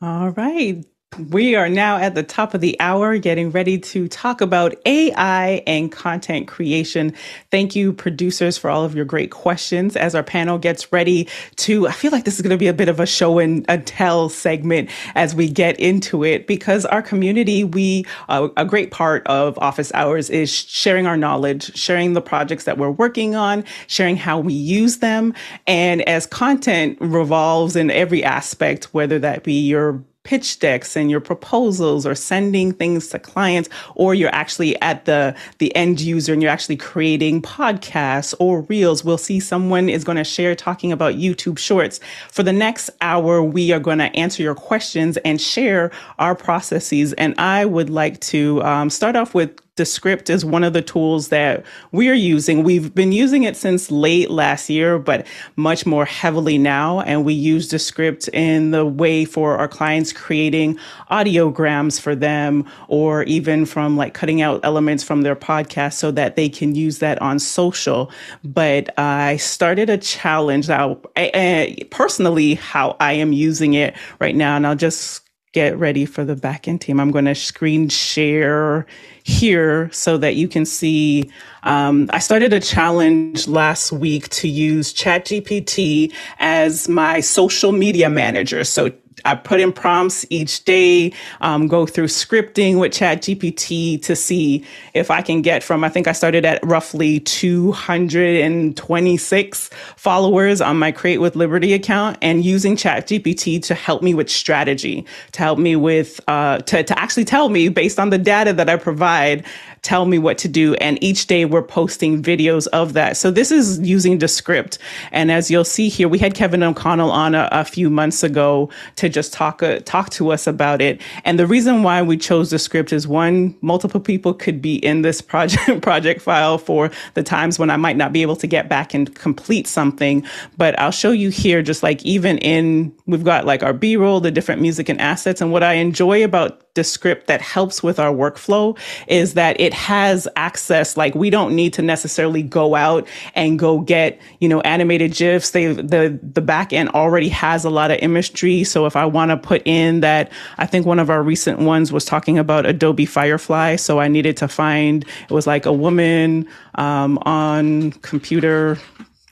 All 0.00 0.30
right. 0.30 0.84
We 1.18 1.56
are 1.56 1.68
now 1.68 1.98
at 1.98 2.14
the 2.14 2.22
top 2.22 2.54
of 2.54 2.62
the 2.62 2.74
hour, 2.80 3.18
getting 3.18 3.50
ready 3.50 3.78
to 3.78 4.08
talk 4.08 4.40
about 4.40 4.74
AI 4.86 5.62
and 5.66 5.92
content 5.92 6.48
creation. 6.48 7.12
Thank 7.50 7.76
you, 7.76 7.92
producers, 7.92 8.56
for 8.56 8.70
all 8.70 8.82
of 8.82 8.94
your 8.94 9.04
great 9.04 9.30
questions. 9.30 9.94
As 9.94 10.14
our 10.14 10.22
panel 10.22 10.56
gets 10.56 10.90
ready 10.90 11.28
to, 11.56 11.86
I 11.86 11.92
feel 11.92 12.12
like 12.12 12.24
this 12.24 12.36
is 12.36 12.40
going 12.40 12.50
to 12.50 12.56
be 12.56 12.66
a 12.66 12.72
bit 12.72 12.88
of 12.88 12.98
a 12.98 13.04
show 13.04 13.38
and 13.38 13.66
a 13.68 13.76
tell 13.76 14.30
segment 14.30 14.88
as 15.14 15.34
we 15.34 15.50
get 15.50 15.78
into 15.78 16.24
it, 16.24 16.46
because 16.46 16.86
our 16.86 17.02
community, 17.02 17.62
we, 17.62 18.06
uh, 18.30 18.48
a 18.56 18.64
great 18.64 18.90
part 18.90 19.26
of 19.26 19.58
office 19.58 19.92
hours 19.92 20.30
is 20.30 20.50
sharing 20.50 21.06
our 21.06 21.18
knowledge, 21.18 21.76
sharing 21.76 22.14
the 22.14 22.22
projects 22.22 22.64
that 22.64 22.78
we're 22.78 22.90
working 22.90 23.34
on, 23.34 23.64
sharing 23.86 24.16
how 24.16 24.38
we 24.38 24.54
use 24.54 24.98
them. 24.98 25.34
And 25.66 26.00
as 26.08 26.24
content 26.24 26.96
revolves 27.02 27.76
in 27.76 27.90
every 27.90 28.24
aspect, 28.24 28.94
whether 28.94 29.18
that 29.18 29.44
be 29.44 29.60
your 29.60 30.02
pitch 30.24 30.58
decks 30.60 30.96
and 30.96 31.10
your 31.10 31.20
proposals 31.20 32.06
or 32.06 32.14
sending 32.14 32.72
things 32.72 33.08
to 33.08 33.18
clients 33.18 33.68
or 33.94 34.14
you're 34.14 34.34
actually 34.34 34.80
at 34.80 35.04
the 35.04 35.34
the 35.58 35.74
end 35.74 36.00
user 36.00 36.32
and 36.32 36.42
you're 36.42 36.50
actually 36.50 36.76
creating 36.76 37.42
podcasts 37.42 38.34
or 38.38 38.62
reels 38.62 39.04
we'll 39.04 39.18
see 39.18 39.40
someone 39.40 39.88
is 39.88 40.04
going 40.04 40.16
to 40.16 40.24
share 40.24 40.54
talking 40.54 40.92
about 40.92 41.14
youtube 41.14 41.58
shorts. 41.58 41.98
For 42.30 42.42
the 42.42 42.52
next 42.52 42.90
hour 43.00 43.42
we 43.42 43.72
are 43.72 43.80
going 43.80 43.98
to 43.98 44.14
answer 44.16 44.42
your 44.42 44.54
questions 44.54 45.16
and 45.18 45.40
share 45.40 45.90
our 46.18 46.34
processes. 46.34 47.12
And 47.14 47.34
i 47.38 47.64
would 47.64 47.90
like 47.90 48.20
to 48.20 48.62
um, 48.62 48.90
start 48.90 49.16
off 49.16 49.34
with 49.34 49.58
Descript 49.74 50.28
is 50.28 50.44
one 50.44 50.64
of 50.64 50.74
the 50.74 50.82
tools 50.82 51.28
that 51.28 51.64
we're 51.92 52.12
using. 52.12 52.62
We've 52.62 52.94
been 52.94 53.10
using 53.10 53.44
it 53.44 53.56
since 53.56 53.90
late 53.90 54.30
last 54.30 54.68
year, 54.68 54.98
but 54.98 55.26
much 55.56 55.86
more 55.86 56.04
heavily 56.04 56.58
now. 56.58 57.00
And 57.00 57.24
we 57.24 57.32
use 57.32 57.68
Descript 57.68 58.28
in 58.34 58.72
the 58.72 58.84
way 58.84 59.24
for 59.24 59.56
our 59.56 59.68
clients 59.68 60.12
creating 60.12 60.78
audiograms 61.10 61.98
for 61.98 62.14
them, 62.14 62.68
or 62.88 63.22
even 63.22 63.64
from 63.64 63.96
like 63.96 64.12
cutting 64.12 64.42
out 64.42 64.60
elements 64.62 65.02
from 65.02 65.22
their 65.22 65.36
podcast 65.36 65.94
so 65.94 66.10
that 66.10 66.36
they 66.36 66.50
can 66.50 66.74
use 66.74 66.98
that 66.98 67.20
on 67.22 67.38
social. 67.38 68.10
But 68.44 68.92
I 68.98 69.38
started 69.38 69.88
a 69.88 69.96
challenge 69.96 70.68
now, 70.68 71.00
I, 71.16 71.30
I, 71.32 71.84
personally, 71.90 72.56
how 72.56 72.94
I 73.00 73.14
am 73.14 73.32
using 73.32 73.72
it 73.72 73.96
right 74.20 74.36
now. 74.36 74.54
And 74.54 74.66
I'll 74.66 74.76
just 74.76 75.22
get 75.54 75.78
ready 75.78 76.04
for 76.04 76.24
the 76.24 76.34
backend 76.34 76.80
team. 76.80 77.00
I'm 77.00 77.10
going 77.10 77.26
to 77.26 77.34
screen 77.34 77.88
share 77.88 78.86
here 79.24 79.90
so 79.92 80.16
that 80.18 80.36
you 80.36 80.48
can 80.48 80.64
see. 80.64 81.30
Um, 81.62 82.10
I 82.12 82.18
started 82.18 82.52
a 82.52 82.60
challenge 82.60 83.46
last 83.46 83.92
week 83.92 84.28
to 84.30 84.48
use 84.48 84.92
ChatGPT 84.92 86.12
as 86.38 86.88
my 86.88 87.20
social 87.20 87.72
media 87.72 88.10
manager. 88.10 88.64
So 88.64 88.90
I 89.24 89.34
put 89.34 89.58
in 89.60 89.72
prompts 89.72 90.24
each 90.30 90.64
day, 90.64 91.12
um, 91.40 91.66
go 91.68 91.86
through 91.86 92.08
scripting 92.08 92.78
with 92.78 92.92
ChatGPT 92.92 94.02
to 94.02 94.14
see 94.16 94.64
if 94.94 95.10
I 95.10 95.20
can 95.22 95.42
get 95.42 95.62
from, 95.62 95.84
I 95.84 95.88
think 95.88 96.08
I 96.08 96.12
started 96.12 96.44
at 96.44 96.60
roughly 96.64 97.20
226 97.20 99.70
followers 99.96 100.60
on 100.60 100.78
my 100.78 100.92
Create 100.92 101.18
with 101.18 101.34
Liberty 101.36 101.72
account 101.72 102.18
and 102.22 102.44
using 102.44 102.76
ChatGPT 102.76 103.62
to 103.64 103.74
help 103.74 104.02
me 104.02 104.14
with 104.14 104.30
strategy, 104.30 105.06
to 105.32 105.40
help 105.40 105.58
me 105.58 105.74
with, 105.76 106.20
uh, 106.28 106.58
to, 106.58 106.82
to 106.82 106.98
actually 106.98 107.24
tell 107.24 107.48
me 107.48 107.68
based 107.68 107.98
on 107.98 108.10
the 108.10 108.18
data 108.18 108.52
that 108.52 108.68
I 108.68 108.76
provide 108.76 109.46
tell 109.82 110.06
me 110.06 110.18
what 110.18 110.38
to 110.38 110.48
do. 110.48 110.74
And 110.74 111.02
each 111.02 111.26
day 111.26 111.44
we're 111.44 111.62
posting 111.62 112.22
videos 112.22 112.68
of 112.68 112.92
that. 112.92 113.16
So 113.16 113.30
this 113.32 113.50
is 113.50 113.80
using 113.80 114.16
Descript. 114.16 114.78
And 115.10 115.30
as 115.30 115.50
you'll 115.50 115.64
see 115.64 115.88
here, 115.88 116.08
we 116.08 116.18
had 116.18 116.34
Kevin 116.34 116.62
O'Connell 116.62 117.10
on 117.10 117.34
a, 117.34 117.48
a 117.50 117.64
few 117.64 117.90
months 117.90 118.22
ago 118.22 118.70
to 118.96 119.08
just 119.08 119.32
talk 119.32 119.62
uh, 119.62 119.80
talk 119.80 120.10
to 120.10 120.30
us 120.30 120.46
about 120.46 120.80
it. 120.80 121.00
And 121.24 121.38
the 121.38 121.46
reason 121.46 121.82
why 121.82 122.00
we 122.00 122.16
chose 122.16 122.50
Descript 122.50 122.92
is 122.92 123.08
one, 123.08 123.56
multiple 123.60 124.00
people 124.00 124.32
could 124.32 124.62
be 124.62 124.76
in 124.76 125.02
this 125.02 125.20
project 125.20 125.82
project 125.82 126.22
file 126.22 126.58
for 126.58 126.90
the 127.14 127.22
times 127.24 127.58
when 127.58 127.68
I 127.68 127.76
might 127.76 127.96
not 127.96 128.12
be 128.12 128.22
able 128.22 128.36
to 128.36 128.46
get 128.46 128.68
back 128.68 128.94
and 128.94 129.12
complete 129.16 129.66
something. 129.66 130.24
But 130.56 130.78
I'll 130.78 130.92
show 130.92 131.10
you 131.10 131.30
here, 131.30 131.60
just 131.60 131.82
like 131.82 132.04
even 132.04 132.38
in 132.38 132.94
we've 133.06 133.24
got 133.24 133.46
like 133.46 133.64
our 133.64 133.72
B-roll, 133.72 134.20
the 134.20 134.30
different 134.30 134.62
music 134.62 134.88
and 134.88 135.00
assets. 135.00 135.40
And 135.40 135.50
what 135.50 135.64
I 135.64 135.74
enjoy 135.74 136.22
about 136.22 136.71
Descript 136.74 137.26
that 137.26 137.42
helps 137.42 137.82
with 137.82 137.98
our 137.98 138.12
workflow 138.12 138.78
is 139.06 139.34
that 139.34 139.60
it 139.60 139.74
has 139.74 140.26
access. 140.36 140.96
Like 140.96 141.14
we 141.14 141.28
don't 141.28 141.54
need 141.54 141.74
to 141.74 141.82
necessarily 141.82 142.42
go 142.42 142.74
out 142.74 143.06
and 143.34 143.58
go 143.58 143.80
get, 143.80 144.18
you 144.40 144.48
know, 144.48 144.62
animated 144.62 145.12
GIFs. 145.12 145.50
They, 145.50 145.72
the, 145.72 146.18
the 146.22 146.40
back 146.40 146.72
end 146.72 146.88
already 146.90 147.28
has 147.28 147.66
a 147.66 147.70
lot 147.70 147.90
of 147.90 147.98
imagery. 148.00 148.64
So 148.64 148.86
if 148.86 148.96
I 148.96 149.04
want 149.04 149.30
to 149.30 149.36
put 149.36 149.60
in 149.66 150.00
that, 150.00 150.32
I 150.56 150.64
think 150.64 150.86
one 150.86 150.98
of 150.98 151.10
our 151.10 151.22
recent 151.22 151.58
ones 151.58 151.92
was 151.92 152.06
talking 152.06 152.38
about 152.38 152.64
Adobe 152.64 153.04
Firefly. 153.04 153.76
So 153.76 154.00
I 154.00 154.08
needed 154.08 154.38
to 154.38 154.48
find, 154.48 155.04
it 155.04 155.30
was 155.30 155.46
like 155.46 155.66
a 155.66 155.72
woman, 155.72 156.48
um, 156.76 157.18
on 157.26 157.92
computer. 157.92 158.78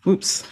Oops 0.06 0.46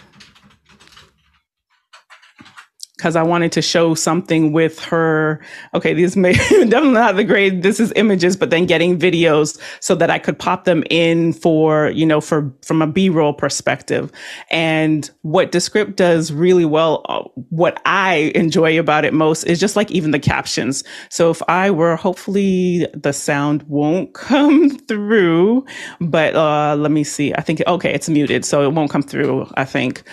because 2.99 3.15
I 3.15 3.23
wanted 3.23 3.53
to 3.53 3.61
show 3.61 3.95
something 3.95 4.51
with 4.51 4.77
her. 4.79 5.39
Okay, 5.73 5.93
these 5.93 6.17
may 6.17 6.33
definitely 6.49 6.91
not 6.91 7.15
the 7.15 7.23
great. 7.23 7.61
This 7.61 7.79
is 7.79 7.93
images, 7.95 8.35
but 8.35 8.49
then 8.49 8.65
getting 8.65 8.99
videos 8.99 9.57
so 9.79 9.95
that 9.95 10.09
I 10.09 10.19
could 10.19 10.37
pop 10.37 10.65
them 10.65 10.83
in 10.89 11.31
for 11.31 11.91
you 11.91 12.05
know 12.05 12.19
for 12.19 12.53
from 12.61 12.81
a 12.81 12.87
B-roll 12.87 13.33
perspective. 13.33 14.11
And 14.51 15.09
what 15.21 15.53
Descript 15.53 15.95
does 15.95 16.33
really 16.33 16.65
well, 16.65 17.05
uh, 17.07 17.23
what 17.49 17.81
I 17.85 18.33
enjoy 18.35 18.77
about 18.77 19.05
it 19.05 19.13
most 19.13 19.45
is 19.45 19.61
just 19.61 19.77
like 19.77 19.89
even 19.91 20.11
the 20.11 20.19
captions. 20.19 20.83
So 21.09 21.31
if 21.31 21.41
I 21.47 21.71
were, 21.71 21.95
hopefully 21.95 22.85
the 22.93 23.13
sound 23.13 23.63
won't 23.63 24.13
come 24.13 24.77
through, 24.77 25.65
but 26.01 26.35
uh, 26.35 26.75
let 26.77 26.91
me 26.91 27.05
see. 27.05 27.33
I 27.33 27.41
think 27.41 27.63
okay, 27.65 27.93
it's 27.93 28.09
muted, 28.09 28.43
so 28.43 28.61
it 28.63 28.73
won't 28.73 28.91
come 28.91 29.03
through. 29.03 29.49
I 29.55 29.63
think. 29.63 30.03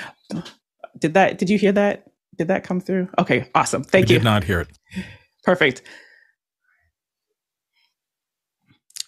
Did 1.01 1.15
that? 1.15 1.39
Did 1.39 1.51
you 1.51 1.59
hear 1.59 1.73
that? 1.73 2.07
Did 2.39 2.49
that 2.49 2.65
come 2.65 2.81
through? 2.81 3.09
Okay, 3.19 3.49
awesome. 3.55 3.83
Thank 3.83 4.09
we 4.09 4.15
you. 4.15 4.19
Did 4.19 4.25
not 4.25 4.45
hear 4.45 4.61
it. 4.61 4.69
Perfect. 5.45 5.83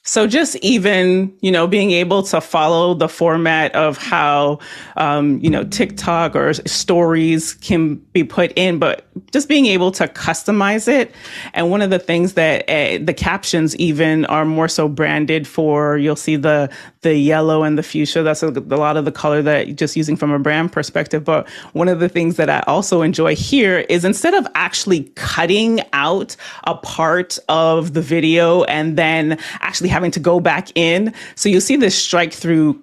So 0.08 0.26
just 0.26 0.56
even, 0.62 1.36
you 1.42 1.50
know, 1.50 1.66
being 1.66 1.90
able 1.90 2.22
to 2.22 2.40
follow 2.40 2.94
the 2.94 3.10
format 3.10 3.74
of 3.74 3.98
how, 3.98 4.58
um, 4.96 5.38
you 5.40 5.50
know, 5.50 5.64
TikTok 5.64 6.34
or 6.34 6.54
stories 6.54 7.52
can 7.52 7.96
be 7.96 8.24
put 8.24 8.50
in, 8.56 8.78
but 8.78 9.04
just 9.32 9.50
being 9.50 9.66
able 9.66 9.90
to 9.92 10.08
customize 10.08 10.88
it. 10.88 11.14
And 11.52 11.70
one 11.70 11.82
of 11.82 11.90
the 11.90 11.98
things 11.98 12.32
that 12.34 12.62
uh, 12.70 13.04
the 13.04 13.12
captions 13.12 13.76
even 13.76 14.24
are 14.26 14.46
more 14.46 14.66
so 14.66 14.88
branded 14.88 15.46
for, 15.46 15.98
you'll 15.98 16.16
see 16.16 16.36
the, 16.36 16.70
the 17.02 17.14
yellow 17.14 17.62
and 17.62 17.76
the 17.76 17.82
fuchsia. 17.82 18.22
That's 18.22 18.42
a, 18.42 18.48
a 18.48 18.80
lot 18.80 18.96
of 18.96 19.04
the 19.04 19.12
color 19.12 19.42
that 19.42 19.76
just 19.76 19.94
using 19.94 20.16
from 20.16 20.32
a 20.32 20.38
brand 20.38 20.72
perspective. 20.72 21.22
But 21.22 21.46
one 21.74 21.88
of 21.88 22.00
the 22.00 22.08
things 22.08 22.36
that 22.36 22.48
I 22.48 22.60
also 22.60 23.02
enjoy 23.02 23.36
here 23.36 23.80
is 23.90 24.06
instead 24.06 24.32
of 24.32 24.46
actually 24.54 25.04
cutting 25.16 25.82
out 25.92 26.34
a 26.64 26.76
part 26.76 27.38
of 27.50 27.92
the 27.92 28.00
video 28.00 28.62
and 28.64 28.96
then 28.96 29.38
actually 29.60 29.90
having 29.98 30.12
to 30.12 30.20
go 30.20 30.38
back 30.38 30.70
in. 30.76 31.12
So 31.34 31.48
you'll 31.48 31.60
see 31.60 31.74
this 31.74 32.00
strike 32.00 32.32
through 32.32 32.80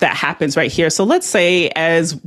that 0.00 0.16
happens 0.16 0.56
right 0.56 0.72
here. 0.72 0.90
So 0.90 1.04
let's 1.04 1.28
say 1.28 1.70
as 1.76 2.20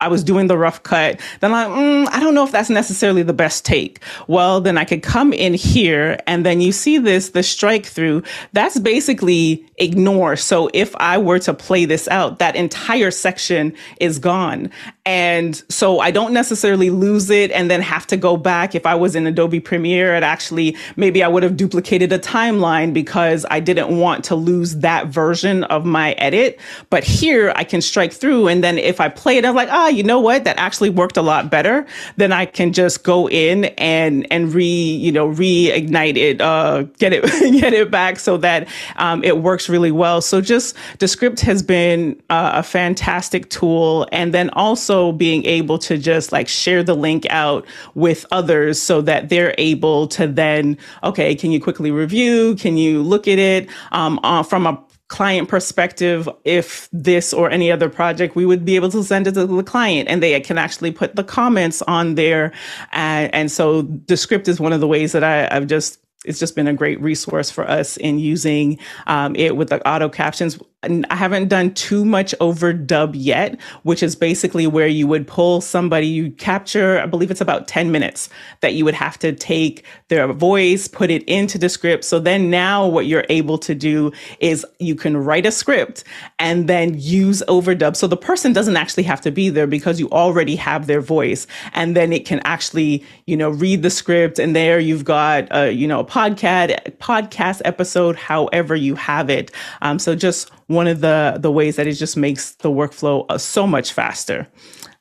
I 0.00 0.08
was 0.08 0.24
doing 0.24 0.46
the 0.46 0.56
rough 0.56 0.82
cut, 0.82 1.20
then 1.40 1.52
I'm 1.52 1.70
like, 1.70 1.78
mm, 1.78 2.08
I 2.14 2.20
don't 2.20 2.34
know 2.34 2.44
if 2.44 2.52
that's 2.52 2.70
necessarily 2.70 3.22
the 3.22 3.34
best 3.34 3.66
take. 3.66 4.00
Well, 4.28 4.62
then 4.62 4.78
I 4.78 4.84
could 4.84 5.02
come 5.02 5.32
in 5.32 5.52
here 5.52 6.18
and 6.26 6.44
then 6.44 6.62
you 6.62 6.72
see 6.72 6.96
this, 6.96 7.30
the 7.30 7.42
strike 7.42 7.84
through. 7.84 8.22
That's 8.54 8.78
basically 8.78 9.66
ignore. 9.76 10.36
So 10.36 10.70
if 10.72 10.96
I 10.96 11.18
were 11.18 11.38
to 11.40 11.52
play 11.52 11.84
this 11.84 12.08
out, 12.08 12.38
that 12.38 12.56
entire 12.56 13.10
section 13.10 13.74
is 14.00 14.18
gone. 14.18 14.70
And 15.06 15.62
so 15.68 16.00
I 16.00 16.10
don't 16.10 16.32
necessarily 16.32 16.90
lose 16.90 17.30
it 17.30 17.52
and 17.52 17.70
then 17.70 17.80
have 17.80 18.08
to 18.08 18.16
go 18.16 18.36
back. 18.36 18.74
If 18.74 18.86
I 18.86 18.96
was 18.96 19.14
in 19.14 19.24
Adobe 19.24 19.60
Premiere, 19.60 20.16
it 20.16 20.24
actually, 20.24 20.76
maybe 20.96 21.22
I 21.22 21.28
would 21.28 21.44
have 21.44 21.56
duplicated 21.56 22.12
a 22.12 22.18
timeline 22.18 22.92
because 22.92 23.46
I 23.48 23.60
didn't 23.60 23.96
want 23.96 24.24
to 24.24 24.34
lose 24.34 24.74
that 24.78 25.06
version 25.06 25.62
of 25.64 25.84
my 25.84 26.12
edit. 26.14 26.58
But 26.90 27.04
here 27.04 27.52
I 27.54 27.62
can 27.62 27.80
strike 27.80 28.12
through. 28.12 28.48
And 28.48 28.64
then 28.64 28.78
if 28.78 29.00
I 29.00 29.08
play 29.08 29.36
it, 29.36 29.44
I'm 29.44 29.54
like, 29.54 29.68
oh, 29.70 29.86
you 29.86 30.02
know 30.02 30.18
what? 30.18 30.42
That 30.42 30.58
actually 30.58 30.90
worked 30.90 31.16
a 31.16 31.22
lot 31.22 31.52
better. 31.52 31.86
Then 32.16 32.32
I 32.32 32.44
can 32.44 32.72
just 32.72 33.04
go 33.04 33.28
in 33.28 33.66
and 33.78 34.26
and 34.32 34.52
re 34.52 34.66
you 34.66 35.12
know 35.12 35.28
reignite 35.28 36.16
it, 36.16 36.40
uh, 36.40 36.82
get 36.98 37.12
it 37.12 37.22
get 37.60 37.72
it 37.72 37.92
back 37.92 38.18
so 38.18 38.36
that 38.38 38.66
um, 38.96 39.22
it 39.22 39.38
works 39.38 39.68
really 39.68 39.92
well. 39.92 40.20
So 40.20 40.40
just 40.40 40.74
Descript 40.98 41.38
has 41.40 41.62
been 41.62 42.20
uh, 42.28 42.50
a 42.54 42.62
fantastic 42.64 43.50
tool, 43.50 44.08
and 44.10 44.34
then 44.34 44.50
also 44.50 44.95
being 45.12 45.44
able 45.44 45.78
to 45.78 45.98
just 45.98 46.32
like 46.32 46.48
share 46.48 46.82
the 46.82 46.94
link 46.94 47.26
out 47.30 47.66
with 47.94 48.26
others 48.30 48.80
so 48.80 49.00
that 49.02 49.28
they're 49.28 49.54
able 49.58 50.06
to 50.08 50.26
then 50.26 50.76
okay, 51.04 51.34
can 51.34 51.50
you 51.50 51.60
quickly 51.60 51.90
review? 51.90 52.54
Can 52.56 52.76
you 52.76 53.02
look 53.02 53.28
at 53.28 53.38
it 53.38 53.68
um, 53.92 54.18
uh, 54.22 54.42
from 54.42 54.66
a 54.66 54.82
client 55.08 55.48
perspective, 55.48 56.28
if 56.44 56.88
this 56.92 57.32
or 57.32 57.50
any 57.50 57.70
other 57.70 57.88
project, 57.88 58.34
we 58.34 58.44
would 58.44 58.64
be 58.64 58.74
able 58.74 58.90
to 58.90 59.04
send 59.04 59.26
it 59.26 59.32
to 59.32 59.46
the 59.46 59.62
client 59.62 60.08
and 60.08 60.22
they 60.22 60.38
can 60.40 60.58
actually 60.58 60.90
put 60.90 61.14
the 61.14 61.22
comments 61.22 61.80
on 61.82 62.16
there. 62.16 62.52
And, 62.92 63.50
so 63.50 63.82
Descript 63.82 64.48
is 64.48 64.58
one 64.58 64.72
of 64.72 64.80
the 64.80 64.88
ways 64.88 65.12
that 65.12 65.22
I, 65.22 65.48
I've 65.54 65.68
just 65.68 66.00
it's 66.24 66.40
just 66.40 66.56
been 66.56 66.66
a 66.66 66.74
great 66.74 67.00
resource 67.00 67.52
for 67.52 67.68
us 67.70 67.96
in 67.98 68.18
using 68.18 68.78
um, 69.06 69.36
it 69.36 69.56
with 69.56 69.68
the 69.68 69.86
auto 69.88 70.08
captions. 70.08 70.58
I 70.82 71.16
haven't 71.16 71.48
done 71.48 71.74
too 71.74 72.04
much 72.04 72.34
overdub 72.38 73.12
yet, 73.14 73.58
which 73.82 74.02
is 74.02 74.14
basically 74.14 74.66
where 74.66 74.86
you 74.86 75.06
would 75.06 75.26
pull 75.26 75.60
somebody, 75.60 76.06
you 76.06 76.30
capture, 76.32 77.00
I 77.00 77.06
believe 77.06 77.30
it's 77.30 77.40
about 77.40 77.66
10 77.66 77.90
minutes 77.90 78.28
that 78.60 78.74
you 78.74 78.84
would 78.84 78.94
have 78.94 79.18
to 79.20 79.32
take 79.32 79.84
their 80.08 80.30
voice, 80.32 80.86
put 80.86 81.10
it 81.10 81.24
into 81.24 81.58
Descript. 81.58 82.04
So 82.04 82.18
then 82.18 82.50
now 82.50 82.86
what 82.86 83.06
you're 83.06 83.24
able 83.30 83.58
to 83.58 83.74
do 83.74 84.12
is 84.38 84.64
you 84.78 84.94
can 84.94 85.16
write 85.16 85.46
a 85.46 85.50
script 85.50 86.04
and 86.38 86.68
then 86.68 86.94
use 86.96 87.42
overdub. 87.48 87.96
So 87.96 88.06
the 88.06 88.16
person 88.16 88.52
doesn't 88.52 88.76
actually 88.76 89.04
have 89.04 89.22
to 89.22 89.30
be 89.30 89.48
there 89.48 89.66
because 89.66 89.98
you 89.98 90.08
already 90.10 90.56
have 90.56 90.86
their 90.86 91.00
voice. 91.00 91.46
And 91.72 91.96
then 91.96 92.12
it 92.12 92.26
can 92.26 92.40
actually, 92.44 93.02
you 93.26 93.36
know, 93.36 93.48
read 93.48 93.82
the 93.82 93.90
script 93.90 94.38
and 94.38 94.54
there 94.54 94.78
you've 94.78 95.04
got, 95.04 95.48
a, 95.50 95.72
you 95.72 95.88
know, 95.88 96.00
a 96.00 96.04
podcast, 96.04 96.78
podcast 96.98 97.62
episode, 97.64 98.14
however 98.14 98.76
you 98.76 98.94
have 98.94 99.30
it. 99.30 99.50
Um, 99.80 99.98
so 99.98 100.14
just 100.14 100.50
one 100.66 100.86
of 100.86 101.00
the 101.00 101.38
the 101.38 101.50
ways 101.50 101.76
that 101.76 101.86
it 101.86 101.94
just 101.94 102.16
makes 102.16 102.54
the 102.56 102.70
workflow 102.70 103.24
uh, 103.28 103.38
so 103.38 103.66
much 103.66 103.92
faster. 103.92 104.48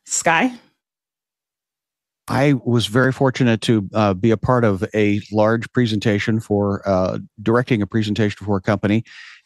Sky. 0.05 0.51
I 2.27 2.53
was 2.65 2.87
very 2.87 3.11
fortunate 3.11 3.61
to 3.61 3.87
uh, 3.93 4.13
be 4.15 4.31
a 4.31 4.37
part 4.37 4.63
of 4.63 4.83
a 4.95 5.21
large 5.31 5.71
presentation 5.73 6.39
for 6.39 6.81
uh, 6.87 7.19
directing 7.41 7.83
a 7.83 7.87
presentation 7.87 8.45
for 8.45 8.57
a 8.57 8.61
company. 8.61 9.03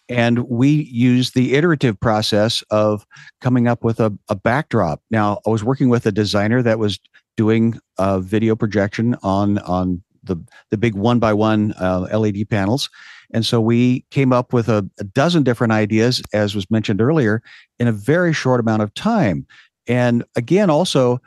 And 0.08 0.40
we 0.50 0.70
used 0.70 1.36
the 1.36 1.56
iterative 1.56 2.00
process 2.00 2.64
of 2.72 3.06
coming 3.42 3.68
up 3.68 3.84
with 3.84 4.00
a, 4.00 4.18
a 4.30 4.36
backdrop. 4.36 5.02
Now, 5.12 5.40
I 5.46 5.50
was 5.50 5.64
working 5.64 5.90
with 5.90 6.06
a 6.06 6.12
designer 6.12 6.64
that 6.64 6.80
was 6.80 7.00
doing 7.38 7.80
a 7.98 8.20
video 8.20 8.56
projection 8.56 9.16
on, 9.24 9.60
on 9.60 10.02
the, 10.24 10.38
the 10.72 10.78
big 10.78 10.96
one 10.96 11.20
by 11.20 11.34
one 11.34 11.74
uh, 11.74 12.08
LED 12.18 12.50
panels. 12.50 12.90
And 13.34 13.46
so 13.46 13.62
we 13.62 14.06
came 14.12 14.34
up 14.34 14.54
with 14.54 14.70
a, 14.70 14.90
a 15.00 15.04
dozen 15.04 15.44
different 15.44 15.74
ideas, 15.74 16.22
as 16.34 16.56
was 16.56 16.70
mentioned 16.72 17.02
earlier, 17.02 17.42
in 17.80 17.88
a 17.88 17.92
very 17.92 18.34
short 18.34 18.60
amount 18.60 18.82
of 18.82 18.94
time. 18.94 19.46
And 19.88 20.24
again, 20.36 20.70
also, 20.70 21.20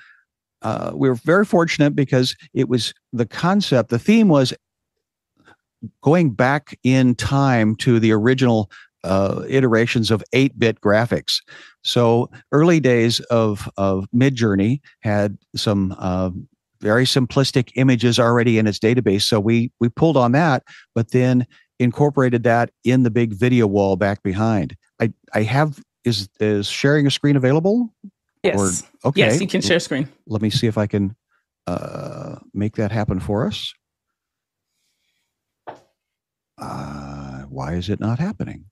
uh, 0.62 0.93
we 0.95 1.09
were 1.09 1.16
very 1.16 1.45
fortunate 1.45 1.95
because 1.95 2.37
it 2.55 2.69
was 2.69 2.95
the 3.12 3.27
concept, 3.27 3.91
the 3.91 3.99
theme 3.99 4.29
was 4.29 4.53
going 6.03 6.31
back 6.31 6.79
in 6.85 7.15
time 7.15 7.74
to 7.77 7.99
the 7.99 8.12
original 8.12 8.70
uh, 9.05 9.43
iterations 9.49 10.11
of 10.11 10.23
8-bit 10.33 10.81
graphics. 10.81 11.41
So 11.83 12.31
early 12.53 12.79
days 12.79 13.19
of 13.31 13.69
of 13.77 14.07
Midjourney 14.15 14.81
had 15.01 15.37
some 15.57 15.95
uh, 15.99 16.31
very 16.81 17.05
simplistic 17.05 17.70
images 17.74 18.19
already 18.19 18.59
in 18.59 18.66
its 18.66 18.79
database. 18.79 19.23
So 19.23 19.41
we 19.41 19.73
we 19.81 19.89
pulled 19.89 20.16
on 20.16 20.33
that, 20.33 20.62
but 20.95 21.11
then 21.11 21.47
incorporated 21.83 22.43
that 22.45 22.71
in 22.85 23.03
the 23.03 23.11
big 23.11 23.33
video 23.33 23.67
wall 23.67 23.97
back 23.97 24.23
behind. 24.23 24.77
I 25.01 25.13
I 25.35 25.43
have 25.43 25.83
is 26.05 26.29
is 26.41 26.69
sharing 26.69 27.07
a 27.07 27.11
screen 27.11 27.37
available? 27.37 27.95
Yes. 28.43 28.85
Or, 29.05 29.09
okay. 29.11 29.21
Yes, 29.21 29.41
you 29.41 29.47
can 29.47 29.61
share 29.61 29.81
screen. 29.81 30.09
Let 30.27 30.43
me 30.43 30.51
see 30.51 30.67
if 30.67 30.77
I 30.77 30.87
can 30.87 31.15
uh, 31.67 32.37
make 32.53 32.77
that 32.77 32.91
happen 32.91 33.21
for 33.21 33.47
us. 33.47 33.73
Uh, 36.59 37.43
why 37.43 37.75
is 37.75 37.89
it 37.89 38.01
not 38.01 38.19
happening? 38.19 38.67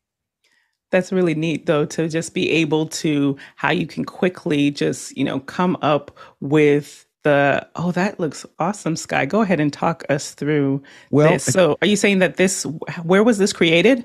That's 0.90 1.12
really 1.12 1.34
neat 1.34 1.66
though 1.66 1.86
to 1.86 2.08
just 2.08 2.34
be 2.34 2.50
able 2.50 2.86
to 2.86 3.36
how 3.56 3.70
you 3.70 3.86
can 3.86 4.04
quickly 4.04 4.70
just, 4.72 5.16
you 5.16 5.24
know, 5.24 5.38
come 5.40 5.76
up 5.82 6.16
with 6.40 7.06
the 7.22 7.66
oh 7.76 7.92
that 7.92 8.18
looks 8.18 8.46
awesome 8.58 8.96
sky. 8.96 9.26
Go 9.26 9.42
ahead 9.42 9.60
and 9.60 9.72
talk 9.72 10.04
us 10.08 10.32
through 10.32 10.82
well 11.10 11.32
this. 11.32 11.44
so 11.44 11.76
are 11.82 11.86
you 11.86 11.96
saying 11.96 12.18
that 12.20 12.36
this 12.36 12.64
where 13.02 13.22
was 13.22 13.38
this 13.38 13.52
created? 13.52 14.04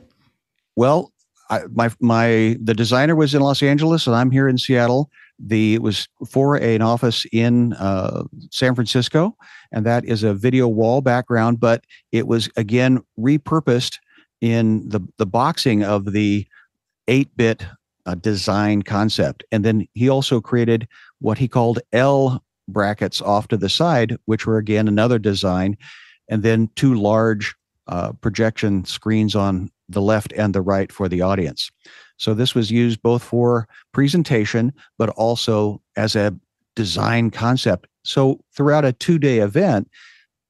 Well 0.76 1.12
I, 1.50 1.64
my 1.72 1.90
my 2.00 2.58
the 2.62 2.74
designer 2.74 3.16
was 3.16 3.36
in 3.36 3.42
los 3.42 3.62
angeles 3.62 4.08
and 4.08 4.16
i'm 4.16 4.32
here 4.32 4.48
in 4.48 4.58
seattle. 4.58 5.10
The 5.38 5.76
it 5.76 5.82
was 5.82 6.08
for 6.28 6.56
an 6.56 6.82
office 6.82 7.26
in 7.32 7.74
uh, 7.74 8.24
san 8.52 8.74
francisco 8.74 9.36
and 9.72 9.86
that 9.86 10.06
is 10.06 10.24
a 10.24 10.34
video 10.34 10.68
wall 10.68 11.02
background 11.02 11.60
but 11.60 11.84
it 12.12 12.26
was 12.28 12.50
again 12.56 13.02
repurposed 13.20 14.00
in 14.42 14.88
the 14.88 15.02
the 15.18 15.26
boxing 15.26 15.84
of 15.84 16.14
the 16.14 16.48
8-bit 17.08 17.66
uh, 18.06 18.16
design 18.16 18.82
concept. 18.82 19.44
And 19.52 19.64
then 19.66 19.88
he 19.94 20.10
also 20.10 20.42
created 20.42 20.88
what 21.20 21.38
he 21.38 21.48
called 21.48 21.80
l 21.92 22.44
brackets 22.68 23.22
off 23.22 23.48
to 23.50 23.58
the 23.58 23.70
side, 23.70 24.18
which 24.26 24.46
were 24.46 24.58
again 24.58 24.88
another 24.88 25.20
design, 25.20 25.78
and 26.30 26.44
then 26.44 26.70
two 26.76 26.96
large 26.96 27.56
uh, 27.88 28.12
projection 28.14 28.84
screens 28.86 29.36
on 29.36 29.70
the 29.88 30.02
left 30.02 30.34
and 30.34 30.54
the 30.54 30.62
right 30.62 30.92
for 30.92 31.08
the 31.08 31.22
audience. 31.22 31.70
So 32.18 32.34
this 32.34 32.56
was 32.56 32.72
used 32.72 33.02
both 33.02 33.24
for 33.24 33.68
presentation, 33.92 34.74
but 34.98 35.10
also 35.10 35.82
as 35.96 36.16
a 36.16 36.36
design 36.76 37.30
concept. 37.30 37.88
So 38.04 38.40
throughout 38.56 38.86
a 38.86 38.94
two 38.94 39.20
day 39.20 39.40
event, 39.40 39.90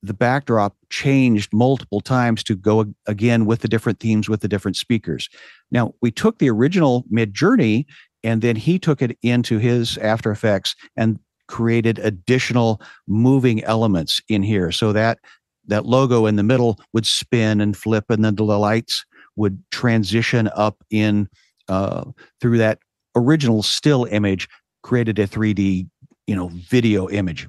the 0.01 0.13
backdrop 0.13 0.75
changed 0.89 1.51
multiple 1.51 1.99
times 1.99 2.43
to 2.43 2.55
go 2.55 2.85
again 3.07 3.45
with 3.45 3.61
the 3.61 3.67
different 3.67 3.99
themes 3.99 4.29
with 4.29 4.41
the 4.41 4.47
different 4.47 4.77
speakers. 4.77 5.29
Now, 5.71 5.93
we 6.01 6.11
took 6.11 6.37
the 6.37 6.49
original 6.49 7.03
Midjourney 7.11 7.85
and 8.23 8.41
then 8.41 8.55
he 8.55 8.77
took 8.77 9.01
it 9.01 9.17
into 9.23 9.57
his 9.57 9.97
After 9.97 10.31
Effects 10.31 10.75
and 10.95 11.19
created 11.47 11.99
additional 11.99 12.81
moving 13.07 13.63
elements 13.63 14.21
in 14.29 14.43
here. 14.43 14.71
So 14.71 14.93
that 14.93 15.19
that 15.67 15.85
logo 15.85 16.25
in 16.25 16.35
the 16.35 16.43
middle 16.43 16.79
would 16.93 17.05
spin 17.05 17.59
and 17.59 17.75
flip 17.75 18.05
and 18.09 18.23
then 18.23 18.35
the 18.35 18.43
lights 18.43 19.05
would 19.35 19.61
transition 19.71 20.49
up 20.55 20.83
in 20.89 21.27
uh, 21.67 22.05
through 22.39 22.57
that 22.59 22.79
original 23.15 23.63
still 23.63 24.05
image 24.05 24.47
created 24.83 25.17
a 25.17 25.27
3d 25.27 25.87
you 26.27 26.35
know 26.35 26.49
video 26.49 27.09
image 27.09 27.47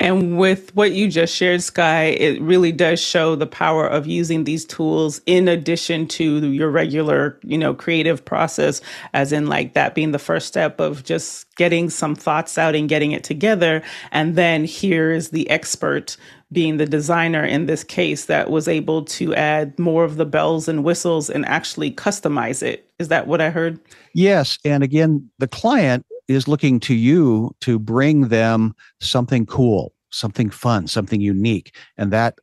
and 0.00 0.38
with 0.38 0.74
what 0.76 0.92
you 0.92 1.08
just 1.08 1.34
shared, 1.34 1.60
Sky, 1.60 2.04
it 2.04 2.40
really 2.40 2.70
does 2.70 3.00
show 3.00 3.34
the 3.34 3.48
power 3.48 3.84
of 3.84 4.06
using 4.06 4.44
these 4.44 4.64
tools 4.64 5.20
in 5.26 5.48
addition 5.48 6.06
to 6.08 6.46
your 6.52 6.70
regular, 6.70 7.38
you 7.42 7.58
know, 7.58 7.74
creative 7.74 8.24
process, 8.24 8.80
as 9.12 9.32
in 9.32 9.48
like 9.48 9.74
that 9.74 9.96
being 9.96 10.12
the 10.12 10.18
first 10.20 10.46
step 10.46 10.78
of 10.78 11.02
just 11.02 11.52
getting 11.56 11.90
some 11.90 12.14
thoughts 12.14 12.56
out 12.56 12.76
and 12.76 12.88
getting 12.88 13.10
it 13.10 13.24
together. 13.24 13.82
And 14.12 14.36
then 14.36 14.64
here's 14.64 15.30
the 15.30 15.50
expert 15.50 16.16
being 16.52 16.76
the 16.76 16.86
designer 16.86 17.44
in 17.44 17.66
this 17.66 17.82
case 17.82 18.26
that 18.26 18.50
was 18.50 18.68
able 18.68 19.04
to 19.04 19.34
add 19.34 19.76
more 19.80 20.04
of 20.04 20.16
the 20.16 20.24
bells 20.24 20.68
and 20.68 20.84
whistles 20.84 21.28
and 21.28 21.44
actually 21.44 21.90
customize 21.90 22.62
it. 22.62 22.88
Is 23.00 23.08
that 23.08 23.26
what 23.26 23.40
I 23.40 23.50
heard? 23.50 23.80
Yes. 24.14 24.58
And 24.64 24.84
again, 24.84 25.28
the 25.38 25.48
client 25.48 26.06
is 26.28 26.46
looking 26.46 26.78
to 26.80 26.94
you 26.94 27.54
to 27.60 27.78
bring 27.78 28.28
them 28.28 28.74
something 29.00 29.46
cool, 29.46 29.94
something 30.10 30.50
fun, 30.50 30.86
something 30.86 31.20
unique. 31.20 31.74
And 31.96 32.12
that 32.12 32.38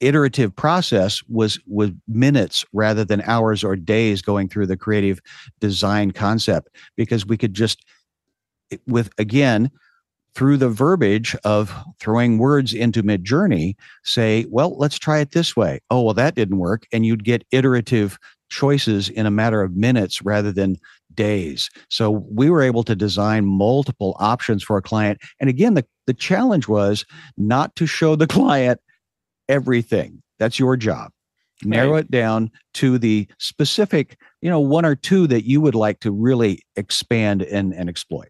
iterative 0.00 0.54
process 0.54 1.22
was 1.28 1.58
was 1.66 1.90
minutes 2.06 2.64
rather 2.74 3.04
than 3.04 3.22
hours 3.22 3.64
or 3.64 3.76
days 3.76 4.20
going 4.20 4.48
through 4.48 4.66
the 4.66 4.76
creative 4.76 5.20
design 5.60 6.10
concept. 6.10 6.68
Because 6.96 7.26
we 7.26 7.38
could 7.38 7.54
just 7.54 7.84
with 8.86 9.10
again 9.18 9.70
through 10.34 10.58
the 10.58 10.68
verbiage 10.68 11.34
of 11.44 11.74
throwing 11.98 12.36
words 12.36 12.74
into 12.74 13.02
midjourney 13.02 13.74
say 14.04 14.44
well 14.50 14.76
let's 14.76 14.98
try 14.98 15.18
it 15.18 15.30
this 15.32 15.56
way. 15.56 15.80
Oh 15.90 16.02
well 16.02 16.14
that 16.14 16.34
didn't 16.34 16.58
work. 16.58 16.86
And 16.92 17.06
you'd 17.06 17.24
get 17.24 17.46
iterative 17.50 18.18
choices 18.50 19.08
in 19.08 19.24
a 19.24 19.30
matter 19.30 19.62
of 19.62 19.76
minutes 19.76 20.22
rather 20.22 20.52
than 20.52 20.76
days. 21.16 21.70
So 21.88 22.10
we 22.10 22.50
were 22.50 22.62
able 22.62 22.84
to 22.84 22.94
design 22.94 23.46
multiple 23.46 24.16
options 24.18 24.62
for 24.62 24.76
a 24.76 24.82
client. 24.82 25.20
And 25.40 25.50
again, 25.50 25.74
the, 25.74 25.84
the 26.06 26.14
challenge 26.14 26.68
was 26.68 27.04
not 27.36 27.74
to 27.76 27.86
show 27.86 28.16
the 28.16 28.26
client 28.26 28.80
everything. 29.48 30.22
That's 30.38 30.58
your 30.58 30.76
job. 30.76 31.10
Narrow 31.64 31.96
it 31.96 32.10
down 32.10 32.50
to 32.74 32.98
the 32.98 33.26
specific, 33.38 34.18
you 34.42 34.50
know, 34.50 34.60
one 34.60 34.84
or 34.84 34.94
two 34.94 35.26
that 35.28 35.46
you 35.46 35.62
would 35.62 35.74
like 35.74 36.00
to 36.00 36.12
really 36.12 36.62
expand 36.76 37.42
and, 37.42 37.72
and 37.72 37.88
exploit. 37.88 38.28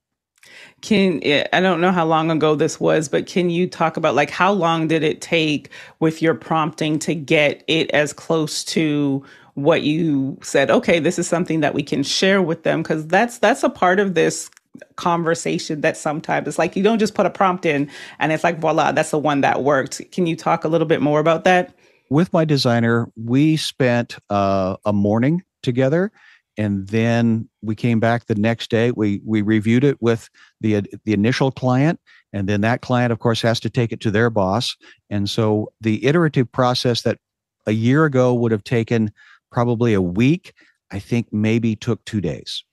Can 0.80 1.20
eh, 1.24 1.44
I 1.52 1.60
don't 1.60 1.80
know 1.80 1.90
how 1.90 2.06
long 2.06 2.30
ago 2.30 2.54
this 2.54 2.78
was, 2.78 3.08
but 3.08 3.26
can 3.26 3.50
you 3.50 3.66
talk 3.66 3.96
about 3.96 4.14
like 4.14 4.30
how 4.30 4.52
long 4.52 4.86
did 4.86 5.02
it 5.02 5.20
take 5.20 5.70
with 5.98 6.22
your 6.22 6.34
prompting 6.34 7.00
to 7.00 7.14
get 7.14 7.64
it 7.66 7.90
as 7.90 8.12
close 8.12 8.62
to 8.64 9.24
what 9.56 9.82
you 9.82 10.38
said 10.42 10.70
okay 10.70 10.98
this 10.98 11.18
is 11.18 11.26
something 11.26 11.60
that 11.60 11.72
we 11.72 11.82
can 11.82 12.02
share 12.02 12.42
with 12.42 12.62
them 12.62 12.82
because 12.82 13.06
that's 13.06 13.38
that's 13.38 13.62
a 13.62 13.70
part 13.70 13.98
of 13.98 14.14
this 14.14 14.50
conversation 14.96 15.80
that 15.80 15.96
sometimes 15.96 16.46
it's 16.46 16.58
like 16.58 16.76
you 16.76 16.82
don't 16.82 16.98
just 16.98 17.14
put 17.14 17.24
a 17.24 17.30
prompt 17.30 17.64
in 17.64 17.90
and 18.18 18.32
it's 18.32 18.44
like 18.44 18.58
voila 18.58 18.92
that's 18.92 19.10
the 19.10 19.18
one 19.18 19.40
that 19.40 19.62
worked. 19.62 20.02
Can 20.12 20.26
you 20.26 20.36
talk 20.36 20.64
a 20.64 20.68
little 20.68 20.86
bit 20.86 21.00
more 21.00 21.20
about 21.20 21.44
that? 21.44 21.74
With 22.10 22.32
my 22.34 22.44
designer 22.44 23.08
we 23.16 23.56
spent 23.56 24.18
uh, 24.28 24.76
a 24.84 24.92
morning 24.92 25.42
together 25.62 26.12
and 26.58 26.86
then 26.88 27.48
we 27.62 27.74
came 27.74 27.98
back 27.98 28.26
the 28.26 28.34
next 28.34 28.70
day. 28.70 28.90
We 28.90 29.22
we 29.24 29.40
reviewed 29.40 29.84
it 29.84 29.96
with 30.02 30.28
the 30.60 30.82
the 31.06 31.14
initial 31.14 31.50
client 31.50 31.98
and 32.34 32.46
then 32.46 32.60
that 32.60 32.82
client 32.82 33.10
of 33.10 33.20
course 33.20 33.40
has 33.40 33.58
to 33.60 33.70
take 33.70 33.90
it 33.90 34.00
to 34.02 34.10
their 34.10 34.28
boss. 34.28 34.76
And 35.08 35.30
so 35.30 35.72
the 35.80 36.04
iterative 36.04 36.52
process 36.52 37.00
that 37.02 37.18
a 37.66 37.72
year 37.72 38.04
ago 38.04 38.32
would 38.34 38.52
have 38.52 38.64
taken 38.64 39.12
probably 39.50 39.94
a 39.94 40.02
week. 40.02 40.54
I 40.90 40.98
think 40.98 41.32
maybe 41.32 41.74
took 41.76 42.04
two 42.04 42.20
days. 42.20 42.64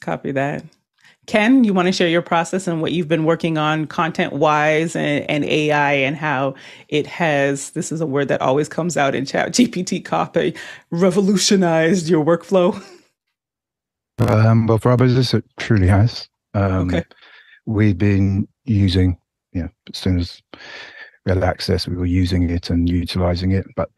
Copy 0.00 0.32
that. 0.32 0.64
Ken, 1.26 1.62
you 1.62 1.72
want 1.72 1.86
to 1.86 1.92
share 1.92 2.08
your 2.08 2.22
process 2.22 2.66
and 2.66 2.82
what 2.82 2.90
you've 2.90 3.06
been 3.06 3.24
working 3.24 3.56
on 3.56 3.86
content 3.86 4.32
wise 4.32 4.96
and, 4.96 5.28
and, 5.30 5.44
AI 5.44 5.92
and 5.92 6.16
how 6.16 6.54
it 6.88 7.06
has, 7.06 7.70
this 7.70 7.92
is 7.92 8.00
a 8.00 8.06
word 8.06 8.26
that 8.26 8.40
always 8.40 8.68
comes 8.68 8.96
out 8.96 9.14
in 9.14 9.24
chat 9.24 9.52
GPT 9.52 10.04
copy, 10.04 10.54
revolutionized 10.90 12.08
your 12.08 12.24
workflow? 12.24 12.74
Um, 14.18 14.66
well, 14.66 14.78
for 14.78 14.90
our 14.90 14.96
business, 14.96 15.32
it 15.32 15.44
truly 15.58 15.86
has. 15.86 16.28
Um, 16.54 16.88
okay. 16.88 17.04
We've 17.66 17.96
been 17.96 18.48
using, 18.64 19.16
yeah, 19.52 19.68
as 19.92 19.98
soon 19.98 20.18
as 20.18 20.42
we 21.24 21.30
had 21.30 21.44
access, 21.44 21.86
we 21.86 21.96
were 21.96 22.04
using 22.04 22.50
it 22.50 22.68
and 22.68 22.88
utilizing 22.88 23.52
it. 23.52 23.66
But 23.76 23.90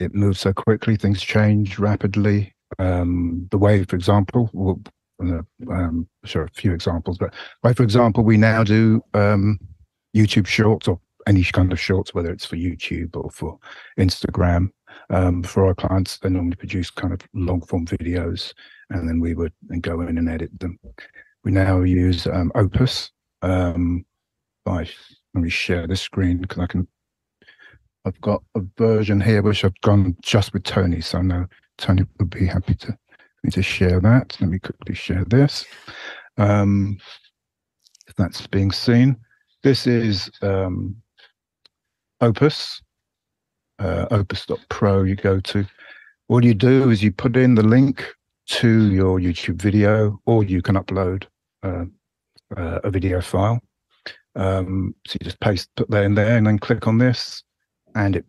it 0.00 0.14
moves 0.14 0.40
so 0.40 0.52
quickly, 0.52 0.96
things 0.96 1.22
change 1.22 1.78
rapidly. 1.78 2.54
Um, 2.78 3.46
the 3.50 3.58
way, 3.58 3.84
for 3.84 3.96
example, 3.96 4.50
we'll, 4.52 4.80
um, 5.70 6.08
sure, 6.24 6.44
a 6.44 6.50
few 6.50 6.72
examples, 6.72 7.18
but 7.18 7.34
way, 7.62 7.74
for 7.74 7.82
example, 7.82 8.24
we 8.24 8.36
now 8.36 8.64
do 8.64 9.02
um, 9.14 9.58
YouTube 10.16 10.46
shorts 10.46 10.88
or 10.88 10.98
any 11.26 11.44
kind 11.44 11.72
of 11.72 11.78
shorts, 11.78 12.14
whether 12.14 12.30
it's 12.30 12.46
for 12.46 12.56
YouTube 12.56 13.16
or 13.16 13.30
for 13.30 13.58
Instagram. 13.98 14.70
Um, 15.10 15.42
for 15.42 15.66
our 15.66 15.74
clients, 15.74 16.18
they 16.18 16.30
normally 16.30 16.56
produce 16.56 16.90
kind 16.90 17.12
of 17.12 17.20
long 17.34 17.60
form 17.62 17.86
videos, 17.86 18.52
and 18.90 19.08
then 19.08 19.20
we 19.20 19.34
would 19.34 19.52
go 19.80 20.00
in 20.00 20.18
and 20.18 20.28
edit 20.28 20.58
them. 20.58 20.78
We 21.44 21.52
now 21.52 21.82
use 21.82 22.26
um, 22.26 22.50
Opus. 22.54 23.10
Um, 23.42 24.04
let 24.66 24.88
me 25.34 25.50
share 25.50 25.86
this 25.86 26.00
screen 26.00 26.38
because 26.38 26.58
I 26.58 26.66
can 26.66 26.86
I've 28.04 28.20
got 28.20 28.42
a 28.54 28.60
version 28.78 29.20
here 29.20 29.42
which 29.42 29.64
I've 29.64 29.80
gone 29.82 30.16
just 30.22 30.52
with 30.52 30.64
Tony. 30.64 31.00
So 31.00 31.20
now 31.22 31.46
Tony 31.78 32.04
would 32.18 32.30
be 32.30 32.46
happy 32.46 32.74
to 32.76 32.96
me 33.42 33.50
to 33.50 33.62
share 33.62 34.00
that. 34.00 34.36
Let 34.40 34.50
me 34.50 34.58
quickly 34.58 34.94
share 34.94 35.24
this. 35.24 35.64
Um, 36.38 36.98
if 38.08 38.14
that's 38.16 38.46
being 38.46 38.72
seen, 38.72 39.16
this 39.62 39.86
is 39.86 40.30
um, 40.42 40.96
Opus, 42.22 42.82
uh, 43.78 44.06
opus.pro. 44.10 45.04
You 45.04 45.16
go 45.16 45.40
to. 45.40 45.66
All 46.28 46.44
you 46.44 46.54
do 46.54 46.90
is 46.90 47.02
you 47.02 47.12
put 47.12 47.36
in 47.36 47.54
the 47.54 47.62
link 47.62 48.06
to 48.48 48.92
your 48.92 49.18
YouTube 49.18 49.60
video, 49.60 50.20
or 50.26 50.44
you 50.44 50.60
can 50.60 50.76
upload 50.76 51.24
uh, 51.62 51.84
uh, 52.56 52.80
a 52.84 52.90
video 52.90 53.20
file. 53.20 53.60
Um, 54.36 54.94
so 55.06 55.16
you 55.20 55.24
just 55.24 55.40
paste, 55.40 55.70
put 55.76 55.90
that 55.90 56.04
in 56.04 56.14
there, 56.14 56.36
and 56.36 56.46
then 56.46 56.58
click 56.58 56.86
on 56.86 56.98
this, 56.98 57.42
and 57.94 58.16
it 58.16 58.24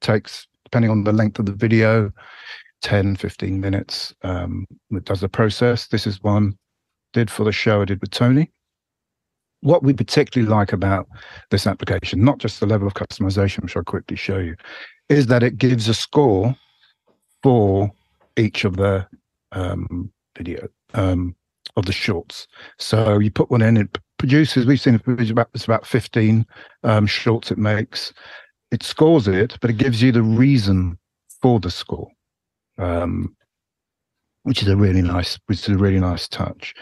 takes, 0.00 0.46
depending 0.64 0.90
on 0.90 1.04
the 1.04 1.12
length 1.12 1.38
of 1.38 1.46
the 1.46 1.52
video, 1.52 2.12
10, 2.82 3.16
15 3.16 3.60
minutes. 3.60 4.14
Um, 4.22 4.66
it 4.90 5.04
does 5.04 5.20
the 5.20 5.28
process. 5.28 5.88
This 5.88 6.06
is 6.06 6.22
one 6.22 6.56
did 7.12 7.30
for 7.30 7.44
the 7.44 7.52
show 7.52 7.82
I 7.82 7.84
did 7.84 8.00
with 8.00 8.10
Tony. 8.10 8.50
What 9.62 9.82
we 9.82 9.92
particularly 9.92 10.50
like 10.50 10.72
about 10.72 11.06
this 11.50 11.66
application, 11.66 12.24
not 12.24 12.38
just 12.38 12.60
the 12.60 12.66
level 12.66 12.86
of 12.86 12.94
customization, 12.94 13.62
which 13.62 13.76
I'll 13.76 13.84
quickly 13.84 14.16
show 14.16 14.38
you, 14.38 14.56
is 15.08 15.26
that 15.26 15.42
it 15.42 15.58
gives 15.58 15.88
a 15.88 15.94
score 15.94 16.56
for 17.42 17.90
each 18.36 18.64
of 18.64 18.76
the 18.76 19.06
um, 19.52 20.10
video 20.36 20.66
um, 20.94 21.34
of 21.76 21.84
the 21.84 21.92
shorts. 21.92 22.46
So 22.78 23.18
you 23.18 23.30
put 23.30 23.50
one 23.50 23.60
in, 23.60 23.76
it 23.76 23.98
produces. 24.18 24.64
We've 24.64 24.80
seen 24.80 24.94
it 24.94 25.30
about 25.30 25.50
it's 25.54 25.64
about 25.64 25.86
fifteen 25.86 26.46
um, 26.84 27.06
shorts 27.06 27.50
it 27.50 27.58
makes. 27.58 28.12
It 28.70 28.82
scores 28.82 29.26
it, 29.26 29.58
but 29.60 29.70
it 29.70 29.76
gives 29.76 30.00
you 30.00 30.12
the 30.12 30.22
reason 30.22 30.98
for 31.42 31.58
the 31.58 31.70
score, 31.70 32.08
um, 32.78 33.36
which 34.44 34.62
is 34.62 34.68
a 34.68 34.76
really 34.76 35.02
nice, 35.02 35.38
which 35.46 35.60
is 35.60 35.74
a 35.74 35.78
really 35.78 35.98
nice 35.98 36.28
touch. 36.28 36.74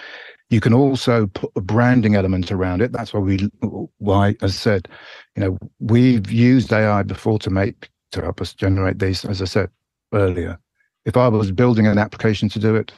You 0.51 0.60
can 0.60 0.73
also 0.73 1.27
put 1.28 1.51
a 1.56 1.60
branding 1.60 2.15
element 2.15 2.51
around 2.51 2.81
it. 2.81 2.93
That's 2.93 3.12
why 3.12 3.20
we, 3.20 3.51
why, 3.98 4.35
as 4.43 4.52
I 4.52 4.56
said, 4.56 4.89
you 5.36 5.43
know, 5.43 5.59
we've 5.78 6.31
used 6.31 6.73
AI 6.73 7.02
before 7.02 7.39
to 7.40 7.51
make 7.51 7.90
to 8.12 8.23
help 8.23 8.40
us 8.40 8.55
generate 8.55 8.98
these. 8.98 9.24
As 9.24 9.43
I 9.43 9.44
said 9.44 9.70
earlier, 10.12 10.59
if 11.05 11.16
I 11.16 11.28
was 11.28 11.52
building 11.52 11.86
an 11.86 11.98
application 11.98 12.48
to 12.51 12.59
do 12.59 12.74
it, 12.77 12.93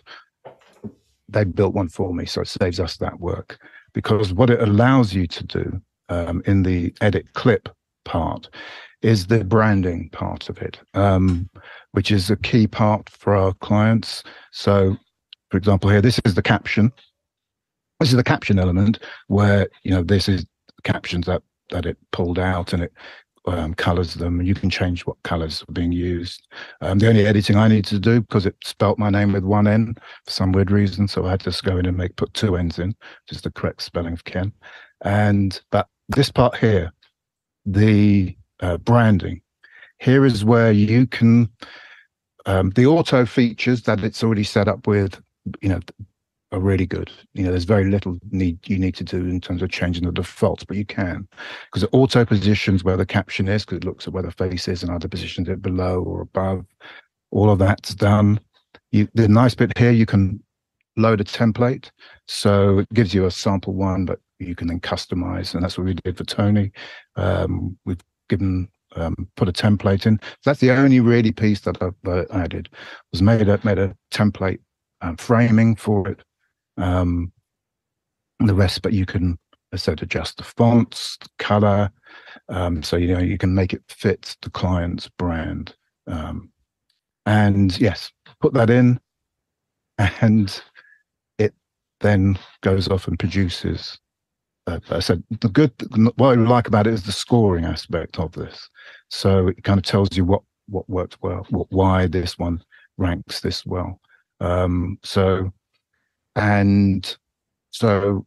they 1.28 1.44
built 1.44 1.74
one 1.74 1.88
for 1.88 2.12
me, 2.12 2.26
so 2.26 2.40
it 2.42 2.48
saves 2.48 2.80
us 2.80 2.96
that 2.98 3.20
work. 3.20 3.58
Because 3.92 4.32
what 4.32 4.50
it 4.50 4.60
allows 4.60 5.12
you 5.12 5.26
to 5.26 5.44
do 5.44 5.82
um, 6.08 6.42
in 6.46 6.62
the 6.62 6.94
edit 7.00 7.32
clip 7.34 7.68
part 8.04 8.48
is 9.02 9.26
the 9.26 9.44
branding 9.44 10.10
part 10.10 10.48
of 10.48 10.58
it, 10.58 10.78
um, 10.94 11.48
which 11.92 12.10
is 12.10 12.30
a 12.30 12.36
key 12.36 12.66
part 12.66 13.08
for 13.08 13.34
our 13.34 13.54
clients. 13.54 14.22
So, 14.52 14.96
for 15.50 15.56
example, 15.56 15.90
here, 15.90 16.02
this 16.02 16.20
is 16.24 16.34
the 16.34 16.42
caption. 16.42 16.92
This 17.98 18.10
is 18.10 18.16
the 18.16 18.24
caption 18.24 18.58
element 18.58 18.98
where 19.28 19.68
you 19.82 19.90
know 19.90 20.02
this 20.02 20.28
is 20.28 20.46
captions 20.84 21.26
that 21.26 21.42
that 21.70 21.86
it 21.86 21.98
pulled 22.12 22.38
out 22.38 22.72
and 22.72 22.82
it 22.82 22.92
um, 23.46 23.74
colors 23.74 24.14
them 24.14 24.38
and 24.38 24.48
you 24.48 24.54
can 24.54 24.70
change 24.70 25.06
what 25.06 25.22
colors 25.22 25.64
are 25.68 25.72
being 25.72 25.92
used. 25.92 26.46
Um, 26.80 26.98
the 26.98 27.08
only 27.08 27.26
editing 27.26 27.56
I 27.56 27.68
need 27.68 27.84
to 27.86 27.98
do 27.98 28.20
because 28.20 28.46
it 28.46 28.56
spelt 28.64 28.98
my 28.98 29.10
name 29.10 29.32
with 29.32 29.44
one 29.44 29.66
N 29.66 29.94
for 30.24 30.30
some 30.30 30.52
weird 30.52 30.70
reason, 30.70 31.08
so 31.08 31.26
I 31.26 31.30
had 31.30 31.40
to 31.40 31.62
go 31.62 31.78
in 31.78 31.86
and 31.86 31.96
make 31.96 32.16
put 32.16 32.32
two 32.34 32.56
N's 32.56 32.78
in, 32.78 32.88
which 32.88 33.36
is 33.36 33.40
the 33.42 33.50
correct 33.50 33.82
spelling 33.82 34.12
of 34.12 34.24
Ken. 34.24 34.52
And 35.02 35.60
but 35.70 35.88
this 36.08 36.30
part 36.30 36.56
here, 36.56 36.92
the 37.66 38.36
uh, 38.60 38.76
branding, 38.78 39.40
here 39.98 40.24
is 40.24 40.44
where 40.44 40.72
you 40.72 41.06
can 41.06 41.50
um, 42.46 42.70
the 42.70 42.86
auto 42.86 43.26
features 43.26 43.82
that 43.82 44.02
it's 44.02 44.22
already 44.22 44.44
set 44.44 44.68
up 44.68 44.86
with, 44.86 45.20
you 45.60 45.68
know, 45.68 45.80
are 46.52 46.60
really 46.60 46.86
good. 46.86 47.10
You 47.34 47.44
know, 47.44 47.50
there's 47.50 47.64
very 47.64 47.90
little 47.90 48.18
need 48.30 48.58
you 48.68 48.78
need 48.78 48.94
to 48.96 49.04
do 49.04 49.18
in 49.18 49.40
terms 49.40 49.62
of 49.62 49.70
changing 49.70 50.04
the 50.04 50.12
defaults, 50.12 50.64
but 50.64 50.76
you 50.76 50.84
can 50.84 51.28
because 51.66 51.84
it 51.84 51.90
auto 51.92 52.24
positions 52.24 52.82
where 52.82 52.96
the 52.96 53.06
caption 53.06 53.46
is 53.48 53.64
because 53.64 53.78
it 53.78 53.84
looks 53.84 54.06
at 54.06 54.12
where 54.12 54.22
the 54.22 54.32
face 54.32 54.66
is 54.66 54.82
and 54.82 54.90
other 54.90 55.08
positions 55.08 55.48
it 55.48 55.62
below 55.62 56.02
or 56.02 56.22
above. 56.22 56.64
All 57.30 57.50
of 57.50 57.60
that's 57.60 57.94
done. 57.94 58.40
You, 58.90 59.06
the 59.14 59.28
nice 59.28 59.54
bit 59.54 59.76
here, 59.78 59.92
you 59.92 60.06
can 60.06 60.42
load 60.96 61.20
a 61.20 61.24
template, 61.24 61.90
so 62.26 62.78
it 62.78 62.88
gives 62.92 63.14
you 63.14 63.26
a 63.26 63.30
sample 63.30 63.74
one, 63.74 64.04
but 64.04 64.18
you 64.40 64.54
can 64.54 64.68
then 64.68 64.80
customize, 64.80 65.54
and 65.54 65.62
that's 65.62 65.78
what 65.78 65.86
we 65.86 65.94
did 65.94 66.16
for 66.16 66.24
Tony. 66.24 66.72
Um, 67.16 67.78
we've 67.84 68.02
given 68.28 68.68
um, 68.96 69.28
put 69.36 69.48
a 69.48 69.52
template 69.52 70.06
in. 70.06 70.18
That's 70.44 70.60
the 70.60 70.70
only 70.72 71.00
really 71.00 71.32
piece 71.32 71.60
that 71.60 71.80
I've 71.82 71.94
uh, 72.06 72.24
added 72.32 72.68
was 73.12 73.22
made 73.22 73.48
a 73.48 73.60
made 73.64 73.78
a 73.78 73.96
template 74.10 74.58
um, 75.00 75.16
framing 75.16 75.76
for 75.76 76.08
it 76.08 76.22
um, 76.76 77.32
the 78.38 78.54
rest, 78.54 78.82
but 78.82 78.92
you 78.92 79.06
can, 79.06 79.38
I 79.72 79.76
said, 79.76 80.02
adjust 80.02 80.38
the 80.38 80.44
fonts, 80.44 81.18
the 81.20 81.28
color. 81.38 81.90
Um, 82.48 82.82
so, 82.82 82.96
you 82.96 83.14
know, 83.14 83.20
you 83.20 83.38
can 83.38 83.54
make 83.54 83.72
it 83.72 83.82
fit 83.88 84.36
the 84.42 84.50
client's 84.50 85.08
brand. 85.08 85.74
Um, 86.06 86.50
and 87.26 87.78
yes, 87.78 88.10
put 88.40 88.54
that 88.54 88.70
in 88.70 88.98
and 90.20 90.62
it 91.38 91.54
then 92.00 92.38
goes 92.62 92.88
off 92.88 93.06
and 93.06 93.18
produces. 93.18 93.98
Uh, 94.70 94.80
I 94.90 95.00
said 95.00 95.22
the 95.40 95.48
good, 95.48 95.72
what 96.16 96.38
I 96.38 96.40
like 96.40 96.68
about 96.68 96.86
it 96.86 96.94
is 96.94 97.02
the 97.02 97.12
scoring 97.12 97.64
aspect 97.64 98.18
of 98.18 98.32
this. 98.32 98.68
So 99.08 99.48
it 99.48 99.64
kind 99.64 99.78
of 99.78 99.84
tells 99.84 100.16
you 100.16 100.24
what, 100.24 100.42
what 100.68 100.88
worked 100.88 101.18
well, 101.22 101.46
what, 101.50 101.66
why 101.70 102.06
this 102.06 102.38
one 102.38 102.62
ranks 102.96 103.40
this 103.40 103.66
well. 103.66 104.00
Um, 104.40 104.98
so 105.02 105.52
and 106.36 107.16
so 107.70 108.24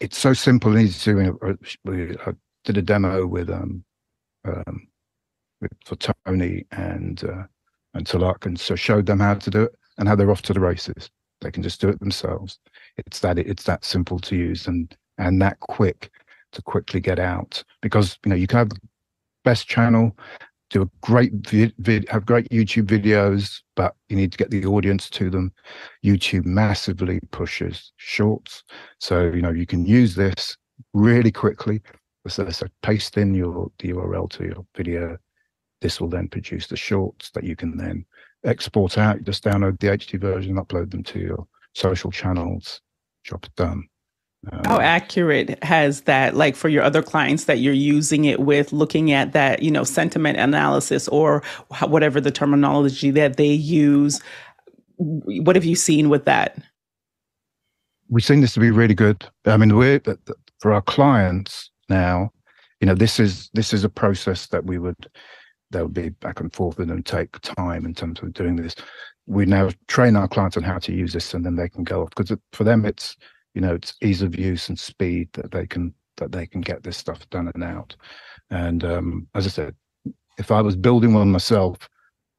it's 0.00 0.18
so 0.18 0.32
simple 0.32 0.72
and 0.72 0.82
easy 0.82 1.12
to. 1.12 2.18
I 2.26 2.32
did 2.64 2.76
a 2.76 2.82
demo 2.82 3.26
with 3.26 3.50
um, 3.50 3.84
um 4.44 4.88
for 5.84 5.96
Tony 5.96 6.66
and 6.72 7.22
uh, 7.24 7.44
and 7.94 8.06
Talak, 8.06 8.46
and 8.46 8.58
so 8.58 8.74
showed 8.74 9.06
them 9.06 9.20
how 9.20 9.34
to 9.34 9.50
do 9.50 9.62
it 9.62 9.74
and 9.98 10.08
how 10.08 10.16
they're 10.16 10.30
off 10.30 10.42
to 10.42 10.52
the 10.52 10.60
races. 10.60 11.10
They 11.40 11.50
can 11.50 11.62
just 11.62 11.80
do 11.80 11.88
it 11.88 11.98
themselves. 12.00 12.58
It's 12.96 13.20
that 13.20 13.38
it's 13.38 13.64
that 13.64 13.84
simple 13.84 14.18
to 14.20 14.36
use 14.36 14.66
and 14.66 14.94
and 15.22 15.40
that 15.40 15.58
quick 15.60 16.10
to 16.52 16.62
quickly 16.62 17.00
get 17.00 17.18
out 17.18 17.62
because 17.80 18.18
you 18.24 18.30
know 18.30 18.36
you 18.36 18.46
can 18.46 18.58
have 18.58 18.68
the 18.68 18.80
best 19.44 19.66
channel 19.66 20.16
do 20.72 20.82
a 20.82 20.90
great 21.02 21.32
vid, 21.46 21.74
vid, 21.78 22.08
have 22.08 22.24
great 22.24 22.48
YouTube 22.48 22.86
videos, 22.86 23.60
but 23.76 23.94
you 24.08 24.16
need 24.16 24.32
to 24.32 24.38
get 24.38 24.50
the 24.50 24.64
audience 24.64 25.10
to 25.10 25.28
them. 25.28 25.52
YouTube 26.04 26.46
massively 26.46 27.20
pushes 27.30 27.92
shorts, 27.96 28.64
so 28.98 29.24
you 29.24 29.42
know 29.42 29.50
you 29.50 29.66
can 29.66 29.84
use 29.84 30.14
this 30.14 30.56
really 30.94 31.30
quickly. 31.30 31.82
So, 32.26 32.48
so 32.50 32.66
paste 32.82 33.18
in 33.18 33.34
your 33.34 33.70
the 33.78 33.92
URL 33.92 34.30
to 34.30 34.44
your 34.44 34.66
video. 34.74 35.18
This 35.82 36.00
will 36.00 36.08
then 36.08 36.28
produce 36.28 36.68
the 36.68 36.76
shorts 36.76 37.30
that 37.32 37.44
you 37.44 37.54
can 37.54 37.76
then 37.76 38.06
export 38.44 38.96
out. 38.96 39.22
Just 39.24 39.44
download 39.44 39.78
the 39.78 39.88
HD 39.88 40.18
version, 40.18 40.56
upload 40.56 40.90
them 40.90 41.02
to 41.04 41.18
your 41.18 41.46
social 41.74 42.10
channels. 42.10 42.80
Job 43.24 43.44
done. 43.56 43.88
How 44.50 44.76
um, 44.76 44.80
accurate 44.80 45.62
has 45.62 46.02
that, 46.02 46.34
like 46.34 46.56
for 46.56 46.68
your 46.68 46.82
other 46.82 47.02
clients 47.02 47.44
that 47.44 47.60
you're 47.60 47.72
using 47.72 48.24
it 48.24 48.40
with, 48.40 48.72
looking 48.72 49.12
at 49.12 49.32
that, 49.32 49.62
you 49.62 49.70
know, 49.70 49.84
sentiment 49.84 50.36
analysis 50.36 51.06
or 51.08 51.44
whatever 51.86 52.20
the 52.20 52.32
terminology 52.32 53.12
that 53.12 53.36
they 53.36 53.52
use? 53.52 54.20
What 54.96 55.54
have 55.54 55.64
you 55.64 55.76
seen 55.76 56.08
with 56.08 56.24
that? 56.24 56.58
We've 58.08 58.24
seen 58.24 58.40
this 58.40 58.54
to 58.54 58.60
be 58.60 58.72
really 58.72 58.94
good. 58.94 59.24
I 59.46 59.56
mean, 59.56 59.76
we're 59.76 60.00
for 60.58 60.72
our 60.72 60.82
clients 60.82 61.70
now. 61.88 62.30
You 62.80 62.86
know, 62.86 62.94
this 62.94 63.20
is 63.20 63.48
this 63.54 63.72
is 63.72 63.84
a 63.84 63.88
process 63.88 64.48
that 64.48 64.64
we 64.64 64.76
would 64.78 65.08
that 65.70 65.84
would 65.84 65.94
be 65.94 66.08
back 66.08 66.40
and 66.40 66.52
forth 66.52 66.80
and 66.80 67.06
take 67.06 67.40
time 67.40 67.86
in 67.86 67.94
terms 67.94 68.20
of 68.20 68.32
doing 68.32 68.56
this. 68.56 68.74
We 69.26 69.46
now 69.46 69.70
train 69.86 70.16
our 70.16 70.26
clients 70.26 70.56
on 70.56 70.64
how 70.64 70.78
to 70.78 70.92
use 70.92 71.12
this, 71.12 71.32
and 71.32 71.46
then 71.46 71.54
they 71.54 71.68
can 71.68 71.84
go 71.84 72.02
off 72.02 72.10
because 72.10 72.36
for 72.52 72.64
them 72.64 72.84
it's 72.84 73.16
you 73.54 73.60
know 73.60 73.74
it's 73.74 73.94
ease 74.02 74.22
of 74.22 74.38
use 74.38 74.68
and 74.68 74.78
speed 74.78 75.28
that 75.32 75.50
they 75.50 75.66
can 75.66 75.94
that 76.16 76.32
they 76.32 76.46
can 76.46 76.60
get 76.60 76.82
this 76.82 76.96
stuff 76.96 77.28
done 77.30 77.50
and 77.54 77.64
out. 77.64 77.96
And 78.50 78.84
um, 78.84 79.26
as 79.34 79.46
i 79.46 79.50
said 79.50 79.74
if 80.38 80.50
i 80.50 80.60
was 80.60 80.76
building 80.76 81.14
one 81.14 81.30
myself 81.30 81.88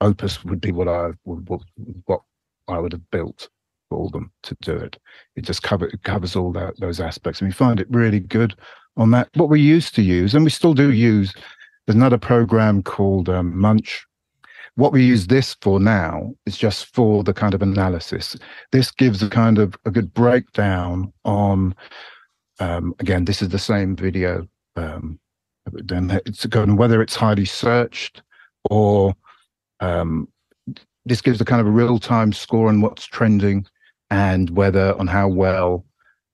opus 0.01 0.43
would 0.43 0.61
be 0.61 0.71
what 0.71 0.87
i 0.87 1.11
would 1.25 1.47
what, 1.47 1.61
what 2.05 2.21
i 2.67 2.77
would 2.77 2.91
have 2.91 3.09
built 3.11 3.49
for 3.93 4.09
them 4.09 4.31
to 4.43 4.57
do 4.61 4.75
it. 4.75 4.97
It 5.35 5.41
just 5.41 5.61
cover, 5.61 5.87
it 5.87 6.03
covers 6.03 6.35
all 6.35 6.51
that 6.53 6.79
those 6.79 6.99
aspects 6.99 7.41
and 7.41 7.49
we 7.49 7.53
find 7.53 7.79
it 7.79 7.87
really 7.89 8.19
good 8.19 8.55
on 8.97 9.11
that. 9.11 9.29
What 9.35 9.49
we 9.49 9.61
used 9.61 9.93
to 9.95 10.01
use 10.01 10.33
and 10.33 10.43
we 10.43 10.49
still 10.49 10.73
do 10.73 10.91
use 10.91 11.33
there's 11.85 11.95
another 11.95 12.17
program 12.17 12.81
called 12.81 13.29
um, 13.29 13.57
munch 13.57 14.05
what 14.75 14.91
we 14.91 15.03
use 15.03 15.27
this 15.27 15.55
for 15.61 15.79
now 15.79 16.33
is 16.45 16.57
just 16.57 16.93
for 16.93 17.23
the 17.23 17.33
kind 17.33 17.53
of 17.53 17.61
analysis. 17.61 18.35
This 18.71 18.91
gives 18.91 19.21
a 19.21 19.29
kind 19.29 19.59
of 19.59 19.75
a 19.85 19.91
good 19.91 20.13
breakdown 20.13 21.13
on, 21.25 21.75
um, 22.59 22.95
again, 22.99 23.25
this 23.25 23.41
is 23.41 23.49
the 23.49 23.59
same 23.59 23.95
video. 23.95 24.47
Um, 24.75 25.19
then 25.71 26.19
it's 26.25 26.45
going 26.45 26.75
whether 26.75 27.01
it's 27.01 27.15
highly 27.15 27.45
searched 27.45 28.21
or 28.69 29.15
um, 29.79 30.27
this 31.05 31.21
gives 31.21 31.39
a 31.39 31.45
kind 31.45 31.61
of 31.61 31.67
a 31.67 31.71
real 31.71 31.99
time 31.99 32.33
score 32.33 32.67
on 32.67 32.81
what's 32.81 33.05
trending 33.05 33.65
and 34.09 34.49
whether 34.51 34.97
on 34.99 35.07
how 35.07 35.27
well 35.27 35.85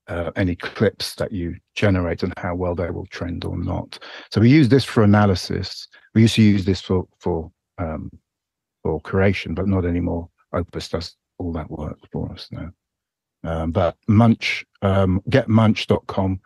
uh, 0.08 0.30
any 0.36 0.56
clips 0.56 1.14
that 1.16 1.30
you 1.30 1.56
generate 1.74 2.22
and 2.22 2.32
how 2.36 2.54
well 2.54 2.74
they 2.74 2.90
will 2.90 3.06
trend 3.06 3.44
or 3.44 3.56
not. 3.56 3.98
So 4.32 4.40
we 4.40 4.50
use 4.50 4.68
this 4.68 4.84
for 4.84 5.02
analysis. 5.02 5.86
We 6.14 6.22
used 6.22 6.34
to 6.36 6.42
use 6.42 6.64
this 6.64 6.80
for 6.80 7.06
for 7.18 7.50
um, 7.78 8.10
or 8.84 9.00
creation, 9.00 9.54
but 9.54 9.66
not 9.66 9.84
anymore. 9.84 10.28
Opus 10.52 10.88
does 10.88 11.16
all 11.38 11.52
that 11.52 11.70
work 11.70 11.98
for 12.12 12.30
us 12.32 12.48
now. 12.50 12.70
Um, 13.42 13.70
but 13.70 13.96
Munch, 14.06 14.64
um, 14.82 15.22
getmunch.com 15.30 16.40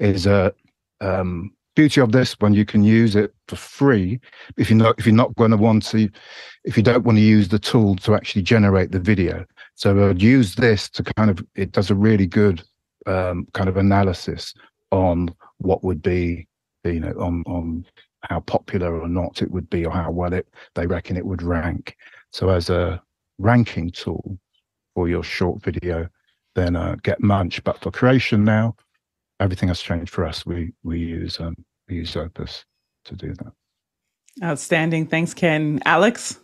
is 0.00 0.26
a 0.26 0.52
um, 1.00 1.52
beauty 1.76 2.00
of 2.00 2.12
this 2.12 2.34
one 2.40 2.52
you 2.52 2.64
can 2.64 2.82
use 2.82 3.16
it 3.16 3.32
for 3.48 3.56
free 3.56 4.20
if 4.56 4.68
you're 4.68 4.78
not 4.78 4.98
if 4.98 5.06
you're 5.06 5.14
not 5.14 5.34
going 5.36 5.50
to 5.50 5.56
want 5.56 5.84
to 5.84 6.10
if 6.64 6.76
you 6.76 6.82
don't 6.82 7.04
want 7.04 7.16
to 7.16 7.22
use 7.22 7.48
the 7.48 7.58
tool 7.58 7.94
to 7.96 8.14
actually 8.14 8.42
generate 8.42 8.90
the 8.90 8.98
video 8.98 9.44
so 9.76 10.10
i'd 10.10 10.20
use 10.20 10.54
this 10.54 10.90
to 10.90 11.02
kind 11.16 11.30
of 11.30 11.42
it 11.54 11.72
does 11.72 11.90
a 11.90 11.94
really 11.94 12.26
good 12.26 12.62
um, 13.06 13.46
kind 13.54 13.68
of 13.68 13.76
analysis 13.76 14.52
on 14.90 15.34
what 15.58 15.82
would 15.84 16.02
be 16.02 16.46
you 16.84 17.00
know 17.00 17.14
on 17.18 17.42
on 17.46 17.84
how 18.22 18.40
popular 18.40 19.00
or 19.00 19.08
not 19.08 19.42
it 19.42 19.50
would 19.50 19.68
be 19.70 19.84
or 19.84 19.92
how 19.92 20.10
well 20.10 20.32
it 20.32 20.48
they 20.74 20.86
reckon 20.86 21.16
it 21.16 21.24
would 21.24 21.42
rank 21.42 21.96
so 22.30 22.50
as 22.50 22.70
a 22.70 23.00
ranking 23.38 23.90
tool 23.90 24.38
for 24.94 25.08
your 25.08 25.22
short 25.22 25.62
video 25.62 26.08
then 26.54 26.76
uh, 26.76 26.96
get 27.02 27.22
munch 27.22 27.62
but 27.64 27.80
for 27.80 27.90
creation 27.90 28.44
now 28.44 28.74
everything 29.40 29.68
has 29.68 29.80
changed 29.80 30.12
for 30.12 30.24
us. 30.24 30.46
We 30.46 30.72
we 30.84 31.00
use 31.00 31.40
um, 31.40 31.56
we 31.88 31.96
use 31.96 32.14
Opus 32.14 32.64
to 33.06 33.16
do 33.16 33.34
that. 33.34 33.52
Outstanding. 34.44 35.06
Thanks, 35.06 35.34
Ken. 35.34 35.80
Alex. 35.84 36.38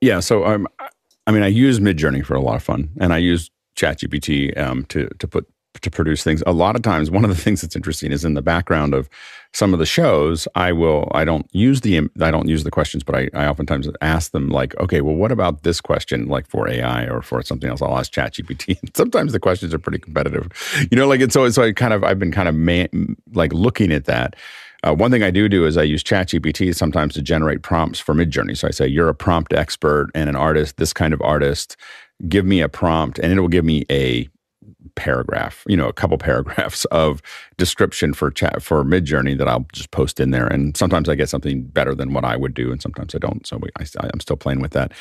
Yeah. 0.00 0.20
So 0.20 0.44
I'm. 0.44 0.66
um, 0.80 0.88
I 1.24 1.30
mean, 1.30 1.44
I 1.44 1.46
use 1.46 1.78
Midjourney 1.78 2.26
for 2.26 2.34
a 2.34 2.40
lot 2.40 2.56
of 2.56 2.64
fun, 2.64 2.90
and 2.98 3.12
I 3.12 3.18
use 3.18 3.48
ChatGPT 3.76 4.58
um, 4.58 4.84
to 4.86 5.08
to 5.20 5.28
put 5.28 5.46
to 5.80 5.90
produce 5.90 6.22
things. 6.22 6.42
A 6.46 6.52
lot 6.52 6.76
of 6.76 6.82
times, 6.82 7.10
one 7.10 7.24
of 7.24 7.30
the 7.30 7.36
things 7.36 7.62
that's 7.62 7.74
interesting 7.74 8.12
is 8.12 8.24
in 8.24 8.34
the 8.34 8.42
background 8.42 8.94
of 8.94 9.08
some 9.54 9.72
of 9.72 9.78
the 9.78 9.86
shows. 9.86 10.46
I 10.54 10.72
will 10.72 11.10
I 11.14 11.24
don't 11.24 11.46
use 11.52 11.80
the 11.80 12.08
I 12.20 12.30
don't 12.30 12.48
use 12.48 12.64
the 12.64 12.70
questions, 12.70 13.02
but 13.02 13.14
I, 13.14 13.30
I 13.34 13.46
oftentimes 13.46 13.88
ask 14.00 14.32
them 14.32 14.48
like, 14.48 14.78
okay, 14.78 15.00
well, 15.00 15.14
what 15.14 15.32
about 15.32 15.62
this 15.62 15.80
question, 15.80 16.26
like 16.26 16.46
for 16.48 16.68
AI 16.68 17.06
or 17.06 17.22
for 17.22 17.42
something 17.42 17.68
else? 17.68 17.82
I'll 17.82 17.98
ask 17.98 18.12
ChatGPT. 18.12 18.78
Sometimes 18.96 19.32
the 19.32 19.40
questions 19.40 19.72
are 19.74 19.78
pretty 19.78 19.98
competitive, 19.98 20.48
you 20.90 20.96
know. 20.96 21.06
Like 21.06 21.20
it's 21.20 21.34
so 21.34 21.48
so 21.50 21.62
I 21.62 21.72
kind 21.72 21.92
of 21.92 22.04
I've 22.04 22.18
been 22.18 22.32
kind 22.32 22.48
of 22.48 22.54
man, 22.54 23.16
like 23.32 23.52
looking 23.52 23.92
at 23.92 24.04
that. 24.06 24.36
Uh, 24.84 24.92
one 24.92 25.12
thing 25.12 25.22
I 25.22 25.30
do 25.30 25.48
do 25.48 25.64
is 25.64 25.76
I 25.76 25.84
use 25.84 26.02
ChatGPT 26.02 26.74
sometimes 26.74 27.14
to 27.14 27.22
generate 27.22 27.62
prompts 27.62 28.00
for 28.00 28.14
Midjourney. 28.14 28.56
So 28.56 28.66
I 28.66 28.72
say, 28.72 28.86
"You're 28.86 29.08
a 29.08 29.14
prompt 29.14 29.52
expert 29.52 30.10
and 30.14 30.28
an 30.28 30.36
artist, 30.36 30.76
this 30.76 30.92
kind 30.92 31.14
of 31.14 31.22
artist. 31.22 31.76
Give 32.28 32.44
me 32.44 32.60
a 32.60 32.68
prompt, 32.68 33.18
and 33.18 33.32
it 33.32 33.40
will 33.40 33.48
give 33.48 33.64
me 33.64 33.84
a 33.90 34.28
paragraph, 34.94 35.64
you 35.66 35.76
know, 35.76 35.88
a 35.88 35.92
couple 35.92 36.18
paragraphs 36.32 36.84
of 36.86 37.22
description 37.56 38.14
for 38.14 38.30
chat 38.30 38.62
for 38.62 38.84
Midjourney 38.84 39.36
that 39.38 39.48
I'll 39.48 39.66
just 39.72 39.90
post 39.90 40.20
in 40.20 40.30
there. 40.30 40.46
And 40.46 40.76
sometimes 40.76 41.08
I 41.08 41.14
get 41.14 41.28
something 41.28 41.62
better 41.62 41.94
than 41.94 42.12
what 42.12 42.24
I 42.24 42.36
would 42.36 42.54
do, 42.54 42.70
and 42.72 42.80
sometimes 42.80 43.14
I 43.14 43.18
don't. 43.18 43.46
So 43.46 43.58
we, 43.58 43.68
I, 43.78 43.84
I'm 44.12 44.20
still 44.20 44.36
playing 44.36 44.60
with 44.60 44.72
that. 44.72 44.92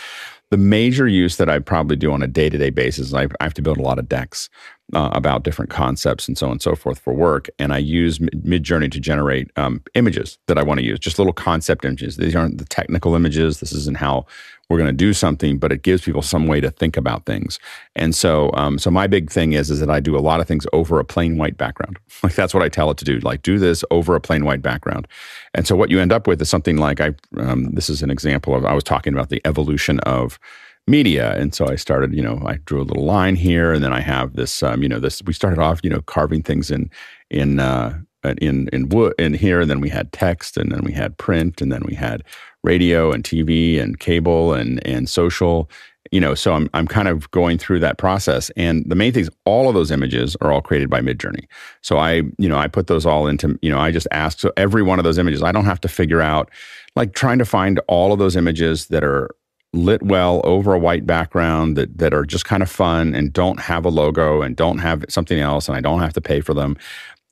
The 0.49 0.57
major 0.57 1.07
use 1.07 1.37
that 1.37 1.49
I 1.49 1.59
probably 1.59 1.95
do 1.95 2.11
on 2.11 2.21
a 2.21 2.27
day 2.27 2.49
to 2.49 2.57
day 2.57 2.71
basis, 2.71 3.13
I, 3.13 3.23
I 3.23 3.43
have 3.43 3.53
to 3.53 3.61
build 3.61 3.77
a 3.77 3.83
lot 3.83 3.99
of 3.99 4.09
decks 4.09 4.49
uh, 4.93 5.09
about 5.13 5.43
different 5.43 5.71
concepts 5.71 6.27
and 6.27 6.37
so 6.37 6.47
on 6.47 6.53
and 6.53 6.61
so 6.61 6.75
forth 6.75 6.99
for 6.99 7.13
work. 7.13 7.49
And 7.59 7.73
I 7.73 7.77
use 7.77 8.19
Midjourney 8.19 8.91
to 8.91 8.99
generate 8.99 9.49
um, 9.57 9.81
images 9.95 10.37
that 10.47 10.57
I 10.57 10.63
want 10.63 10.79
to 10.79 10.85
use, 10.85 10.99
just 10.99 11.17
little 11.17 11.33
concept 11.33 11.85
images. 11.85 12.17
These 12.17 12.35
aren't 12.35 12.57
the 12.57 12.65
technical 12.65 13.15
images. 13.15 13.59
This 13.59 13.71
isn't 13.71 13.97
how 13.97 14.25
we're 14.71 14.77
going 14.77 14.87
to 14.87 14.93
do 14.93 15.13
something, 15.13 15.57
but 15.57 15.71
it 15.71 15.83
gives 15.83 16.01
people 16.01 16.21
some 16.21 16.47
way 16.47 16.61
to 16.61 16.71
think 16.71 16.95
about 16.95 17.25
things. 17.25 17.59
And 17.95 18.15
so, 18.15 18.51
um, 18.53 18.79
so 18.79 18.89
my 18.89 19.05
big 19.05 19.29
thing 19.29 19.53
is 19.53 19.69
is 19.69 19.81
that 19.81 19.89
I 19.89 19.99
do 19.99 20.17
a 20.17 20.19
lot 20.21 20.39
of 20.39 20.47
things 20.47 20.65
over 20.71 20.99
a 20.99 21.03
plain 21.03 21.37
white 21.37 21.57
background. 21.57 21.99
Like 22.23 22.35
that's 22.35 22.53
what 22.53 22.61
I 22.61 22.69
tell 22.69 22.91
it 22.91 22.97
to 22.97 23.05
do. 23.05 23.19
Like 23.21 23.41
do 23.41 23.57
this 23.57 23.83
over 23.89 24.15
a 24.15 24.21
plain 24.21 24.45
white 24.45 24.61
background. 24.61 25.07
And 25.55 25.65
so 25.65 25.75
what 25.75 25.89
you 25.89 25.99
end 25.99 26.11
up 26.11 26.27
with 26.27 26.39
is 26.39 26.49
something 26.49 26.77
like 26.77 27.01
I. 27.01 27.15
Um, 27.37 27.71
this 27.71 27.89
is 27.89 28.03
an 28.03 28.11
example 28.11 28.53
of 28.53 28.63
I 28.63 28.73
was 28.73 28.83
talking 28.83 29.11
about 29.11 29.29
the 29.29 29.41
evolution 29.43 29.99
of 30.01 30.37
media. 30.87 31.37
And 31.37 31.53
so 31.53 31.67
i 31.67 31.75
started 31.75 32.13
you 32.13 32.21
know 32.21 32.41
i 32.45 32.55
drew 32.65 32.81
a 32.81 32.83
little 32.83 33.05
line 33.05 33.35
here 33.35 33.73
and 33.73 33.83
then 33.83 33.93
i 33.93 34.01
have 34.01 34.35
this 34.35 34.63
um, 34.63 34.83
you 34.83 34.89
know 34.89 34.99
this 34.99 35.21
we 35.23 35.33
started 35.33 35.59
off 35.59 35.79
you 35.83 35.89
know 35.89 36.01
carving 36.01 36.41
things 36.41 36.71
in 36.71 36.89
in 37.29 37.59
uh, 37.59 37.97
in 38.39 38.67
in 38.69 38.89
wood 38.89 39.13
in 39.17 39.33
here 39.33 39.61
and 39.61 39.69
then 39.69 39.81
we 39.81 39.89
had 39.89 40.11
text 40.11 40.57
and 40.57 40.71
then 40.71 40.81
we 40.83 40.91
had 40.91 41.17
print 41.17 41.61
and 41.61 41.71
then 41.71 41.83
we 41.85 41.95
had 41.95 42.23
radio 42.63 43.11
and 43.11 43.23
TV 43.23 43.81
and 43.81 43.99
cable 43.99 44.53
and 44.53 44.85
and 44.85 45.09
social 45.09 45.69
you 46.11 46.19
know 46.19 46.35
so 46.35 46.53
I'm 46.53 46.69
I'm 46.73 46.87
kind 46.87 47.07
of 47.07 47.29
going 47.31 47.57
through 47.57 47.79
that 47.79 47.97
process. 47.97 48.49
And 48.57 48.83
the 48.87 48.95
main 48.95 49.13
thing 49.13 49.23
is 49.23 49.29
all 49.45 49.67
of 49.67 49.73
those 49.73 49.91
images 49.91 50.35
are 50.41 50.51
all 50.51 50.61
created 50.61 50.89
by 50.89 51.01
Midjourney. 51.01 51.45
So 51.81 51.97
I 51.97 52.23
you 52.37 52.49
know 52.49 52.57
I 52.57 52.67
put 52.67 52.87
those 52.87 53.05
all 53.05 53.27
into 53.27 53.57
you 53.61 53.71
know 53.71 53.79
I 53.79 53.91
just 53.91 54.07
ask 54.11 54.39
so 54.39 54.51
every 54.57 54.83
one 54.83 54.99
of 54.99 55.03
those 55.03 55.17
images 55.17 55.41
I 55.41 55.51
don't 55.51 55.65
have 55.65 55.81
to 55.81 55.87
figure 55.87 56.21
out 56.21 56.49
like 56.95 57.13
trying 57.13 57.39
to 57.39 57.45
find 57.45 57.79
all 57.87 58.11
of 58.11 58.19
those 58.19 58.35
images 58.35 58.87
that 58.87 59.03
are 59.03 59.29
lit 59.73 60.03
well 60.03 60.41
over 60.43 60.73
a 60.73 60.79
white 60.79 61.05
background 61.05 61.77
that 61.77 61.97
that 61.97 62.13
are 62.13 62.25
just 62.25 62.45
kind 62.45 62.61
of 62.61 62.69
fun 62.69 63.15
and 63.15 63.31
don't 63.31 63.59
have 63.59 63.85
a 63.85 63.89
logo 63.89 64.41
and 64.41 64.55
don't 64.55 64.79
have 64.79 65.05
something 65.07 65.39
else 65.39 65.67
and 65.67 65.77
I 65.77 65.81
don't 65.81 66.01
have 66.01 66.13
to 66.13 66.21
pay 66.21 66.41
for 66.41 66.53
them 66.53 66.77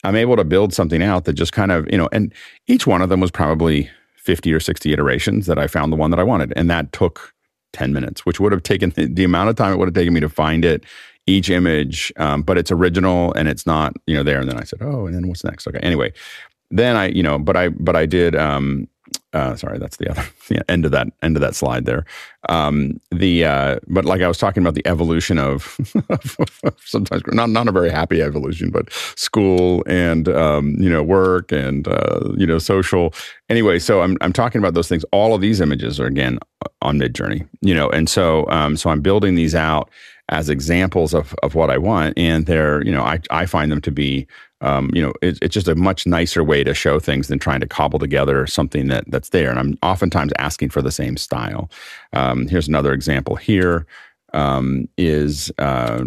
I'm 0.06 0.16
able 0.16 0.38
to 0.38 0.46
build 0.46 0.74
something 0.74 1.04
out 1.04 1.26
that 1.26 1.34
just 1.34 1.52
kind 1.52 1.72
of 1.72 1.88
you 1.92 1.98
know 1.98 2.10
and 2.12 2.34
each 2.68 2.88
one 2.88 3.02
of 3.02 3.10
them 3.10 3.20
was 3.20 3.32
probably 3.32 3.90
50 4.30 4.54
or 4.54 4.60
60 4.60 4.94
iterations 4.94 5.48
that 5.48 5.58
I 5.58 5.66
found 5.66 5.92
the 5.92 5.98
one 5.98 6.12
that 6.12 6.20
I 6.20 6.24
wanted. 6.24 6.54
And 6.56 6.70
that 6.70 6.92
took 6.92 7.34
10 7.74 7.94
minutes, 7.94 8.28
which 8.28 8.40
would 8.40 8.52
have 8.52 8.62
taken 8.62 8.94
the 8.96 9.24
amount 9.24 9.50
of 9.50 9.56
time 9.56 9.74
it 9.74 9.78
would 9.78 9.88
have 9.88 9.96
taken 9.96 10.14
me 10.14 10.20
to 10.20 10.30
find 10.30 10.66
it, 10.66 10.84
each 11.26 11.50
image. 11.50 12.14
Um, 12.18 12.44
but 12.44 12.56
it's 12.56 12.72
original 12.72 13.34
and 13.34 13.48
it's 13.48 13.66
not, 13.66 13.96
you 14.06 14.16
know, 14.16 14.22
there. 14.22 14.40
And 14.40 14.48
then 14.48 14.60
I 14.60 14.66
said, 14.66 14.84
oh, 14.84 15.08
and 15.08 15.16
then 15.16 15.28
what's 15.28 15.44
next? 15.44 15.68
Okay. 15.68 15.80
Anyway, 15.80 16.14
then 16.70 16.96
I, 16.96 17.08
you 17.08 17.24
know, 17.24 17.40
but 17.40 17.58
I, 17.58 17.70
but 17.70 17.96
I 17.96 18.06
did, 18.06 18.36
um, 18.36 18.88
uh, 19.34 19.56
sorry, 19.56 19.78
that's 19.78 19.98
the 19.98 20.10
other 20.10 20.24
yeah, 20.50 20.62
end 20.68 20.86
of 20.86 20.92
that 20.92 21.08
end 21.22 21.38
of 21.38 21.42
that 21.42 21.56
slide 21.56 21.86
there. 21.86 22.06
Um, 22.48 23.00
the 23.12 23.46
uh, 23.46 23.80
but 23.88 24.06
like 24.06 24.22
I 24.22 24.28
was 24.28 24.38
talking 24.38 24.64
about 24.64 24.74
the 24.74 24.86
evolution 24.88 25.38
of, 25.38 25.78
sometimes 26.86 27.22
not 27.28 27.50
not 27.50 27.68
a 27.68 27.72
very 27.72 27.90
happy 27.90 28.22
evolution, 28.22 28.72
but 28.72 28.92
school 29.16 29.84
and 29.88 30.28
um, 30.30 30.76
you 30.80 30.90
know 30.90 31.04
work 31.04 31.52
and 31.52 31.88
uh, 31.88 32.32
you 32.38 32.48
know 32.48 32.60
social. 32.60 33.14
Anyway, 33.50 33.80
so 33.80 34.02
I'm 34.02 34.18
I'm 34.22 34.34
talking 34.34 34.60
about 34.60 34.74
those 34.74 34.88
things. 34.88 35.06
All 35.12 35.36
of 35.36 35.42
these 35.42 35.62
images 35.62 36.00
are 36.00 36.08
again 36.08 36.40
on 36.82 36.98
Midjourney, 36.98 37.48
you 37.62 37.76
know, 37.76 37.90
and 37.90 38.10
so 38.10 38.50
um, 38.50 38.78
so 38.78 38.90
I'm 38.90 39.02
building 39.02 39.36
these 39.36 39.56
out 39.56 39.90
as 40.30 40.50
examples 40.50 41.14
of 41.14 41.36
of 41.44 41.56
what 41.56 41.70
I 41.70 41.78
want, 41.78 42.18
and 42.18 42.46
they're 42.46 42.84
you 42.84 42.92
know 42.92 43.04
I 43.04 43.20
I 43.30 43.46
find 43.46 43.72
them 43.72 43.82
to 43.82 43.92
be 43.92 44.28
um, 44.62 44.90
you 44.94 45.02
know, 45.02 45.14
it, 45.22 45.40
it's 45.42 45.54
just 45.54 45.68
a 45.68 45.76
much 45.76 46.06
nicer 46.06 46.44
way 46.44 46.64
to 46.64 46.74
show 46.74 47.00
things 47.00 47.28
than 47.28 47.40
trying 47.40 47.62
to 47.62 47.68
cobble 47.68 48.00
together 48.00 48.46
something 48.46 48.88
that 48.88 49.06
that's 49.08 49.30
there. 49.30 49.50
And 49.50 49.60
I'm 49.60 49.78
oftentimes 49.84 50.34
asking 50.38 50.70
for 50.70 50.82
the 50.82 50.92
same 50.92 51.18
style. 51.18 51.70
Um, 52.14 52.48
here's 52.48 52.68
another 52.68 52.94
example. 52.94 53.36
Here 53.36 53.86
um, 54.34 54.88
is. 54.98 55.52
Uh, 55.58 56.06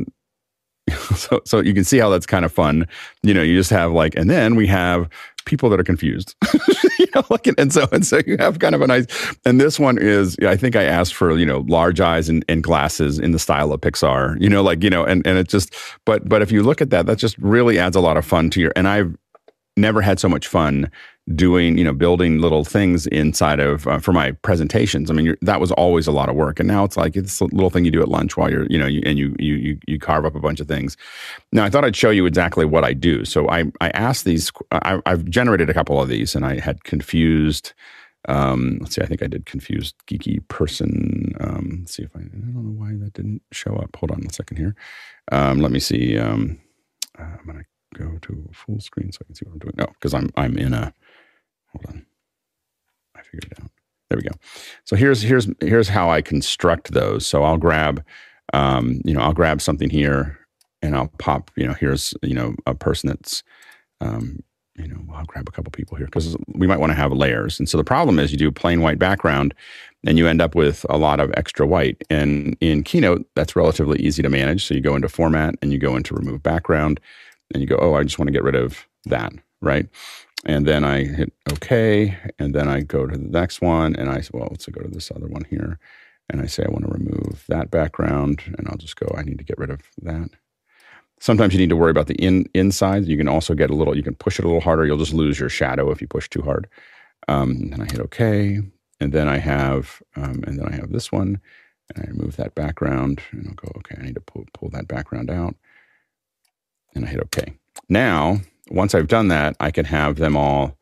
so, 1.15 1.41
so 1.45 1.61
you 1.61 1.75
can 1.75 1.85
see 1.85 1.99
how 1.99 2.11
that's 2.11 2.27
kind 2.27 2.45
of 2.45 2.53
fun. 2.53 2.87
You 3.23 3.33
know, 3.33 3.43
you 3.43 3.57
just 3.57 3.71
have 3.71 3.93
like, 3.93 4.17
and 4.17 4.29
then 4.29 4.57
we 4.57 4.67
have 4.67 5.09
people 5.45 5.69
that 5.71 5.81
are 5.81 5.85
confused. 5.85 6.35
you 6.99 7.07
know, 7.15 7.25
like, 7.31 7.47
and 7.59 7.73
so 7.73 7.87
and 7.93 8.07
so 8.07 8.21
you 8.27 8.37
have 8.39 8.59
kind 8.59 8.75
of 8.75 8.83
a 8.83 8.87
nice. 8.87 9.07
And 9.45 9.61
this 9.61 9.79
one 9.79 9.99
is, 9.99 10.37
I 10.47 10.57
think 10.57 10.77
I 10.77 10.85
asked 10.85 11.15
for 11.15 11.37
you 11.37 11.47
know 11.47 11.65
large 11.69 12.01
eyes 12.01 12.29
and, 12.29 12.45
and 12.49 12.63
glasses 12.63 13.19
in 13.19 13.33
the 13.33 13.39
style 13.39 13.73
of 13.73 13.81
Pixar. 13.81 14.41
You 14.41 14.49
know, 14.49 14.63
like 14.63 14.83
you 14.83 14.91
know, 14.91 15.05
and 15.05 15.27
and 15.27 15.39
it 15.39 15.49
just, 15.49 15.75
but 16.05 16.29
but 16.29 16.43
if 16.43 16.53
you 16.53 16.63
look 16.63 16.81
at 16.81 16.91
that, 16.91 17.07
that 17.07 17.19
just 17.19 17.37
really 17.39 17.79
adds 17.79 17.97
a 17.97 18.01
lot 18.01 18.17
of 18.17 18.25
fun 18.25 18.51
to 18.51 18.61
your. 18.61 18.73
And 18.77 18.89
I've 18.89 19.17
never 19.77 20.03
had 20.03 20.21
so 20.21 20.29
much 20.29 20.47
fun 20.47 20.91
doing 21.37 21.79
you 21.79 21.85
know 21.85 21.93
building 21.93 22.39
little 22.39 22.65
things 22.65 23.07
inside 23.07 23.61
of 23.61 23.87
uh, 23.87 23.99
for 23.99 24.13
my 24.13 24.33
presentations. 24.33 25.11
I 25.11 25.15
mean 25.15 25.37
that 25.41 25.61
was 25.61 25.71
always 25.73 26.07
a 26.07 26.13
lot 26.13 26.29
of 26.29 26.35
work. 26.35 26.59
And 26.59 26.67
now 26.67 26.85
it's 26.85 26.97
like 26.97 27.17
it's 27.17 27.41
a 27.41 27.45
little 27.45 27.71
thing 27.71 27.85
you 27.85 27.93
do 27.93 28.03
at 28.03 28.09
lunch 28.09 28.37
while 28.37 28.51
you're 28.51 28.67
you 28.69 28.79
know 28.79 28.87
you, 28.87 29.03
and 29.07 29.19
you, 29.19 29.35
you 29.39 29.79
you 29.87 29.99
carve 30.01 30.25
up 30.25 30.35
a 30.35 30.41
bunch 30.41 30.59
of 30.59 30.67
things. 30.67 30.97
Now 31.53 31.65
i 31.65 31.71
thought 31.71 31.85
i'd 31.85 31.95
show 31.95 32.11
you 32.11 32.27
exactly 32.27 32.65
what 32.65 32.85
i 32.85 32.93
do. 32.93 33.25
So 33.25 33.49
i 33.49 33.65
i 33.81 33.91
asked 33.91 34.25
these 34.25 34.51
I, 34.73 35.01
have 35.07 35.25
generated 35.27 35.71
a 35.71 35.75
couple 35.75 36.01
of 36.01 36.09
these 36.09 36.35
and 36.35 36.45
i 36.45 36.59
had 36.59 36.85
confused 36.85 37.73
um, 38.29 38.79
let's 38.81 38.95
see 38.95 39.03
i 39.03 39.07
think 39.07 39.23
i 39.23 39.27
did 39.27 39.47
confused 39.47 39.97
geeky 40.07 40.47
person 40.49 41.35
um, 41.41 41.79
let's 41.81 41.95
see 41.95 42.03
if 42.03 42.15
i 42.17 42.21
i 42.21 42.23
don't 42.23 42.55
know 42.55 42.81
why 42.81 42.93
that 42.97 43.13
didn't 43.15 43.43
show 43.53 43.75
up. 43.77 43.95
Hold 43.97 44.11
on 44.11 44.25
a 44.27 44.33
second 44.33 44.57
here. 44.57 44.75
Um, 45.31 45.61
let 45.61 45.71
me 45.71 45.79
see 45.79 46.19
um, 46.19 46.61
uh, 47.19 47.23
i'm 47.23 47.47
gonna 47.47 47.65
go 47.93 48.19
to 48.23 48.49
full 48.53 48.81
screen 48.81 49.13
so 49.13 49.19
I 49.23 49.25
can 49.27 49.35
see 49.35 49.45
what 49.47 49.53
I'm 49.53 49.59
doing. 49.59 49.75
No, 49.77 49.87
because 49.87 50.15
I'm 50.15 50.31
I'm 50.37 50.57
in 50.57 50.75
a 50.75 50.93
hold 51.73 51.87
on. 51.89 52.07
I 53.17 53.23
figured 53.23 53.45
it 53.51 53.63
out. 53.63 53.71
There 54.09 54.19
we 54.19 54.23
go. 54.23 54.37
So 54.85 54.97
here's 54.97 55.23
here's 55.23 55.49
here's 55.61 55.89
how 55.89 56.11
I 56.11 56.21
construct 56.23 56.93
those. 56.93 57.27
So 57.27 57.43
I'll 57.43 57.59
grab 57.59 58.05
um, 58.53 59.01
you 59.05 59.15
know, 59.15 59.21
I'll 59.21 59.33
grab 59.33 59.61
something 59.61 59.89
here 59.89 60.39
and 60.83 60.95
I'll 60.95 61.11
pop, 61.19 61.51
you 61.57 61.67
know, 61.67 61.75
here's, 61.75 62.13
you 62.23 62.35
know, 62.35 62.55
a 62.67 62.75
person 62.75 63.09
that's 63.09 63.43
um, 64.01 64.41
you 64.77 64.89
know, 64.89 65.01
I'll 65.15 65.25
grab 65.27 65.49
a 65.49 65.53
couple 65.53 65.71
people 65.71 65.97
here 65.97 66.07
because 66.07 66.37
we 66.49 66.67
might 66.67 66.81
want 66.81 66.91
to 66.91 66.97
have 66.97 67.13
layers. 67.13 67.59
And 67.59 67.69
so 67.69 67.77
the 67.77 67.85
problem 67.85 68.19
is 68.19 68.33
you 68.33 68.39
do 68.39 68.49
a 68.49 68.53
plain 68.53 68.81
white 68.81 68.99
background 68.99 69.55
and 70.05 70.17
you 70.19 70.27
end 70.27 70.41
up 70.41 70.55
with 70.55 70.87
a 70.89 70.97
lot 70.97 71.21
of 71.21 71.33
extra 71.37 71.67
white. 71.67 72.03
And 72.09 72.57
in 72.61 72.83
Keynote, 72.83 73.27
that's 73.37 73.55
relatively 73.55 74.01
easy 74.01 74.23
to 74.23 74.31
manage. 74.31 74.67
So 74.67 74.75
you 74.75 74.81
go 74.81 74.97
into 74.97 75.09
format 75.09 75.55
and 75.61 75.73
you 75.73 75.79
go 75.79 75.95
into 75.95 76.15
remove 76.15 76.43
background 76.43 77.01
and 77.53 77.61
you 77.61 77.69
go, 77.69 77.77
oh, 77.81 77.95
I 77.95 78.03
just 78.03 78.19
want 78.19 78.29
to 78.29 78.33
get 78.33 78.43
rid 78.43 78.55
of 78.55 78.87
that, 79.05 79.33
right? 79.63 79.89
And 80.45 80.67
then 80.67 80.85
I 80.85 81.05
hit 81.05 81.33
OK, 81.51 82.17
and 82.39 82.55
then 82.55 82.69
I 82.69 82.81
go 82.81 83.07
to 83.07 83.17
the 83.17 83.29
next 83.29 83.61
one, 83.61 83.95
and 83.97 84.11
I 84.11 84.21
say, 84.21 84.31
well, 84.33 84.49
let's 84.51 84.67
go 84.67 84.83
to 84.83 84.89
this 84.89 85.11
other 85.11 85.29
one 85.29 85.45
here, 85.49 85.79
and 86.29 86.43
I 86.43 86.47
say 86.47 86.65
I 86.65 86.71
want 86.71 86.85
to 86.85 86.91
remove 86.91 87.45
that 87.49 87.71
background, 87.71 88.43
and 88.59 88.69
I'll 88.69 88.77
just 88.77 88.97
go, 88.97 89.07
I 89.17 89.23
need 89.23 89.39
to 89.39 89.45
get 89.45 89.59
rid 89.59 89.71
of 89.71 89.81
that. 90.03 90.31
Sometimes 91.21 91.55
you 91.55 91.61
need 91.61 91.69
to 91.69 91.77
worry 91.77 91.93
about 91.93 92.09
the 92.09 92.17
in 92.17 92.47
inside. 92.53 93.07
You 93.07 93.17
can 93.17 93.29
also 93.29 93.55
get 93.55 93.71
a 93.71 93.75
little. 93.75 93.97
You 93.97 94.03
can 94.03 94.17
push 94.17 94.41
it 94.41 94.45
a 94.45 94.49
little 94.49 94.61
harder. 94.61 94.85
You'll 94.85 94.99
just 94.99 95.15
lose 95.15 95.39
your 95.39 95.49
shadow 95.49 95.93
if 95.93 96.01
you 96.01 96.09
push 96.09 96.29
too 96.29 96.43
hard. 96.43 96.69
Um, 97.29 97.71
and 97.73 97.81
I 97.81 97.85
hit 97.85 98.01
OK, 98.01 98.61
and 98.99 99.13
then 99.13 99.29
I 99.29 99.39
have 99.39 100.03
um, 100.17 100.43
and 100.45 100.59
then 100.59 100.67
I 100.67 100.75
have 100.75 100.91
this 100.91 101.13
one, 101.13 101.41
and 101.95 102.05
I 102.05 102.11
remove 102.11 102.35
that 102.37 102.57
background, 102.57 103.21
and 103.31 103.47
I'll 103.47 103.55
go 103.55 103.71
OK. 103.77 103.95
I 103.97 104.03
need 104.03 104.17
to 104.17 104.21
pull 104.21 104.47
pull 104.53 104.71
that 104.71 104.89
background 104.89 105.31
out, 105.31 105.55
and 106.97 107.05
I 107.05 107.09
hit 107.09 107.21
OK. 107.21 107.53
Now, 107.89 108.41
once 108.73 108.95
I've 108.95 109.09
done 109.09 109.29
that, 109.29 109.57
I 109.61 109.71
can 109.71 109.85
have 109.85 110.17
them 110.17 110.37
all. 110.37 110.77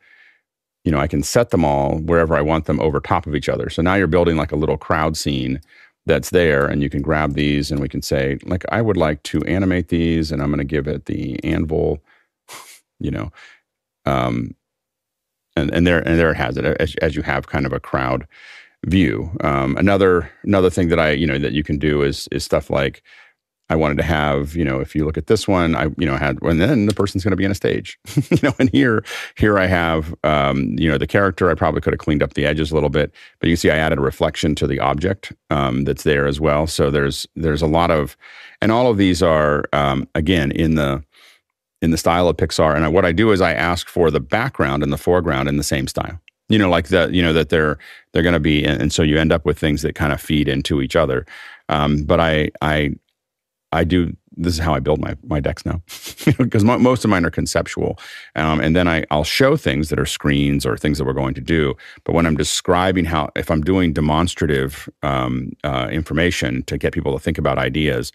You 0.85 0.93
know, 0.93 0.99
I 0.99 1.09
can 1.09 1.23
set 1.23 1.51
them 1.51 1.65
all 1.65 1.99
wherever 1.99 2.35
I 2.35 2.41
want 2.41 2.65
them 2.65 2.81
over 2.81 3.01
top 3.01 3.27
of 3.27 3.35
each 3.35 3.51
other. 3.51 3.69
So 3.69 3.83
now 3.83 3.95
you're 3.95 4.07
building 4.07 4.37
like 4.37 4.51
a 4.51 4.57
little 4.57 4.79
crowd 4.79 5.17
scene 5.17 5.61
that's 6.07 6.31
there 6.31 6.67
and 6.67 6.83
you 6.83 6.91
can 6.91 7.03
grab 7.03 7.35
these 7.35 7.71
and 7.71 7.81
we 7.81 7.89
can 7.89 8.03
say 8.03 8.39
like 8.45 8.65
i 8.71 8.81
would 8.81 8.97
like 8.97 9.23
to 9.23 9.43
animate 9.45 9.89
these 9.89 10.33
and 10.33 10.43
i'm 10.43 10.49
going 10.49 10.59
to 10.59 10.65
give 10.65 10.89
it 10.89 11.05
the 11.07 11.43
anvil 11.45 12.03
you 13.01 13.11
know 13.11 13.31
um 14.07 14.55
and 15.57 15.73
and 15.73 15.87
there 15.87 15.99
and 15.99 16.19
there 16.19 16.31
it 16.31 16.37
has 16.37 16.57
it 16.57 16.65
as, 16.65 16.95
as 16.97 17.15
you 17.15 17.23
have 17.23 17.49
kind 17.49 17.67
of 17.67 17.73
a 17.73 17.81
crowd 17.81 18.27
view 18.87 19.31
um 19.43 19.77
another 19.77 20.31
another 20.43 20.71
thing 20.71 20.89
that 20.89 20.99
i 20.99 21.11
you 21.11 21.27
know 21.27 21.39
that 21.39 21.53
you 21.53 21.63
can 21.63 21.79
do 21.79 22.03
is 22.03 22.29
is 22.33 22.45
stuff 22.45 22.71
like 22.71 23.03
I 23.71 23.77
wanted 23.77 23.99
to 23.99 24.03
have, 24.03 24.57
you 24.57 24.65
know, 24.65 24.81
if 24.81 24.97
you 24.97 25.05
look 25.05 25.17
at 25.17 25.29
this 25.29 25.47
one, 25.47 25.77
I, 25.77 25.85
you 25.97 26.05
know, 26.05 26.17
had, 26.17 26.43
and 26.43 26.61
then 26.61 26.87
the 26.87 26.95
person's 26.95 27.23
going 27.23 27.31
to 27.31 27.37
be 27.37 27.45
on 27.45 27.53
a 27.53 27.55
stage, 27.55 27.99
you 28.31 28.39
know, 28.43 28.53
and 28.59 28.69
here, 28.71 29.05
here 29.37 29.61
I 29.61 29.67
have, 29.67 30.13
um, 30.25 30.77
you 30.77 30.91
know, 30.91 30.99
the 30.99 31.07
character. 31.07 31.49
I 31.49 31.55
probably 31.55 31.81
could 31.81 31.93
have 31.93 32.01
cleaned 32.01 32.23
up 32.23 32.35
the 32.35 32.45
edges 32.45 32.73
a 32.73 32.75
little 32.75 32.91
bit, 32.91 33.13
but 33.39 33.49
you 33.49 33.55
see, 33.55 33.71
I 33.71 33.77
added 33.77 33.99
a 33.99 34.03
reflection 34.03 34.57
to 34.57 34.67
the 34.67 34.81
object 34.81 35.33
um, 35.51 35.85
that's 35.85 36.03
there 36.03 36.27
as 36.27 36.41
well. 36.41 36.67
So 36.67 36.91
there's 36.91 37.29
there's 37.37 37.63
a 37.63 37.69
lot 37.69 37.93
of, 37.93 38.17
and 38.61 38.73
all 38.73 38.91
of 38.91 38.97
these 38.97 39.23
are 39.23 39.65
um, 39.73 40.09
again 40.17 40.51
in 40.51 40.75
the 40.75 41.05
in 41.81 41.93
the 41.93 41.97
style 41.97 42.29
of 42.29 42.37
Pixar. 42.37 42.77
And 42.77 42.93
what 42.93 43.05
I 43.05 43.13
do 43.13 43.31
is 43.31 43.41
I 43.41 43.55
ask 43.55 43.89
for 43.89 44.11
the 44.11 44.21
background 44.21 44.83
and 44.83 44.93
the 44.93 44.99
foreground 44.99 45.49
in 45.49 45.57
the 45.57 45.63
same 45.63 45.87
style 45.87 46.21
you 46.49 46.59
know 46.59 46.69
like 46.69 46.89
that 46.89 47.15
you 47.15 47.23
know 47.23 47.33
that 47.33 47.49
they're 47.49 47.79
they're 48.13 48.25
going 48.25 48.35
to 48.35 48.41
be 48.41 48.65
and, 48.65 48.83
and, 48.83 48.93
so 48.93 49.03
you 49.03 49.17
end 49.17 49.31
up 49.31 49.47
with 49.47 49.57
things 49.57 49.83
that 49.83 49.95
kind 49.95 50.13
of 50.13 50.21
feed 50.21 50.49
into 50.49 50.83
each 50.83 50.97
other 50.97 51.25
um, 51.69 52.03
but 52.03 52.19
i 52.19 52.51
i 52.61 52.93
I 53.73 53.85
do. 53.85 54.17
This 54.37 54.55
is 54.55 54.61
how 54.61 54.75
I 54.75 54.81
build 54.81 55.01
my 55.01 55.17
my 55.25 55.41
decks 55.41 55.67
now, 55.67 55.83
because 56.39 56.65
most 56.65 57.05
of 57.05 57.11
mine 57.11 57.25
are 57.25 57.31
conceptual, 57.31 57.99
um, 58.37 58.61
and 58.61 58.75
then 58.75 58.89
I 58.89 59.05
I'll 59.11 59.25
show 59.25 59.57
things 59.57 59.91
that 59.91 59.99
are 59.99 60.07
screens 60.07 60.65
or 60.65 60.77
things 60.77 60.99
that 60.99 61.05
we're 61.05 61.13
going 61.13 61.35
to 61.35 61.41
do. 61.41 61.75
But 62.05 62.15
when 62.15 62.27
I'm 62.27 62.37
describing 62.37 63.05
how, 63.05 63.31
if 63.37 63.51
I'm 63.51 63.61
doing 63.63 63.93
demonstrative 63.93 64.89
um, 65.03 65.53
uh, 65.65 65.89
information 65.91 66.63
to 66.65 66.79
get 66.79 66.95
people 66.95 67.13
to 67.13 67.19
think 67.19 67.39
about 67.39 67.59
ideas, 67.59 68.13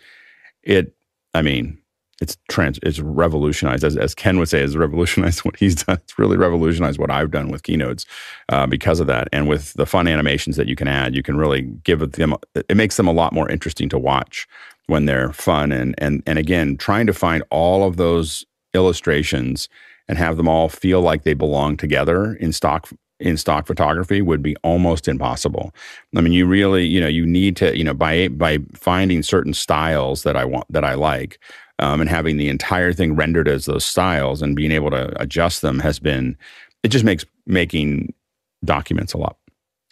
it, 0.63 0.95
I 1.33 1.41
mean, 1.41 1.77
it's 2.21 2.37
trans, 2.49 2.79
it's 2.81 2.99
revolutionized. 2.99 3.83
As, 3.83 3.97
as 3.97 4.15
Ken 4.15 4.39
would 4.39 4.47
say, 4.47 4.61
it's 4.61 4.75
revolutionized 4.75 5.39
what 5.45 5.57
he's 5.57 5.83
done. 5.83 5.97
It's 6.03 6.17
really 6.17 6.37
revolutionized 6.37 6.97
what 6.99 7.11
I've 7.11 7.31
done 7.31 7.49
with 7.49 7.63
keynotes 7.63 8.05
uh, 8.49 8.65
because 8.67 8.99
of 8.99 9.07
that. 9.07 9.27
And 9.33 9.47
with 9.47 9.73
the 9.73 9.85
fun 9.85 10.07
animations 10.07 10.55
that 10.55 10.67
you 10.67 10.75
can 10.75 10.87
add, 10.87 11.15
you 11.15 11.23
can 11.23 11.37
really 11.37 11.61
give 11.61 12.11
them. 12.13 12.35
It 12.55 12.77
makes 12.77 12.97
them 12.97 13.07
a 13.07 13.13
lot 13.13 13.33
more 13.33 13.49
interesting 13.49 13.89
to 13.89 13.99
watch 13.99 14.47
when 14.87 15.05
they're 15.05 15.33
fun 15.33 15.71
and 15.71 15.95
and 15.97 16.21
and 16.25 16.37
again 16.37 16.77
trying 16.77 17.07
to 17.07 17.13
find 17.13 17.43
all 17.49 17.87
of 17.87 17.97
those 17.97 18.45
illustrations 18.73 19.69
and 20.07 20.17
have 20.17 20.37
them 20.37 20.47
all 20.47 20.69
feel 20.69 21.01
like 21.01 21.23
they 21.23 21.33
belong 21.33 21.77
together 21.77 22.35
in 22.35 22.51
stock 22.51 22.89
in 23.19 23.37
stock 23.37 23.65
photography 23.65 24.21
would 24.21 24.41
be 24.41 24.55
almost 24.57 25.07
impossible. 25.07 25.73
I 26.15 26.21
mean, 26.21 26.33
you 26.33 26.45
really, 26.45 26.85
you 26.85 26.99
know, 26.99 27.07
you 27.07 27.25
need 27.25 27.55
to, 27.57 27.77
you 27.77 27.83
know, 27.83 27.93
by 27.93 28.27
by 28.27 28.59
finding 28.73 29.23
certain 29.23 29.53
styles 29.53 30.23
that 30.23 30.35
I 30.35 30.45
want 30.45 30.65
that 30.69 30.83
I 30.83 30.95
like, 30.95 31.39
um, 31.79 32.01
and 32.01 32.09
having 32.09 32.37
the 32.37 32.49
entire 32.49 32.93
thing 32.93 33.15
rendered 33.15 33.47
as 33.47 33.65
those 33.65 33.85
styles 33.85 34.41
and 34.41 34.55
being 34.55 34.71
able 34.71 34.91
to 34.91 35.19
adjust 35.21 35.61
them 35.61 35.79
has 35.79 35.99
been, 35.99 36.37
it 36.83 36.89
just 36.89 37.05
makes 37.05 37.25
making 37.45 38.13
documents 38.65 39.13
a 39.13 39.17
lot 39.17 39.37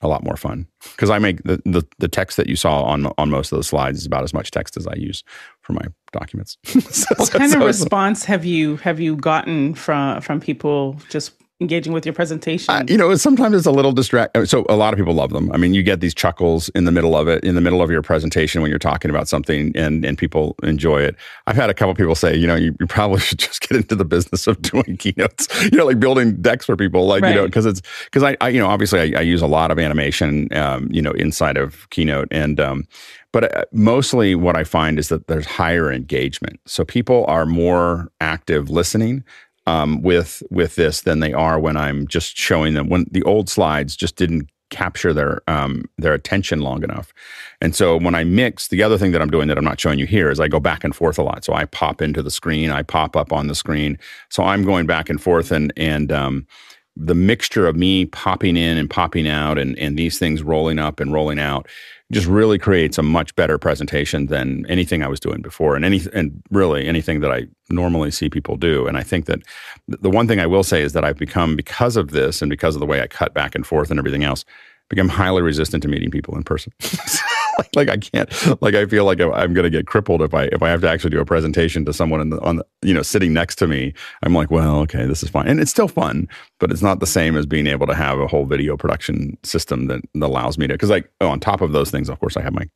a 0.04 0.08
lot 0.08 0.24
more 0.24 0.36
fun 0.36 0.68
because 0.92 1.10
I 1.10 1.18
make 1.20 1.42
the, 1.44 1.62
the, 1.66 1.84
the 2.00 2.08
text 2.08 2.38
that 2.38 2.48
you 2.48 2.56
saw 2.56 2.84
on 2.84 3.12
on 3.18 3.30
most 3.30 3.52
of 3.52 3.58
the 3.58 3.64
slides 3.64 4.00
is 4.00 4.06
about 4.06 4.24
as 4.24 4.34
much 4.34 4.52
text 4.52 4.78
as 4.78 4.86
I 4.86 4.96
use 4.96 5.24
for 5.62 5.74
my 5.74 5.86
documents. 6.12 6.58
so, 6.66 7.16
what 7.16 7.32
kind 7.32 7.52
so, 7.52 7.60
of 7.60 7.66
response 7.66 8.26
have 8.26 8.46
you 8.46 8.78
have 8.78 9.00
you 9.00 9.16
gotten 9.16 9.74
from 9.74 10.22
from 10.22 10.40
people 10.40 10.98
just 11.10 11.32
engaging 11.64 11.94
with 11.94 12.06
your 12.06 12.14
presentation? 12.14 12.74
Uh, 12.74 12.84
you 12.88 12.98
know, 12.98 13.16
sometimes 13.16 13.56
it's 13.56 13.66
a 13.66 13.72
little 13.72 13.92
distract. 13.92 14.38
Uh, 14.38 14.46
so 14.46 14.66
a 14.70 14.76
lot 14.76 14.94
of 14.94 14.98
people 15.00 15.14
love 15.14 15.32
them. 15.32 15.52
I 15.52 15.58
mean, 15.58 15.74
you 15.74 15.82
get 15.82 16.00
these 16.00 16.14
chuckles 16.14 16.70
in 16.70 16.86
the 16.86 16.92
middle 16.92 17.16
of 17.16 17.28
it, 17.28 17.44
in 17.44 17.56
the 17.56 17.62
middle 17.62 17.82
of 17.82 17.90
your 17.90 18.02
presentation 18.02 18.62
when 18.62 18.70
you're 18.70 18.80
talking 18.80 19.10
about 19.10 19.28
something, 19.28 19.72
and 19.76 20.06
and 20.06 20.18
people 20.18 20.56
enjoy 20.62 21.02
it. 21.02 21.16
I've 21.48 21.56
had 21.56 21.70
a 21.70 21.74
couple 21.74 21.96
people 21.96 22.16
say, 22.16 22.36
you 22.36 22.46
know, 22.46 22.56
you, 22.56 22.76
you 22.80 22.86
probably 22.86 23.20
should 23.28 23.40
just 23.40 23.62
get 23.62 23.78
into 23.78 23.96
the 23.96 24.06
business 24.06 24.46
of 24.46 24.62
doing 24.62 24.98
keynotes. 25.00 25.48
You 25.64 25.78
know, 25.78 25.86
like 25.86 26.00
building 26.00 26.42
decks 26.42 26.66
for 26.66 26.76
people, 26.76 27.08
like 27.08 27.24
right. 27.24 27.30
you 27.30 27.36
know, 27.36 27.46
because 27.46 27.66
it's 27.66 27.82
because 28.06 28.22
I, 28.22 28.38
I, 28.42 28.50
you 28.50 28.60
know, 28.60 28.68
obviously 28.68 29.00
I, 29.00 29.20
I, 29.20 29.22
use 29.24 29.42
a 29.42 29.48
lot 29.48 29.72
of 29.72 29.80
animation, 29.80 30.54
um, 30.56 30.90
you 30.92 31.02
know, 31.02 31.12
inside 31.12 31.58
of 31.58 31.90
Keynote, 31.90 32.28
and 32.30 32.60
um, 32.60 32.86
but 33.32 33.56
uh, 33.56 33.66
mostly 33.72 34.36
what 34.36 34.56
I 34.56 34.64
find 34.64 35.00
is 35.00 35.10
that 35.10 35.28
there's 35.28 35.46
higher 35.46 35.92
engagement. 35.92 36.60
So 36.66 36.86
people 36.86 37.26
are 37.28 37.46
more 37.46 38.10
active 38.22 38.70
listening 38.70 39.24
um, 39.66 40.02
with 40.02 40.44
with 40.50 40.76
this 40.76 41.02
than 41.02 41.20
they 41.20 41.34
are 41.34 41.60
when 41.60 41.78
I'm 41.78 42.08
just 42.08 42.38
showing 42.38 42.74
them. 42.74 42.90
When 42.90 43.06
the 43.12 43.24
old 43.24 43.50
slides 43.50 43.96
just 43.96 44.16
didn't 44.16 44.50
capture 44.70 45.14
their 45.14 45.42
um, 45.48 45.86
their 45.98 46.14
attention 46.14 46.62
long 46.62 46.84
enough, 46.84 47.14
and 47.62 47.76
so 47.76 47.98
when 47.98 48.16
I 48.16 48.24
mix, 48.24 48.68
the 48.68 48.84
other 48.84 48.98
thing 48.98 49.12
that 49.12 49.22
I'm 49.22 49.30
doing 49.30 49.48
that 49.48 49.58
I'm 49.58 49.64
not 49.64 49.80
showing 49.80 50.00
you 50.00 50.06
here 50.06 50.30
is 50.30 50.40
I 50.40 50.48
go 50.48 50.60
back 50.60 50.84
and 50.84 50.96
forth 50.96 51.18
a 51.18 51.24
lot. 51.24 51.46
So 51.46 51.54
I 51.54 51.66
pop 51.66 52.02
into 52.02 52.22
the 52.22 52.32
screen, 52.32 52.72
I 52.72 52.84
pop 52.84 53.16
up 53.16 53.32
on 53.32 53.48
the 53.48 53.56
screen. 53.56 53.98
So 54.30 54.44
I'm 54.44 54.64
going 54.64 54.86
back 54.86 55.10
and 55.10 55.22
forth, 55.22 55.52
and 55.52 55.72
and 55.78 56.12
um, 56.12 56.48
the 56.96 57.16
mixture 57.16 57.68
of 57.68 57.76
me 57.76 58.06
popping 58.06 58.58
in 58.58 58.78
and 58.78 58.90
popping 58.90 59.28
out, 59.28 59.58
and 59.58 59.78
and 59.80 59.98
these 59.98 60.20
things 60.20 60.44
rolling 60.44 60.80
up 60.80 61.00
and 61.00 61.14
rolling 61.14 61.40
out 61.40 61.68
just 62.14 62.28
really 62.28 62.58
creates 62.58 62.98
a 62.98 63.04
much 63.04 63.36
better 63.36 63.58
presentation 63.58 64.28
than 64.28 64.66
anything 64.68 65.04
I 65.04 65.08
was 65.08 65.20
doing 65.20 65.42
before, 65.42 65.76
and 65.76 65.84
any 65.84 66.02
and 66.14 66.42
really 66.52 66.88
anything 66.88 67.20
that 67.22 67.32
I 67.32 67.48
normally 67.70 68.12
see 68.12 68.30
people 68.30 68.56
do. 68.56 68.88
And 68.88 68.98
I 68.98 69.04
think 69.04 69.26
that 69.26 69.40
the 69.88 70.10
one 70.10 70.28
thing 70.28 70.40
I 70.40 70.46
will 70.48 70.64
say 70.64 70.82
is 70.82 70.94
that 70.94 71.04
I've 71.04 71.18
become 71.18 71.56
because 71.56 71.98
of 71.98 72.12
this 72.12 72.42
and 72.42 72.50
because 72.50 72.76
of 72.76 72.80
the 72.80 72.86
way 72.86 73.02
I 73.02 73.08
cut 73.08 73.34
back 73.34 73.56
and 73.56 73.66
forth 73.66 73.90
and 73.90 74.00
everything 74.00 74.24
else, 74.24 74.46
become 74.94 75.10
highly 75.10 75.42
resistant 75.42 75.84
to 75.84 75.90
meeting 75.90 76.12
people 76.12 76.36
in 76.36 76.44
person. 76.44 76.74
like, 77.58 77.76
like, 77.76 77.90
I 77.90 77.98
can't, 77.98 78.62
like 78.62 78.76
I 78.76 78.86
feel 78.86 79.06
like 79.06 79.20
I'm 79.20 79.54
going 79.54 79.64
to 79.64 79.70
get 79.70 79.88
crippled 79.88 80.22
if 80.22 80.34
I 80.34 80.44
if 80.46 80.62
I 80.62 80.70
have 80.70 80.82
to 80.82 80.90
actually 80.90 81.12
do 81.12 81.20
a 81.20 81.26
presentation 81.26 81.86
to 81.86 81.94
someone 81.94 82.22
in 82.22 82.30
the, 82.30 82.40
on 82.42 82.58
the, 82.58 82.66
you 82.82 82.94
know 82.94 83.02
sitting 83.02 83.34
next 83.34 83.56
to 83.56 83.68
me. 83.68 83.94
I'm 84.24 84.34
like, 84.34 84.52
well, 84.52 84.80
okay, 84.82 85.06
this 85.06 85.24
is 85.24 85.30
fine, 85.30 85.48
and 85.48 85.60
it's 85.60 85.72
still 85.72 85.88
fun, 85.88 86.28
but 86.60 86.72
it's 86.72 86.82
not 86.82 87.00
the 87.00 87.08
same 87.08 87.36
as 87.36 87.46
being 87.46 87.68
able 87.68 87.88
to 87.88 87.96
have 87.96 88.20
a 88.20 88.28
whole 88.28 88.46
video 88.46 88.78
production 88.78 89.38
system 89.44 89.88
that, 89.88 90.02
that 90.14 90.26
allows 90.26 90.58
me 90.58 90.68
to. 90.68 90.74
Because 90.74 90.90
like 90.90 91.10
oh, 91.22 91.30
on 91.30 91.40
top 91.40 91.62
of 91.62 91.72
those 91.72 91.92
things, 91.92 92.10
of 92.10 92.20
course, 92.20 92.38
I 92.38 92.42
have 92.42 92.54
my 92.54 92.68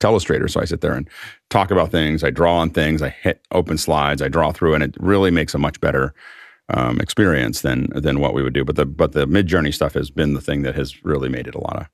Telestrator, 0.00 0.50
so 0.50 0.60
I 0.60 0.66
sit 0.66 0.82
there 0.82 0.92
and 0.92 1.08
talk 1.48 1.70
about 1.70 1.90
things. 1.90 2.22
I 2.22 2.30
draw 2.30 2.58
on 2.58 2.70
things. 2.70 3.00
I 3.00 3.08
hit 3.08 3.40
open 3.52 3.78
slides. 3.78 4.20
I 4.20 4.28
draw 4.28 4.52
through, 4.52 4.74
and 4.74 4.84
it 4.84 4.94
really 4.98 5.30
makes 5.30 5.54
a 5.54 5.58
much 5.58 5.80
better 5.80 6.14
um, 6.68 7.00
experience 7.00 7.60
than 7.60 7.88
than 7.94 8.20
what 8.20 8.34
we 8.34 8.42
would 8.42 8.54
do. 8.54 8.64
But 8.64 8.76
the 8.76 8.86
but 8.86 9.12
the 9.12 9.26
Midjourney 9.26 9.72
stuff 9.72 9.94
has 9.94 10.10
been 10.10 10.34
the 10.34 10.40
thing 10.40 10.62
that 10.62 10.74
has 10.74 11.04
really 11.04 11.28
made 11.28 11.46
it 11.46 11.54
a 11.54 11.60
lot 11.60 11.76
of 11.76 11.86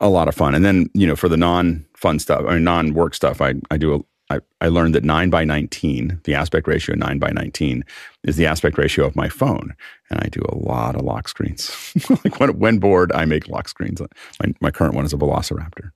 a 0.00 0.08
lot 0.08 0.28
of 0.28 0.34
fun. 0.34 0.54
And 0.54 0.64
then 0.64 0.90
you 0.94 1.06
know 1.06 1.16
for 1.16 1.28
the 1.28 1.36
non 1.36 1.86
fun 1.96 2.18
stuff, 2.18 2.44
mean 2.44 2.64
non 2.64 2.94
work 2.94 3.14
stuff, 3.14 3.40
I 3.40 3.54
I 3.70 3.76
do 3.76 3.94
a 3.94 4.00
I, 4.28 4.40
I 4.60 4.68
learned 4.68 4.94
that 4.94 5.04
9 5.04 5.30
by 5.30 5.44
19, 5.44 6.20
the 6.24 6.34
aspect 6.34 6.66
ratio 6.66 6.96
9 6.96 7.18
by 7.18 7.30
19, 7.30 7.84
is 8.24 8.36
the 8.36 8.46
aspect 8.46 8.76
ratio 8.76 9.06
of 9.06 9.14
my 9.14 9.28
phone. 9.28 9.74
And 10.10 10.20
I 10.20 10.28
do 10.28 10.42
a 10.48 10.56
lot 10.56 10.96
of 10.96 11.02
lock 11.02 11.28
screens. 11.28 11.94
like 12.24 12.40
when, 12.40 12.58
when 12.58 12.78
bored, 12.78 13.12
I 13.12 13.24
make 13.24 13.48
lock 13.48 13.68
screens. 13.68 14.00
My, 14.00 14.52
my 14.60 14.70
current 14.70 14.94
one 14.94 15.04
is 15.04 15.12
a 15.12 15.16
Velociraptor. 15.16 15.92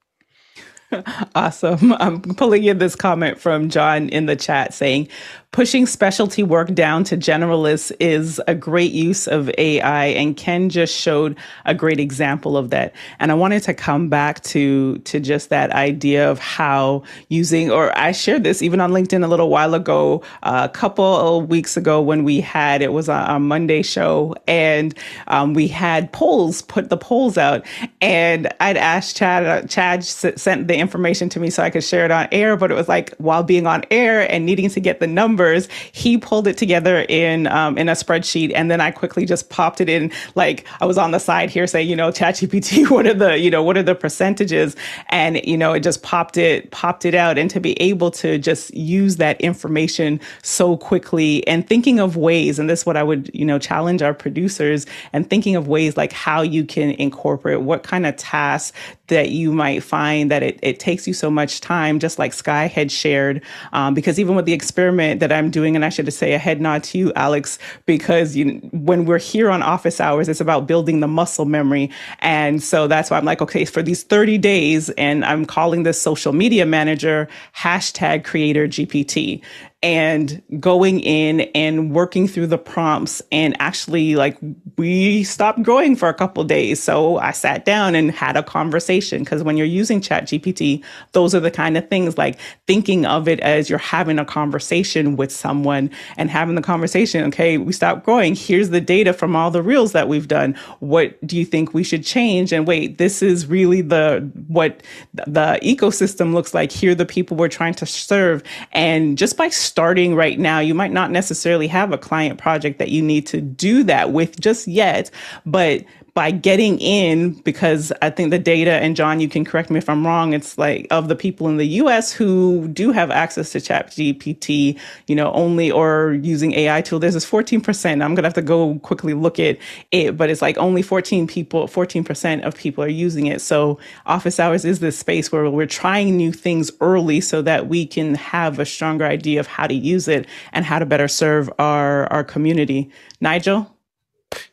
awesome. 1.34 1.92
I'm 1.94 2.20
pulling 2.20 2.64
in 2.64 2.78
this 2.78 2.96
comment 2.96 3.38
from 3.38 3.68
John 3.68 4.08
in 4.08 4.26
the 4.26 4.36
chat 4.36 4.74
saying, 4.74 5.08
pushing 5.52 5.84
specialty 5.84 6.44
work 6.44 6.72
down 6.74 7.02
to 7.02 7.16
generalists 7.16 7.90
is 7.98 8.40
a 8.46 8.54
great 8.54 8.92
use 8.92 9.26
of 9.26 9.50
AI. 9.58 10.06
And 10.06 10.36
Ken 10.36 10.68
just 10.68 10.94
showed 10.94 11.36
a 11.64 11.74
great 11.74 11.98
example 11.98 12.56
of 12.56 12.70
that. 12.70 12.94
And 13.18 13.32
I 13.32 13.34
wanted 13.34 13.64
to 13.64 13.74
come 13.74 14.08
back 14.08 14.42
to, 14.44 14.98
to 14.98 15.18
just 15.18 15.48
that 15.48 15.72
idea 15.72 16.30
of 16.30 16.38
how 16.38 17.02
using, 17.28 17.70
or 17.70 17.96
I 17.98 18.12
shared 18.12 18.44
this 18.44 18.62
even 18.62 18.80
on 18.80 18.92
LinkedIn 18.92 19.24
a 19.24 19.28
little 19.28 19.48
while 19.48 19.74
ago, 19.74 20.22
a 20.44 20.68
couple 20.68 21.04
of 21.04 21.48
weeks 21.48 21.76
ago 21.76 22.00
when 22.00 22.22
we 22.22 22.40
had, 22.40 22.82
it 22.82 22.92
was 22.92 23.08
a, 23.08 23.40
Monday 23.40 23.80
show 23.82 24.34
and 24.46 24.94
um, 25.28 25.54
we 25.54 25.66
had 25.66 26.12
polls, 26.12 26.62
put 26.62 26.90
the 26.90 26.96
polls 26.96 27.38
out. 27.38 27.64
And 28.00 28.52
I'd 28.60 28.76
asked 28.76 29.16
Chad, 29.16 29.46
uh, 29.46 29.66
Chad 29.66 30.04
sent 30.04 30.68
the 30.68 30.80
information 30.81 31.28
to 31.31 31.40
me 31.40 31.51
so 31.51 31.62
I 31.62 31.70
could 31.70 31.85
share 31.85 32.05
it 32.05 32.11
on 32.11 32.28
air, 32.32 32.57
but 32.57 32.70
it 32.70 32.74
was 32.74 32.89
like 32.89 33.15
while 33.19 33.43
being 33.43 33.66
on 33.66 33.85
air 33.90 34.31
and 34.31 34.44
needing 34.47 34.69
to 34.70 34.81
get 34.81 35.01
the 35.01 35.07
numbers. 35.07 35.69
He 35.93 36.19
pulled 36.19 36.47
it 36.47 36.57
together 36.57 37.07
in 37.09 37.47
um, 37.47 37.78
in 37.78 37.89
a 37.89 37.93
spreadsheet, 37.93 38.52
and 38.55 38.70
then 38.70 38.81
I 38.81 38.90
quickly 38.90 39.27
just 39.27 39.51
popped 39.51 39.81
it 39.81 39.89
in. 39.89 40.12
Like 40.35 40.66
I 40.81 40.86
was 40.86 40.98
on 40.98 41.11
the 41.11 41.19
side 41.19 41.51
here 41.51 41.66
saying, 41.66 41.89
you 41.89 41.97
know, 41.97 42.11
ChatGPT, 42.11 42.90
what 42.90 43.07
are 43.07 43.15
the 43.15 43.39
you 43.39 43.51
know 43.51 43.62
what 43.62 43.77
are 43.77 43.82
the 43.82 43.94
percentages, 43.94 44.77
and 45.11 45.40
you 45.44 45.57
know 45.57 45.73
it 45.73 45.81
just 45.81 46.02
popped 46.02 46.36
it 46.36 46.70
popped 46.70 47.05
it 47.05 47.15
out, 47.15 47.39
and 47.39 47.51
to 47.51 47.61
be 47.61 47.81
able 47.81 48.11
to 48.12 48.39
just 48.39 48.74
use 48.74 49.16
that 49.16 49.40
information 49.40 50.20
so 50.43 50.77
quickly 50.77 51.47
and 51.47 51.66
thinking 51.66 52.01
of 52.01 52.16
ways, 52.16 52.59
and 52.59 52.69
this 52.69 52.81
is 52.81 52.86
what 52.86 52.97
I 52.97 53.02
would 53.02 53.31
you 53.35 53.44
know 53.44 53.59
challenge 53.59 54.02
our 54.02 54.15
producers 54.15 54.86
and 55.12 55.28
thinking 55.28 55.57
of 55.57 55.69
ways 55.69 55.97
like 55.97 56.12
how 56.12 56.43
you 56.43 56.65
can 56.65 56.90
incorporate 56.93 57.61
what 57.61 57.82
kind 57.82 58.07
of 58.07 58.16
tasks 58.16 58.77
that 59.09 59.31
you 59.31 59.52
might 59.52 59.82
find 59.82 60.31
that 60.31 60.43
it, 60.43 60.59
it 60.62 60.69
takes 60.78 61.06
you 61.06 61.14
so 61.14 61.30
much 61.30 61.60
time, 61.60 61.98
just 61.98 62.18
like 62.18 62.32
Sky 62.32 62.66
had 62.66 62.92
shared. 62.92 63.42
Um, 63.72 63.94
because 63.94 64.20
even 64.20 64.34
with 64.34 64.44
the 64.44 64.52
experiment 64.52 65.20
that 65.20 65.32
I'm 65.32 65.51
doing, 65.51 65.74
and 65.74 65.84
I 65.84 65.88
should 65.88 66.12
say 66.12 66.34
a 66.34 66.38
head 66.38 66.60
nod 66.60 66.84
to 66.84 66.98
you, 66.98 67.12
Alex, 67.16 67.59
because 67.86 68.36
you, 68.36 68.60
when 68.72 69.05
we're 69.05 69.18
here 69.18 69.51
on 69.51 69.62
office 69.62 70.01
hours, 70.01 70.28
it's 70.28 70.40
about 70.40 70.66
building 70.66 71.01
the 71.01 71.09
muscle 71.09 71.44
memory. 71.44 71.90
And 72.20 72.62
so 72.62 72.86
that's 72.86 73.10
why 73.10 73.18
I'm 73.18 73.24
like, 73.24 73.42
okay, 73.42 73.64
for 73.64 73.82
these 73.82 74.02
30 74.02 74.38
days, 74.38 74.90
and 74.90 75.24
I'm 75.24 75.44
calling 75.44 75.82
this 75.82 76.01
social 76.01 76.32
media 76.32 76.66
manager 76.66 77.28
hashtag 77.56 78.24
creator 78.24 78.68
GPT 78.68 79.42
and 79.82 80.43
going 80.61 81.01
in 81.01 81.40
and 81.55 81.94
working 81.94 82.28
through 82.28 82.47
the 82.47 82.59
prompts 82.59 83.23
and 83.32 83.57
actually 83.61 84.15
like 84.15 84.36
we 84.77 85.24
stopped 85.24 85.62
growing 85.62 85.97
for 85.97 86.09
a 86.09 86.15
couple 86.15 86.44
days. 86.44 86.82
So 86.82 87.16
i 87.19 87.31
sat 87.31 87.65
down 87.65 87.94
and 87.94 88.11
had 88.11 88.36
a 88.36 88.43
conversation 88.43 89.24
because 89.24 89.43
when 89.43 89.57
you're 89.57 89.66
using 89.66 90.01
chat 90.01 90.24
gpt 90.24 90.85
those 91.12 91.35
are 91.35 91.40
the 91.40 91.51
kind 91.51 91.78
of 91.78 91.89
things 91.89 92.19
like 92.19 92.39
thinking 92.66 93.07
of 93.07 93.27
it 93.27 93.40
as 93.40 93.70
you're 93.70 93.78
having 93.78 94.19
a 94.19 94.24
conversation 94.24 95.16
with 95.16 95.32
someone 95.32 95.90
and 96.19 96.31
having 96.31 96.57
the 96.57 96.62
conversation 96.62 97.24
okay 97.24 97.57
we 97.57 97.73
stopped 97.73 98.05
growing. 98.05 98.35
Here's 98.35 98.70
the 98.70 98.81
data 98.81 99.12
from 99.12 99.35
all 99.35 99.51
the 99.51 99.62
reels 99.62 99.93
that 99.93 100.09
we've 100.09 100.28
done. 100.28 100.55
What 100.81 101.24
do 101.27 101.39
you 101.39 101.44
think 101.47 101.73
we 101.73 101.85
should 101.85 102.05
change? 102.05 102.52
And 102.52 102.66
wait 102.66 102.98
this 102.98 103.23
is 103.23 103.47
really 103.47 103.81
the 103.81 104.31
what 104.48 104.82
the 105.15 105.59
ecosystem 105.62 106.35
looks 106.35 106.52
like. 106.52 106.70
Here 106.70 106.94
the 106.94 107.07
people 107.07 107.36
we're 107.36 107.48
trying 107.48 107.74
to 107.74 107.86
serve. 107.86 108.43
And 108.73 109.16
just 109.16 109.36
by 109.39 109.48
starting 109.70 110.16
right 110.16 110.36
now, 110.36 110.59
you 110.59 110.74
might 110.74 110.90
not 110.90 111.12
necessarily 111.12 111.68
have 111.68 111.92
a 111.92 111.98
client 111.98 112.40
project 112.40 112.80
that 112.80 112.88
you 112.88 113.01
need 113.01 113.24
to 113.28 113.40
do 113.40 113.84
that 113.84 114.12
with 114.12 114.40
just 114.40 114.66
yet, 114.66 115.12
but 115.47 115.84
by 116.20 116.30
getting 116.30 116.78
in 116.80 117.32
because 117.44 117.94
I 118.02 118.10
think 118.10 118.30
the 118.30 118.38
data 118.38 118.72
and 118.72 118.94
John 118.94 119.20
you 119.20 119.28
can 119.30 119.42
correct 119.42 119.70
me 119.70 119.78
if 119.78 119.88
I'm 119.88 120.06
wrong 120.06 120.34
it's 120.34 120.59
like 120.59 120.86
of 120.90 121.09
the 121.09 121.16
people 121.16 121.48
in 121.48 121.56
the 121.56 121.64
US 121.82 122.12
who 122.12 122.68
do 122.68 122.92
have 122.92 123.10
access 123.10 123.52
to 123.52 123.60
chat 123.62 123.88
GPT 123.92 124.78
you 125.06 125.16
know 125.16 125.32
only 125.32 125.70
or 125.70 126.18
using 126.20 126.52
AI 126.52 126.82
tool 126.82 126.98
there's 126.98 127.14
this 127.14 127.24
14% 127.24 127.64
I'm 127.90 128.14
going 128.14 128.16
to 128.16 128.24
have 128.24 128.34
to 128.34 128.42
go 128.42 128.78
quickly 128.80 129.14
look 129.14 129.40
at 129.40 129.56
it 129.92 130.18
but 130.18 130.28
it's 130.28 130.42
like 130.42 130.59
only 130.59 130.82
14 130.82 131.26
people 131.26 131.66
14% 131.66 132.42
of 132.42 132.55
people 132.55 132.84
are 132.84 132.88
using 132.88 133.24
it. 133.24 133.40
So 133.40 133.78
office 134.05 134.38
hours 134.38 134.66
is 134.66 134.80
this 134.80 134.98
space 134.98 135.32
where 135.32 135.48
we're 135.48 135.64
trying 135.64 136.18
new 136.18 136.32
things 136.32 136.70
early 136.82 137.22
so 137.22 137.40
that 137.40 137.68
we 137.68 137.86
can 137.86 138.14
have 138.16 138.59
a 138.59 138.66
stronger 138.66 139.06
idea 139.06 139.40
of 139.40 139.47
how 139.47 139.66
to 139.66 139.74
use 139.74 140.06
it 140.06 140.26
and 140.52 140.66
how 140.66 140.80
to 140.80 140.84
better 140.84 141.09
serve 141.09 141.51
our 141.59 142.12
our 142.12 142.24
community. 142.24 142.90
Nigel 143.22 143.74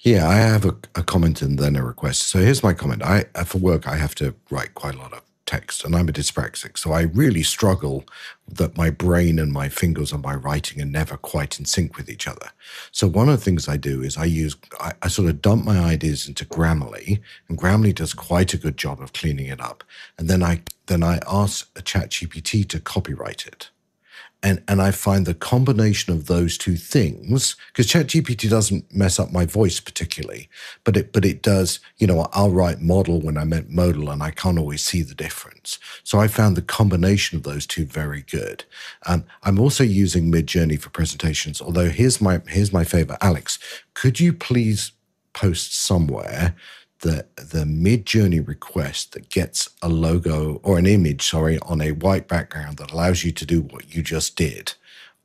yeah, 0.02 0.28
I 0.28 0.36
have 0.36 0.66
a, 0.66 0.76
a, 0.96 1.04
comment 1.04 1.42
and 1.42 1.60
then 1.60 1.76
a 1.76 1.84
request. 1.84 2.24
So 2.24 2.40
here's 2.40 2.64
my 2.64 2.74
comment. 2.74 3.04
I 3.04 3.26
uh, 3.36 3.44
for 3.44 3.58
work 3.58 3.88
I 3.88 3.96
have 3.96 4.16
to 4.16 4.36
write 4.50 4.74
quite 4.74 4.96
a 4.96 5.00
lot 5.00 5.14
of 5.14 5.22
text, 5.46 5.86
and 5.86 5.96
I'm 5.96 6.10
a 6.10 6.12
dyspraxic, 6.12 6.78
so 6.78 6.92
I 6.92 7.04
really 7.04 7.42
struggle 7.42 8.04
that 8.48 8.78
my 8.78 8.90
brain 8.90 9.40
and 9.40 9.52
my 9.52 9.70
fingers 9.70 10.12
and 10.12 10.22
my 10.22 10.36
writing 10.36 10.82
are 10.82 10.86
never 10.86 11.16
quite 11.16 11.58
in 11.58 11.66
sync 11.66 11.96
with 11.96 12.10
each 12.10 12.28
other. 12.28 12.50
So 12.92 13.08
one 13.08 13.30
of 13.30 13.40
the 13.40 13.44
things 13.44 13.70
I 13.70 13.78
do 13.78 14.02
is 14.02 14.18
I 14.18 14.26
use 14.26 14.56
I, 14.80 14.94
I 15.02 15.08
sort 15.08 15.30
of 15.30 15.42
dump 15.42 15.66
my 15.66 15.80
ideas 15.80 16.28
into 16.28 16.46
Grammarly, 16.46 17.22
and 17.48 17.58
Grammarly 17.58 17.96
does 17.96 18.14
quite 18.14 18.54
a 18.54 18.58
good 18.58 18.78
job 18.78 19.02
of 19.02 19.14
cleaning 19.14 19.48
it 19.48 19.62
up, 19.62 19.84
and 20.18 20.30
then 20.30 20.44
I 20.44 20.62
then 20.88 21.04
I 21.04 21.20
ask 21.28 21.70
a 21.78 21.82
Chat 21.82 22.12
GPT 22.12 22.68
to 22.70 22.80
copyright 22.80 23.46
it 23.48 23.70
and 24.44 24.64
and 24.68 24.82
I 24.82 24.92
find 24.92 25.26
the 25.26 25.34
combination 25.34 26.14
of 26.14 26.28
those 26.28 26.58
two 26.58 26.76
things 26.78 27.56
because 27.68 27.88
ChatGPT 27.88 28.50
doesn't 28.50 28.94
mess 28.94 29.20
up 29.20 29.32
my 29.32 29.46
voice 29.46 29.80
particularly, 29.80 30.50
but 30.84 30.96
it 30.96 31.12
but 31.12 31.26
it 31.26 31.42
does. 31.42 31.80
You 31.98 32.08
know, 32.08 32.28
I'll 32.34 32.52
write 32.52 32.82
model 32.82 33.20
when 33.22 33.38
I 33.38 33.44
meant 33.44 33.70
modal, 33.70 34.10
and 34.10 34.22
I 34.22 34.32
can't 34.32 34.60
always 34.60 34.84
see 34.84 35.02
the 35.02 35.16
difference. 35.16 35.80
So 36.04 36.20
I 36.20 36.28
found 36.28 36.56
the 36.56 36.62
combination 36.62 37.38
of 37.38 37.44
those 37.44 37.66
two 37.66 37.86
very 37.86 38.22
good. 38.22 38.66
Um, 39.06 39.26
I'm 39.44 39.60
also 39.60 39.84
using 39.84 40.32
Midjourney 40.32 40.80
for 40.80 40.90
presentations. 40.90 41.62
Although 41.62 41.90
here's 41.90 42.22
my 42.22 42.42
here's 42.48 42.74
my 42.74 42.84
favor, 42.84 43.18
Alex. 43.22 43.60
Could 43.94 44.20
you 44.20 44.34
please 44.34 44.92
post 45.34 45.76
somewhere 45.76 46.56
the 47.00 47.26
the 47.36 47.64
Midjourney 47.64 48.46
request 48.46 49.14
that 49.14 49.30
gets 49.30 49.70
a 49.82 49.90
logo 49.90 50.60
or 50.64 50.78
an 50.78 50.86
image, 50.86 51.22
sorry, 51.22 51.60
on 51.60 51.82
a 51.82 51.92
white 51.92 52.28
background 52.28 52.78
that 52.78 52.92
allows 52.92 53.24
you 53.24 53.32
to 53.32 53.46
do 53.46 53.62
what 53.62 53.96
you 53.96 54.02
just 54.02 54.36
did 54.36 54.74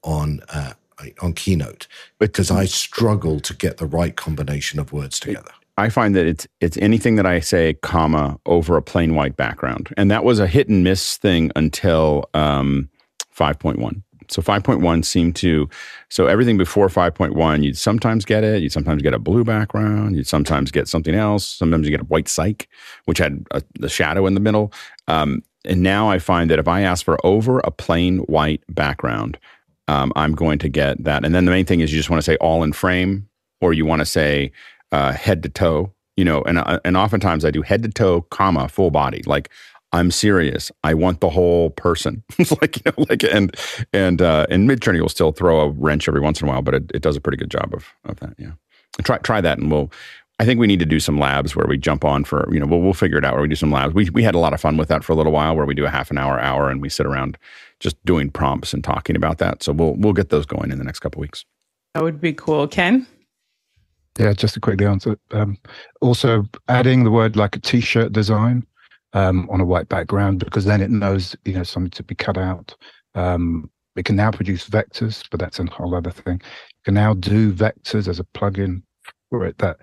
on 0.03 0.40
uh, 0.49 0.74
on 1.20 1.32
Keynote, 1.32 1.86
because 2.19 2.51
I 2.51 2.66
struggle 2.66 3.40
to 3.40 3.55
get 3.55 3.78
the 3.78 3.86
right 3.86 4.15
combination 4.15 4.78
of 4.78 4.93
words 4.93 5.19
together. 5.19 5.51
I 5.78 5.89
find 5.89 6.15
that 6.15 6.27
it's 6.27 6.47
it's 6.61 6.77
anything 6.77 7.16
that 7.16 7.27
I 7.27 7.40
say 7.40 7.74
comma 7.82 8.39
over 8.47 8.77
a 8.77 8.82
plain 8.82 9.15
white 9.15 9.36
background, 9.36 9.89
and 9.97 10.11
that 10.11 10.24
was 10.24 10.39
a 10.39 10.47
hit 10.47 10.69
and 10.69 10.85
miss 10.85 11.16
thing 11.16 11.51
until 11.57 12.28
um, 12.35 12.89
five 13.31 13.59
point 13.59 13.78
one. 13.78 14.03
So 14.31 14.43
5.1 14.43 15.05
seemed 15.05 15.36
to, 15.36 15.69
so 16.09 16.27
everything 16.27 16.59
before 16.59 16.89
5.1, 16.89 17.62
you'd 17.62 17.78
sometimes 17.78 18.24
get 18.24 18.44
it. 18.44 18.62
You'd 18.62 18.73
sometimes 18.73 19.03
get 19.03 19.15
a 19.15 19.19
blue 19.19 19.44
background. 19.44 20.16
You'd 20.16 20.27
sometimes 20.27 20.70
get 20.70 20.89
something 20.89 21.15
else. 21.15 21.47
Sometimes 21.47 21.86
you 21.86 21.90
get 21.90 22.03
a 22.03 22.05
white 22.05 22.27
cyc, 22.27 22.66
which 23.07 23.19
had 23.19 23.44
a, 23.51 23.62
the 23.78 23.89
shadow 23.89 24.27
in 24.27 24.35
the 24.35 24.40
middle. 24.40 24.73
Um, 25.09 25.43
and 25.65 25.82
now 25.82 26.11
I 26.11 26.19
find 26.19 26.51
that 26.51 26.59
if 26.59 26.69
I 26.69 26.82
ask 26.82 27.05
for 27.05 27.24
over 27.24 27.61
a 27.61 27.70
plain 27.70 28.19
white 28.20 28.62
background, 28.69 29.39
um, 29.89 30.12
I'm 30.16 30.35
going 30.35 30.59
to 30.61 30.69
get 30.69 31.03
that. 31.05 31.24
And 31.24 31.35
then 31.35 31.44
the 31.44 31.51
main 31.51 31.65
thing 31.65 31.81
is 31.81 31.93
you 31.93 31.99
just 31.99 32.11
want 32.11 32.23
to 32.23 32.24
say 32.24 32.36
all 32.36 32.62
in 32.62 32.73
frame, 32.73 33.28
or 33.61 33.73
you 33.73 33.85
want 33.86 34.01
to 34.01 34.07
say 34.07 34.53
uh, 34.90 35.12
head 35.12 35.43
to 35.43 35.49
toe. 35.49 35.93
You 36.16 36.27
know, 36.27 36.43
and 36.43 36.59
uh, 36.59 36.78
and 36.85 36.97
oftentimes 36.97 37.44
I 37.44 37.51
do 37.51 37.62
head 37.62 37.82
to 37.85 37.89
toe, 37.89 38.23
comma, 38.23 38.69
full 38.69 38.90
body. 38.90 39.23
Like 39.24 39.49
I'm 39.93 40.10
serious. 40.10 40.73
I 40.85 40.94
want 40.94 41.20
the 41.20 41.28
whole 41.28 41.70
person. 41.70 42.23
like, 42.60 42.77
you 42.77 42.82
know, 42.86 43.05
like, 43.10 43.23
and, 43.24 43.55
and, 43.93 44.23
uh, 44.23 44.47
and 44.48 44.69
Midjourney 44.69 45.01
will 45.01 45.09
still 45.09 45.32
throw 45.32 45.60
a 45.60 45.70
wrench 45.70 46.09
every 46.09 46.20
once 46.20 46.40
in 46.40 46.48
a 46.48 46.51
while, 46.51 46.62
but 46.62 46.74
it, 46.74 46.90
it 46.94 47.02
does 47.02 47.16
a 47.16 47.20
pretty 47.20 47.36
good 47.36 47.51
job 47.51 47.74
of, 47.74 47.86
of 48.05 48.19
that. 48.20 48.35
Yeah. 48.39 48.52
Try, 49.02 49.19
try 49.19 49.40
that 49.40 49.59
and 49.59 49.70
we'll, 49.70 49.90
I 50.39 50.44
think 50.44 50.59
we 50.59 50.66
need 50.66 50.81
to 50.81 50.86
do 50.86 50.98
some 50.98 51.19
labs 51.19 51.55
where 51.55 51.66
we 51.66 51.77
jump 51.78 52.05
on 52.05 52.24
for, 52.24 52.48
you 52.52 52.59
know, 52.59 52.66
we'll, 52.66 52.81
we'll 52.81 52.94
figure 52.94 53.19
it 53.19 53.24
out 53.24 53.35
where 53.35 53.43
we 53.43 53.48
do 53.48 53.55
some 53.55 53.70
labs. 53.70 53.94
We, 53.94 54.09
we 54.10 54.23
had 54.23 54.35
a 54.35 54.39
lot 54.39 54.55
of 54.55 54.60
fun 54.60 54.77
with 54.77 54.89
that 54.89 55.05
for 55.05 55.12
a 55.12 55.16
little 55.16 55.32
while 55.32 55.55
where 55.55 55.66
we 55.66 55.74
do 55.74 55.85
a 55.85 55.90
half 55.90 56.10
an 56.10 56.19
hour, 56.19 56.40
hour, 56.40 56.70
and 56.70 56.81
we 56.81 56.89
sit 56.89 57.06
around 57.06 57.39
just 57.81 58.02
doing 58.05 58.31
prompts 58.31 58.73
and 58.73 58.82
talking 58.82 59.14
about 59.14 59.39
that. 59.39 59.62
So 59.62 59.73
we'll, 59.73 59.94
we'll 59.94 60.14
get 60.14 60.31
those 60.31 60.47
going 60.47 60.73
in 60.73 60.78
the 60.78 60.85
next 60.85 61.01
couple 61.01 61.20
weeks. 61.20 61.44
That 61.94 62.02
would 62.02 62.20
be 62.20 62.32
cool. 62.32 62.66
Ken? 62.66 63.06
Yeah, 64.19 64.32
just 64.32 64.55
to 64.55 64.60
quickly 64.60 64.86
answer. 64.86 65.16
Um, 65.31 65.59
also, 66.01 66.44
adding 66.69 67.05
the 67.05 67.10
word 67.10 67.36
like 67.36 67.56
a 67.56 67.60
t-shirt 67.60 68.12
design 68.12 68.66
um, 69.12 69.48
on 69.51 69.60
a 69.60 69.64
white 69.64 69.89
background 69.89 70.40
because 70.40 70.64
then 70.64 70.80
it 70.80 70.90
knows 70.90 71.36
you 71.44 71.55
know 71.55 71.62
something 71.62 71.90
to 71.90 72.02
be 72.02 72.14
cut 72.14 72.39
out. 72.39 72.74
Um, 73.14 73.70
it 73.97 74.05
can 74.05 74.16
now 74.16 74.30
produce 74.30 74.68
vectors, 74.68 75.24
but 75.30 75.39
that's 75.39 75.59
a 75.59 75.66
whole 75.66 75.94
other 75.94 76.10
thing. 76.10 76.40
You 76.43 76.84
can 76.84 76.94
now 76.94 77.14
do 77.14 77.52
vectors 77.52 78.09
as 78.09 78.18
a 78.18 78.24
plugin 78.24 78.82
for 79.28 79.44
it 79.44 79.59
that 79.59 79.76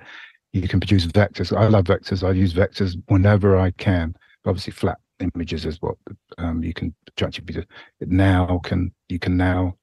you 0.51 0.68
can 0.68 0.80
produce 0.80 1.06
vectors. 1.06 1.56
I 1.56 1.68
love 1.68 1.85
vectors. 1.85 2.27
I 2.27 2.31
use 2.31 2.53
vectors 2.53 2.95
whenever 3.07 3.57
I 3.57 3.72
can. 3.72 4.15
Obviously, 4.45 4.73
flat 4.73 4.97
images 5.19 5.65
is 5.65 5.81
what 5.81 5.95
um, 6.38 6.64
you 6.64 6.73
can 6.73 6.95
ChatGPT. 7.18 7.65
It 7.99 8.10
now 8.10 8.60
can 8.64 8.91
you 9.10 9.19
can 9.19 9.38
now 9.38 9.76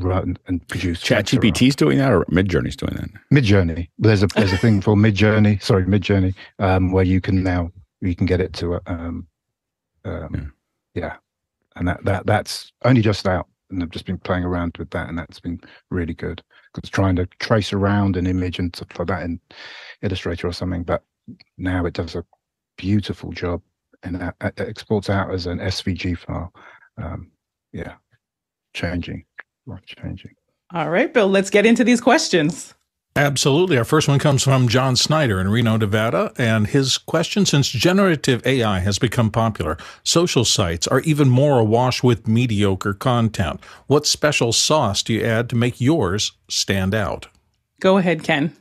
run 0.00 0.36
and 0.46 0.66
produce. 0.68 1.02
ChatGPT's 1.02 1.76
doing 1.76 1.98
that, 1.98 2.12
or 2.12 2.24
Midjourney's 2.26 2.76
doing 2.76 2.94
that. 2.94 3.10
Midjourney. 3.32 3.88
There's 3.98 4.22
a 4.22 4.26
there's 4.28 4.52
a 4.52 4.58
thing 4.58 4.80
for 4.82 4.96
Midjourney. 4.96 5.62
Sorry, 5.62 5.84
Midjourney, 5.84 6.34
um, 6.58 6.90
where 6.90 7.04
you 7.04 7.20
can 7.20 7.42
now 7.42 7.70
you 8.00 8.14
can 8.14 8.26
get 8.26 8.40
it 8.40 8.52
to 8.54 8.80
um, 8.86 9.26
um, 10.04 10.52
yeah. 10.94 11.02
yeah. 11.02 11.16
and 11.76 11.88
that 11.88 12.04
that 12.04 12.26
that's 12.26 12.72
only 12.84 13.02
just 13.02 13.26
out 13.26 13.48
and 13.70 13.82
i've 13.82 13.90
just 13.90 14.06
been 14.06 14.18
playing 14.18 14.44
around 14.44 14.76
with 14.78 14.90
that 14.90 15.08
and 15.08 15.18
that's 15.18 15.40
been 15.40 15.60
really 15.90 16.14
good. 16.14 16.42
Because 16.74 16.90
trying 16.90 17.16
to 17.16 17.26
trace 17.40 17.72
around 17.72 18.16
an 18.16 18.26
image 18.26 18.58
and 18.58 18.74
stuff 18.74 18.98
like 18.98 19.08
that 19.08 19.22
in 19.22 19.40
illustrator 20.02 20.46
or 20.46 20.52
something 20.52 20.82
but 20.82 21.02
now 21.56 21.86
it 21.86 21.94
does 21.94 22.14
a 22.14 22.24
beautiful 22.76 23.32
job 23.32 23.62
and 24.02 24.16
it 24.16 24.60
exports 24.60 25.08
out 25.10 25.32
as 25.32 25.46
an 25.46 25.58
svg 25.58 26.18
file. 26.18 26.52
Um, 26.98 27.30
yeah. 27.72 27.94
Changing. 28.74 29.24
Right 29.64 29.84
changing. 29.86 30.34
All 30.74 30.90
right 30.90 31.12
bill 31.12 31.28
let's 31.28 31.50
get 31.50 31.66
into 31.66 31.82
these 31.82 32.00
questions 32.00 32.74
Absolutely. 33.16 33.78
Our 33.78 33.84
first 33.84 34.08
one 34.08 34.18
comes 34.18 34.42
from 34.42 34.68
John 34.68 34.94
Snyder 34.94 35.40
in 35.40 35.48
Reno, 35.48 35.78
Nevada. 35.78 36.32
And 36.36 36.66
his 36.66 36.98
question 36.98 37.46
since 37.46 37.66
generative 37.66 38.46
AI 38.46 38.80
has 38.80 38.98
become 38.98 39.30
popular, 39.30 39.78
social 40.04 40.44
sites 40.44 40.86
are 40.86 41.00
even 41.00 41.30
more 41.30 41.58
awash 41.58 42.02
with 42.02 42.28
mediocre 42.28 42.92
content. 42.92 43.58
What 43.86 44.06
special 44.06 44.52
sauce 44.52 45.02
do 45.02 45.14
you 45.14 45.24
add 45.24 45.48
to 45.48 45.56
make 45.56 45.80
yours 45.80 46.32
stand 46.50 46.94
out? 46.94 47.28
Go 47.80 47.96
ahead, 47.96 48.22
Ken. 48.22 48.54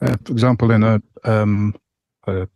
Uh, 0.00 0.16
for 0.24 0.32
example, 0.32 0.70
in 0.70 0.82
a, 0.82 1.02
um, 1.24 1.74
a, 2.26 2.48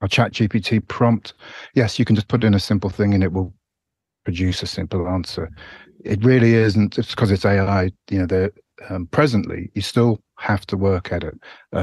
a 0.00 0.08
chat 0.08 0.32
GPT 0.32 0.86
prompt, 0.88 1.34
yes, 1.74 2.00
you 2.00 2.04
can 2.04 2.16
just 2.16 2.26
put 2.26 2.42
in 2.42 2.54
a 2.54 2.60
simple 2.60 2.90
thing 2.90 3.14
and 3.14 3.22
it 3.22 3.32
will 3.32 3.54
produce 4.24 4.60
a 4.60 4.66
simple 4.66 5.06
answer. 5.06 5.52
It 6.04 6.24
really 6.24 6.54
isn't, 6.54 6.98
it's 6.98 7.10
because 7.10 7.30
it's 7.30 7.44
AI, 7.44 7.92
you 8.10 8.26
know, 8.26 8.50
um, 8.88 9.06
presently, 9.06 9.70
you 9.74 9.82
still 9.82 10.22
have 10.38 10.66
to 10.66 10.76
work 10.76 11.12
at 11.12 11.24
it. 11.24 11.34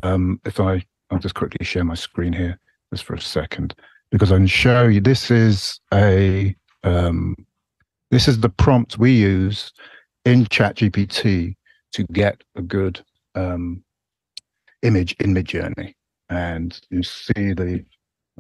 Um, 0.04 0.40
if 0.46 0.60
I, 0.60 0.84
I'll 1.10 1.20
just 1.20 1.36
quickly 1.36 1.66
share 1.66 1.84
my 1.84 1.96
screen 1.96 2.34
here 2.34 2.60
just 2.94 3.04
for 3.04 3.14
a 3.14 3.22
second, 3.22 3.74
because 4.12 4.32
I 4.32 4.38
can 4.38 4.48
show 4.48 4.88
you, 4.88 5.02
this 5.02 5.32
is 5.32 5.80
a, 5.94 6.56
um, 6.84 7.36
this 8.10 8.28
is 8.28 8.40
the 8.40 8.50
prompt 8.50 8.98
we 8.98 9.12
use 9.12 9.72
in 10.26 10.46
ChatGPT 10.46 11.56
to 11.94 12.04
get 12.12 12.42
a 12.56 12.62
good 12.62 13.04
um, 13.36 13.84
image 14.82 15.16
in 15.20 15.34
Midjourney. 15.34 15.94
And 16.30 16.80
you 16.90 17.04
see 17.04 17.54
the, 17.54 17.86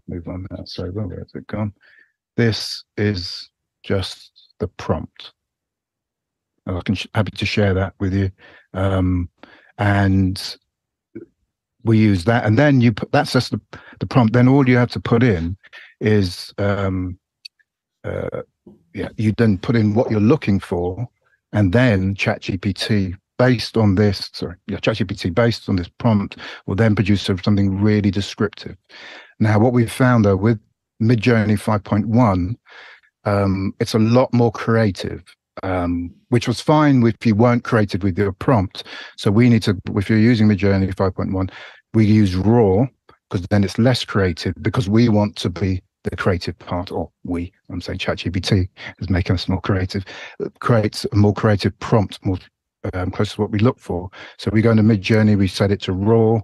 move 0.07 0.27
on 0.27 0.47
now, 0.51 0.63
sorry, 0.65 0.91
where 0.91 1.19
has 1.19 1.31
it 1.33 1.47
gone? 1.47 1.73
This 2.37 2.83
is 2.97 3.49
just 3.83 4.49
the 4.59 4.67
prompt. 4.67 5.31
I 6.67 6.81
can 6.81 6.95
happy 7.15 7.31
to 7.31 7.45
share 7.45 7.73
that 7.73 7.93
with 7.99 8.13
you. 8.13 8.31
Um, 8.73 9.29
and 9.77 10.57
we 11.83 11.97
use 11.97 12.25
that, 12.25 12.45
and 12.45 12.57
then 12.57 12.81
you 12.81 12.91
put 12.91 13.11
that's 13.11 13.33
just 13.33 13.51
the, 13.51 13.61
the 13.99 14.05
prompt. 14.05 14.33
Then 14.33 14.47
all 14.47 14.67
you 14.69 14.77
have 14.77 14.91
to 14.91 14.99
put 14.99 15.23
in 15.23 15.57
is 15.99 16.53
um, 16.57 17.17
uh, 18.03 18.43
yeah, 18.93 19.09
you 19.17 19.33
then 19.37 19.57
put 19.57 19.75
in 19.75 19.93
what 19.93 20.11
you're 20.11 20.19
looking 20.19 20.59
for, 20.59 21.07
and 21.53 21.73
then 21.73 22.15
ChatGPT 22.15 23.15
based 23.37 23.75
on 23.75 23.95
this, 23.95 24.29
sorry, 24.33 24.55
yeah, 24.67 24.77
ChatGPT 24.77 25.33
based 25.33 25.67
on 25.67 25.75
this 25.75 25.87
prompt 25.87 26.37
will 26.67 26.75
then 26.75 26.93
produce 26.93 27.23
something 27.23 27.81
really 27.81 28.11
descriptive. 28.11 28.77
Now, 29.39 29.57
what 29.57 29.73
we've 29.73 29.91
found 29.91 30.25
though 30.25 30.35
with 30.35 30.59
Midjourney 31.01 31.57
5.1, 31.59 32.55
um, 33.25 33.73
it's 33.79 33.95
a 33.95 33.99
lot 33.99 34.31
more 34.31 34.51
creative 34.51 35.23
um, 35.63 36.13
which 36.29 36.47
was 36.47 36.61
fine 36.61 37.05
if 37.05 37.25
you 37.25 37.35
weren't 37.35 37.63
created 37.63 38.03
with 38.03 38.17
your 38.17 38.31
prompt. 38.31 38.83
So 39.17 39.31
we 39.31 39.49
need 39.49 39.63
to, 39.63 39.77
if 39.95 40.09
you're 40.09 40.19
using 40.19 40.47
Midjourney 40.47 40.93
5.1, 40.93 41.51
we 41.93 42.05
use 42.05 42.35
raw 42.35 42.85
because 43.29 43.45
then 43.49 43.63
it's 43.63 43.77
less 43.77 44.03
creative 44.03 44.53
because 44.61 44.89
we 44.89 45.09
want 45.09 45.35
to 45.37 45.49
be 45.49 45.81
the 46.03 46.15
creative 46.15 46.57
part, 46.59 46.91
or 46.91 47.11
we, 47.23 47.53
I'm 47.69 47.81
saying 47.81 47.99
ChatGPT 47.99 48.67
is 48.99 49.09
making 49.09 49.35
us 49.35 49.47
more 49.47 49.61
creative, 49.61 50.03
creates 50.59 51.05
a 51.11 51.15
more 51.15 51.33
creative 51.33 51.77
prompt, 51.79 52.19
more 52.25 52.37
um, 52.93 53.11
close 53.11 53.35
to 53.35 53.41
what 53.41 53.51
we 53.51 53.59
look 53.59 53.79
for. 53.79 54.09
So 54.37 54.49
we 54.51 54.61
go 54.61 54.71
into 54.71 54.83
Midjourney, 54.83 55.37
we 55.37 55.47
set 55.47 55.71
it 55.71 55.81
to 55.81 55.93
raw, 55.93 56.39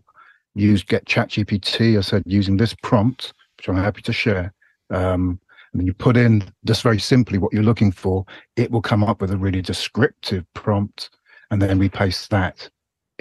use 0.53 0.83
get 0.83 1.05
ChatGPT. 1.05 1.97
I 1.97 2.01
said 2.01 2.23
using 2.25 2.57
this 2.57 2.75
prompt, 2.83 3.33
which 3.57 3.67
I'm 3.67 3.75
happy 3.75 4.01
to 4.03 4.13
share. 4.13 4.53
Um, 4.89 5.39
and 5.77 5.85
you 5.85 5.93
put 5.93 6.17
in 6.17 6.43
just 6.65 6.81
very 6.81 6.99
simply 6.99 7.37
what 7.37 7.53
you're 7.53 7.63
looking 7.63 7.91
for, 7.91 8.25
it 8.55 8.71
will 8.71 8.81
come 8.81 9.03
up 9.03 9.21
with 9.21 9.31
a 9.31 9.37
really 9.37 9.61
descriptive 9.61 10.43
prompt, 10.53 11.11
and 11.51 11.61
then 11.61 11.77
we 11.77 11.87
paste 11.87 12.29
that 12.31 12.69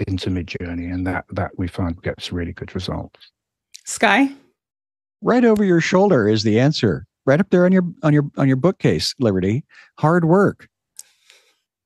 into 0.07 0.29
Midjourney, 0.29 0.91
and 0.91 1.05
that 1.05 1.25
that 1.31 1.51
we 1.57 1.67
find 1.67 2.01
gets 2.01 2.31
really 2.31 2.53
good 2.53 2.73
results. 2.73 3.31
Sky, 3.85 4.29
right 5.21 5.45
over 5.45 5.63
your 5.63 5.81
shoulder 5.81 6.27
is 6.27 6.43
the 6.43 6.59
answer, 6.59 7.05
right 7.25 7.39
up 7.39 7.49
there 7.51 7.65
on 7.65 7.71
your 7.71 7.83
on 8.03 8.13
your 8.13 8.23
on 8.37 8.47
your 8.47 8.57
bookcase, 8.57 9.13
Liberty. 9.19 9.63
Hard 9.99 10.25
work. 10.25 10.67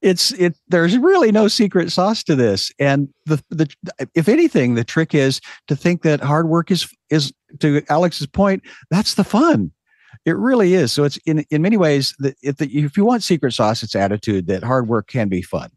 It's 0.02 0.31
it. 0.34 0.57
There's 0.68 0.98
really 0.98 1.31
no 1.31 1.48
secret 1.48 1.91
sauce 1.91 2.23
to 2.23 2.35
this, 2.35 2.72
and 2.80 3.10
the 3.26 3.43
the 3.49 3.69
if 4.15 4.30
anything, 4.30 4.76
the 4.76 4.84
trick 4.84 5.14
is 5.14 5.41
to 5.68 5.76
think 5.76 6.02
that 6.03 6.22
hard 6.22 6.48
work 6.48 6.72
is 6.72 6.89
is 7.10 7.34
to 7.60 7.84
Alex's 7.89 8.27
point. 8.27 8.64
That's 8.89 9.15
the 9.15 9.26
fun 9.26 9.72
it 10.26 10.38
really 10.38 10.73
is. 10.73 10.91
So 10.91 11.03
it's 11.03 11.18
in 11.26 11.45
in 11.49 11.61
many 11.61 11.77
ways 11.77 12.14
that 12.19 12.35
if, 12.41 12.57
the, 12.57 12.65
if 12.68 12.98
you 12.98 13.06
want 13.06 13.23
secret 13.23 13.53
sauce, 13.53 13.84
it's 13.84 13.95
attitude 13.95 14.48
that 14.48 14.64
hard 14.64 14.88
work 14.88 15.07
can 15.07 15.30
be 15.30 15.41
fun, 15.41 15.69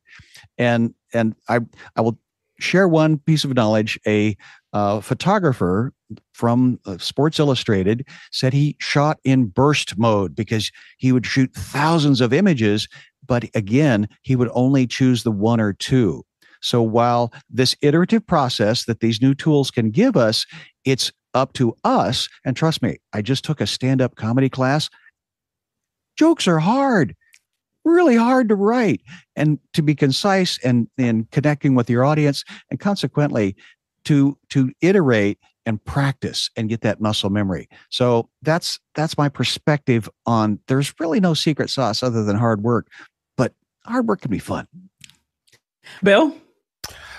and 0.58 0.94
and 1.12 1.34
I 1.48 1.60
I 1.96 2.00
will 2.00 2.18
share 2.58 2.88
one 2.88 3.18
piece 3.18 3.44
of 3.44 3.54
knowledge. 3.54 3.98
A 4.06 4.36
uh, 4.72 5.00
photographer 5.00 5.92
from 6.32 6.80
uh, 6.84 6.98
Sports 6.98 7.38
Illustrated 7.38 8.06
said 8.32 8.52
he 8.52 8.76
shot 8.80 9.18
in 9.24 9.46
burst 9.46 9.96
mode 9.98 10.34
because 10.34 10.70
he 10.98 11.12
would 11.12 11.26
shoot 11.26 11.52
thousands 11.54 12.20
of 12.20 12.32
images, 12.32 12.88
but 13.26 13.44
again, 13.54 14.08
he 14.22 14.36
would 14.36 14.50
only 14.52 14.86
choose 14.86 15.22
the 15.22 15.30
one 15.30 15.60
or 15.60 15.72
two. 15.72 16.24
So 16.60 16.82
while 16.82 17.32
this 17.50 17.76
iterative 17.82 18.26
process 18.26 18.86
that 18.86 19.00
these 19.00 19.20
new 19.20 19.34
tools 19.34 19.70
can 19.70 19.90
give 19.90 20.16
us, 20.16 20.46
it's 20.84 21.12
up 21.34 21.52
to 21.54 21.76
us. 21.84 22.28
And 22.44 22.56
trust 22.56 22.82
me, 22.82 22.98
I 23.12 23.22
just 23.22 23.44
took 23.44 23.60
a 23.60 23.66
stand 23.66 24.00
up 24.00 24.16
comedy 24.16 24.48
class. 24.48 24.88
Jokes 26.16 26.46
are 26.46 26.60
hard, 26.60 27.14
really 27.84 28.16
hard 28.16 28.48
to 28.48 28.54
write 28.54 29.02
and 29.36 29.58
to 29.72 29.82
be 29.82 29.94
concise 29.94 30.58
and 30.64 30.88
in 30.96 31.26
connecting 31.32 31.74
with 31.74 31.90
your 31.90 32.04
audience. 32.04 32.44
And 32.70 32.78
consequently, 32.78 33.56
to, 34.04 34.38
to 34.50 34.70
iterate 34.80 35.38
and 35.66 35.82
practice 35.84 36.50
and 36.56 36.68
get 36.68 36.82
that 36.82 37.00
muscle 37.00 37.30
memory. 37.30 37.68
So 37.88 38.28
that's 38.42 38.78
that's 38.94 39.16
my 39.16 39.28
perspective 39.28 40.08
on 40.26 40.58
there's 40.68 40.92
really 41.00 41.20
no 41.20 41.34
secret 41.34 41.70
sauce 41.70 42.02
other 42.02 42.22
than 42.22 42.36
hard 42.36 42.62
work, 42.62 42.88
but 43.36 43.54
hard 43.86 44.06
work 44.06 44.20
can 44.20 44.30
be 44.30 44.38
fun. 44.38 44.66
Bill? 46.02 46.36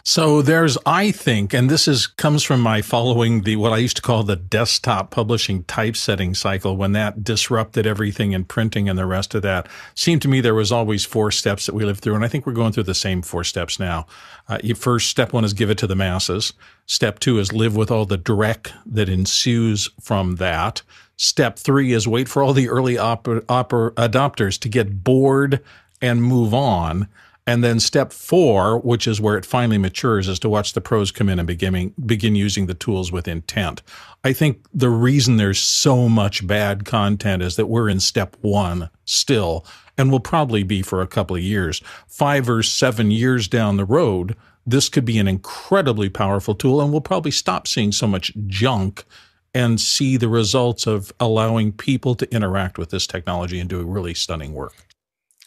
So 0.07 0.43
there's, 0.43 0.77
I 0.85 1.09
think, 1.09 1.51
and 1.51 1.67
this 1.67 1.87
is 1.87 2.05
comes 2.05 2.43
from 2.43 2.61
my 2.61 2.83
following 2.83 3.41
the 3.41 3.55
what 3.55 3.73
I 3.73 3.77
used 3.77 3.95
to 3.95 4.03
call 4.03 4.21
the 4.21 4.35
desktop 4.35 5.09
publishing 5.09 5.63
typesetting 5.63 6.35
cycle 6.35 6.77
when 6.77 6.91
that 6.91 7.23
disrupted 7.23 7.87
everything 7.87 8.31
in 8.31 8.45
printing 8.45 8.87
and 8.87 8.99
the 8.99 9.07
rest 9.07 9.33
of 9.33 9.41
that. 9.41 9.67
Seemed 9.95 10.21
to 10.21 10.27
me 10.27 10.41
there 10.41 10.53
was 10.53 10.71
always 10.71 11.05
four 11.05 11.31
steps 11.31 11.65
that 11.65 11.73
we 11.73 11.85
lived 11.85 12.01
through, 12.01 12.13
and 12.13 12.23
I 12.23 12.27
think 12.27 12.45
we're 12.45 12.53
going 12.53 12.71
through 12.71 12.83
the 12.83 12.93
same 12.93 13.23
four 13.23 13.43
steps 13.43 13.79
now. 13.79 14.05
Uh, 14.47 14.59
first, 14.75 15.09
step 15.09 15.33
one 15.33 15.43
is 15.43 15.53
give 15.53 15.71
it 15.71 15.77
to 15.79 15.87
the 15.87 15.95
masses. 15.95 16.53
Step 16.85 17.17
two 17.17 17.39
is 17.39 17.51
live 17.51 17.75
with 17.75 17.89
all 17.89 18.05
the 18.05 18.19
dreck 18.19 18.71
that 18.85 19.09
ensues 19.09 19.89
from 19.99 20.35
that. 20.35 20.83
Step 21.17 21.57
three 21.57 21.93
is 21.93 22.07
wait 22.07 22.29
for 22.29 22.43
all 22.43 22.53
the 22.53 22.69
early 22.69 22.95
op- 22.95 23.27
op- 23.49 23.71
adopters 23.71 24.59
to 24.59 24.69
get 24.69 25.03
bored 25.03 25.63
and 25.99 26.21
move 26.21 26.53
on. 26.53 27.07
And 27.47 27.63
then 27.63 27.79
step 27.79 28.11
four, 28.11 28.79
which 28.79 29.07
is 29.07 29.21
where 29.21 29.37
it 29.37 29.45
finally 29.45 29.77
matures, 29.77 30.27
is 30.27 30.39
to 30.39 30.49
watch 30.49 30.73
the 30.73 30.81
pros 30.81 31.11
come 31.11 31.29
in 31.29 31.37
and 31.37 31.45
begin, 31.45 31.93
begin 32.03 32.35
using 32.35 32.65
the 32.65 32.73
tools 32.73 33.11
with 33.11 33.27
intent. 33.27 33.83
I 34.23 34.33
think 34.33 34.65
the 34.73 34.89
reason 34.89 35.37
there's 35.37 35.59
so 35.59 36.09
much 36.09 36.47
bad 36.47 36.85
content 36.85 37.43
is 37.43 37.55
that 37.55 37.67
we're 37.67 37.87
in 37.87 37.99
step 37.99 38.35
one 38.41 38.89
still, 39.05 39.63
and 39.95 40.11
will 40.11 40.19
probably 40.19 40.63
be 40.63 40.81
for 40.81 41.01
a 41.01 41.07
couple 41.07 41.35
of 41.35 41.43
years. 41.43 41.81
Five 42.07 42.49
or 42.49 42.63
seven 42.63 43.11
years 43.11 43.47
down 43.47 43.77
the 43.77 43.85
road, 43.85 44.35
this 44.65 44.89
could 44.89 45.05
be 45.05 45.19
an 45.19 45.27
incredibly 45.27 46.09
powerful 46.09 46.55
tool, 46.55 46.81
and 46.81 46.91
we'll 46.91 47.01
probably 47.01 47.29
stop 47.29 47.67
seeing 47.67 47.91
so 47.91 48.07
much 48.07 48.33
junk 48.47 49.05
and 49.53 49.79
see 49.79 50.17
the 50.17 50.27
results 50.27 50.87
of 50.87 51.13
allowing 51.19 51.71
people 51.71 52.15
to 52.15 52.29
interact 52.33 52.79
with 52.79 52.89
this 52.89 53.05
technology 53.05 53.59
and 53.59 53.69
do 53.69 53.83
really 53.83 54.15
stunning 54.15 54.53
work. 54.53 54.73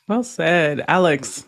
Well 0.06 0.22
said, 0.22 0.84
Alex. 0.86 1.44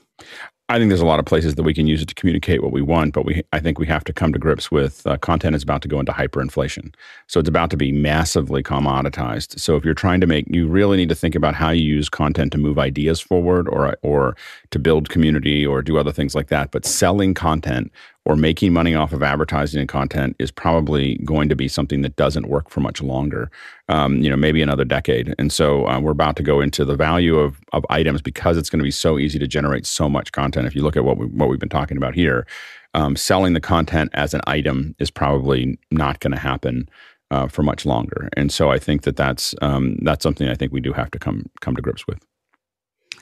I 0.70 0.78
think 0.78 0.88
there's 0.88 1.00
a 1.00 1.06
lot 1.06 1.18
of 1.18 1.26
places 1.26 1.56
that 1.56 1.64
we 1.64 1.74
can 1.74 1.88
use 1.88 2.00
it 2.00 2.06
to 2.06 2.14
communicate 2.14 2.62
what 2.62 2.70
we 2.70 2.80
want, 2.80 3.12
but 3.12 3.26
we 3.26 3.42
I 3.52 3.58
think 3.58 3.80
we 3.80 3.88
have 3.88 4.04
to 4.04 4.12
come 4.12 4.32
to 4.32 4.38
grips 4.38 4.70
with 4.70 5.04
uh, 5.04 5.16
content 5.18 5.56
is 5.56 5.64
about 5.64 5.82
to 5.82 5.88
go 5.88 5.98
into 5.98 6.12
hyperinflation. 6.12 6.94
So 7.26 7.40
it's 7.40 7.48
about 7.48 7.70
to 7.70 7.76
be 7.76 7.90
massively 7.90 8.62
commoditized. 8.62 9.58
So 9.58 9.74
if 9.74 9.84
you're 9.84 9.94
trying 9.94 10.20
to 10.20 10.28
make, 10.28 10.46
you 10.48 10.68
really 10.68 10.96
need 10.96 11.08
to 11.08 11.16
think 11.16 11.34
about 11.34 11.56
how 11.56 11.70
you 11.70 11.82
use 11.82 12.08
content 12.08 12.52
to 12.52 12.58
move 12.58 12.78
ideas 12.78 13.20
forward, 13.20 13.68
or 13.68 13.96
or 14.02 14.36
to 14.70 14.78
build 14.78 15.08
community, 15.08 15.66
or 15.66 15.82
do 15.82 15.98
other 15.98 16.12
things 16.12 16.36
like 16.36 16.46
that. 16.48 16.70
But 16.70 16.86
selling 16.86 17.34
content 17.34 17.90
or 18.30 18.36
making 18.36 18.72
money 18.72 18.94
off 18.94 19.12
of 19.12 19.24
advertising 19.24 19.80
and 19.80 19.88
content 19.88 20.36
is 20.38 20.52
probably 20.52 21.16
going 21.24 21.48
to 21.48 21.56
be 21.56 21.66
something 21.66 22.02
that 22.02 22.14
doesn't 22.14 22.46
work 22.46 22.70
for 22.70 22.78
much 22.78 23.02
longer. 23.02 23.50
Um, 23.88 24.18
you 24.22 24.30
know, 24.30 24.36
maybe 24.36 24.62
another 24.62 24.84
decade. 24.84 25.34
And 25.36 25.52
so 25.52 25.84
uh, 25.88 25.98
we're 25.98 26.12
about 26.12 26.36
to 26.36 26.44
go 26.44 26.60
into 26.60 26.84
the 26.84 26.94
value 26.94 27.40
of 27.40 27.60
of 27.72 27.84
items 27.90 28.22
because 28.22 28.56
it's 28.56 28.70
going 28.70 28.78
to 28.78 28.84
be 28.84 28.92
so 28.92 29.18
easy 29.18 29.40
to 29.40 29.48
generate 29.48 29.84
so 29.84 30.08
much 30.08 30.30
content. 30.30 30.68
If 30.68 30.76
you 30.76 30.82
look 30.82 30.96
at 30.96 31.04
what 31.04 31.18
we 31.18 31.26
what 31.26 31.48
we've 31.48 31.58
been 31.58 31.68
talking 31.68 31.96
about 31.96 32.14
here, 32.14 32.46
um, 32.94 33.16
selling 33.16 33.54
the 33.54 33.60
content 33.60 34.10
as 34.14 34.32
an 34.32 34.42
item 34.46 34.94
is 35.00 35.10
probably 35.10 35.76
not 35.90 36.20
going 36.20 36.32
to 36.32 36.40
happen. 36.40 36.88
Uh, 37.32 37.46
for 37.46 37.62
much 37.62 37.86
longer, 37.86 38.28
and 38.36 38.50
so 38.50 38.72
I 38.72 38.80
think 38.80 39.02
that 39.02 39.14
that's 39.14 39.54
um, 39.62 39.98
that's 40.02 40.24
something 40.24 40.48
I 40.48 40.56
think 40.56 40.72
we 40.72 40.80
do 40.80 40.92
have 40.92 41.12
to 41.12 41.18
come 41.20 41.46
come 41.60 41.76
to 41.76 41.80
grips 41.80 42.04
with. 42.04 42.18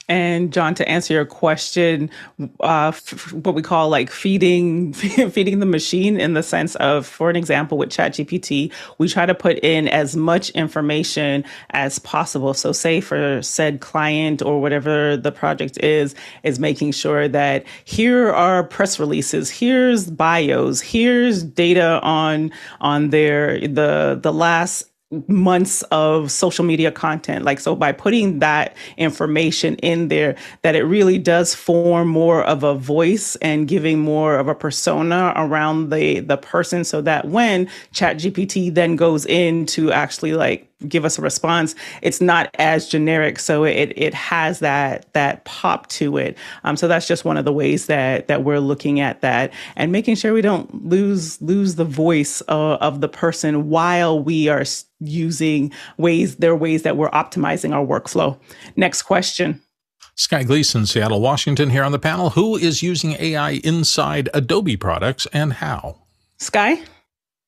And 0.08 0.52
John, 0.52 0.74
to 0.76 0.88
answer 0.88 1.14
your 1.14 1.26
question, 1.26 2.10
uh, 2.60 2.88
f- 2.88 3.32
what 3.32 3.54
we 3.54 3.62
call 3.62 3.90
like 3.90 4.10
feeding 4.10 4.92
feeding 4.94 5.60
the 5.60 5.66
machine 5.66 6.18
in 6.18 6.34
the 6.34 6.42
sense 6.42 6.76
of, 6.76 7.06
for 7.06 7.28
an 7.28 7.36
example, 7.36 7.76
with 7.76 7.90
ChatGPT, 7.90 8.72
we 8.98 9.08
try 9.08 9.26
to 9.26 9.34
put 9.34 9.58
in 9.60 9.88
as 9.88 10.16
much 10.16 10.50
information 10.50 11.44
as 11.70 11.98
possible. 11.98 12.54
So, 12.54 12.72
say 12.72 13.00
for 13.00 13.42
said 13.42 13.80
client 13.80 14.42
or 14.42 14.60
whatever 14.60 15.16
the 15.16 15.32
project 15.32 15.78
is, 15.82 16.14
is 16.42 16.58
making 16.58 16.92
sure 16.92 17.28
that 17.28 17.66
here 17.84 18.30
are 18.32 18.64
press 18.64 18.98
releases, 18.98 19.50
here's 19.50 20.10
bios, 20.10 20.80
here's 20.80 21.42
data 21.42 22.00
on 22.02 22.50
on 22.80 23.10
their 23.10 23.60
the 23.60 24.18
the 24.22 24.32
last 24.32 24.84
months 25.26 25.82
of 25.90 26.30
social 26.30 26.64
media 26.64 26.92
content. 26.92 27.44
Like 27.44 27.60
so 27.60 27.74
by 27.74 27.92
putting 27.92 28.40
that 28.40 28.76
information 28.98 29.76
in 29.76 30.08
there 30.08 30.36
that 30.62 30.76
it 30.76 30.82
really 30.82 31.18
does 31.18 31.54
form 31.54 32.08
more 32.08 32.44
of 32.44 32.62
a 32.62 32.74
voice 32.74 33.34
and 33.36 33.66
giving 33.66 33.98
more 34.00 34.38
of 34.38 34.48
a 34.48 34.54
persona 34.54 35.32
around 35.34 35.90
the 35.90 36.20
the 36.20 36.36
person 36.36 36.84
so 36.84 37.00
that 37.00 37.26
when 37.26 37.68
chat 37.92 38.18
gpt 38.18 38.74
then 38.74 38.96
goes 38.96 39.24
in 39.26 39.64
to 39.64 39.90
actually 39.92 40.34
like 40.34 40.67
give 40.86 41.04
us 41.04 41.18
a 41.18 41.22
response 41.22 41.74
it's 42.02 42.20
not 42.20 42.54
as 42.58 42.88
generic 42.88 43.38
so 43.38 43.64
it 43.64 43.92
it 43.96 44.14
has 44.14 44.60
that 44.60 45.12
that 45.12 45.44
pop 45.44 45.88
to 45.88 46.16
it 46.16 46.36
um, 46.62 46.76
so 46.76 46.86
that's 46.86 47.08
just 47.08 47.24
one 47.24 47.36
of 47.36 47.44
the 47.44 47.52
ways 47.52 47.86
that 47.86 48.28
that 48.28 48.44
we're 48.44 48.60
looking 48.60 49.00
at 49.00 49.20
that 49.20 49.52
and 49.74 49.90
making 49.90 50.14
sure 50.14 50.32
we 50.32 50.40
don't 50.40 50.86
lose 50.86 51.40
lose 51.42 51.74
the 51.74 51.84
voice 51.84 52.42
uh, 52.48 52.74
of 52.74 53.00
the 53.00 53.08
person 53.08 53.68
while 53.68 54.22
we 54.22 54.48
are 54.48 54.64
using 55.00 55.72
ways 55.96 56.36
there 56.36 56.52
are 56.52 56.56
ways 56.56 56.82
that 56.82 56.96
we're 56.96 57.10
optimizing 57.10 57.74
our 57.74 57.84
workflow 57.84 58.38
next 58.76 59.02
question 59.02 59.60
Sky 60.14 60.42
Gleason, 60.42 60.84
Seattle, 60.84 61.20
Washington, 61.20 61.70
here 61.70 61.84
on 61.84 61.92
the 61.92 61.98
panel. 62.00 62.30
Who 62.30 62.56
is 62.56 62.82
using 62.82 63.12
AI 63.20 63.60
inside 63.62 64.28
Adobe 64.34 64.76
products 64.76 65.28
and 65.32 65.52
how? 65.52 66.02
Sky? 66.38 66.82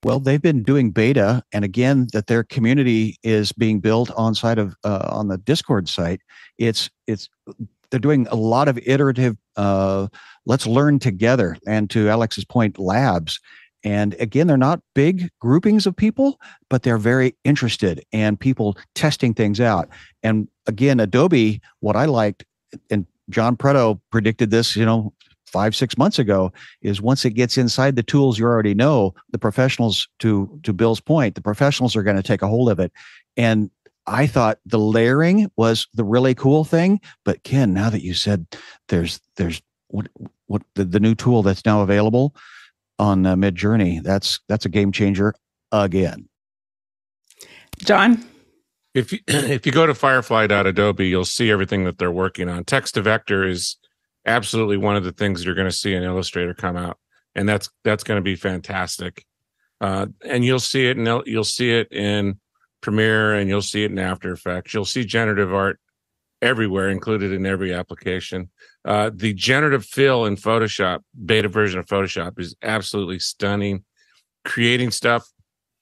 Well, 0.02 0.18
they've 0.18 0.40
been 0.40 0.62
doing 0.62 0.92
beta, 0.92 1.42
and 1.52 1.62
again, 1.64 2.08
that 2.14 2.26
their 2.26 2.42
community 2.42 3.18
is 3.22 3.52
being 3.52 3.80
built 3.80 4.10
on 4.16 4.34
side 4.34 4.58
of 4.58 4.74
uh, 4.82 5.08
on 5.10 5.28
the 5.28 5.36
Discord 5.36 5.88
site. 5.88 6.22
It's 6.56 6.88
it's 7.06 7.28
they're 7.90 8.00
doing 8.00 8.26
a 8.30 8.36
lot 8.36 8.68
of 8.68 8.78
iterative. 8.78 9.36
Uh, 9.56 10.08
let's 10.46 10.66
learn 10.66 11.00
together, 11.00 11.56
and 11.66 11.90
to 11.90 12.08
Alex's 12.08 12.46
point, 12.46 12.78
labs. 12.78 13.40
And 13.82 14.14
again, 14.14 14.46
they're 14.46 14.56
not 14.56 14.80
big 14.94 15.30
groupings 15.40 15.86
of 15.86 15.96
people, 15.96 16.38
but 16.68 16.82
they're 16.82 16.98
very 16.98 17.34
interested 17.44 18.04
and 18.12 18.38
people 18.38 18.76
testing 18.94 19.32
things 19.32 19.60
out. 19.60 19.88
And 20.22 20.48
again, 20.66 21.00
Adobe, 21.00 21.60
what 21.80 21.96
I 21.96 22.04
liked, 22.04 22.44
and 22.90 23.06
John 23.30 23.56
Preto 23.56 24.00
predicted 24.10 24.50
this, 24.50 24.76
you 24.76 24.84
know, 24.84 25.14
five 25.50 25.74
six 25.74 25.98
months 25.98 26.18
ago 26.18 26.52
is 26.82 27.00
once 27.00 27.24
it 27.24 27.30
gets 27.30 27.58
inside 27.58 27.96
the 27.96 28.02
tools 28.02 28.38
you 28.38 28.44
already 28.44 28.74
know 28.74 29.12
the 29.30 29.38
professionals 29.38 30.08
to 30.18 30.60
to 30.62 30.72
bill's 30.72 31.00
point 31.00 31.34
the 31.34 31.42
professionals 31.42 31.96
are 31.96 32.02
going 32.02 32.16
to 32.16 32.22
take 32.22 32.42
a 32.42 32.48
hold 32.48 32.70
of 32.70 32.78
it. 32.78 32.92
And 33.36 33.70
i 34.06 34.26
thought 34.26 34.58
the 34.64 34.78
layering 34.78 35.50
was 35.56 35.86
the 35.94 36.04
really 36.04 36.34
cool 36.34 36.64
thing 36.64 37.00
but 37.24 37.42
ken 37.42 37.74
now 37.74 37.90
that 37.90 38.02
you 38.02 38.14
said 38.14 38.46
there's 38.88 39.20
there's 39.36 39.60
what 39.88 40.08
what 40.46 40.62
the, 40.74 40.84
the 40.84 41.00
new 41.00 41.14
tool 41.14 41.42
that's 41.42 41.66
now 41.66 41.82
available 41.82 42.34
on 42.98 43.26
uh, 43.26 43.36
midjourney 43.36 44.02
that's 44.02 44.40
that's 44.48 44.64
a 44.64 44.68
game 44.68 44.92
changer 44.92 45.34
again. 45.72 46.28
John? 47.84 48.24
If 48.94 49.12
you 49.12 49.18
if 49.26 49.66
you 49.66 49.72
go 49.72 49.86
to 49.86 49.94
firefly.adobe 49.94 51.08
you'll 51.08 51.24
see 51.24 51.50
everything 51.50 51.84
that 51.84 51.98
they're 51.98 52.10
working 52.10 52.48
on. 52.48 52.64
Text 52.64 52.94
to 52.94 53.02
vector 53.02 53.46
is 53.46 53.76
absolutely 54.26 54.76
one 54.76 54.96
of 54.96 55.04
the 55.04 55.12
things 55.12 55.44
you're 55.44 55.54
going 55.54 55.68
to 55.68 55.72
see 55.72 55.94
in 55.94 56.02
Illustrator 56.02 56.54
come 56.54 56.76
out, 56.76 56.98
and 57.34 57.48
that's 57.48 57.68
that's 57.84 58.04
going 58.04 58.18
to 58.18 58.24
be 58.24 58.36
fantastic. 58.36 59.24
Uh, 59.80 60.06
and 60.24 60.44
you'll 60.44 60.60
see 60.60 60.86
it, 60.86 60.96
and 60.96 61.22
you'll 61.26 61.44
see 61.44 61.70
it 61.70 61.90
in 61.92 62.38
Premiere, 62.80 63.34
and 63.34 63.48
you'll 63.48 63.62
see 63.62 63.84
it 63.84 63.90
in 63.90 63.98
After 63.98 64.32
Effects. 64.32 64.74
You'll 64.74 64.84
see 64.84 65.04
generative 65.04 65.52
art 65.54 65.80
everywhere, 66.42 66.88
included 66.88 67.32
in 67.32 67.46
every 67.46 67.72
application. 67.72 68.50
Uh, 68.84 69.10
the 69.12 69.34
generative 69.34 69.84
fill 69.84 70.24
in 70.26 70.36
Photoshop, 70.36 71.00
beta 71.24 71.48
version 71.48 71.78
of 71.78 71.86
Photoshop, 71.86 72.38
is 72.38 72.54
absolutely 72.62 73.18
stunning. 73.18 73.84
Creating 74.44 74.90
stuff 74.90 75.26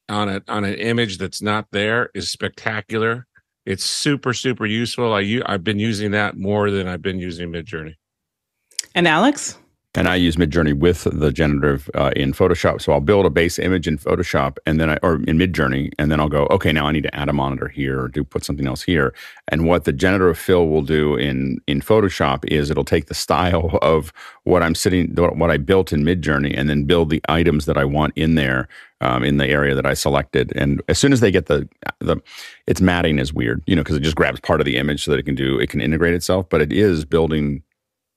on 0.08 0.28
a 0.28 0.42
on 0.48 0.64
an 0.64 0.74
image 0.74 1.18
that's 1.18 1.40
not 1.40 1.66
there 1.70 2.10
is 2.14 2.30
spectacular. 2.30 3.26
It's 3.66 3.84
super 3.84 4.32
super 4.32 4.66
useful. 4.66 5.12
I 5.12 5.40
I've 5.46 5.62
been 5.62 5.78
using 5.78 6.10
that 6.12 6.36
more 6.36 6.70
than 6.70 6.88
I've 6.88 7.02
been 7.02 7.20
using 7.20 7.52
Midjourney. 7.52 7.94
And 8.94 9.06
Alex? 9.06 9.58
And 9.94 10.06
I 10.06 10.16
use 10.16 10.36
Midjourney 10.36 10.74
with 10.74 11.08
the 11.10 11.32
generative 11.32 11.90
uh, 11.94 12.12
in 12.14 12.32
Photoshop. 12.32 12.80
So 12.82 12.92
I'll 12.92 13.00
build 13.00 13.24
a 13.24 13.30
base 13.30 13.58
image 13.58 13.88
in 13.88 13.96
Photoshop 13.96 14.58
and 14.66 14.78
then 14.78 14.90
I, 14.90 14.98
or 15.02 15.14
in 15.14 15.38
Midjourney, 15.38 15.90
and 15.98 16.12
then 16.12 16.20
I'll 16.20 16.28
go, 16.28 16.46
okay, 16.50 16.72
now 16.72 16.86
I 16.86 16.92
need 16.92 17.04
to 17.04 17.14
add 17.16 17.30
a 17.30 17.32
monitor 17.32 17.68
here 17.68 18.02
or 18.02 18.08
do 18.08 18.22
put 18.22 18.44
something 18.44 18.66
else 18.66 18.82
here. 18.82 19.14
And 19.48 19.66
what 19.66 19.84
the 19.84 19.92
generative 19.92 20.38
fill 20.38 20.68
will 20.68 20.82
do 20.82 21.16
in 21.16 21.58
in 21.66 21.80
Photoshop 21.80 22.44
is 22.44 22.70
it'll 22.70 22.84
take 22.84 23.06
the 23.06 23.14
style 23.14 23.78
of 23.82 24.12
what 24.44 24.62
I'm 24.62 24.74
sitting, 24.74 25.14
what 25.16 25.50
I 25.50 25.56
built 25.56 25.92
in 25.92 26.04
Midjourney, 26.04 26.56
and 26.56 26.68
then 26.68 26.84
build 26.84 27.08
the 27.08 27.22
items 27.28 27.64
that 27.64 27.78
I 27.78 27.84
want 27.84 28.12
in 28.14 28.34
there 28.34 28.68
um, 29.00 29.24
in 29.24 29.38
the 29.38 29.46
area 29.48 29.74
that 29.74 29.86
I 29.86 29.94
selected. 29.94 30.52
And 30.54 30.82
as 30.88 30.98
soon 30.98 31.14
as 31.14 31.20
they 31.20 31.30
get 31.30 31.46
the 31.46 31.66
the, 32.00 32.18
its 32.66 32.82
matting 32.82 33.18
is 33.18 33.32
weird, 33.32 33.64
you 33.66 33.74
know, 33.74 33.82
because 33.82 33.96
it 33.96 34.02
just 34.02 34.16
grabs 34.16 34.38
part 34.38 34.60
of 34.60 34.66
the 34.66 34.76
image 34.76 35.02
so 35.02 35.10
that 35.10 35.18
it 35.18 35.24
can 35.24 35.34
do 35.34 35.58
it 35.58 35.70
can 35.70 35.80
integrate 35.80 36.14
itself. 36.14 36.48
But 36.48 36.60
it 36.60 36.72
is 36.72 37.06
building 37.06 37.62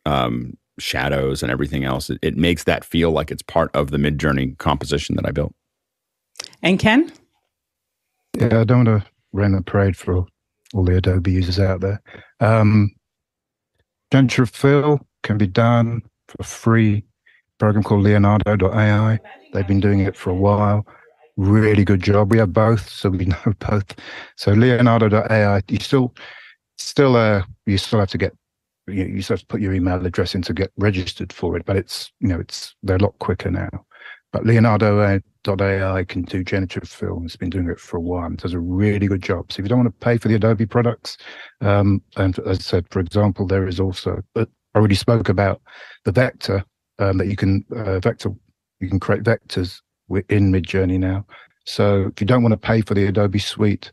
um, 0.05 0.57
shadows 0.81 1.43
and 1.43 1.51
everything 1.51 1.83
else. 1.83 2.09
It, 2.09 2.19
it 2.21 2.37
makes 2.37 2.63
that 2.65 2.83
feel 2.83 3.11
like 3.11 3.31
it's 3.31 3.43
part 3.43 3.71
of 3.75 3.91
the 3.91 3.97
Midjourney 3.97 4.57
composition 4.57 5.15
that 5.15 5.25
I 5.25 5.31
built. 5.31 5.53
And 6.63 6.79
Ken? 6.79 7.11
Yeah, 8.33 8.61
I 8.61 8.63
don't 8.63 8.85
want 8.85 9.03
to 9.03 9.09
run 9.33 9.53
a 9.55 9.61
parade 9.61 9.97
for 9.97 10.25
all 10.73 10.83
the 10.83 10.97
Adobe 10.97 11.31
users 11.31 11.59
out 11.59 11.81
there. 11.81 12.01
Um, 12.39 12.91
Generative 14.11 14.49
fill 14.49 14.99
can 15.23 15.37
be 15.37 15.47
done 15.47 16.01
for 16.27 16.43
free. 16.43 17.03
program 17.59 17.83
called 17.83 18.03
Leonardo.ai. 18.03 19.19
They've 19.53 19.67
been 19.67 19.79
doing 19.79 19.99
it 19.99 20.15
for 20.17 20.31
a 20.31 20.35
while. 20.35 20.85
Really 21.37 21.85
good 21.85 22.03
job. 22.03 22.31
We 22.31 22.37
have 22.37 22.51
both, 22.53 22.89
so 22.89 23.09
we 23.09 23.25
know 23.25 23.53
both. 23.59 23.95
So 24.35 24.51
Leonardo.ai, 24.51 25.61
you 25.69 25.79
still, 25.79 26.13
still, 26.77 27.15
uh, 27.15 27.43
you 27.65 27.77
still 27.77 27.99
have 27.99 28.09
to 28.09 28.17
get 28.17 28.33
you, 28.93 29.05
you 29.05 29.21
have 29.23 29.39
to 29.39 29.45
put 29.45 29.61
your 29.61 29.73
email 29.73 30.05
address 30.05 30.35
in 30.35 30.41
to 30.43 30.53
get 30.53 30.71
registered 30.77 31.33
for 31.33 31.57
it, 31.57 31.65
but 31.65 31.75
it's 31.75 32.11
you 32.19 32.27
know 32.27 32.39
it's 32.39 32.75
they're 32.83 32.97
a 32.97 32.99
lot 32.99 33.17
quicker 33.19 33.51
now. 33.51 33.69
But 34.31 34.45
Leonardo.ai 34.45 36.03
can 36.05 36.21
do 36.21 36.43
generative 36.43 36.87
fill. 36.87 37.21
It's 37.25 37.35
been 37.35 37.49
doing 37.49 37.69
it 37.69 37.79
for 37.79 37.97
a 37.97 38.01
while. 38.01 38.25
and 38.25 38.37
does 38.37 38.53
a 38.53 38.59
really 38.59 39.07
good 39.07 39.21
job. 39.21 39.51
So 39.51 39.59
if 39.59 39.65
you 39.65 39.69
don't 39.69 39.79
want 39.83 39.99
to 39.99 40.05
pay 40.05 40.17
for 40.17 40.29
the 40.29 40.35
Adobe 40.35 40.65
products, 40.65 41.17
um, 41.59 42.01
and 42.15 42.39
as 42.39 42.59
I 42.59 42.61
said, 42.61 42.85
for 42.91 42.99
example, 42.99 43.45
there 43.45 43.67
is 43.67 43.79
also 43.79 44.21
I 44.35 44.45
already 44.75 44.95
spoke 44.95 45.27
about 45.27 45.61
the 46.05 46.13
vector 46.13 46.63
um, 46.99 47.17
that 47.17 47.27
you 47.27 47.35
can 47.35 47.65
uh, 47.75 47.99
vector 47.99 48.31
you 48.79 48.89
can 48.89 48.99
create 48.99 49.23
vectors 49.23 49.81
in 50.29 50.51
Midjourney 50.51 50.99
now. 50.99 51.25
So 51.65 52.07
if 52.07 52.21
you 52.21 52.27
don't 52.27 52.41
want 52.41 52.53
to 52.53 52.57
pay 52.57 52.81
for 52.81 52.93
the 52.93 53.05
Adobe 53.05 53.39
suite, 53.39 53.91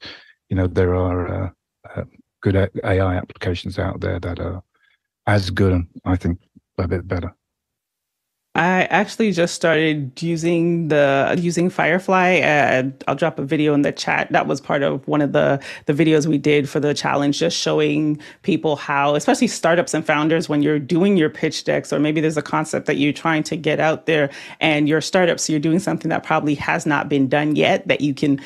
you 0.48 0.56
know 0.56 0.66
there 0.66 0.94
are 0.94 1.28
uh, 1.28 1.50
uh, 1.94 2.04
good 2.40 2.56
AI 2.84 3.16
applications 3.16 3.78
out 3.78 4.00
there 4.00 4.20
that 4.20 4.38
are 4.38 4.62
as 5.28 5.50
good, 5.50 5.72
and 5.72 5.86
I 6.04 6.16
think, 6.16 6.40
a 6.78 6.88
bit 6.88 7.06
better. 7.06 7.34
I 8.54 8.84
actually 8.84 9.30
just 9.30 9.54
started 9.54 10.20
using 10.20 10.88
the 10.88 11.36
using 11.38 11.70
Firefly. 11.70 12.40
Uh, 12.40 12.90
I'll 13.06 13.14
drop 13.14 13.38
a 13.38 13.44
video 13.44 13.72
in 13.72 13.82
the 13.82 13.92
chat. 13.92 14.32
That 14.32 14.48
was 14.48 14.60
part 14.60 14.82
of 14.82 15.06
one 15.06 15.20
of 15.20 15.32
the 15.32 15.62
the 15.86 15.92
videos 15.92 16.26
we 16.26 16.38
did 16.38 16.68
for 16.68 16.80
the 16.80 16.92
challenge, 16.92 17.38
just 17.38 17.56
showing 17.56 18.20
people 18.42 18.74
how, 18.74 19.14
especially 19.14 19.46
startups 19.46 19.94
and 19.94 20.04
founders, 20.04 20.48
when 20.48 20.62
you're 20.62 20.80
doing 20.80 21.16
your 21.16 21.30
pitch 21.30 21.62
decks, 21.64 21.92
or 21.92 22.00
maybe 22.00 22.20
there's 22.20 22.38
a 22.38 22.42
concept 22.42 22.86
that 22.86 22.96
you're 22.96 23.12
trying 23.12 23.44
to 23.44 23.56
get 23.56 23.78
out 23.78 24.06
there, 24.06 24.28
and 24.60 24.88
your 24.88 25.00
startup, 25.00 25.38
so 25.38 25.52
you're 25.52 25.60
doing 25.60 25.78
something 25.78 26.08
that 26.08 26.24
probably 26.24 26.56
has 26.56 26.84
not 26.84 27.08
been 27.08 27.28
done 27.28 27.54
yet, 27.54 27.86
that 27.86 28.00
you 28.00 28.12
can 28.12 28.40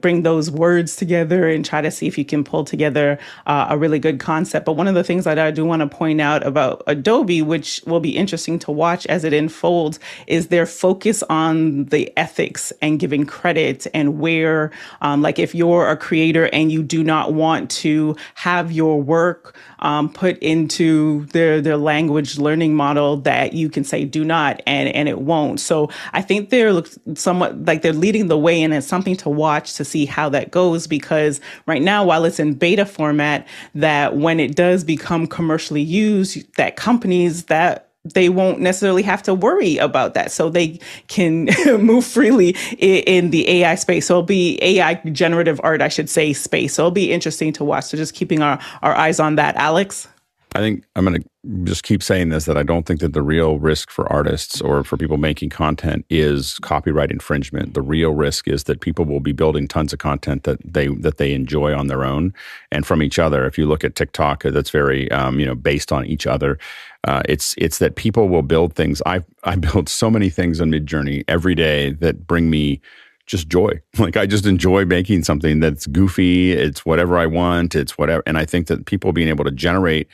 bring 0.00 0.22
those 0.22 0.50
words 0.50 0.96
together 0.96 1.48
and 1.48 1.64
try 1.64 1.80
to 1.80 1.90
see 1.90 2.06
if 2.06 2.16
you 2.16 2.24
can 2.24 2.44
pull 2.44 2.64
together 2.64 3.18
uh, 3.46 3.66
a 3.70 3.78
really 3.78 3.98
good 3.98 4.18
concept. 4.18 4.66
But 4.66 4.72
one 4.72 4.88
of 4.88 4.94
the 4.94 5.04
things 5.04 5.24
that 5.24 5.38
I 5.38 5.50
do 5.50 5.64
want 5.64 5.80
to 5.80 5.88
point 5.88 6.20
out 6.20 6.46
about 6.46 6.82
Adobe, 6.86 7.42
which 7.42 7.82
will 7.86 8.00
be 8.00 8.16
interesting 8.16 8.58
to 8.60 8.70
watch 8.70 9.06
as 9.06 9.24
it 9.24 9.32
unfolds, 9.32 9.98
is 10.26 10.48
their 10.48 10.66
focus 10.66 11.22
on 11.28 11.84
the 11.86 12.12
ethics 12.16 12.72
and 12.80 12.98
giving 12.98 13.26
credit 13.26 13.86
and 13.92 14.18
where, 14.18 14.70
um, 15.02 15.22
like, 15.22 15.38
if 15.38 15.54
you're 15.54 15.88
a 15.88 15.96
creator 15.96 16.48
and 16.52 16.72
you 16.72 16.82
do 16.82 17.04
not 17.04 17.32
want 17.32 17.70
to 17.70 18.16
have 18.34 18.72
your 18.72 19.00
work 19.00 19.56
um, 19.80 20.12
put 20.12 20.38
into 20.38 21.26
their 21.26 21.60
their 21.60 21.76
language 21.76 22.38
learning 22.38 22.74
model, 22.74 23.18
that 23.18 23.52
you 23.52 23.68
can 23.68 23.84
say 23.84 24.04
do 24.04 24.24
not, 24.24 24.62
and 24.66 24.88
and 24.88 25.08
it 25.08 25.20
won't. 25.20 25.60
So 25.60 25.90
I 26.12 26.22
think 26.22 26.50
they're 26.50 26.82
somewhat 27.14 27.64
like 27.64 27.82
they're 27.82 27.92
leading 27.92 28.28
the 28.28 28.38
way, 28.38 28.62
and 28.62 28.72
it's 28.72 28.86
something 28.86 29.16
to 29.16 29.28
watch 29.28 29.65
watch 29.66 29.74
to 29.74 29.84
see 29.84 30.06
how 30.06 30.28
that 30.28 30.50
goes 30.50 30.86
because 30.86 31.40
right 31.66 31.82
now, 31.82 32.04
while 32.04 32.24
it's 32.24 32.38
in 32.38 32.54
beta 32.54 32.86
format, 32.86 33.46
that 33.74 34.16
when 34.16 34.38
it 34.40 34.54
does 34.54 34.84
become 34.84 35.26
commercially 35.26 35.82
used, 35.82 36.54
that 36.56 36.76
companies 36.76 37.44
that 37.44 37.82
they 38.14 38.28
won't 38.28 38.60
necessarily 38.60 39.02
have 39.02 39.20
to 39.24 39.34
worry 39.34 39.78
about 39.78 40.14
that. 40.14 40.30
So 40.30 40.48
they 40.48 40.78
can 41.08 41.46
move 41.80 42.04
freely 42.04 42.54
in, 42.78 43.30
the 43.30 43.48
AI 43.48 43.74
space. 43.74 44.06
So 44.06 44.14
it'll 44.14 44.22
be 44.22 44.60
AI 44.62 44.94
generative 45.10 45.60
art, 45.64 45.82
I 45.82 45.88
should 45.88 46.08
say, 46.08 46.32
space. 46.32 46.74
So 46.74 46.82
it'll 46.82 46.90
be 46.92 47.12
interesting 47.12 47.52
to 47.54 47.64
watch. 47.64 47.86
So 47.86 47.96
just 47.96 48.14
keeping 48.14 48.42
our, 48.42 48.60
our 48.82 48.94
eyes 48.94 49.18
on 49.18 49.34
that. 49.36 49.56
Alex? 49.56 50.06
I 50.54 50.60
think 50.60 50.84
I'm 50.94 51.04
going 51.04 51.22
to 51.22 51.28
just 51.64 51.82
keep 51.82 52.02
saying 52.02 52.30
this 52.30 52.46
that 52.46 52.56
I 52.56 52.62
don't 52.62 52.86
think 52.86 53.00
that 53.00 53.12
the 53.12 53.22
real 53.22 53.58
risk 53.58 53.90
for 53.90 54.10
artists 54.10 54.60
or 54.60 54.84
for 54.84 54.96
people 54.96 55.18
making 55.18 55.50
content 55.50 56.06
is 56.08 56.58
copyright 56.60 57.10
infringement. 57.10 57.74
The 57.74 57.82
real 57.82 58.12
risk 58.12 58.48
is 58.48 58.64
that 58.64 58.80
people 58.80 59.04
will 59.04 59.20
be 59.20 59.32
building 59.32 59.68
tons 59.68 59.92
of 59.92 59.98
content 59.98 60.44
that 60.44 60.58
they 60.64 60.86
that 60.88 61.18
they 61.18 61.34
enjoy 61.34 61.76
on 61.76 61.88
their 61.88 62.04
own 62.04 62.32
and 62.70 62.86
from 62.86 63.02
each 63.02 63.18
other. 63.18 63.44
If 63.44 63.58
you 63.58 63.66
look 63.66 63.84
at 63.84 63.96
TikTok, 63.96 64.44
that's 64.44 64.70
very 64.70 65.10
um, 65.10 65.38
you 65.38 65.46
know 65.46 65.54
based 65.54 65.92
on 65.92 66.06
each 66.06 66.26
other. 66.26 66.58
Uh, 67.04 67.22
it's 67.28 67.54
it's 67.58 67.78
that 67.78 67.96
people 67.96 68.28
will 68.28 68.42
build 68.42 68.74
things. 68.74 69.02
I 69.04 69.22
I 69.44 69.56
build 69.66 69.88
so 69.88 70.10
many 70.10 70.30
things 70.30 70.60
on 70.60 70.70
Midjourney 70.70 71.24
every 71.28 71.54
day 71.54 71.90
that 71.92 72.26
bring 72.26 72.48
me 72.50 72.80
just 73.26 73.48
joy. 73.48 73.80
Like 73.98 74.16
I 74.16 74.26
just 74.26 74.46
enjoy 74.46 74.84
making 74.84 75.24
something 75.24 75.60
that's 75.60 75.86
goofy. 75.86 76.52
It's 76.52 76.84
whatever 76.86 77.18
I 77.18 77.26
want. 77.26 77.74
It's 77.74 77.98
whatever. 77.98 78.22
And 78.26 78.38
I 78.38 78.44
think 78.44 78.68
that 78.68 78.86
people 78.86 79.12
being 79.12 79.28
able 79.28 79.44
to 79.44 79.50
generate 79.50 80.06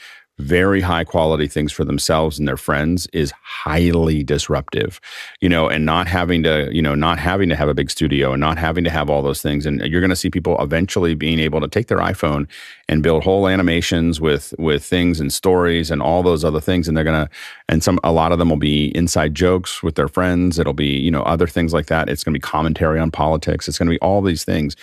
very 0.43 0.81
high 0.81 1.05
quality 1.05 1.47
things 1.47 1.73
for 1.73 1.85
themselves 1.85 2.39
and 2.39 2.47
their 2.47 2.56
friends 2.56 3.06
is 3.12 3.32
highly 3.43 4.23
disruptive 4.23 5.01
you 5.40 5.48
know 5.48 5.69
and 5.69 5.86
not 5.86 6.06
having 6.06 6.43
to 6.43 6.69
you 6.73 6.82
know 6.82 6.94
not 6.94 7.19
having 7.19 7.48
to 7.48 7.56
have 7.56 7.69
a 7.69 7.74
big 7.74 7.90
studio 7.90 8.32
and 8.32 8.40
not 8.40 8.59
having 8.59 8.85
to 8.85 8.90
have 8.90 9.09
all 9.10 9.23
those 9.23 9.43
things. 9.43 9.66
And 9.66 9.81
you're 9.81 10.01
going 10.01 10.10
to 10.10 10.16
see 10.16 10.31
people 10.31 10.56
eventually 10.60 11.14
being 11.14 11.39
able 11.39 11.60
to 11.60 11.69
take 11.69 11.86
their 11.86 11.98
iphone 11.98 12.48
and 12.89 13.02
build 13.02 13.23
whole 13.23 13.48
animations 13.48 14.20
with 14.20 14.55
with 14.59 14.85
things 14.85 15.20
and 15.20 15.32
stories 15.32 15.90
and 15.90 16.02
all 16.02 16.23
those 16.23 16.44
other 16.44 16.60
things. 16.60 16.89
And 16.89 16.97
they're 16.97 17.05
going 17.05 17.27
to 17.27 17.31
and 17.69 17.82
some 17.82 17.98
a 18.05 18.12
lot 18.12 18.32
of 18.32 18.39
them 18.39 18.51
will 18.51 18.56
be 18.56 18.97
inside 18.97 19.35
jokes 19.35 19.82
with 19.82 19.94
their 19.94 20.09
friends. 20.09 20.59
It'll 20.59 20.73
be 20.73 20.98
you 20.98 21.10
know 21.10 21.23
other 21.23 21.47
things 21.47 21.73
like 21.73 21.86
that. 21.86 22.09
It's 22.09 22.24
going 22.24 22.35
to 22.35 22.39
be 22.39 22.43
commentary 22.43 22.98
on 22.98 23.10
politics. 23.10 23.69
It's 23.69 23.78
going 23.78 23.89
to 23.89 23.94
be 23.94 24.01
all 24.01 24.23
these 24.23 24.44
things 24.44 24.77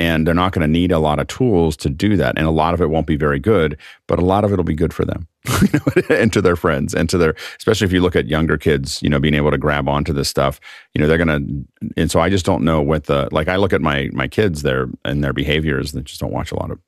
and 0.00 0.26
they're 0.26 0.32
not 0.32 0.52
going 0.52 0.62
to 0.62 0.72
need 0.72 0.90
a 0.90 0.98
lot 0.98 1.18
of 1.18 1.26
tools 1.26 1.76
to 1.76 1.90
do 1.90 2.16
that 2.16 2.38
and 2.38 2.46
a 2.46 2.50
lot 2.50 2.72
of 2.72 2.80
it 2.80 2.88
won't 2.88 3.06
be 3.06 3.16
very 3.16 3.38
good 3.38 3.76
but 4.06 4.18
a 4.18 4.24
lot 4.24 4.44
of 4.44 4.52
it 4.52 4.56
will 4.56 4.64
be 4.64 4.74
good 4.74 4.94
for 4.94 5.04
them 5.04 5.28
and 6.08 6.32
to 6.32 6.40
their 6.40 6.56
friends 6.56 6.94
and 6.94 7.10
to 7.10 7.18
their 7.18 7.34
especially 7.58 7.84
if 7.84 7.92
you 7.92 8.00
look 8.00 8.16
at 8.16 8.26
younger 8.26 8.56
kids 8.56 9.02
you 9.02 9.10
know 9.10 9.20
being 9.20 9.34
able 9.34 9.50
to 9.50 9.58
grab 9.58 9.88
onto 9.88 10.12
this 10.12 10.28
stuff 10.28 10.58
you 10.94 11.00
know 11.00 11.06
they're 11.06 11.22
going 11.22 11.28
to 11.28 11.92
and 11.98 12.10
so 12.10 12.18
i 12.18 12.30
just 12.30 12.46
don't 12.46 12.64
know 12.64 12.80
what 12.80 13.04
the 13.04 13.28
like 13.30 13.46
i 13.46 13.56
look 13.56 13.74
at 13.74 13.82
my 13.82 14.08
my 14.12 14.26
kids 14.26 14.62
their 14.62 14.88
and 15.04 15.22
their 15.22 15.34
behaviors 15.34 15.92
they 15.92 16.00
just 16.00 16.20
don't 16.20 16.32
watch 16.32 16.50
a 16.50 16.56
lot 16.56 16.70
of 16.70 16.78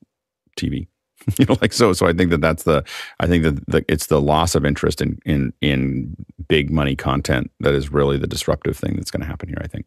tv 0.59 0.87
you 1.39 1.45
know 1.45 1.57
like 1.61 1.73
so 1.75 1.93
so 1.93 2.07
i 2.07 2.15
think 2.15 2.31
that 2.31 2.41
that's 2.41 2.63
the 2.63 2.83
i 3.21 3.27
think 3.27 3.45
that 3.45 3.65
the, 3.67 3.85
it's 3.89 4.07
the 4.07 4.23
loss 4.23 4.55
of 4.55 4.65
interest 4.65 5.03
in 5.03 5.19
in 5.27 5.53
in 5.61 6.17
big 6.49 6.71
money 6.71 6.97
content 6.97 7.51
that 7.61 7.75
is 7.75 7.93
really 7.93 8.17
the 8.17 8.27
disruptive 8.27 8.77
thing 8.77 8.97
that's 8.97 9.11
going 9.11 9.21
to 9.21 9.27
happen 9.27 9.49
here 9.49 9.61
i 9.61 9.67
think. 9.67 9.85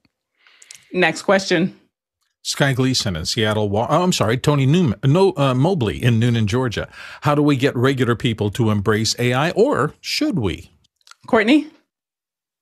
Next 0.93 1.23
question 1.23 1.75
Sky 2.45 2.73
Gleason 2.73 3.15
in 3.15 3.25
Seattle. 3.25 3.75
Oh, 3.75 3.87
I'm 3.89 4.13
sorry, 4.13 4.37
Tony 4.37 4.67
Newman, 4.67 4.99
no, 5.03 5.33
uh, 5.35 5.55
Mobley 5.55 6.01
in 6.01 6.19
Newnan, 6.19 6.45
Georgia. 6.45 6.87
How 7.21 7.33
do 7.33 7.41
we 7.41 7.55
get 7.55 7.75
regular 7.75 8.15
people 8.15 8.51
to 8.51 8.69
embrace 8.69 9.15
AI, 9.17 9.49
or 9.51 9.95
should 9.99 10.37
we? 10.37 10.69
Courtney? 11.25 11.67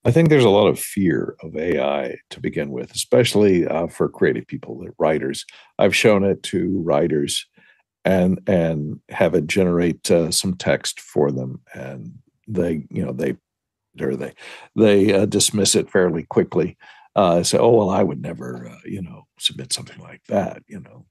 I 0.05 0.11
think 0.11 0.29
there's 0.29 0.45
a 0.45 0.49
lot 0.49 0.67
of 0.67 0.79
fear 0.79 1.35
of 1.43 1.57
AI 1.57 2.15
to 2.29 2.39
begin 2.39 2.71
with, 2.71 2.91
especially 2.95 3.67
uh, 3.67 3.87
for 3.87 4.07
creative 4.07 4.47
people, 4.47 4.79
the 4.79 4.93
writers. 4.97 5.45
I've 5.77 5.95
shown 5.95 6.23
it 6.23 6.43
to 6.43 6.81
writers 6.81 7.45
and 8.05 8.39
and 8.47 9.01
have 9.09 9.35
it 9.35 9.47
generate 9.47 10.09
uh, 10.09 10.31
some 10.31 10.55
text 10.55 11.01
for 11.01 11.29
them, 11.29 11.59
and 11.73 12.19
they, 12.47 12.85
you 12.89 13.05
know, 13.05 13.11
they 13.11 13.35
or 13.99 14.15
they 14.15 14.33
they 14.77 15.13
uh, 15.13 15.25
dismiss 15.25 15.75
it 15.75 15.91
fairly 15.91 16.23
quickly 16.23 16.77
uh, 17.15 17.43
say, 17.43 17.57
"Oh 17.57 17.71
well, 17.71 17.89
I 17.89 18.03
would 18.03 18.21
never, 18.21 18.67
uh, 18.69 18.79
you 18.85 19.01
know, 19.01 19.22
submit 19.39 19.73
something 19.73 19.99
like 19.99 20.23
that," 20.27 20.63
you 20.67 20.79
know. 20.79 21.05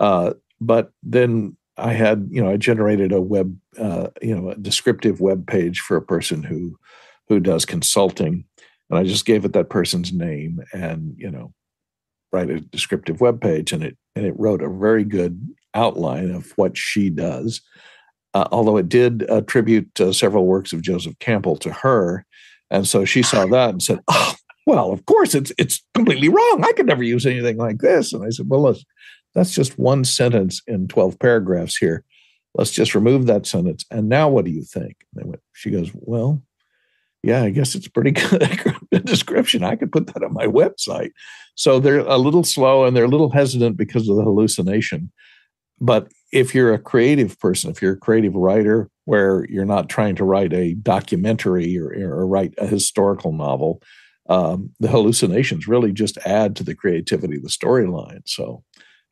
Uh, 0.00 0.34
but 0.60 0.92
then 1.02 1.56
I 1.76 1.92
had, 1.92 2.28
you 2.30 2.42
know, 2.42 2.50
I 2.50 2.56
generated 2.56 3.12
a 3.12 3.20
web, 3.20 3.56
uh, 3.78 4.08
you 4.22 4.34
know, 4.34 4.50
a 4.50 4.56
descriptive 4.56 5.20
web 5.20 5.46
page 5.46 5.80
for 5.80 5.96
a 5.96 6.02
person 6.02 6.42
who 6.42 6.78
who 7.28 7.40
does 7.40 7.64
consulting, 7.64 8.44
and 8.88 8.98
I 8.98 9.04
just 9.04 9.26
gave 9.26 9.44
it 9.44 9.52
that 9.52 9.70
person's 9.70 10.12
name 10.12 10.60
and 10.72 11.14
you 11.18 11.30
know, 11.30 11.52
write 12.32 12.50
a 12.50 12.60
descriptive 12.60 13.20
web 13.20 13.40
page, 13.40 13.72
and 13.72 13.82
it 13.82 13.96
and 14.14 14.24
it 14.24 14.38
wrote 14.38 14.62
a 14.62 14.70
very 14.70 15.04
good 15.04 15.54
outline 15.74 16.30
of 16.30 16.52
what 16.56 16.76
she 16.76 17.10
does. 17.10 17.60
Uh, 18.32 18.48
although 18.52 18.76
it 18.76 18.88
did 18.88 19.22
attribute 19.30 20.00
uh, 20.00 20.12
several 20.12 20.46
works 20.46 20.72
of 20.72 20.82
Joseph 20.82 21.18
Campbell 21.18 21.56
to 21.56 21.72
her, 21.72 22.24
and 22.70 22.86
so 22.86 23.04
she 23.04 23.22
saw 23.22 23.46
that 23.46 23.70
and 23.70 23.82
said, 23.82 24.00
"Oh, 24.08 24.34
well, 24.66 24.92
of 24.92 25.06
course, 25.06 25.34
it's 25.34 25.52
it's 25.58 25.82
completely 25.94 26.28
wrong. 26.28 26.64
I 26.64 26.72
could 26.72 26.86
never 26.86 27.04
use 27.04 27.24
anything 27.24 27.56
like 27.56 27.78
this. 27.78 28.12
And 28.12 28.24
I 28.24 28.30
said, 28.30 28.46
well, 28.48 28.62
let's, 28.62 28.84
that's 29.34 29.54
just 29.54 29.78
one 29.78 30.04
sentence 30.04 30.60
in 30.66 30.88
12 30.88 31.18
paragraphs 31.18 31.76
here. 31.76 32.04
Let's 32.54 32.72
just 32.72 32.94
remove 32.94 33.26
that 33.26 33.46
sentence. 33.46 33.84
And 33.90 34.08
now 34.08 34.28
what 34.28 34.44
do 34.44 34.50
you 34.50 34.64
think? 34.64 34.96
And 35.14 35.22
they 35.22 35.28
went, 35.28 35.42
she 35.52 35.70
goes, 35.70 35.90
well, 35.94 36.42
yeah, 37.22 37.42
I 37.42 37.50
guess 37.50 37.74
it's 37.74 37.88
pretty 37.88 38.10
good 38.90 39.04
description. 39.04 39.62
I 39.62 39.76
could 39.76 39.92
put 39.92 40.06
that 40.08 40.22
on 40.22 40.32
my 40.32 40.46
website. 40.46 41.10
So 41.54 41.78
they're 41.78 42.00
a 42.00 42.18
little 42.18 42.44
slow 42.44 42.84
and 42.84 42.96
they're 42.96 43.04
a 43.04 43.08
little 43.08 43.30
hesitant 43.30 43.76
because 43.76 44.08
of 44.08 44.16
the 44.16 44.22
hallucination. 44.22 45.12
But 45.80 46.10
if 46.32 46.54
you're 46.54 46.72
a 46.72 46.78
creative 46.78 47.38
person, 47.38 47.70
if 47.70 47.82
you're 47.82 47.92
a 47.92 47.98
creative 47.98 48.34
writer 48.34 48.90
where 49.04 49.46
you're 49.50 49.64
not 49.64 49.88
trying 49.88 50.16
to 50.16 50.24
write 50.24 50.52
a 50.52 50.74
documentary 50.74 51.78
or, 51.78 51.92
or 51.92 52.26
write 52.26 52.54
a 52.58 52.66
historical 52.66 53.32
novel, 53.32 53.82
um, 54.28 54.70
the 54.80 54.88
hallucinations 54.88 55.68
really 55.68 55.92
just 55.92 56.18
add 56.18 56.56
to 56.56 56.64
the 56.64 56.74
creativity 56.74 57.36
of 57.36 57.42
the 57.42 57.48
storyline. 57.48 58.22
So, 58.26 58.62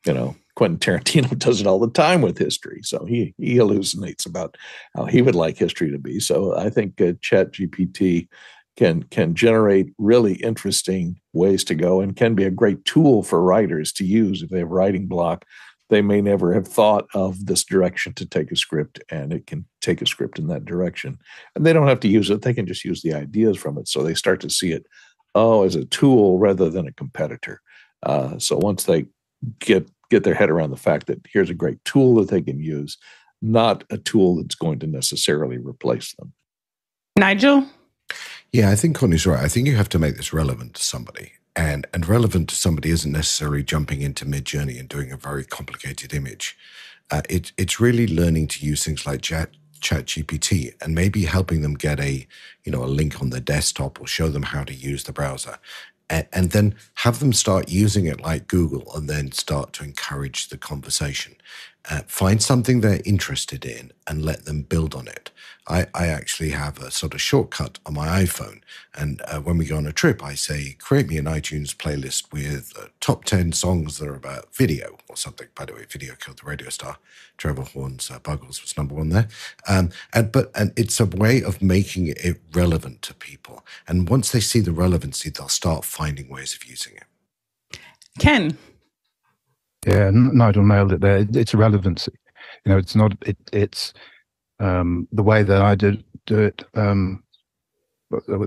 you 0.07 0.12
know, 0.12 0.36
Quentin 0.57 0.78
Tarantino 0.78 1.39
does 1.39 1.61
it 1.61 1.66
all 1.66 1.78
the 1.78 1.91
time 1.91 2.20
with 2.20 2.39
history. 2.39 2.81
So 2.82 3.05
he 3.05 3.35
he 3.39 3.57
hallucinates 3.57 4.27
about 4.27 4.57
how 4.95 5.05
he 5.07 5.23
would 5.23 5.35
like 5.35 5.57
history 5.57 5.91
to 5.91 5.99
be. 5.99 6.20
So 6.20 6.57
I 6.57 6.70
think 6.70 7.01
uh, 7.01 7.12
Chat 7.20 7.53
GPT 7.53 8.28
can 8.77 9.05
can 9.05 9.35
generate 9.35 9.93
really 9.99 10.35
interesting 10.35 11.20
ways 11.32 11.65
to 11.65 11.74
go 11.74 12.01
and 12.01 12.16
can 12.16 12.35
be 12.35 12.45
a 12.45 12.51
great 12.51 12.85
tool 12.85 13.23
for 13.23 13.43
writers 13.43 13.93
to 13.93 14.05
use 14.05 14.43
if 14.43 14.51
they 14.51 14.59
have 14.59 14.70
writing 14.70 15.07
block 15.07 15.45
they 15.95 16.03
may 16.03 16.21
never 16.21 16.53
have 16.53 16.66
thought 16.66 17.07
of 17.15 17.47
this 17.47 17.62
direction 17.62 18.12
to 18.15 18.27
take 18.27 18.51
a 18.51 18.57
script 18.57 19.01
and 19.11 19.33
it 19.33 19.47
can 19.47 19.65
take 19.81 20.03
a 20.03 20.07
script 20.07 20.41
in 20.41 20.49
that 20.49 20.65
direction. 20.65 21.16
And 21.55 21.65
they 21.65 21.73
don't 21.73 21.87
have 21.87 22.01
to 22.01 22.09
use 22.09 22.31
it 22.31 22.43
they 22.43 22.53
can 22.53 22.66
just 22.66 22.85
use 22.85 23.01
the 23.03 23.15
ideas 23.15 23.57
from 23.57 23.79
it 23.79 23.87
so 23.87 24.03
they 24.03 24.15
start 24.15 24.41
to 24.41 24.51
see 24.51 24.73
it 24.73 24.87
oh 25.37 25.62
as 25.62 25.77
a 25.77 25.85
tool 25.85 26.41
rather 26.41 26.69
than 26.69 26.89
a 26.89 26.93
competitor. 26.93 27.61
Uh, 28.03 28.37
so 28.41 28.57
once 28.57 28.85
they 28.85 29.07
get 29.61 29.89
get 30.11 30.25
their 30.25 30.35
head 30.35 30.51
around 30.51 30.71
the 30.71 30.77
fact 30.77 31.07
that 31.07 31.21
here's 31.33 31.51
a 31.51 31.55
great 31.55 31.83
tool 31.85 32.16
that 32.16 32.29
they 32.29 32.43
can 32.43 32.59
use 32.59 32.99
not 33.41 33.85
a 33.91 33.99
tool 33.99 34.37
that's 34.37 34.57
going 34.57 34.81
to 34.81 34.89
necessarily 34.89 35.59
replace 35.59 36.12
them. 36.19 36.33
Nigel? 37.16 37.69
Yeah 38.53 38.69
i 38.69 38.75
think 38.75 38.97
connie's 38.97 39.29
right. 39.29 39.45
I 39.45 39.49
think 39.49 39.69
you 39.69 39.77
have 39.77 39.89
to 39.91 40.01
make 40.01 40.16
this 40.16 40.33
relevant 40.33 40.75
to 40.75 40.83
somebody 40.83 41.35
and 41.56 41.86
and 41.93 42.09
relevant 42.09 42.48
to 42.48 42.55
somebody 42.55 42.90
isn't 42.90 43.12
necessarily 43.12 43.62
jumping 43.62 44.02
into 44.02 44.24
Midjourney 44.24 44.78
and 44.78 44.89
doing 44.89 45.12
a 45.12 45.16
very 45.16 45.44
complicated 45.44 46.12
image. 46.12 46.56
Uh, 47.10 47.22
it, 47.28 47.52
it's 47.59 47.81
really 47.81 48.06
learning 48.06 48.48
to 48.48 48.66
use 48.66 48.85
things 48.85 49.06
like 49.06 49.22
chat 49.22 49.51
chat 49.81 50.06
gpt 50.06 50.72
and 50.82 50.94
maybe 50.94 51.26
helping 51.26 51.60
them 51.60 51.74
get 51.74 52.01
a 52.01 52.26
you 52.64 52.72
know 52.72 52.82
a 52.82 52.86
link 52.86 53.20
on 53.20 53.28
their 53.28 53.40
desktop 53.40 54.01
or 54.01 54.06
show 54.06 54.28
them 54.28 54.43
how 54.43 54.64
to 54.64 54.72
use 54.72 55.05
the 55.05 55.12
browser 55.12 55.59
and, 56.09 56.26
and 56.32 56.51
then 56.52 56.74
have 56.94 57.18
them 57.18 57.35
start 57.35 57.68
using 57.68 58.06
it 58.06 58.18
like 58.20 58.48
google 58.48 58.90
and 58.94 59.10
then 59.10 59.31
start 59.31 59.74
to 59.74 59.85
encourage 59.85 60.48
the 60.48 60.56
conversation 60.56 61.35
uh, 61.90 62.01
find 62.06 62.43
something 62.43 62.81
they're 62.81 63.02
interested 63.05 63.65
in 63.65 63.93
and 64.06 64.24
let 64.24 64.44
them 64.44 64.62
build 64.62 64.94
on 64.94 65.06
it. 65.06 65.31
I, 65.66 65.86
I 65.94 66.09
actually 66.09 66.51
have 66.51 66.78
a 66.78 66.90
sort 66.90 67.15
of 67.15 67.23
shortcut 67.23 67.78
on 67.86 67.94
my 67.94 68.23
iPhone. 68.23 68.61
And 68.94 69.23
uh, 69.27 69.40
when 69.40 69.56
we 69.56 69.65
go 69.65 69.77
on 69.77 69.86
a 69.86 69.93
trip, 69.93 70.23
I 70.23 70.35
say, 70.35 70.77
create 70.78 71.09
me 71.09 71.16
an 71.16 71.24
iTunes 71.24 71.74
playlist 71.74 72.32
with 72.32 72.73
uh, 72.78 72.86
top 73.01 73.24
10 73.24 73.52
songs 73.52 73.98
that 73.98 74.09
are 74.09 74.15
about 74.15 74.55
video 74.55 74.98
or 75.09 75.16
something. 75.16 75.48
By 75.55 75.65
the 75.65 75.74
way, 75.74 75.85
video 75.89 76.15
killed 76.16 76.40
the 76.40 76.47
radio 76.47 76.69
star. 76.69 76.98
Trevor 77.39 77.62
Horn's 77.62 78.11
uh, 78.11 78.19
Buggles 78.19 78.61
was 78.61 78.77
number 78.77 78.94
one 78.94 79.09
there. 79.09 79.28
Um, 79.66 79.90
and, 80.12 80.31
but, 80.31 80.51
and 80.55 80.73
it's 80.77 81.01
a 81.01 81.06
way 81.06 81.43
of 81.43 81.62
making 81.62 82.09
it 82.09 82.40
relevant 82.52 83.01
to 83.02 83.15
people. 83.15 83.65
And 83.89 84.09
once 84.09 84.32
they 84.32 84.40
see 84.40 84.61
the 84.61 84.73
relevancy, 84.73 85.31
they'll 85.31 85.48
start 85.48 85.85
finding 85.85 86.28
ways 86.28 86.55
of 86.55 86.65
using 86.65 86.94
it. 86.97 87.78
Ken, 88.19 88.56
yeah, 89.86 90.11
Nigel 90.12 90.65
nailed 90.65 90.93
it 90.93 91.01
there. 91.01 91.27
It's 91.32 91.55
relevancy. 91.55 92.12
You 92.65 92.73
know, 92.73 92.78
it's 92.78 92.94
not. 92.94 93.12
It, 93.27 93.36
it's 93.52 93.93
um, 94.61 95.09
the 95.12 95.23
way 95.23 95.43
that 95.43 95.61
I 95.61 95.74
do 95.74 95.98
do 96.27 96.39
it. 96.39 96.65
Um, 96.74 97.23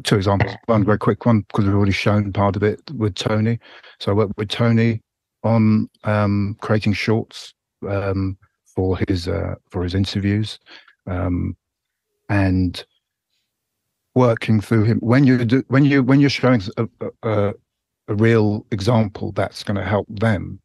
two 0.03 0.15
examples. 0.15 0.53
One 0.65 0.85
very 0.85 0.97
quick 0.97 1.25
one 1.25 1.41
because 1.41 1.65
we've 1.65 1.75
already 1.75 1.91
shown 1.91 2.31
part 2.33 2.55
of 2.55 2.63
it 2.63 2.81
with 2.91 3.15
Tony. 3.15 3.59
So 3.99 4.11
I 4.11 4.15
work 4.15 4.31
with 4.37 4.49
Tony 4.49 5.01
on 5.43 5.89
um, 6.03 6.57
creating 6.61 6.93
shorts 6.93 7.53
um, 7.87 8.37
for 8.65 8.97
his 9.07 9.27
uh, 9.27 9.55
for 9.69 9.83
his 9.83 9.93
interviews, 9.93 10.59
um, 11.07 11.55
and 12.29 12.83
working 14.15 14.59
through 14.59 14.83
him 14.83 14.99
when 14.99 15.23
you 15.25 15.45
do 15.45 15.63
when 15.67 15.85
you 15.85 16.01
when 16.03 16.19
you're 16.19 16.29
showing 16.29 16.61
a, 16.77 16.87
a, 17.23 17.53
a 18.07 18.15
real 18.15 18.65
example 18.71 19.31
that's 19.33 19.63
going 19.63 19.77
to 19.77 19.83
help 19.85 20.07
them 20.09 20.59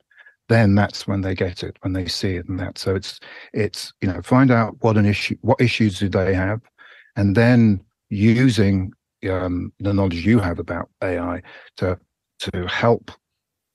then 0.53 0.75
that's 0.75 1.07
when 1.07 1.23
they 1.23 1.35
get 1.35 1.63
it 1.63 1.77
when 1.81 1.93
they 1.93 2.07
see 2.07 2.37
it 2.37 2.49
and 2.49 2.61
that. 2.61 2.79
So 2.79 2.95
it's 2.95 3.21
it's 3.53 3.93
you 4.01 4.09
know 4.09 4.21
find 4.23 4.51
out 4.51 4.77
what 4.81 4.97
an 4.97 5.07
issue 5.07 5.37
what 5.41 5.61
issues 5.61 5.99
do 5.99 6.09
they 6.09 6.35
have 6.35 6.61
and 7.17 7.37
then 7.37 7.81
using 8.11 8.93
um, 9.31 9.73
the 9.79 9.93
knowledge 9.95 10.27
you 10.27 10.41
have 10.41 10.59
about 10.59 10.91
ai 11.03 11.41
to 11.77 11.99
to 12.41 12.67
help 12.67 13.11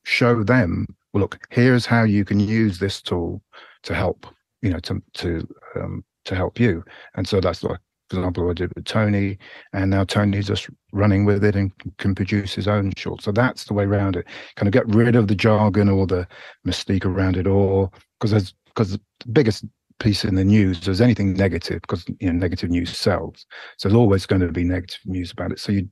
show 0.04 0.44
them 0.44 0.86
well 1.14 1.22
look 1.22 1.48
here's 1.50 1.86
how 1.86 2.04
you 2.04 2.26
can 2.26 2.40
use 2.40 2.80
this 2.80 3.02
tool 3.02 3.42
to 3.84 3.96
help 3.96 4.28
you 4.62 4.70
know 4.70 4.80
to 4.80 5.02
to 5.14 5.48
um, 5.76 6.04
to 6.28 6.36
help 6.36 6.60
you. 6.60 6.84
And 7.16 7.28
so 7.28 7.42
that's 7.42 7.64
like 7.64 7.80
example, 8.12 8.50
I 8.50 8.54
did 8.54 8.72
with 8.76 8.86
Tony, 8.86 9.38
and 9.74 9.90
now 9.92 10.04
Tony's 10.04 10.48
just 10.48 10.70
running 10.94 11.26
with 11.26 11.44
it 11.44 11.56
and 11.56 11.72
can 11.98 12.16
produce 12.16 12.54
his 12.54 12.68
own 12.68 12.94
short. 12.96 13.22
So 13.22 13.32
that's 13.32 13.66
the 13.66 13.74
way 13.74 13.84
around 13.84 14.16
it. 14.16 14.26
Kind 14.56 14.68
of 14.68 14.74
get 14.74 14.88
rid 14.96 15.16
of 15.16 15.28
the 15.28 15.36
jargon 15.36 15.90
or 15.90 16.08
the 16.08 16.28
mystique 16.66 17.06
around 17.06 17.38
it, 17.38 17.48
or 17.48 17.92
because 18.20 18.32
there's 18.32 18.54
because 18.68 18.92
the 18.92 19.02
biggest 19.32 19.66
piece 20.00 20.24
in 20.24 20.36
the 20.36 20.44
news 20.44 20.88
is 20.88 21.02
anything 21.02 21.34
negative 21.34 21.82
because 21.82 22.06
you 22.20 22.32
know 22.32 22.34
negative 22.34 22.70
news 22.70 22.96
sells. 22.96 23.46
So 23.78 23.90
there's 23.90 23.98
always 23.98 24.26
going 24.26 24.42
to 24.42 24.52
be 24.52 24.64
negative 24.64 25.00
news 25.06 25.32
about 25.32 25.52
it. 25.52 25.60
So 25.60 25.72
you 25.72 25.90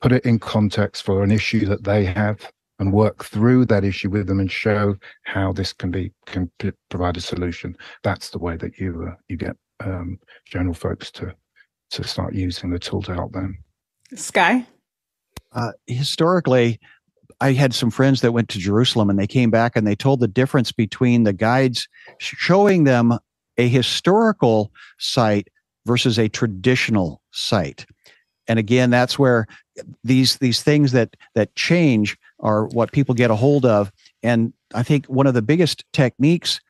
put 0.00 0.12
it 0.12 0.24
in 0.24 0.38
context 0.38 1.04
for 1.04 1.22
an 1.22 1.30
issue 1.30 1.66
that 1.66 1.84
they 1.84 2.04
have 2.04 2.50
and 2.78 2.92
work 2.92 3.24
through 3.24 3.64
that 3.66 3.84
issue 3.84 4.10
with 4.10 4.26
them 4.26 4.40
and 4.40 4.50
show 4.50 4.96
how 5.24 5.52
this 5.52 5.72
can 5.72 5.90
be 5.90 6.12
can 6.26 6.50
provide 6.90 7.16
a 7.16 7.20
solution. 7.20 7.76
That's 8.02 8.30
the 8.30 8.38
way 8.38 8.56
that 8.56 8.78
you 8.78 9.06
uh, 9.08 9.14
you 9.28 9.36
get 9.36 9.56
um, 9.80 10.18
general 10.46 10.74
folks 10.74 11.10
to 11.12 11.34
to 11.92 12.04
start 12.04 12.34
using 12.34 12.70
the 12.70 12.78
tool 12.78 13.02
to 13.02 13.14
help 13.14 13.32
them. 13.32 13.58
Sky? 14.14 14.66
Uh, 15.52 15.72
historically, 15.86 16.80
I 17.40 17.52
had 17.52 17.74
some 17.74 17.90
friends 17.90 18.20
that 18.20 18.32
went 18.32 18.48
to 18.50 18.58
Jerusalem 18.58 19.10
and 19.10 19.18
they 19.18 19.26
came 19.26 19.50
back 19.50 19.76
and 19.76 19.86
they 19.86 19.94
told 19.94 20.20
the 20.20 20.28
difference 20.28 20.72
between 20.72 21.24
the 21.24 21.32
guides 21.32 21.88
showing 22.18 22.84
them 22.84 23.18
a 23.58 23.68
historical 23.68 24.72
site 24.98 25.48
versus 25.84 26.18
a 26.18 26.28
traditional 26.28 27.22
site. 27.32 27.84
And 28.48 28.58
again, 28.58 28.90
that's 28.90 29.18
where 29.18 29.46
these 30.04 30.36
these 30.36 30.62
things 30.62 30.92
that 30.92 31.16
that 31.34 31.54
change 31.54 32.16
are 32.40 32.66
what 32.66 32.92
people 32.92 33.14
get 33.14 33.30
a 33.30 33.36
hold 33.36 33.64
of. 33.64 33.92
And 34.22 34.52
I 34.74 34.82
think 34.82 35.06
one 35.06 35.26
of 35.26 35.34
the 35.34 35.42
biggest 35.42 35.84
techniques 35.92 36.60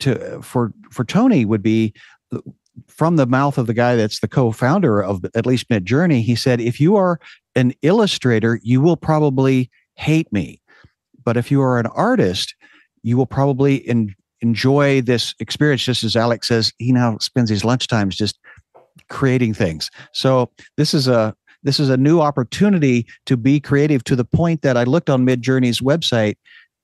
to 0.00 0.40
for 0.42 0.72
for 0.90 1.04
Tony 1.04 1.44
would 1.44 1.62
be 1.62 1.94
from 2.86 3.16
the 3.16 3.26
mouth 3.26 3.58
of 3.58 3.66
the 3.66 3.74
guy 3.74 3.96
that's 3.96 4.20
the 4.20 4.28
co-founder 4.28 5.02
of 5.02 5.24
at 5.34 5.46
least 5.46 5.68
Midjourney, 5.68 6.22
he 6.22 6.34
said, 6.34 6.60
"If 6.60 6.80
you 6.80 6.96
are 6.96 7.20
an 7.54 7.72
illustrator, 7.82 8.60
you 8.62 8.80
will 8.80 8.96
probably 8.96 9.70
hate 9.94 10.32
me, 10.32 10.60
but 11.24 11.36
if 11.36 11.50
you 11.50 11.60
are 11.60 11.78
an 11.78 11.86
artist, 11.86 12.54
you 13.02 13.16
will 13.16 13.26
probably 13.26 13.88
enjoy 14.40 15.00
this 15.00 15.34
experience." 15.40 15.84
Just 15.84 16.04
as 16.04 16.16
Alex 16.16 16.48
says, 16.48 16.72
he 16.78 16.92
now 16.92 17.18
spends 17.18 17.50
his 17.50 17.62
lunchtimes 17.62 18.16
just 18.16 18.38
creating 19.08 19.54
things. 19.54 19.90
So 20.12 20.50
this 20.76 20.94
is 20.94 21.08
a 21.08 21.34
this 21.62 21.80
is 21.80 21.90
a 21.90 21.96
new 21.96 22.20
opportunity 22.20 23.06
to 23.26 23.36
be 23.36 23.60
creative 23.60 24.04
to 24.04 24.16
the 24.16 24.24
point 24.24 24.62
that 24.62 24.76
I 24.76 24.84
looked 24.84 25.10
on 25.10 25.26
Midjourney's 25.26 25.80
website 25.80 26.36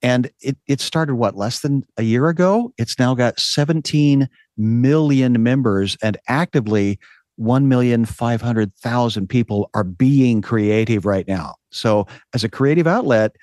and 0.03 0.31
it, 0.43 0.57
it 0.67 0.81
started 0.81 1.15
what 1.15 1.37
less 1.37 1.61
than 1.61 1.83
a 1.97 2.03
year 2.03 2.29
ago. 2.29 2.73
It's 2.77 2.99
now 2.99 3.15
got 3.15 3.41
17 3.41 4.29
million 4.57 5.43
members 5.43 5.97
and 6.03 6.17
actively 6.29 6.99
1,500,000 7.41 9.29
people 9.29 9.71
are 9.75 9.85
being 9.85 10.41
creative 10.41 11.05
right 11.05 11.27
now. 11.27 11.57
So, 11.71 12.07
as 12.33 12.45
a 12.45 12.49
creative 12.49 12.87
outlet, 12.87 13.35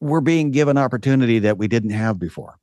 we're 0.00 0.22
being 0.22 0.50
given 0.50 0.78
opportunity 0.78 1.38
that 1.40 1.58
we 1.58 1.68
didn't 1.68 1.90
have 1.90 2.18
before. 2.18 2.58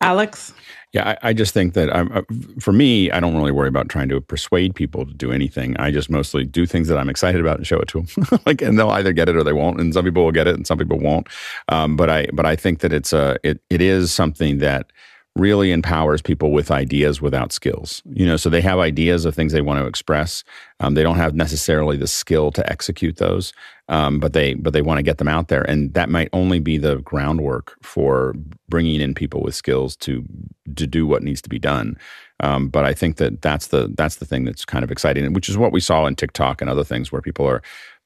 Alex? 0.00 0.54
Yeah, 0.92 1.16
I, 1.22 1.30
I 1.30 1.32
just 1.32 1.52
think 1.52 1.74
that 1.74 1.94
I'm, 1.94 2.10
uh, 2.12 2.22
for 2.60 2.72
me, 2.72 3.10
I 3.10 3.18
don't 3.18 3.36
really 3.36 3.50
worry 3.50 3.68
about 3.68 3.88
trying 3.88 4.08
to 4.10 4.20
persuade 4.20 4.74
people 4.74 5.04
to 5.04 5.12
do 5.12 5.32
anything. 5.32 5.76
I 5.76 5.90
just 5.90 6.08
mostly 6.08 6.44
do 6.44 6.66
things 6.66 6.86
that 6.88 6.98
I'm 6.98 7.08
excited 7.08 7.40
about 7.40 7.56
and 7.56 7.66
show 7.66 7.80
it 7.80 7.88
to 7.88 8.02
them. 8.02 8.40
like, 8.46 8.62
and 8.62 8.78
they'll 8.78 8.90
either 8.90 9.12
get 9.12 9.28
it 9.28 9.36
or 9.36 9.42
they 9.42 9.52
won't. 9.52 9.80
And 9.80 9.92
some 9.92 10.04
people 10.04 10.24
will 10.24 10.32
get 10.32 10.46
it 10.46 10.54
and 10.54 10.66
some 10.66 10.78
people 10.78 10.98
won't. 10.98 11.26
Um, 11.68 11.96
but 11.96 12.08
I, 12.08 12.28
but 12.32 12.46
I 12.46 12.54
think 12.54 12.78
that 12.80 12.92
it's 12.92 13.12
a, 13.12 13.38
it, 13.42 13.60
it 13.70 13.82
is 13.82 14.12
something 14.12 14.58
that 14.58 14.86
really 15.38 15.72
empowers 15.72 16.20
people 16.20 16.50
with 16.50 16.70
ideas 16.70 17.22
without 17.22 17.52
skills. 17.52 18.02
You 18.12 18.26
know, 18.26 18.36
so 18.36 18.50
they 18.50 18.60
have 18.60 18.78
ideas 18.78 19.24
of 19.24 19.34
things 19.34 19.52
they 19.52 19.60
want 19.60 19.80
to 19.80 19.86
express. 19.86 20.44
Um, 20.80 20.94
they 20.94 21.02
don't 21.02 21.16
have 21.16 21.34
necessarily 21.34 21.96
the 21.96 22.06
skill 22.06 22.50
to 22.52 22.70
execute 22.70 23.16
those, 23.16 23.52
um, 23.88 24.18
but 24.18 24.32
they 24.32 24.54
but 24.54 24.72
they 24.72 24.82
want 24.82 24.98
to 24.98 25.02
get 25.02 25.18
them 25.18 25.28
out 25.28 25.48
there, 25.48 25.62
and 25.62 25.94
that 25.94 26.08
might 26.08 26.28
only 26.32 26.58
be 26.58 26.78
the 26.78 26.96
groundwork 26.98 27.76
for 27.82 28.34
bringing 28.68 29.00
in 29.00 29.14
people 29.14 29.42
with 29.42 29.54
skills 29.54 29.96
to 29.96 30.24
to 30.76 30.86
do 30.86 31.06
what 31.06 31.22
needs 31.22 31.40
to 31.42 31.48
be 31.48 31.58
done. 31.58 31.96
Um, 32.40 32.68
but 32.68 32.84
I 32.84 32.94
think 32.94 33.16
that 33.16 33.42
that's 33.42 33.68
the 33.68 33.92
that's 33.96 34.16
the 34.16 34.26
thing 34.26 34.44
that's 34.44 34.64
kind 34.64 34.84
of 34.84 34.90
exciting, 34.90 35.32
which 35.32 35.48
is 35.48 35.56
what 35.56 35.72
we 35.72 35.80
saw 35.80 36.06
in 36.06 36.14
TikTok 36.14 36.60
and 36.60 36.70
other 36.70 36.84
things 36.84 37.10
where 37.10 37.22
people 37.22 37.46
are 37.46 37.62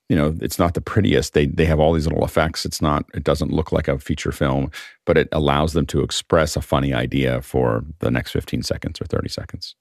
you 0.09 0.17
know 0.17 0.35
it's 0.41 0.59
not 0.59 0.75
the 0.75 0.81
prettiest 0.81 1.33
they 1.35 1.47
they 1.47 1.65
have 1.65 1.81
all 1.81 1.93
these 1.93 2.07
little 2.07 2.25
effects 2.25 2.65
it's 2.65 2.83
not 2.83 3.05
it 3.15 3.25
doesn't 3.25 3.53
look 3.53 3.73
like 3.73 3.89
a 3.89 3.99
feature 3.99 4.33
film 4.33 4.71
but 5.05 5.17
it 5.17 5.29
allows 5.33 5.73
them 5.73 5.87
to 5.87 6.03
express 6.03 6.57
a 6.57 6.61
funny 6.61 6.93
idea 6.93 7.41
for 7.43 7.85
the 8.01 8.11
next 8.11 8.31
15 8.33 8.63
seconds 8.63 9.01
or 9.01 9.05
30 9.05 9.29
seconds 9.29 9.75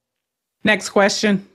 next 0.64 0.90
question 0.90 1.48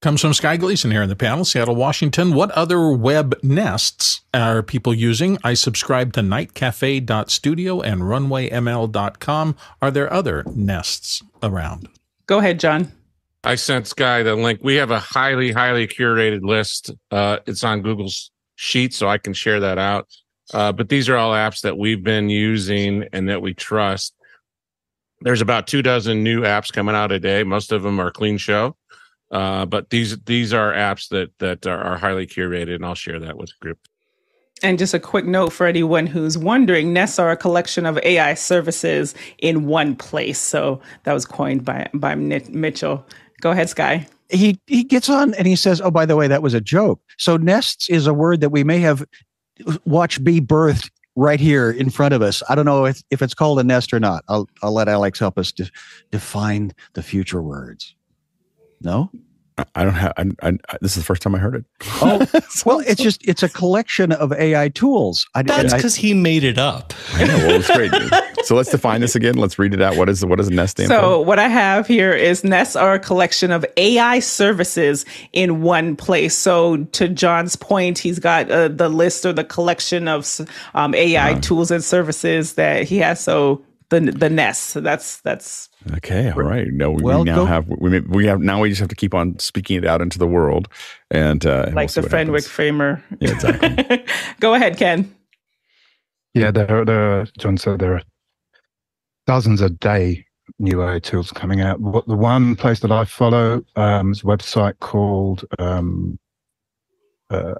comes 0.00 0.20
from 0.20 0.32
Sky 0.32 0.56
Gleason 0.56 0.90
here 0.90 1.02
in 1.02 1.08
the 1.08 1.16
panel, 1.16 1.44
Seattle, 1.44 1.74
Washington. 1.74 2.32
What 2.32 2.52
other 2.52 2.90
web 2.90 3.34
nests 3.42 4.20
are 4.32 4.62
people 4.62 4.94
using? 4.94 5.38
I 5.42 5.54
subscribe 5.54 6.12
to 6.12 6.20
nightcafe.studio 6.20 7.80
and 7.80 8.02
runwayml.com. 8.02 9.56
Are 9.82 9.90
there 9.90 10.12
other 10.12 10.44
nests 10.54 11.22
around? 11.42 11.88
Go 12.26 12.38
ahead, 12.38 12.60
John. 12.60 12.92
I 13.44 13.54
sent 13.54 13.86
Sky 13.86 14.22
the 14.22 14.34
link. 14.34 14.60
We 14.62 14.76
have 14.76 14.90
a 14.90 14.98
highly, 14.98 15.52
highly 15.52 15.86
curated 15.86 16.42
list. 16.42 16.90
Uh, 17.10 17.38
it's 17.46 17.62
on 17.62 17.82
Google's 17.82 18.30
sheet, 18.56 18.92
so 18.94 19.08
I 19.08 19.18
can 19.18 19.32
share 19.32 19.60
that 19.60 19.78
out. 19.78 20.08
Uh, 20.52 20.72
but 20.72 20.88
these 20.88 21.08
are 21.08 21.16
all 21.16 21.32
apps 21.32 21.60
that 21.60 21.76
we've 21.76 22.02
been 22.02 22.30
using 22.30 23.04
and 23.12 23.28
that 23.28 23.42
we 23.42 23.54
trust. 23.54 24.14
There's 25.20 25.40
about 25.40 25.66
two 25.66 25.82
dozen 25.82 26.22
new 26.22 26.42
apps 26.42 26.72
coming 26.72 26.94
out 26.94 27.12
a 27.12 27.18
day. 27.18 27.42
Most 27.44 27.72
of 27.72 27.82
them 27.82 28.00
are 28.00 28.10
clean 28.10 28.38
show, 28.38 28.76
uh, 29.30 29.66
but 29.66 29.90
these 29.90 30.16
these 30.24 30.52
are 30.52 30.72
apps 30.72 31.08
that 31.08 31.30
that 31.38 31.66
are, 31.66 31.98
highly 31.98 32.26
curated, 32.26 32.76
and 32.76 32.86
I'll 32.86 32.94
share 32.94 33.18
that 33.18 33.36
with 33.36 33.48
the 33.50 33.56
group. 33.60 33.78
And 34.62 34.78
just 34.78 34.94
a 34.94 35.00
quick 35.00 35.24
note 35.24 35.52
for 35.52 35.66
anyone 35.66 36.06
who's 36.06 36.38
wondering, 36.38 36.92
nests 36.92 37.18
are 37.18 37.30
a 37.30 37.36
collection 37.36 37.84
of 37.84 37.98
AI 37.98 38.34
services 38.34 39.14
in 39.38 39.66
one 39.66 39.94
place. 39.94 40.38
So 40.38 40.80
that 41.04 41.12
was 41.12 41.26
coined 41.26 41.64
by 41.64 41.88
by 41.94 42.14
Mitchell. 42.14 43.04
Go 43.40 43.50
ahead, 43.50 43.68
Sky. 43.68 44.06
He 44.30 44.60
he 44.66 44.84
gets 44.84 45.08
on 45.08 45.34
and 45.34 45.46
he 45.46 45.56
says, 45.56 45.80
"Oh, 45.80 45.90
by 45.90 46.06
the 46.06 46.16
way, 46.16 46.28
that 46.28 46.42
was 46.42 46.54
a 46.54 46.60
joke." 46.60 47.00
So 47.18 47.36
nests 47.36 47.88
is 47.88 48.06
a 48.06 48.14
word 48.14 48.40
that 48.40 48.50
we 48.50 48.64
may 48.64 48.78
have 48.80 49.04
watched 49.84 50.22
be 50.22 50.40
birthed 50.40 50.90
right 51.16 51.40
here 51.40 51.70
in 51.70 51.90
front 51.90 52.14
of 52.14 52.22
us. 52.22 52.42
I 52.48 52.54
don't 52.54 52.64
know 52.64 52.84
if, 52.84 53.02
if 53.10 53.22
it's 53.22 53.34
called 53.34 53.58
a 53.58 53.64
nest 53.64 53.92
or 53.92 54.00
not. 54.00 54.24
I'll 54.28 54.48
I'll 54.62 54.72
let 54.72 54.88
Alex 54.88 55.18
help 55.18 55.38
us 55.38 55.50
de- 55.52 55.70
define 56.10 56.72
the 56.92 57.02
future 57.02 57.42
words. 57.42 57.94
No. 58.82 59.10
I 59.74 59.84
don't 59.84 59.94
have. 59.94 60.12
I, 60.16 60.30
I, 60.42 60.58
this 60.80 60.96
is 60.96 61.02
the 61.02 61.06
first 61.06 61.22
time 61.22 61.34
I 61.34 61.38
heard 61.38 61.54
it. 61.54 61.64
Oh, 62.00 62.24
well, 62.64 62.78
it's 62.80 63.02
just 63.02 63.26
it's 63.26 63.42
a 63.42 63.48
collection 63.48 64.12
of 64.12 64.32
AI 64.32 64.68
tools. 64.68 65.26
I, 65.34 65.42
That's 65.42 65.74
because 65.74 65.96
he 65.96 66.14
made 66.14 66.44
it 66.44 66.56
up. 66.56 66.94
I 67.14 67.24
know. 67.24 67.36
Well, 67.38 67.60
it's 67.60 67.70
great. 67.70 67.90
so 68.44 68.54
let's 68.54 68.70
define 68.70 69.00
this 69.00 69.16
again. 69.16 69.36
Let's 69.36 69.58
read 69.58 69.74
it 69.74 69.82
out. 69.82 69.96
What 69.96 70.08
is 70.08 70.24
what 70.24 70.38
is 70.38 70.48
Nest 70.48 70.72
stand 70.72 70.88
So 70.88 71.00
for? 71.00 71.24
what 71.24 71.38
I 71.40 71.48
have 71.48 71.88
here 71.88 72.12
is 72.12 72.44
Nests 72.44 72.76
are 72.76 72.94
a 72.94 72.98
collection 73.00 73.50
of 73.50 73.66
AI 73.76 74.20
services 74.20 75.04
in 75.32 75.60
one 75.62 75.96
place. 75.96 76.36
So 76.36 76.84
to 76.84 77.08
John's 77.08 77.56
point, 77.56 77.98
he's 77.98 78.20
got 78.20 78.48
uh, 78.50 78.68
the 78.68 78.88
list 78.88 79.26
or 79.26 79.32
the 79.32 79.44
collection 79.44 80.06
of 80.06 80.40
um, 80.74 80.94
AI 80.94 81.32
uh-huh. 81.32 81.40
tools 81.40 81.70
and 81.72 81.82
services 81.82 82.54
that 82.54 82.84
he 82.84 82.98
has. 82.98 83.20
So 83.20 83.62
the 83.90 84.00
the 84.00 84.30
Nest. 84.30 84.64
So 84.64 84.80
that's 84.80 85.20
that's 85.20 85.68
okay. 85.96 86.30
All 86.30 86.42
right. 86.42 86.68
No, 86.70 86.90
we, 86.90 87.02
well, 87.02 87.18
we 87.20 87.24
now 87.24 87.36
go, 87.36 87.44
have 87.46 87.68
we 87.68 88.00
we 88.00 88.26
have 88.26 88.40
now 88.40 88.60
we 88.60 88.68
just 88.68 88.80
have 88.80 88.88
to 88.88 88.96
keep 88.96 89.14
on 89.14 89.38
speaking 89.38 89.76
it 89.78 89.86
out 89.86 90.00
into 90.00 90.18
the 90.18 90.26
world 90.26 90.68
and 91.10 91.44
uh, 91.46 91.70
like 91.72 91.94
we'll 91.94 92.04
the 92.04 92.10
Fenwick 92.10 92.44
Framer. 92.44 93.02
Yeah, 93.20 93.32
exactly. 93.32 94.04
go 94.40 94.54
ahead, 94.54 94.76
Ken. 94.76 95.14
Yeah, 96.34 96.50
there, 96.50 96.84
there. 96.84 97.26
John 97.38 97.56
said 97.56 97.80
there 97.80 97.94
are 97.94 98.02
dozens 99.26 99.60
a 99.60 99.70
day 99.70 100.26
new 100.58 100.82
AI 100.82 100.98
tools 100.98 101.32
coming 101.32 101.60
out. 101.60 101.80
What 101.80 102.06
the 102.06 102.16
one 102.16 102.56
place 102.56 102.80
that 102.80 102.92
I 102.92 103.04
follow 103.04 103.62
um, 103.76 104.12
is 104.12 104.20
a 104.20 104.24
website 104.24 104.78
called 104.80 105.44
um, 105.58 106.18
uh, 107.30 107.54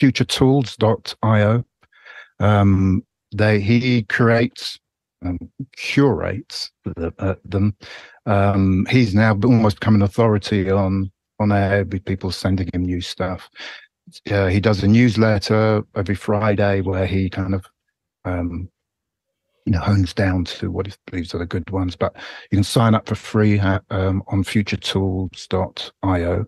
futuretools.io. 0.00 1.64
Um, 2.40 3.04
they 3.34 3.60
he 3.60 4.02
creates 4.04 4.78
um, 5.24 5.38
curates 5.76 6.70
the, 6.84 7.12
uh, 7.18 7.34
them. 7.44 7.76
Um, 8.26 8.86
he's 8.90 9.14
now 9.14 9.38
almost 9.44 9.80
become 9.80 9.94
an 9.94 10.02
authority 10.02 10.70
on 10.70 11.10
on 11.38 11.52
air 11.52 11.84
with 11.84 12.04
people 12.04 12.30
sending 12.30 12.68
him 12.72 12.84
new 12.84 13.00
stuff. 13.00 13.48
Uh, 14.30 14.46
he 14.46 14.60
does 14.60 14.82
a 14.82 14.88
newsletter 14.88 15.82
every 15.96 16.14
Friday 16.14 16.80
where 16.80 17.06
he 17.06 17.30
kind 17.30 17.54
of 17.54 17.66
um, 18.24 18.68
you 19.64 19.72
know 19.72 19.80
hones 19.80 20.14
down 20.14 20.44
to 20.44 20.70
what 20.70 20.86
he 20.86 20.92
believes 21.06 21.34
are 21.34 21.38
the 21.38 21.46
good 21.46 21.68
ones. 21.70 21.96
But 21.96 22.14
you 22.50 22.56
can 22.56 22.64
sign 22.64 22.94
up 22.94 23.08
for 23.08 23.14
free 23.14 23.58
at, 23.58 23.82
um, 23.90 24.22
on 24.28 24.44
futuretools.io. 24.44 26.46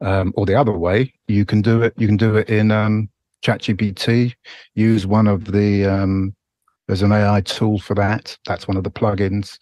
Um, 0.00 0.32
or 0.36 0.46
the 0.46 0.56
other 0.56 0.72
way, 0.72 1.14
you 1.28 1.44
can 1.44 1.62
do 1.62 1.82
it. 1.82 1.94
You 1.96 2.08
can 2.08 2.16
do 2.16 2.36
it 2.36 2.50
in 2.50 2.72
um, 2.72 3.08
ChatGPT. 3.44 4.34
Use 4.74 5.06
one 5.06 5.28
of 5.28 5.52
the 5.52 5.86
um, 5.86 6.34
there's 6.92 7.00
an 7.00 7.10
AI 7.10 7.40
tool 7.40 7.78
for 7.78 7.94
that. 7.94 8.36
That's 8.44 8.68
one 8.68 8.76
of 8.76 8.84
the 8.84 8.90
plugins. 8.90 9.58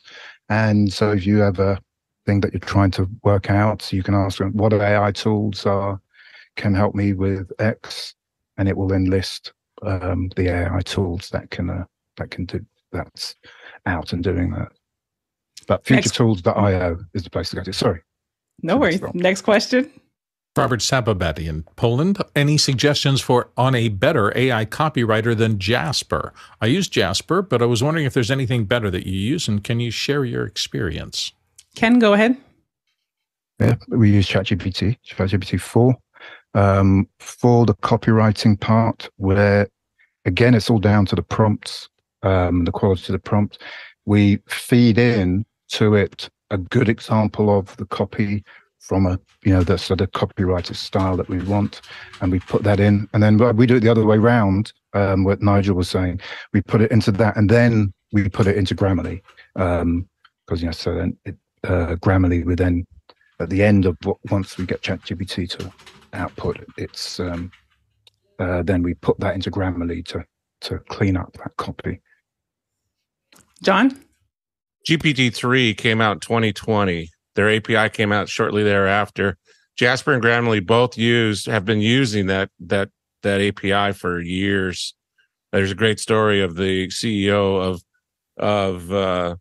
And 0.48 0.92
so 0.92 1.12
if 1.12 1.24
you 1.24 1.38
have 1.38 1.60
a 1.60 1.80
thing 2.26 2.40
that 2.40 2.52
you're 2.52 2.58
trying 2.58 2.90
to 2.92 3.08
work 3.22 3.50
out, 3.50 3.92
you 3.92 4.02
can 4.02 4.14
ask 4.14 4.38
them 4.38 4.50
what 4.54 4.72
AI 4.72 5.12
tools 5.12 5.64
are 5.64 6.00
can 6.56 6.74
help 6.74 6.96
me 6.96 7.12
with 7.12 7.52
X, 7.60 8.16
and 8.58 8.68
it 8.68 8.76
will 8.76 8.88
then 8.88 9.04
list 9.04 9.52
um, 9.82 10.28
the 10.34 10.48
AI 10.48 10.80
tools 10.80 11.28
that 11.28 11.52
can 11.52 11.70
uh, 11.70 11.84
that 12.16 12.32
can 12.32 12.46
do 12.46 12.66
that's 12.90 13.36
out 13.86 14.12
and 14.12 14.24
doing 14.24 14.50
that. 14.50 14.72
But 15.68 15.84
futuretools.io 15.84 16.98
is 17.14 17.22
the 17.22 17.30
place 17.30 17.50
to 17.50 17.56
go 17.56 17.62
to. 17.62 17.72
Sorry. 17.72 18.02
No 18.64 18.76
worries. 18.76 19.00
Next 19.14 19.42
question. 19.42 19.88
Robert 20.56 20.80
Sababati 20.80 21.46
in 21.46 21.62
Poland. 21.76 22.18
Any 22.34 22.58
suggestions 22.58 23.20
for 23.20 23.50
on 23.56 23.74
a 23.74 23.88
better 23.88 24.36
AI 24.36 24.64
copywriter 24.64 25.36
than 25.36 25.58
Jasper? 25.58 26.32
I 26.60 26.66
use 26.66 26.88
Jasper, 26.88 27.40
but 27.40 27.62
I 27.62 27.66
was 27.66 27.82
wondering 27.82 28.04
if 28.04 28.14
there's 28.14 28.30
anything 28.30 28.64
better 28.64 28.90
that 28.90 29.06
you 29.06 29.18
use, 29.18 29.46
and 29.46 29.62
can 29.62 29.80
you 29.80 29.90
share 29.90 30.24
your 30.24 30.44
experience? 30.44 31.32
Ken, 31.76 31.98
go 31.98 32.14
ahead. 32.14 32.36
Yeah, 33.60 33.76
we 33.88 34.10
use 34.10 34.26
ChatGPT, 34.26 34.96
ChatGPT 35.06 35.60
4, 35.60 35.94
um, 36.54 37.08
for 37.20 37.64
the 37.66 37.74
copywriting 37.74 38.58
part, 38.58 39.08
where 39.16 39.68
again, 40.24 40.54
it's 40.54 40.70
all 40.70 40.78
down 40.78 41.06
to 41.06 41.14
the 41.14 41.22
prompts, 41.22 41.88
um, 42.22 42.64
the 42.64 42.72
quality 42.72 43.04
of 43.08 43.12
the 43.12 43.18
prompt. 43.18 43.62
We 44.04 44.38
feed 44.48 44.98
in 44.98 45.44
to 45.70 45.94
it 45.94 46.28
a 46.50 46.58
good 46.58 46.88
example 46.88 47.56
of 47.56 47.76
the 47.76 47.86
copy 47.86 48.44
from 48.80 49.06
a 49.06 49.18
you 49.44 49.52
know 49.52 49.62
the 49.62 49.78
sort 49.78 50.00
of 50.00 50.10
copyrighted 50.12 50.76
style 50.76 51.16
that 51.16 51.28
we 51.28 51.40
want 51.42 51.82
and 52.20 52.32
we 52.32 52.40
put 52.40 52.62
that 52.64 52.80
in. 52.80 53.08
And 53.12 53.22
then 53.22 53.38
we 53.56 53.66
do 53.66 53.76
it 53.76 53.80
the 53.80 53.88
other 53.88 54.04
way 54.04 54.16
around 54.16 54.72
um, 54.94 55.24
what 55.24 55.40
nigel 55.40 55.76
was 55.76 55.88
saying. 55.88 56.20
We 56.52 56.62
put 56.62 56.80
it 56.80 56.90
into 56.90 57.12
that 57.12 57.36
and 57.36 57.48
then 57.48 57.92
we 58.12 58.28
put 58.28 58.46
it 58.46 58.56
into 58.56 58.74
grammarly 58.74 59.22
because 59.54 59.82
um, 59.82 60.08
you 60.56 60.64
know 60.64 60.72
so 60.72 60.94
then 60.94 61.16
it, 61.24 61.36
uh, 61.64 61.94
grammarly 61.96 62.44
we 62.44 62.54
then 62.54 62.86
at 63.38 63.50
the 63.50 63.62
end 63.62 63.86
of 63.86 63.96
what, 64.02 64.16
once 64.30 64.58
we 64.58 64.66
get 64.66 64.82
ChatGPT 64.82 65.48
to 65.58 65.72
output 66.12 66.64
it's 66.76 67.20
um, 67.20 67.50
uh, 68.38 68.62
then 68.62 68.82
we 68.82 68.94
put 68.94 69.20
that 69.20 69.34
into 69.34 69.50
grammarly 69.50 70.04
to 70.06 70.24
to 70.62 70.78
clean 70.90 71.16
up 71.16 71.32
that 71.34 71.56
copy. 71.56 72.00
John? 73.62 73.98
Gpt-3 74.88 75.76
came 75.76 76.00
out 76.00 76.22
2020 76.22 77.10
their 77.34 77.50
API 77.50 77.90
came 77.90 78.12
out 78.12 78.28
shortly 78.28 78.62
thereafter. 78.62 79.36
Jasper 79.76 80.12
and 80.12 80.22
Grammarly 80.22 80.64
both 80.64 80.98
used 80.98 81.46
have 81.46 81.64
been 81.64 81.80
using 81.80 82.26
that 82.26 82.50
that 82.60 82.90
that 83.22 83.40
API 83.40 83.92
for 83.92 84.20
years. 84.20 84.94
There's 85.52 85.72
a 85.72 85.76
great 85.76 86.00
story 86.00 86.40
of 86.42 86.56
the 86.56 86.88
CEO 86.88 87.60
of 87.62 87.82
of 88.36 88.92
uh, 88.92 89.36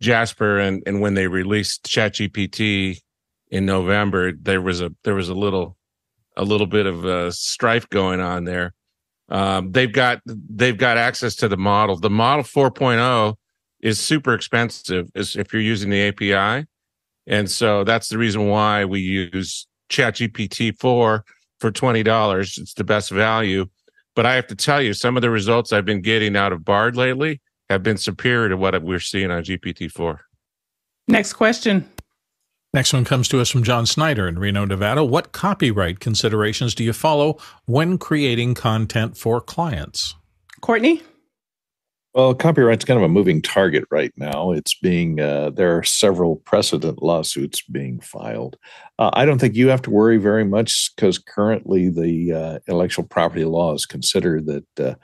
Jasper 0.00 0.58
and 0.58 0.82
and 0.86 1.00
when 1.00 1.14
they 1.14 1.26
released 1.26 1.84
ChatGPT 1.84 3.00
in 3.50 3.66
November, 3.66 4.32
there 4.32 4.60
was 4.60 4.80
a 4.80 4.90
there 5.04 5.14
was 5.14 5.28
a 5.28 5.34
little 5.34 5.76
a 6.36 6.44
little 6.44 6.66
bit 6.66 6.86
of 6.86 7.04
a 7.04 7.32
strife 7.32 7.88
going 7.88 8.20
on 8.20 8.44
there. 8.44 8.74
Um, 9.28 9.72
they've 9.72 9.92
got 9.92 10.20
they've 10.26 10.76
got 10.76 10.98
access 10.98 11.36
to 11.36 11.48
the 11.48 11.56
model. 11.56 11.98
The 11.98 12.10
model 12.10 12.44
4.0 12.44 13.34
is 13.80 14.00
super 14.00 14.34
expensive 14.34 15.10
if 15.14 15.52
you're 15.52 15.62
using 15.62 15.90
the 15.90 16.08
API. 16.08 16.66
And 17.26 17.50
so 17.50 17.84
that's 17.84 18.08
the 18.08 18.18
reason 18.18 18.48
why 18.48 18.84
we 18.84 19.00
use 19.00 19.66
ChatGPT 19.90 20.78
4 20.78 21.24
for 21.60 21.72
$20. 21.72 22.58
It's 22.58 22.74
the 22.74 22.84
best 22.84 23.10
value. 23.10 23.66
But 24.14 24.26
I 24.26 24.34
have 24.34 24.46
to 24.48 24.54
tell 24.54 24.80
you, 24.80 24.94
some 24.94 25.16
of 25.16 25.22
the 25.22 25.30
results 25.30 25.72
I've 25.72 25.84
been 25.84 26.02
getting 26.02 26.36
out 26.36 26.52
of 26.52 26.64
Bard 26.64 26.96
lately 26.96 27.40
have 27.68 27.82
been 27.82 27.96
superior 27.96 28.48
to 28.50 28.56
what 28.56 28.80
we're 28.82 29.00
seeing 29.00 29.30
on 29.30 29.42
GPT 29.42 29.90
4. 29.90 30.20
Next 31.08 31.32
question. 31.32 31.88
Next 32.72 32.92
one 32.92 33.04
comes 33.04 33.28
to 33.28 33.40
us 33.40 33.50
from 33.50 33.62
John 33.62 33.86
Snyder 33.86 34.26
in 34.26 34.38
Reno, 34.38 34.64
Nevada. 34.64 35.04
What 35.04 35.32
copyright 35.32 36.00
considerations 36.00 36.74
do 36.74 36.82
you 36.82 36.92
follow 36.92 37.38
when 37.66 37.98
creating 37.98 38.54
content 38.54 39.16
for 39.16 39.40
clients? 39.40 40.14
Courtney? 40.60 41.02
Well, 42.14 42.32
copyright's 42.32 42.84
kind 42.84 42.96
of 42.96 43.02
a 43.02 43.08
moving 43.08 43.42
target 43.42 43.84
right 43.90 44.12
now. 44.16 44.52
It's 44.52 44.74
being 44.74 45.18
uh, 45.20 45.50
there 45.50 45.76
are 45.76 45.82
several 45.82 46.36
precedent 46.36 47.02
lawsuits 47.02 47.62
being 47.62 47.98
filed. 47.98 48.56
Uh, 49.00 49.10
I 49.14 49.24
don't 49.24 49.40
think 49.40 49.56
you 49.56 49.66
have 49.68 49.82
to 49.82 49.90
worry 49.90 50.18
very 50.18 50.44
much 50.44 50.92
because 50.94 51.18
currently 51.18 51.88
the 51.90 52.32
uh, 52.32 52.58
intellectual 52.68 53.04
property 53.04 53.44
laws 53.44 53.84
consider 53.84 54.40
that 54.42 54.96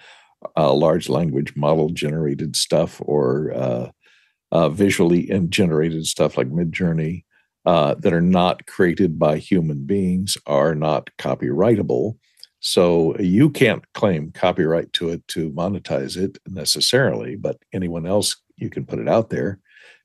uh, 0.57 0.73
large 0.73 1.09
language 1.09 1.57
model 1.57 1.91
generated 1.91 2.55
stuff 2.55 3.03
or 3.05 3.53
uh, 3.57 3.91
uh, 4.53 4.69
visually 4.69 5.29
generated 5.49 6.07
stuff 6.07 6.39
like 6.39 6.49
Midjourney 6.51 7.25
that 7.65 8.13
are 8.13 8.21
not 8.21 8.67
created 8.67 9.19
by 9.19 9.39
human 9.39 9.85
beings 9.85 10.39
are 10.47 10.77
not 10.77 11.11
copyrightable. 11.19 12.20
So 12.61 13.17
you 13.19 13.51
can't 13.51 13.85
claim 13.95 14.33
copyright 14.33 14.93
to 14.95 15.09
it 15.11 15.27
to 15.29 15.51
monetize 15.51 16.17
it 16.17 16.39
necessarily, 16.47 17.37
but 17.37 17.57
anyone 17.73 18.07
else, 18.07 18.37
you 18.57 18.69
can 18.69 18.85
put 18.85 18.99
it 18.99 19.09
out 19.09 19.31
there 19.31 19.59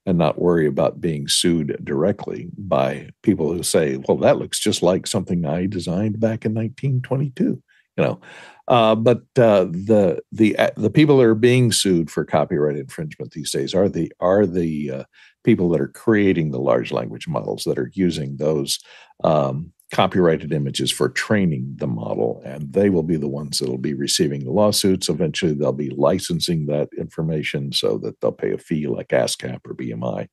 and 0.05 0.17
not 0.17 0.39
worry 0.39 0.65
about 0.65 1.01
being 1.01 1.27
sued 1.27 1.77
directly 1.83 2.47
by 2.57 3.09
people 3.23 3.51
who 3.51 3.63
say, 3.63 3.97
well, 4.07 4.17
that 4.17 4.37
looks 4.37 4.59
just 4.59 4.81
like 4.81 5.05
something 5.07 5.45
I 5.45 5.65
designed 5.65 6.19
back 6.19 6.45
in 6.45 6.53
1922. 6.53 7.61
You 7.97 8.03
know, 8.03 8.19
uh, 8.67 8.93
but 8.95 9.19
uh, 9.37 9.65
the 9.65 10.21
the 10.31 10.57
uh, 10.57 10.71
the 10.75 10.89
people 10.89 11.17
that 11.17 11.27
are 11.27 11.33
being 11.33 11.71
sued 11.71 12.11
for 12.11 12.25
copyright 12.25 12.75
infringement 12.75 13.31
these 13.31 13.51
days 13.51 13.73
are 13.73 13.87
the 13.87 14.11
are 14.19 14.45
the 14.45 14.91
uh, 14.91 15.03
people 15.45 15.69
that 15.69 15.79
are 15.79 15.87
creating 15.87 16.51
the 16.51 16.59
large 16.59 16.91
language 16.91 17.25
models 17.25 17.63
that 17.63 17.79
are 17.79 17.91
using 17.93 18.35
those 18.35 18.79
um, 19.23 19.71
copyrighted 19.93 20.51
images 20.51 20.91
for 20.91 21.09
training 21.09 21.73
the 21.77 21.87
model, 21.87 22.41
and 22.45 22.73
they 22.73 22.89
will 22.89 23.03
be 23.03 23.17
the 23.17 23.27
ones 23.27 23.59
that 23.59 23.69
will 23.69 23.77
be 23.77 23.93
receiving 23.93 24.43
the 24.43 24.51
lawsuits. 24.51 25.09
Eventually, 25.09 25.53
they'll 25.53 25.71
be 25.71 25.91
licensing 25.91 26.65
that 26.65 26.89
information 26.97 27.71
so 27.71 27.97
that 27.99 28.19
they'll 28.19 28.31
pay 28.31 28.51
a 28.51 28.57
fee 28.57 28.87
like 28.87 29.09
ASCAP 29.09 29.59
or 29.65 29.75
BMI. 29.75 30.27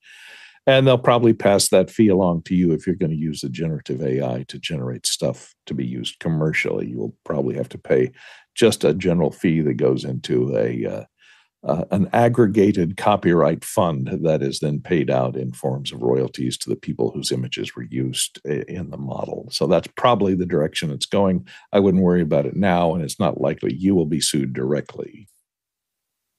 And 0.66 0.86
they'll 0.86 0.96
probably 0.96 1.32
pass 1.32 1.68
that 1.68 1.90
fee 1.90 2.08
along 2.08 2.42
to 2.42 2.54
you 2.54 2.72
if 2.72 2.86
you're 2.86 2.96
going 2.96 3.10
to 3.10 3.16
use 3.16 3.40
the 3.40 3.48
generative 3.48 4.00
AI 4.00 4.44
to 4.46 4.58
generate 4.60 5.06
stuff 5.06 5.54
to 5.66 5.74
be 5.74 5.84
used 5.84 6.20
commercially. 6.20 6.88
You 6.88 6.98
will 6.98 7.16
probably 7.24 7.56
have 7.56 7.68
to 7.70 7.78
pay 7.78 8.12
just 8.54 8.84
a 8.84 8.94
general 8.94 9.32
fee 9.32 9.60
that 9.62 9.74
goes 9.74 10.04
into 10.04 10.56
a 10.56 10.86
uh, 10.86 11.04
uh, 11.64 11.84
an 11.90 12.08
aggregated 12.12 12.96
copyright 12.96 13.64
fund 13.64 14.18
that 14.22 14.42
is 14.42 14.58
then 14.58 14.80
paid 14.80 15.10
out 15.10 15.36
in 15.36 15.52
forms 15.52 15.92
of 15.92 16.02
royalties 16.02 16.56
to 16.58 16.68
the 16.68 16.76
people 16.76 17.10
whose 17.10 17.30
images 17.30 17.76
were 17.76 17.84
used 17.84 18.40
in 18.44 18.90
the 18.90 18.96
model. 18.96 19.48
So 19.50 19.66
that's 19.66 19.88
probably 19.96 20.34
the 20.34 20.46
direction 20.46 20.90
it's 20.90 21.06
going. 21.06 21.46
I 21.72 21.78
wouldn't 21.78 22.02
worry 22.02 22.22
about 22.22 22.46
it 22.46 22.56
now, 22.56 22.94
and 22.94 23.04
it's 23.04 23.20
not 23.20 23.40
likely 23.40 23.74
you 23.74 23.94
will 23.94 24.06
be 24.06 24.20
sued 24.20 24.52
directly. 24.52 25.28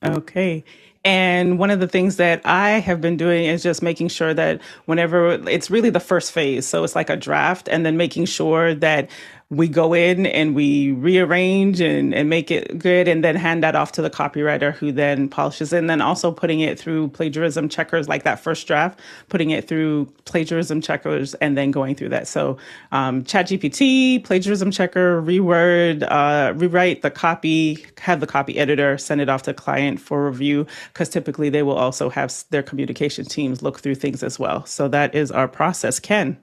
Okay. 0.05 0.65
And 1.05 1.59
one 1.59 1.69
of 1.69 1.79
the 1.79 1.87
things 1.87 2.15
that 2.17 2.41
I 2.45 2.71
have 2.71 3.01
been 3.01 3.17
doing 3.17 3.45
is 3.45 3.63
just 3.63 3.81
making 3.81 4.07
sure 4.07 4.33
that 4.33 4.61
whenever 4.85 5.33
it's 5.49 5.69
really 5.69 5.89
the 5.89 5.99
first 5.99 6.31
phase, 6.31 6.65
so 6.65 6.83
it's 6.83 6.95
like 6.95 7.09
a 7.09 7.17
draft, 7.17 7.67
and 7.69 7.85
then 7.85 7.97
making 7.97 8.25
sure 8.25 8.73
that 8.75 9.09
we 9.55 9.67
go 9.67 9.93
in 9.93 10.25
and 10.25 10.55
we 10.55 10.91
rearrange 10.93 11.80
and, 11.80 12.13
and 12.13 12.30
make 12.30 12.49
it 12.49 12.77
good 12.80 13.07
and 13.07 13.23
then 13.23 13.35
hand 13.35 13.63
that 13.63 13.75
off 13.75 13.91
to 13.93 14.01
the 14.01 14.09
copywriter 14.09 14.73
who 14.73 14.91
then 14.91 15.30
polishes 15.30 15.71
it. 15.71 15.77
And 15.77 15.89
then 15.89 16.01
also 16.01 16.31
putting 16.31 16.59
it 16.59 16.80
through 16.80 17.09
plagiarism 17.09 17.69
checkers 17.69 18.07
like 18.07 18.23
that 18.23 18.39
first 18.39 18.65
draft 18.67 18.99
putting 19.30 19.51
it 19.51 19.67
through 19.67 20.05
plagiarism 20.25 20.81
checkers 20.81 21.34
and 21.35 21.57
then 21.57 21.71
going 21.71 21.95
through 21.95 22.09
that. 22.09 22.27
So 22.27 22.57
um, 22.91 23.23
chat 23.23 23.47
gpt 23.47 24.23
plagiarism 24.23 24.71
checker 24.71 25.21
reword 25.21 26.03
uh, 26.09 26.53
rewrite 26.55 27.01
the 27.01 27.11
copy 27.11 27.85
have 27.99 28.19
the 28.19 28.27
copy 28.27 28.57
editor 28.57 28.97
send 28.97 29.21
it 29.21 29.30
off 29.30 29.43
to 29.43 29.51
the 29.51 29.53
client 29.53 29.99
for 29.99 30.25
review 30.25 30.65
because 30.91 31.09
typically 31.09 31.49
they 31.49 31.63
will 31.63 31.77
also 31.77 32.09
have 32.09 32.34
their 32.49 32.63
communication 32.63 33.25
teams 33.25 33.61
look 33.61 33.80
through 33.80 33.95
things 33.95 34.23
as 34.23 34.39
well. 34.39 34.65
So 34.65 34.88
that 34.88 35.13
is 35.13 35.31
our 35.31 35.47
process. 35.47 35.99
Ken? 35.99 36.38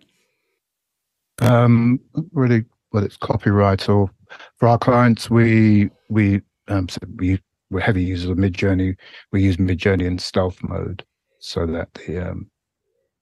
Um, 1.41 2.01
really 2.33 2.65
whether 2.91 3.07
it's 3.07 3.17
copyright 3.17 3.89
or 3.89 4.11
for 4.59 4.69
our 4.69 4.79
clients, 4.79 5.31
we 5.31 5.91
we 6.09 6.41
um, 6.69 6.89
so 6.89 6.99
we 7.17 7.41
we're 7.71 7.81
heavy 7.81 8.03
users 8.03 8.31
of 8.31 8.37
Midjourney. 8.37 8.97
We 9.33 9.43
use 9.43 9.57
Midjourney 9.57 10.07
in 10.07 10.19
stealth 10.19 10.63
mode 10.63 11.05
so 11.39 11.67
that 11.67 11.93
the 11.95 12.31
um, 12.31 12.51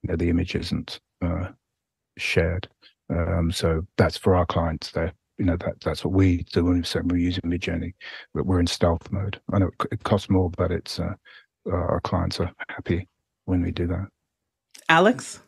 you 0.03 0.11
know, 0.11 0.16
the 0.16 0.31
image 0.31 0.55
isn't 0.55 1.01
uh, 1.23 1.49
shared. 2.16 2.69
Um, 3.11 3.51
so 3.51 3.86
that's 3.97 4.16
for 4.16 4.35
our 4.35 4.47
clients. 4.47 4.90
There, 4.90 5.12
you 5.39 5.45
know, 5.45 5.57
that 5.59 5.81
that's 5.82 6.05
what 6.05 6.15
we 6.15 6.45
do 6.53 6.65
when 6.65 6.85
we're 7.05 7.16
using 7.16 7.45
Midjourney. 7.45 7.95
But 8.35 8.47
we're 8.47 8.61
in 8.61 8.66
stealth 8.66 9.11
mode. 9.11 9.40
I 9.53 9.59
know 9.59 9.70
it 9.90 10.05
costs 10.05 10.31
more, 10.31 10.51
but 10.51 10.70
it's 10.70 10.99
uh, 10.99 11.15
our 11.70 12.01
clients 12.01 12.40
are 12.40 12.51
happy 12.69 13.09
when 13.45 13.62
we 13.62 13.70
do 13.70 13.86
that. 13.89 14.09
Alex. 14.89 15.40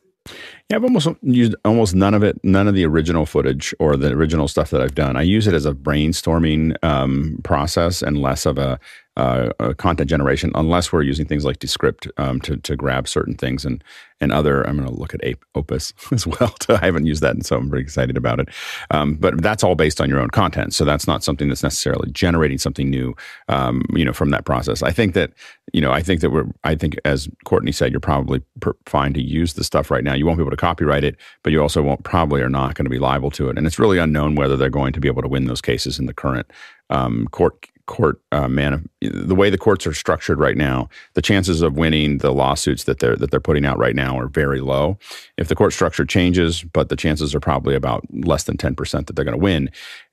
Yeah, 0.71 0.77
I've 0.77 0.85
almost 0.85 1.09
used 1.23 1.57
almost 1.65 1.97
none 1.97 2.15
of 2.15 2.23
it, 2.23 2.39
none 2.45 2.69
of 2.69 2.77
the 2.77 2.87
original 2.87 3.27
footage 3.27 3.75
or 3.81 3.97
the 3.97 4.13
original 4.13 4.47
stuff 4.47 4.71
that 4.71 4.81
I've 4.81 4.95
done. 4.95 5.17
I 5.17 5.23
use 5.23 5.49
it 5.49 5.55
as 5.55 5.67
a 5.67 5.73
brainstorming 5.73 6.77
um, 6.85 7.41
process 7.43 8.03
and 8.03 8.23
less 8.23 8.47
of 8.47 8.57
a, 8.57 8.79
uh, 9.17 9.51
a, 9.59 9.75
content 9.75 10.09
generation, 10.09 10.53
unless 10.55 10.93
we're 10.93 11.03
using 11.03 11.27
things 11.27 11.45
like 11.45 11.59
Descript 11.59 12.07
um, 12.17 12.41
to 12.43 12.57
to 12.59 12.77
grab 12.77 13.09
certain 13.09 13.35
things 13.35 13.65
and 13.65 13.83
and 14.21 14.33
other. 14.33 14.63
I'm 14.63 14.77
going 14.77 14.89
to 14.89 14.95
look 14.95 15.13
at 15.13 15.21
Opus 15.55 15.93
as 16.13 16.27
well. 16.27 16.55
I 16.69 16.77
haven't 16.77 17.07
used 17.07 17.23
that, 17.23 17.35
and 17.35 17.45
so 17.45 17.57
I'm 17.57 17.69
very 17.69 17.83
excited 17.83 18.17
about 18.17 18.39
it. 18.39 18.49
Um, 18.91 19.15
but 19.15 19.43
that's 19.43 19.65
all 19.65 19.75
based 19.75 20.01
on 20.01 20.09
your 20.09 20.21
own 20.21 20.31
content, 20.31 20.73
so 20.75 20.85
that's 20.85 21.07
not 21.07 21.25
something 21.25 21.49
that's 21.49 21.63
necessarily 21.63 22.11
generating 22.13 22.59
something 22.59 22.89
new, 22.89 23.15
um, 23.49 23.83
you 23.95 24.05
know, 24.05 24.13
from 24.13 24.31
that 24.31 24.45
process. 24.45 24.83
I 24.83 24.93
think 24.93 25.15
that 25.15 25.33
you 25.73 25.81
know, 25.81 25.93
I 25.93 26.03
think 26.03 26.21
that 26.21 26.31
we're. 26.31 26.47
I 26.65 26.75
think 26.75 26.97
as 27.05 27.29
Courtney 27.45 27.73
said, 27.73 27.93
you're 27.93 28.01
probably 28.01 28.43
per- 28.61 28.77
fine 28.87 29.13
to 29.15 29.23
use 29.23 29.55
the 29.55 29.65
stuff 29.65 29.91
right 29.91 30.05
now. 30.05 30.15
You 30.15 30.27
won't 30.27 30.39
be 30.39 30.43
able 30.43 30.51
to 30.51 30.57
copyright 30.61 31.05
it, 31.05 31.17
but 31.43 31.53
you 31.53 31.61
also 31.61 31.83
won't 31.83 32.05
probably 32.05 32.43
are 32.43 32.49
not 32.49 32.75
going 32.75 32.85
to 32.85 32.91
be 32.91 32.99
liable 32.99 33.31
to 33.33 33.49
it. 33.49 33.57
And 33.57 33.67
it's 33.67 33.79
really 33.79 33.99
unknown 33.99 34.35
whether 34.35 34.57
they're 34.57 34.71
going 34.71 34.93
to 34.93 35.01
be 35.01 35.09
able 35.09 35.23
to 35.23 35.29
win 35.29 35.47
those 35.47 35.63
cases 35.63 35.99
in 35.99 36.07
the 36.07 36.15
current 36.15 36.51
um, 36.91 37.27
court 37.29 37.67
court 37.87 38.21
uh, 38.31 38.47
man 38.47 38.89
the 39.01 39.35
way 39.35 39.51
the 39.51 39.59
courts 39.59 39.85
are 39.85 39.93
structured 39.93 40.39
right 40.39 40.57
now 40.57 40.89
the 41.15 41.23
chances 41.23 41.61
of 41.61 41.77
winning 41.77 42.19
the 42.19 42.33
lawsuits 42.33 42.85
that 42.85 43.01
they're 43.01 43.17
that 43.17 43.33
they're 43.33 43.41
putting 43.41 43.65
out 43.65 43.79
right 43.79 43.97
now 43.97 44.17
are 44.17 44.29
very 44.29 44.61
low 44.61 44.97
if 45.37 45.49
the 45.49 45.57
court 45.57 45.73
structure 45.73 46.05
changes 46.05 46.63
but 46.63 46.89
the 46.89 46.95
chances 46.95 47.35
are 47.35 47.41
probably 47.41 47.75
about 47.75 48.05
less 48.13 48.45
than 48.45 48.57
10% 48.57 48.77
that 49.07 49.17
they're 49.17 49.25
going 49.25 49.37
to 49.37 49.43
win 49.43 49.69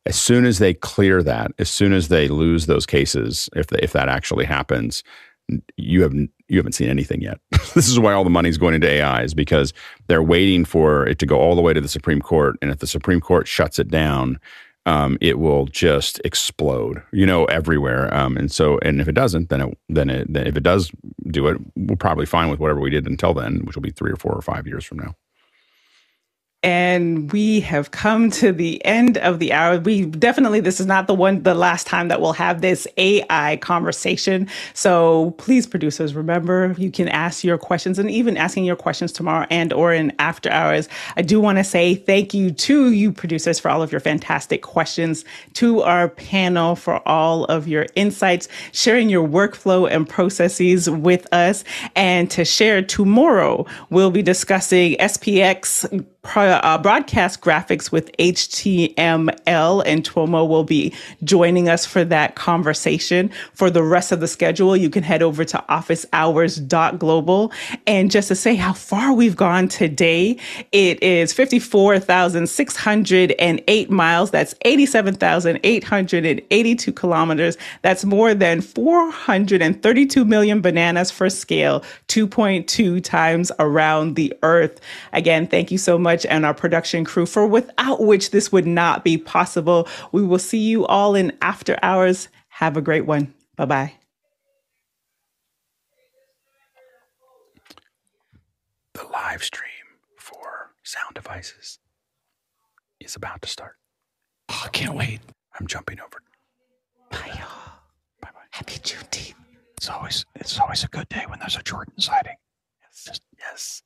as 0.08 0.20
soon 0.20 0.44
as 0.44 0.58
they 0.58 0.74
clear 0.74 1.22
that 1.22 1.52
as 1.60 1.70
soon 1.70 1.94
as 1.94 2.08
they 2.08 2.28
lose 2.28 2.66
those 2.66 2.88
cases 2.88 3.48
if 3.56 3.68
they, 3.68 3.78
if 3.80 3.92
that 3.94 4.10
actually 4.10 4.46
happens 4.46 5.04
you 5.76 6.02
have 6.02 6.16
you 6.50 6.58
haven't 6.58 6.74
seen 6.74 6.90
anything 6.90 7.22
yet. 7.22 7.40
this 7.74 7.88
is 7.88 8.00
why 8.00 8.14
all 8.14 8.24
the 8.24 8.30
money's 8.30 8.58
going 8.58 8.74
into 8.74 8.90
AI 8.90 9.24
is 9.24 9.34
because 9.34 9.74
they're 10.08 10.24
waiting 10.24 10.66
for 10.66 11.06
it 11.08 11.20
to 11.20 11.26
go 11.26 11.40
all 11.40 11.56
the 11.56 11.62
way 11.62 11.74
to 11.74 11.82
the 11.82 11.88
Supreme 11.88 12.22
Court, 12.22 12.56
and 12.62 12.72
if 12.72 12.80
the 12.80 12.88
Supreme 12.88 13.22
Court 13.22 13.48
shuts 13.48 13.80
it 13.80 13.90
down, 13.90 14.40
um, 14.86 15.18
it 15.20 15.38
will 15.38 15.66
just 15.66 16.22
explode, 16.24 17.04
you 17.12 17.26
know, 17.26 17.44
everywhere. 17.46 18.14
Um, 18.14 18.38
and 18.38 18.50
so, 18.50 18.80
and 18.84 19.02
if 19.02 19.10
it 19.10 19.16
doesn't, 19.16 19.50
then 19.50 19.62
it, 19.62 19.78
then 19.90 20.10
it, 20.10 20.34
then 20.34 20.48
if 20.48 20.56
it 20.56 20.64
does 20.64 20.92
do 21.28 21.48
it, 21.48 21.58
we're 21.76 21.98
probably 21.98 22.26
fine 22.26 22.50
with 22.50 22.60
whatever 22.60 22.80
we 22.80 22.90
did 22.90 23.06
until 23.06 23.34
then, 23.34 23.66
which 23.66 23.76
will 23.76 23.84
be 23.84 23.92
three 23.92 24.12
or 24.12 24.16
four 24.16 24.32
or 24.32 24.42
five 24.42 24.66
years 24.66 24.86
from 24.86 25.00
now. 25.00 25.14
And 26.68 27.32
we 27.32 27.62
have 27.62 27.92
come 27.92 28.30
to 28.32 28.52
the 28.52 28.84
end 28.84 29.18
of 29.20 29.40
the 29.40 29.54
hour. 29.54 29.80
We 29.80 30.04
definitely, 30.04 30.60
this 30.60 30.82
is 30.82 30.86
not 30.86 31.08
the 31.08 31.14
one, 31.14 31.44
the 31.44 31.56
last 31.56 31.88
time 31.88 32.10
that 32.10 32.20
we'll 32.20 32.34
have 32.34 32.60
this 32.60 32.86
AI 32.98 33.56
conversation. 33.62 34.50
So 34.74 35.32
please, 35.38 35.66
producers, 35.66 36.14
remember 36.14 36.76
you 36.78 36.92
can 36.92 37.08
ask 37.08 37.46
your 37.46 37.58
questions 37.58 37.98
and 37.98 38.12
even 38.12 38.36
asking 38.36 38.66
your 38.66 38.76
questions 38.76 39.14
tomorrow 39.14 39.48
and 39.50 39.72
or 39.72 39.94
in 39.94 40.12
after 40.20 40.52
hours. 40.52 40.90
I 41.16 41.22
do 41.22 41.40
want 41.40 41.58
to 41.58 41.64
say 41.64 41.96
thank 41.96 42.34
you 42.34 42.52
to 42.52 42.92
you 42.92 43.14
producers 43.14 43.62
for 43.62 43.70
all 43.70 43.82
of 43.82 43.90
your 43.90 44.02
fantastic 44.02 44.62
questions, 44.62 45.24
to 45.54 45.84
our 45.84 46.10
panel 46.10 46.76
for 46.76 47.02
all 47.08 47.46
of 47.46 47.70
your 47.70 47.86
insights, 47.96 48.50
sharing 48.74 49.08
your 49.08 49.26
workflow 49.26 49.90
and 49.90 50.06
processes 50.10 50.90
with 50.90 51.34
us. 51.34 51.64
And 51.96 52.30
to 52.32 52.44
share 52.44 52.82
tomorrow, 52.82 53.66
we'll 53.90 54.12
be 54.12 54.22
discussing 54.22 54.98
SPX 54.98 56.06
uh, 56.36 56.78
broadcast 56.78 57.42
graphics 57.42 57.92
with 57.92 58.16
HTML, 58.18 59.84
and 59.86 60.04
Tuomo 60.04 60.48
will 60.48 60.64
be 60.64 60.94
joining 61.24 61.68
us 61.70 61.86
for 61.86 62.04
that 62.06 62.36
conversation. 62.36 63.30
For 63.54 63.70
the 63.70 63.84
rest 63.84 64.12
of 64.12 64.20
the 64.20 64.28
schedule, 64.28 64.76
you 64.76 64.90
can 64.90 65.04
head 65.04 65.22
over 65.24 65.46
to 65.46 65.64
officehours.global. 65.70 67.52
And 67.86 68.10
just 68.12 68.28
to 68.28 68.36
say 68.36 68.56
how 68.56 68.74
far 68.74 69.14
we've 69.14 69.36
gone 69.36 69.70
today, 69.70 70.38
it 70.72 71.02
is 71.02 71.34
54,608 71.34 73.90
miles. 73.90 74.30
That's 74.32 74.56
87,882 74.62 76.94
kilometers. 76.94 77.58
That's 77.82 78.06
more 78.06 78.34
than 78.34 78.62
432 78.62 80.26
million 80.26 80.62
bananas 80.62 81.12
for 81.12 81.30
scale, 81.30 81.84
2.2 82.08 83.04
times 83.04 83.52
around 83.60 84.16
the 84.16 84.34
earth. 84.44 84.80
Again, 85.14 85.48
thank 85.48 85.72
you 85.72 85.78
so 85.78 85.98
much 85.98 86.17
much 86.18 86.26
and 86.26 86.46
our 86.46 86.54
production 86.54 87.06
crew, 87.06 87.26
for 87.28 87.46
without 87.46 88.02
which 88.02 88.32
this 88.32 88.52
would 88.52 88.66
not 88.66 89.04
be 89.04 89.18
possible. 89.18 89.88
We 90.12 90.24
will 90.24 90.40
see 90.40 90.60
you 90.60 90.86
all 90.88 91.14
in 91.16 91.38
after 91.42 91.78
hours. 91.84 92.28
Have 92.50 92.76
a 92.76 92.82
great 92.82 93.06
one. 93.06 93.34
Bye 93.56 93.66
bye. 93.66 93.94
The 98.94 99.04
live 99.14 99.44
stream 99.44 99.70
for 100.18 100.72
sound 100.84 101.14
devices 101.14 101.78
is 103.00 103.16
about 103.16 103.44
to 103.44 103.48
start. 103.48 103.76
Oh, 104.50 104.64
I 104.66 104.70
can't 104.70 104.96
wait. 104.96 105.20
I'm 105.60 105.68
jumping 105.68 106.00
over. 106.00 106.24
Bye, 107.12 107.28
y'all. 107.28 107.74
Bye 108.22 108.30
bye. 108.34 108.50
Happy 108.50 108.80
Juneteenth. 108.80 109.36
It's 109.78 109.90
always 109.90 110.26
it's 110.34 110.60
always 110.60 110.84
a 110.84 110.88
good 110.88 111.08
day 111.10 111.26
when 111.28 111.38
there's 111.38 111.58
a 111.58 111.62
Jordan 111.62 111.94
sighting. 112.00 112.38
Yes. 112.82 113.04
Just, 113.06 113.22
yes. 113.38 113.84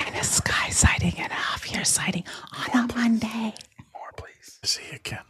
And 0.00 0.16
a 0.16 0.24
sky 0.24 0.68
sighting 0.70 1.14
and 1.18 1.30
a 1.30 1.34
half 1.34 1.70
year 1.72 1.84
sighting 1.84 2.24
on 2.74 2.90
a 2.90 2.94
Monday. 2.94 3.54
More, 3.94 4.12
please. 4.16 4.58
See 4.64 4.82
you 4.90 4.96
again. 4.96 5.24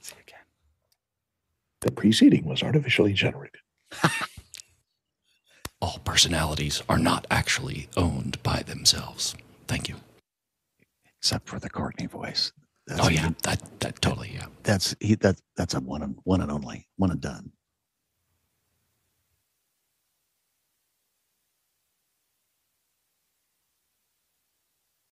See 0.00 0.14
you 0.16 0.22
again. 0.26 0.44
The 1.80 1.92
preceding 1.92 2.44
was 2.44 2.62
artificially 2.62 3.12
generated. 3.12 3.60
All 5.80 6.00
personalities 6.04 6.82
are 6.88 6.98
not 6.98 7.26
actually 7.30 7.88
owned 7.96 8.42
by 8.42 8.62
themselves. 8.62 9.34
Thank 9.68 9.88
you. 9.88 9.96
Except 11.20 11.48
for 11.48 11.58
the 11.58 11.70
Courtney 11.70 12.06
voice. 12.06 12.52
That's 12.86 13.00
oh 13.06 13.08
yeah, 13.08 13.30
that 13.44 13.62
that 13.80 14.00
totally 14.02 14.32
yeah. 14.34 14.46
That's 14.62 14.94
he 15.00 15.14
that 15.16 15.40
that's 15.56 15.74
a 15.74 15.80
one 15.80 16.02
and 16.02 16.18
one 16.24 16.42
and 16.42 16.50
only 16.50 16.86
one 16.96 17.10
and 17.10 17.20
done. 17.20 17.52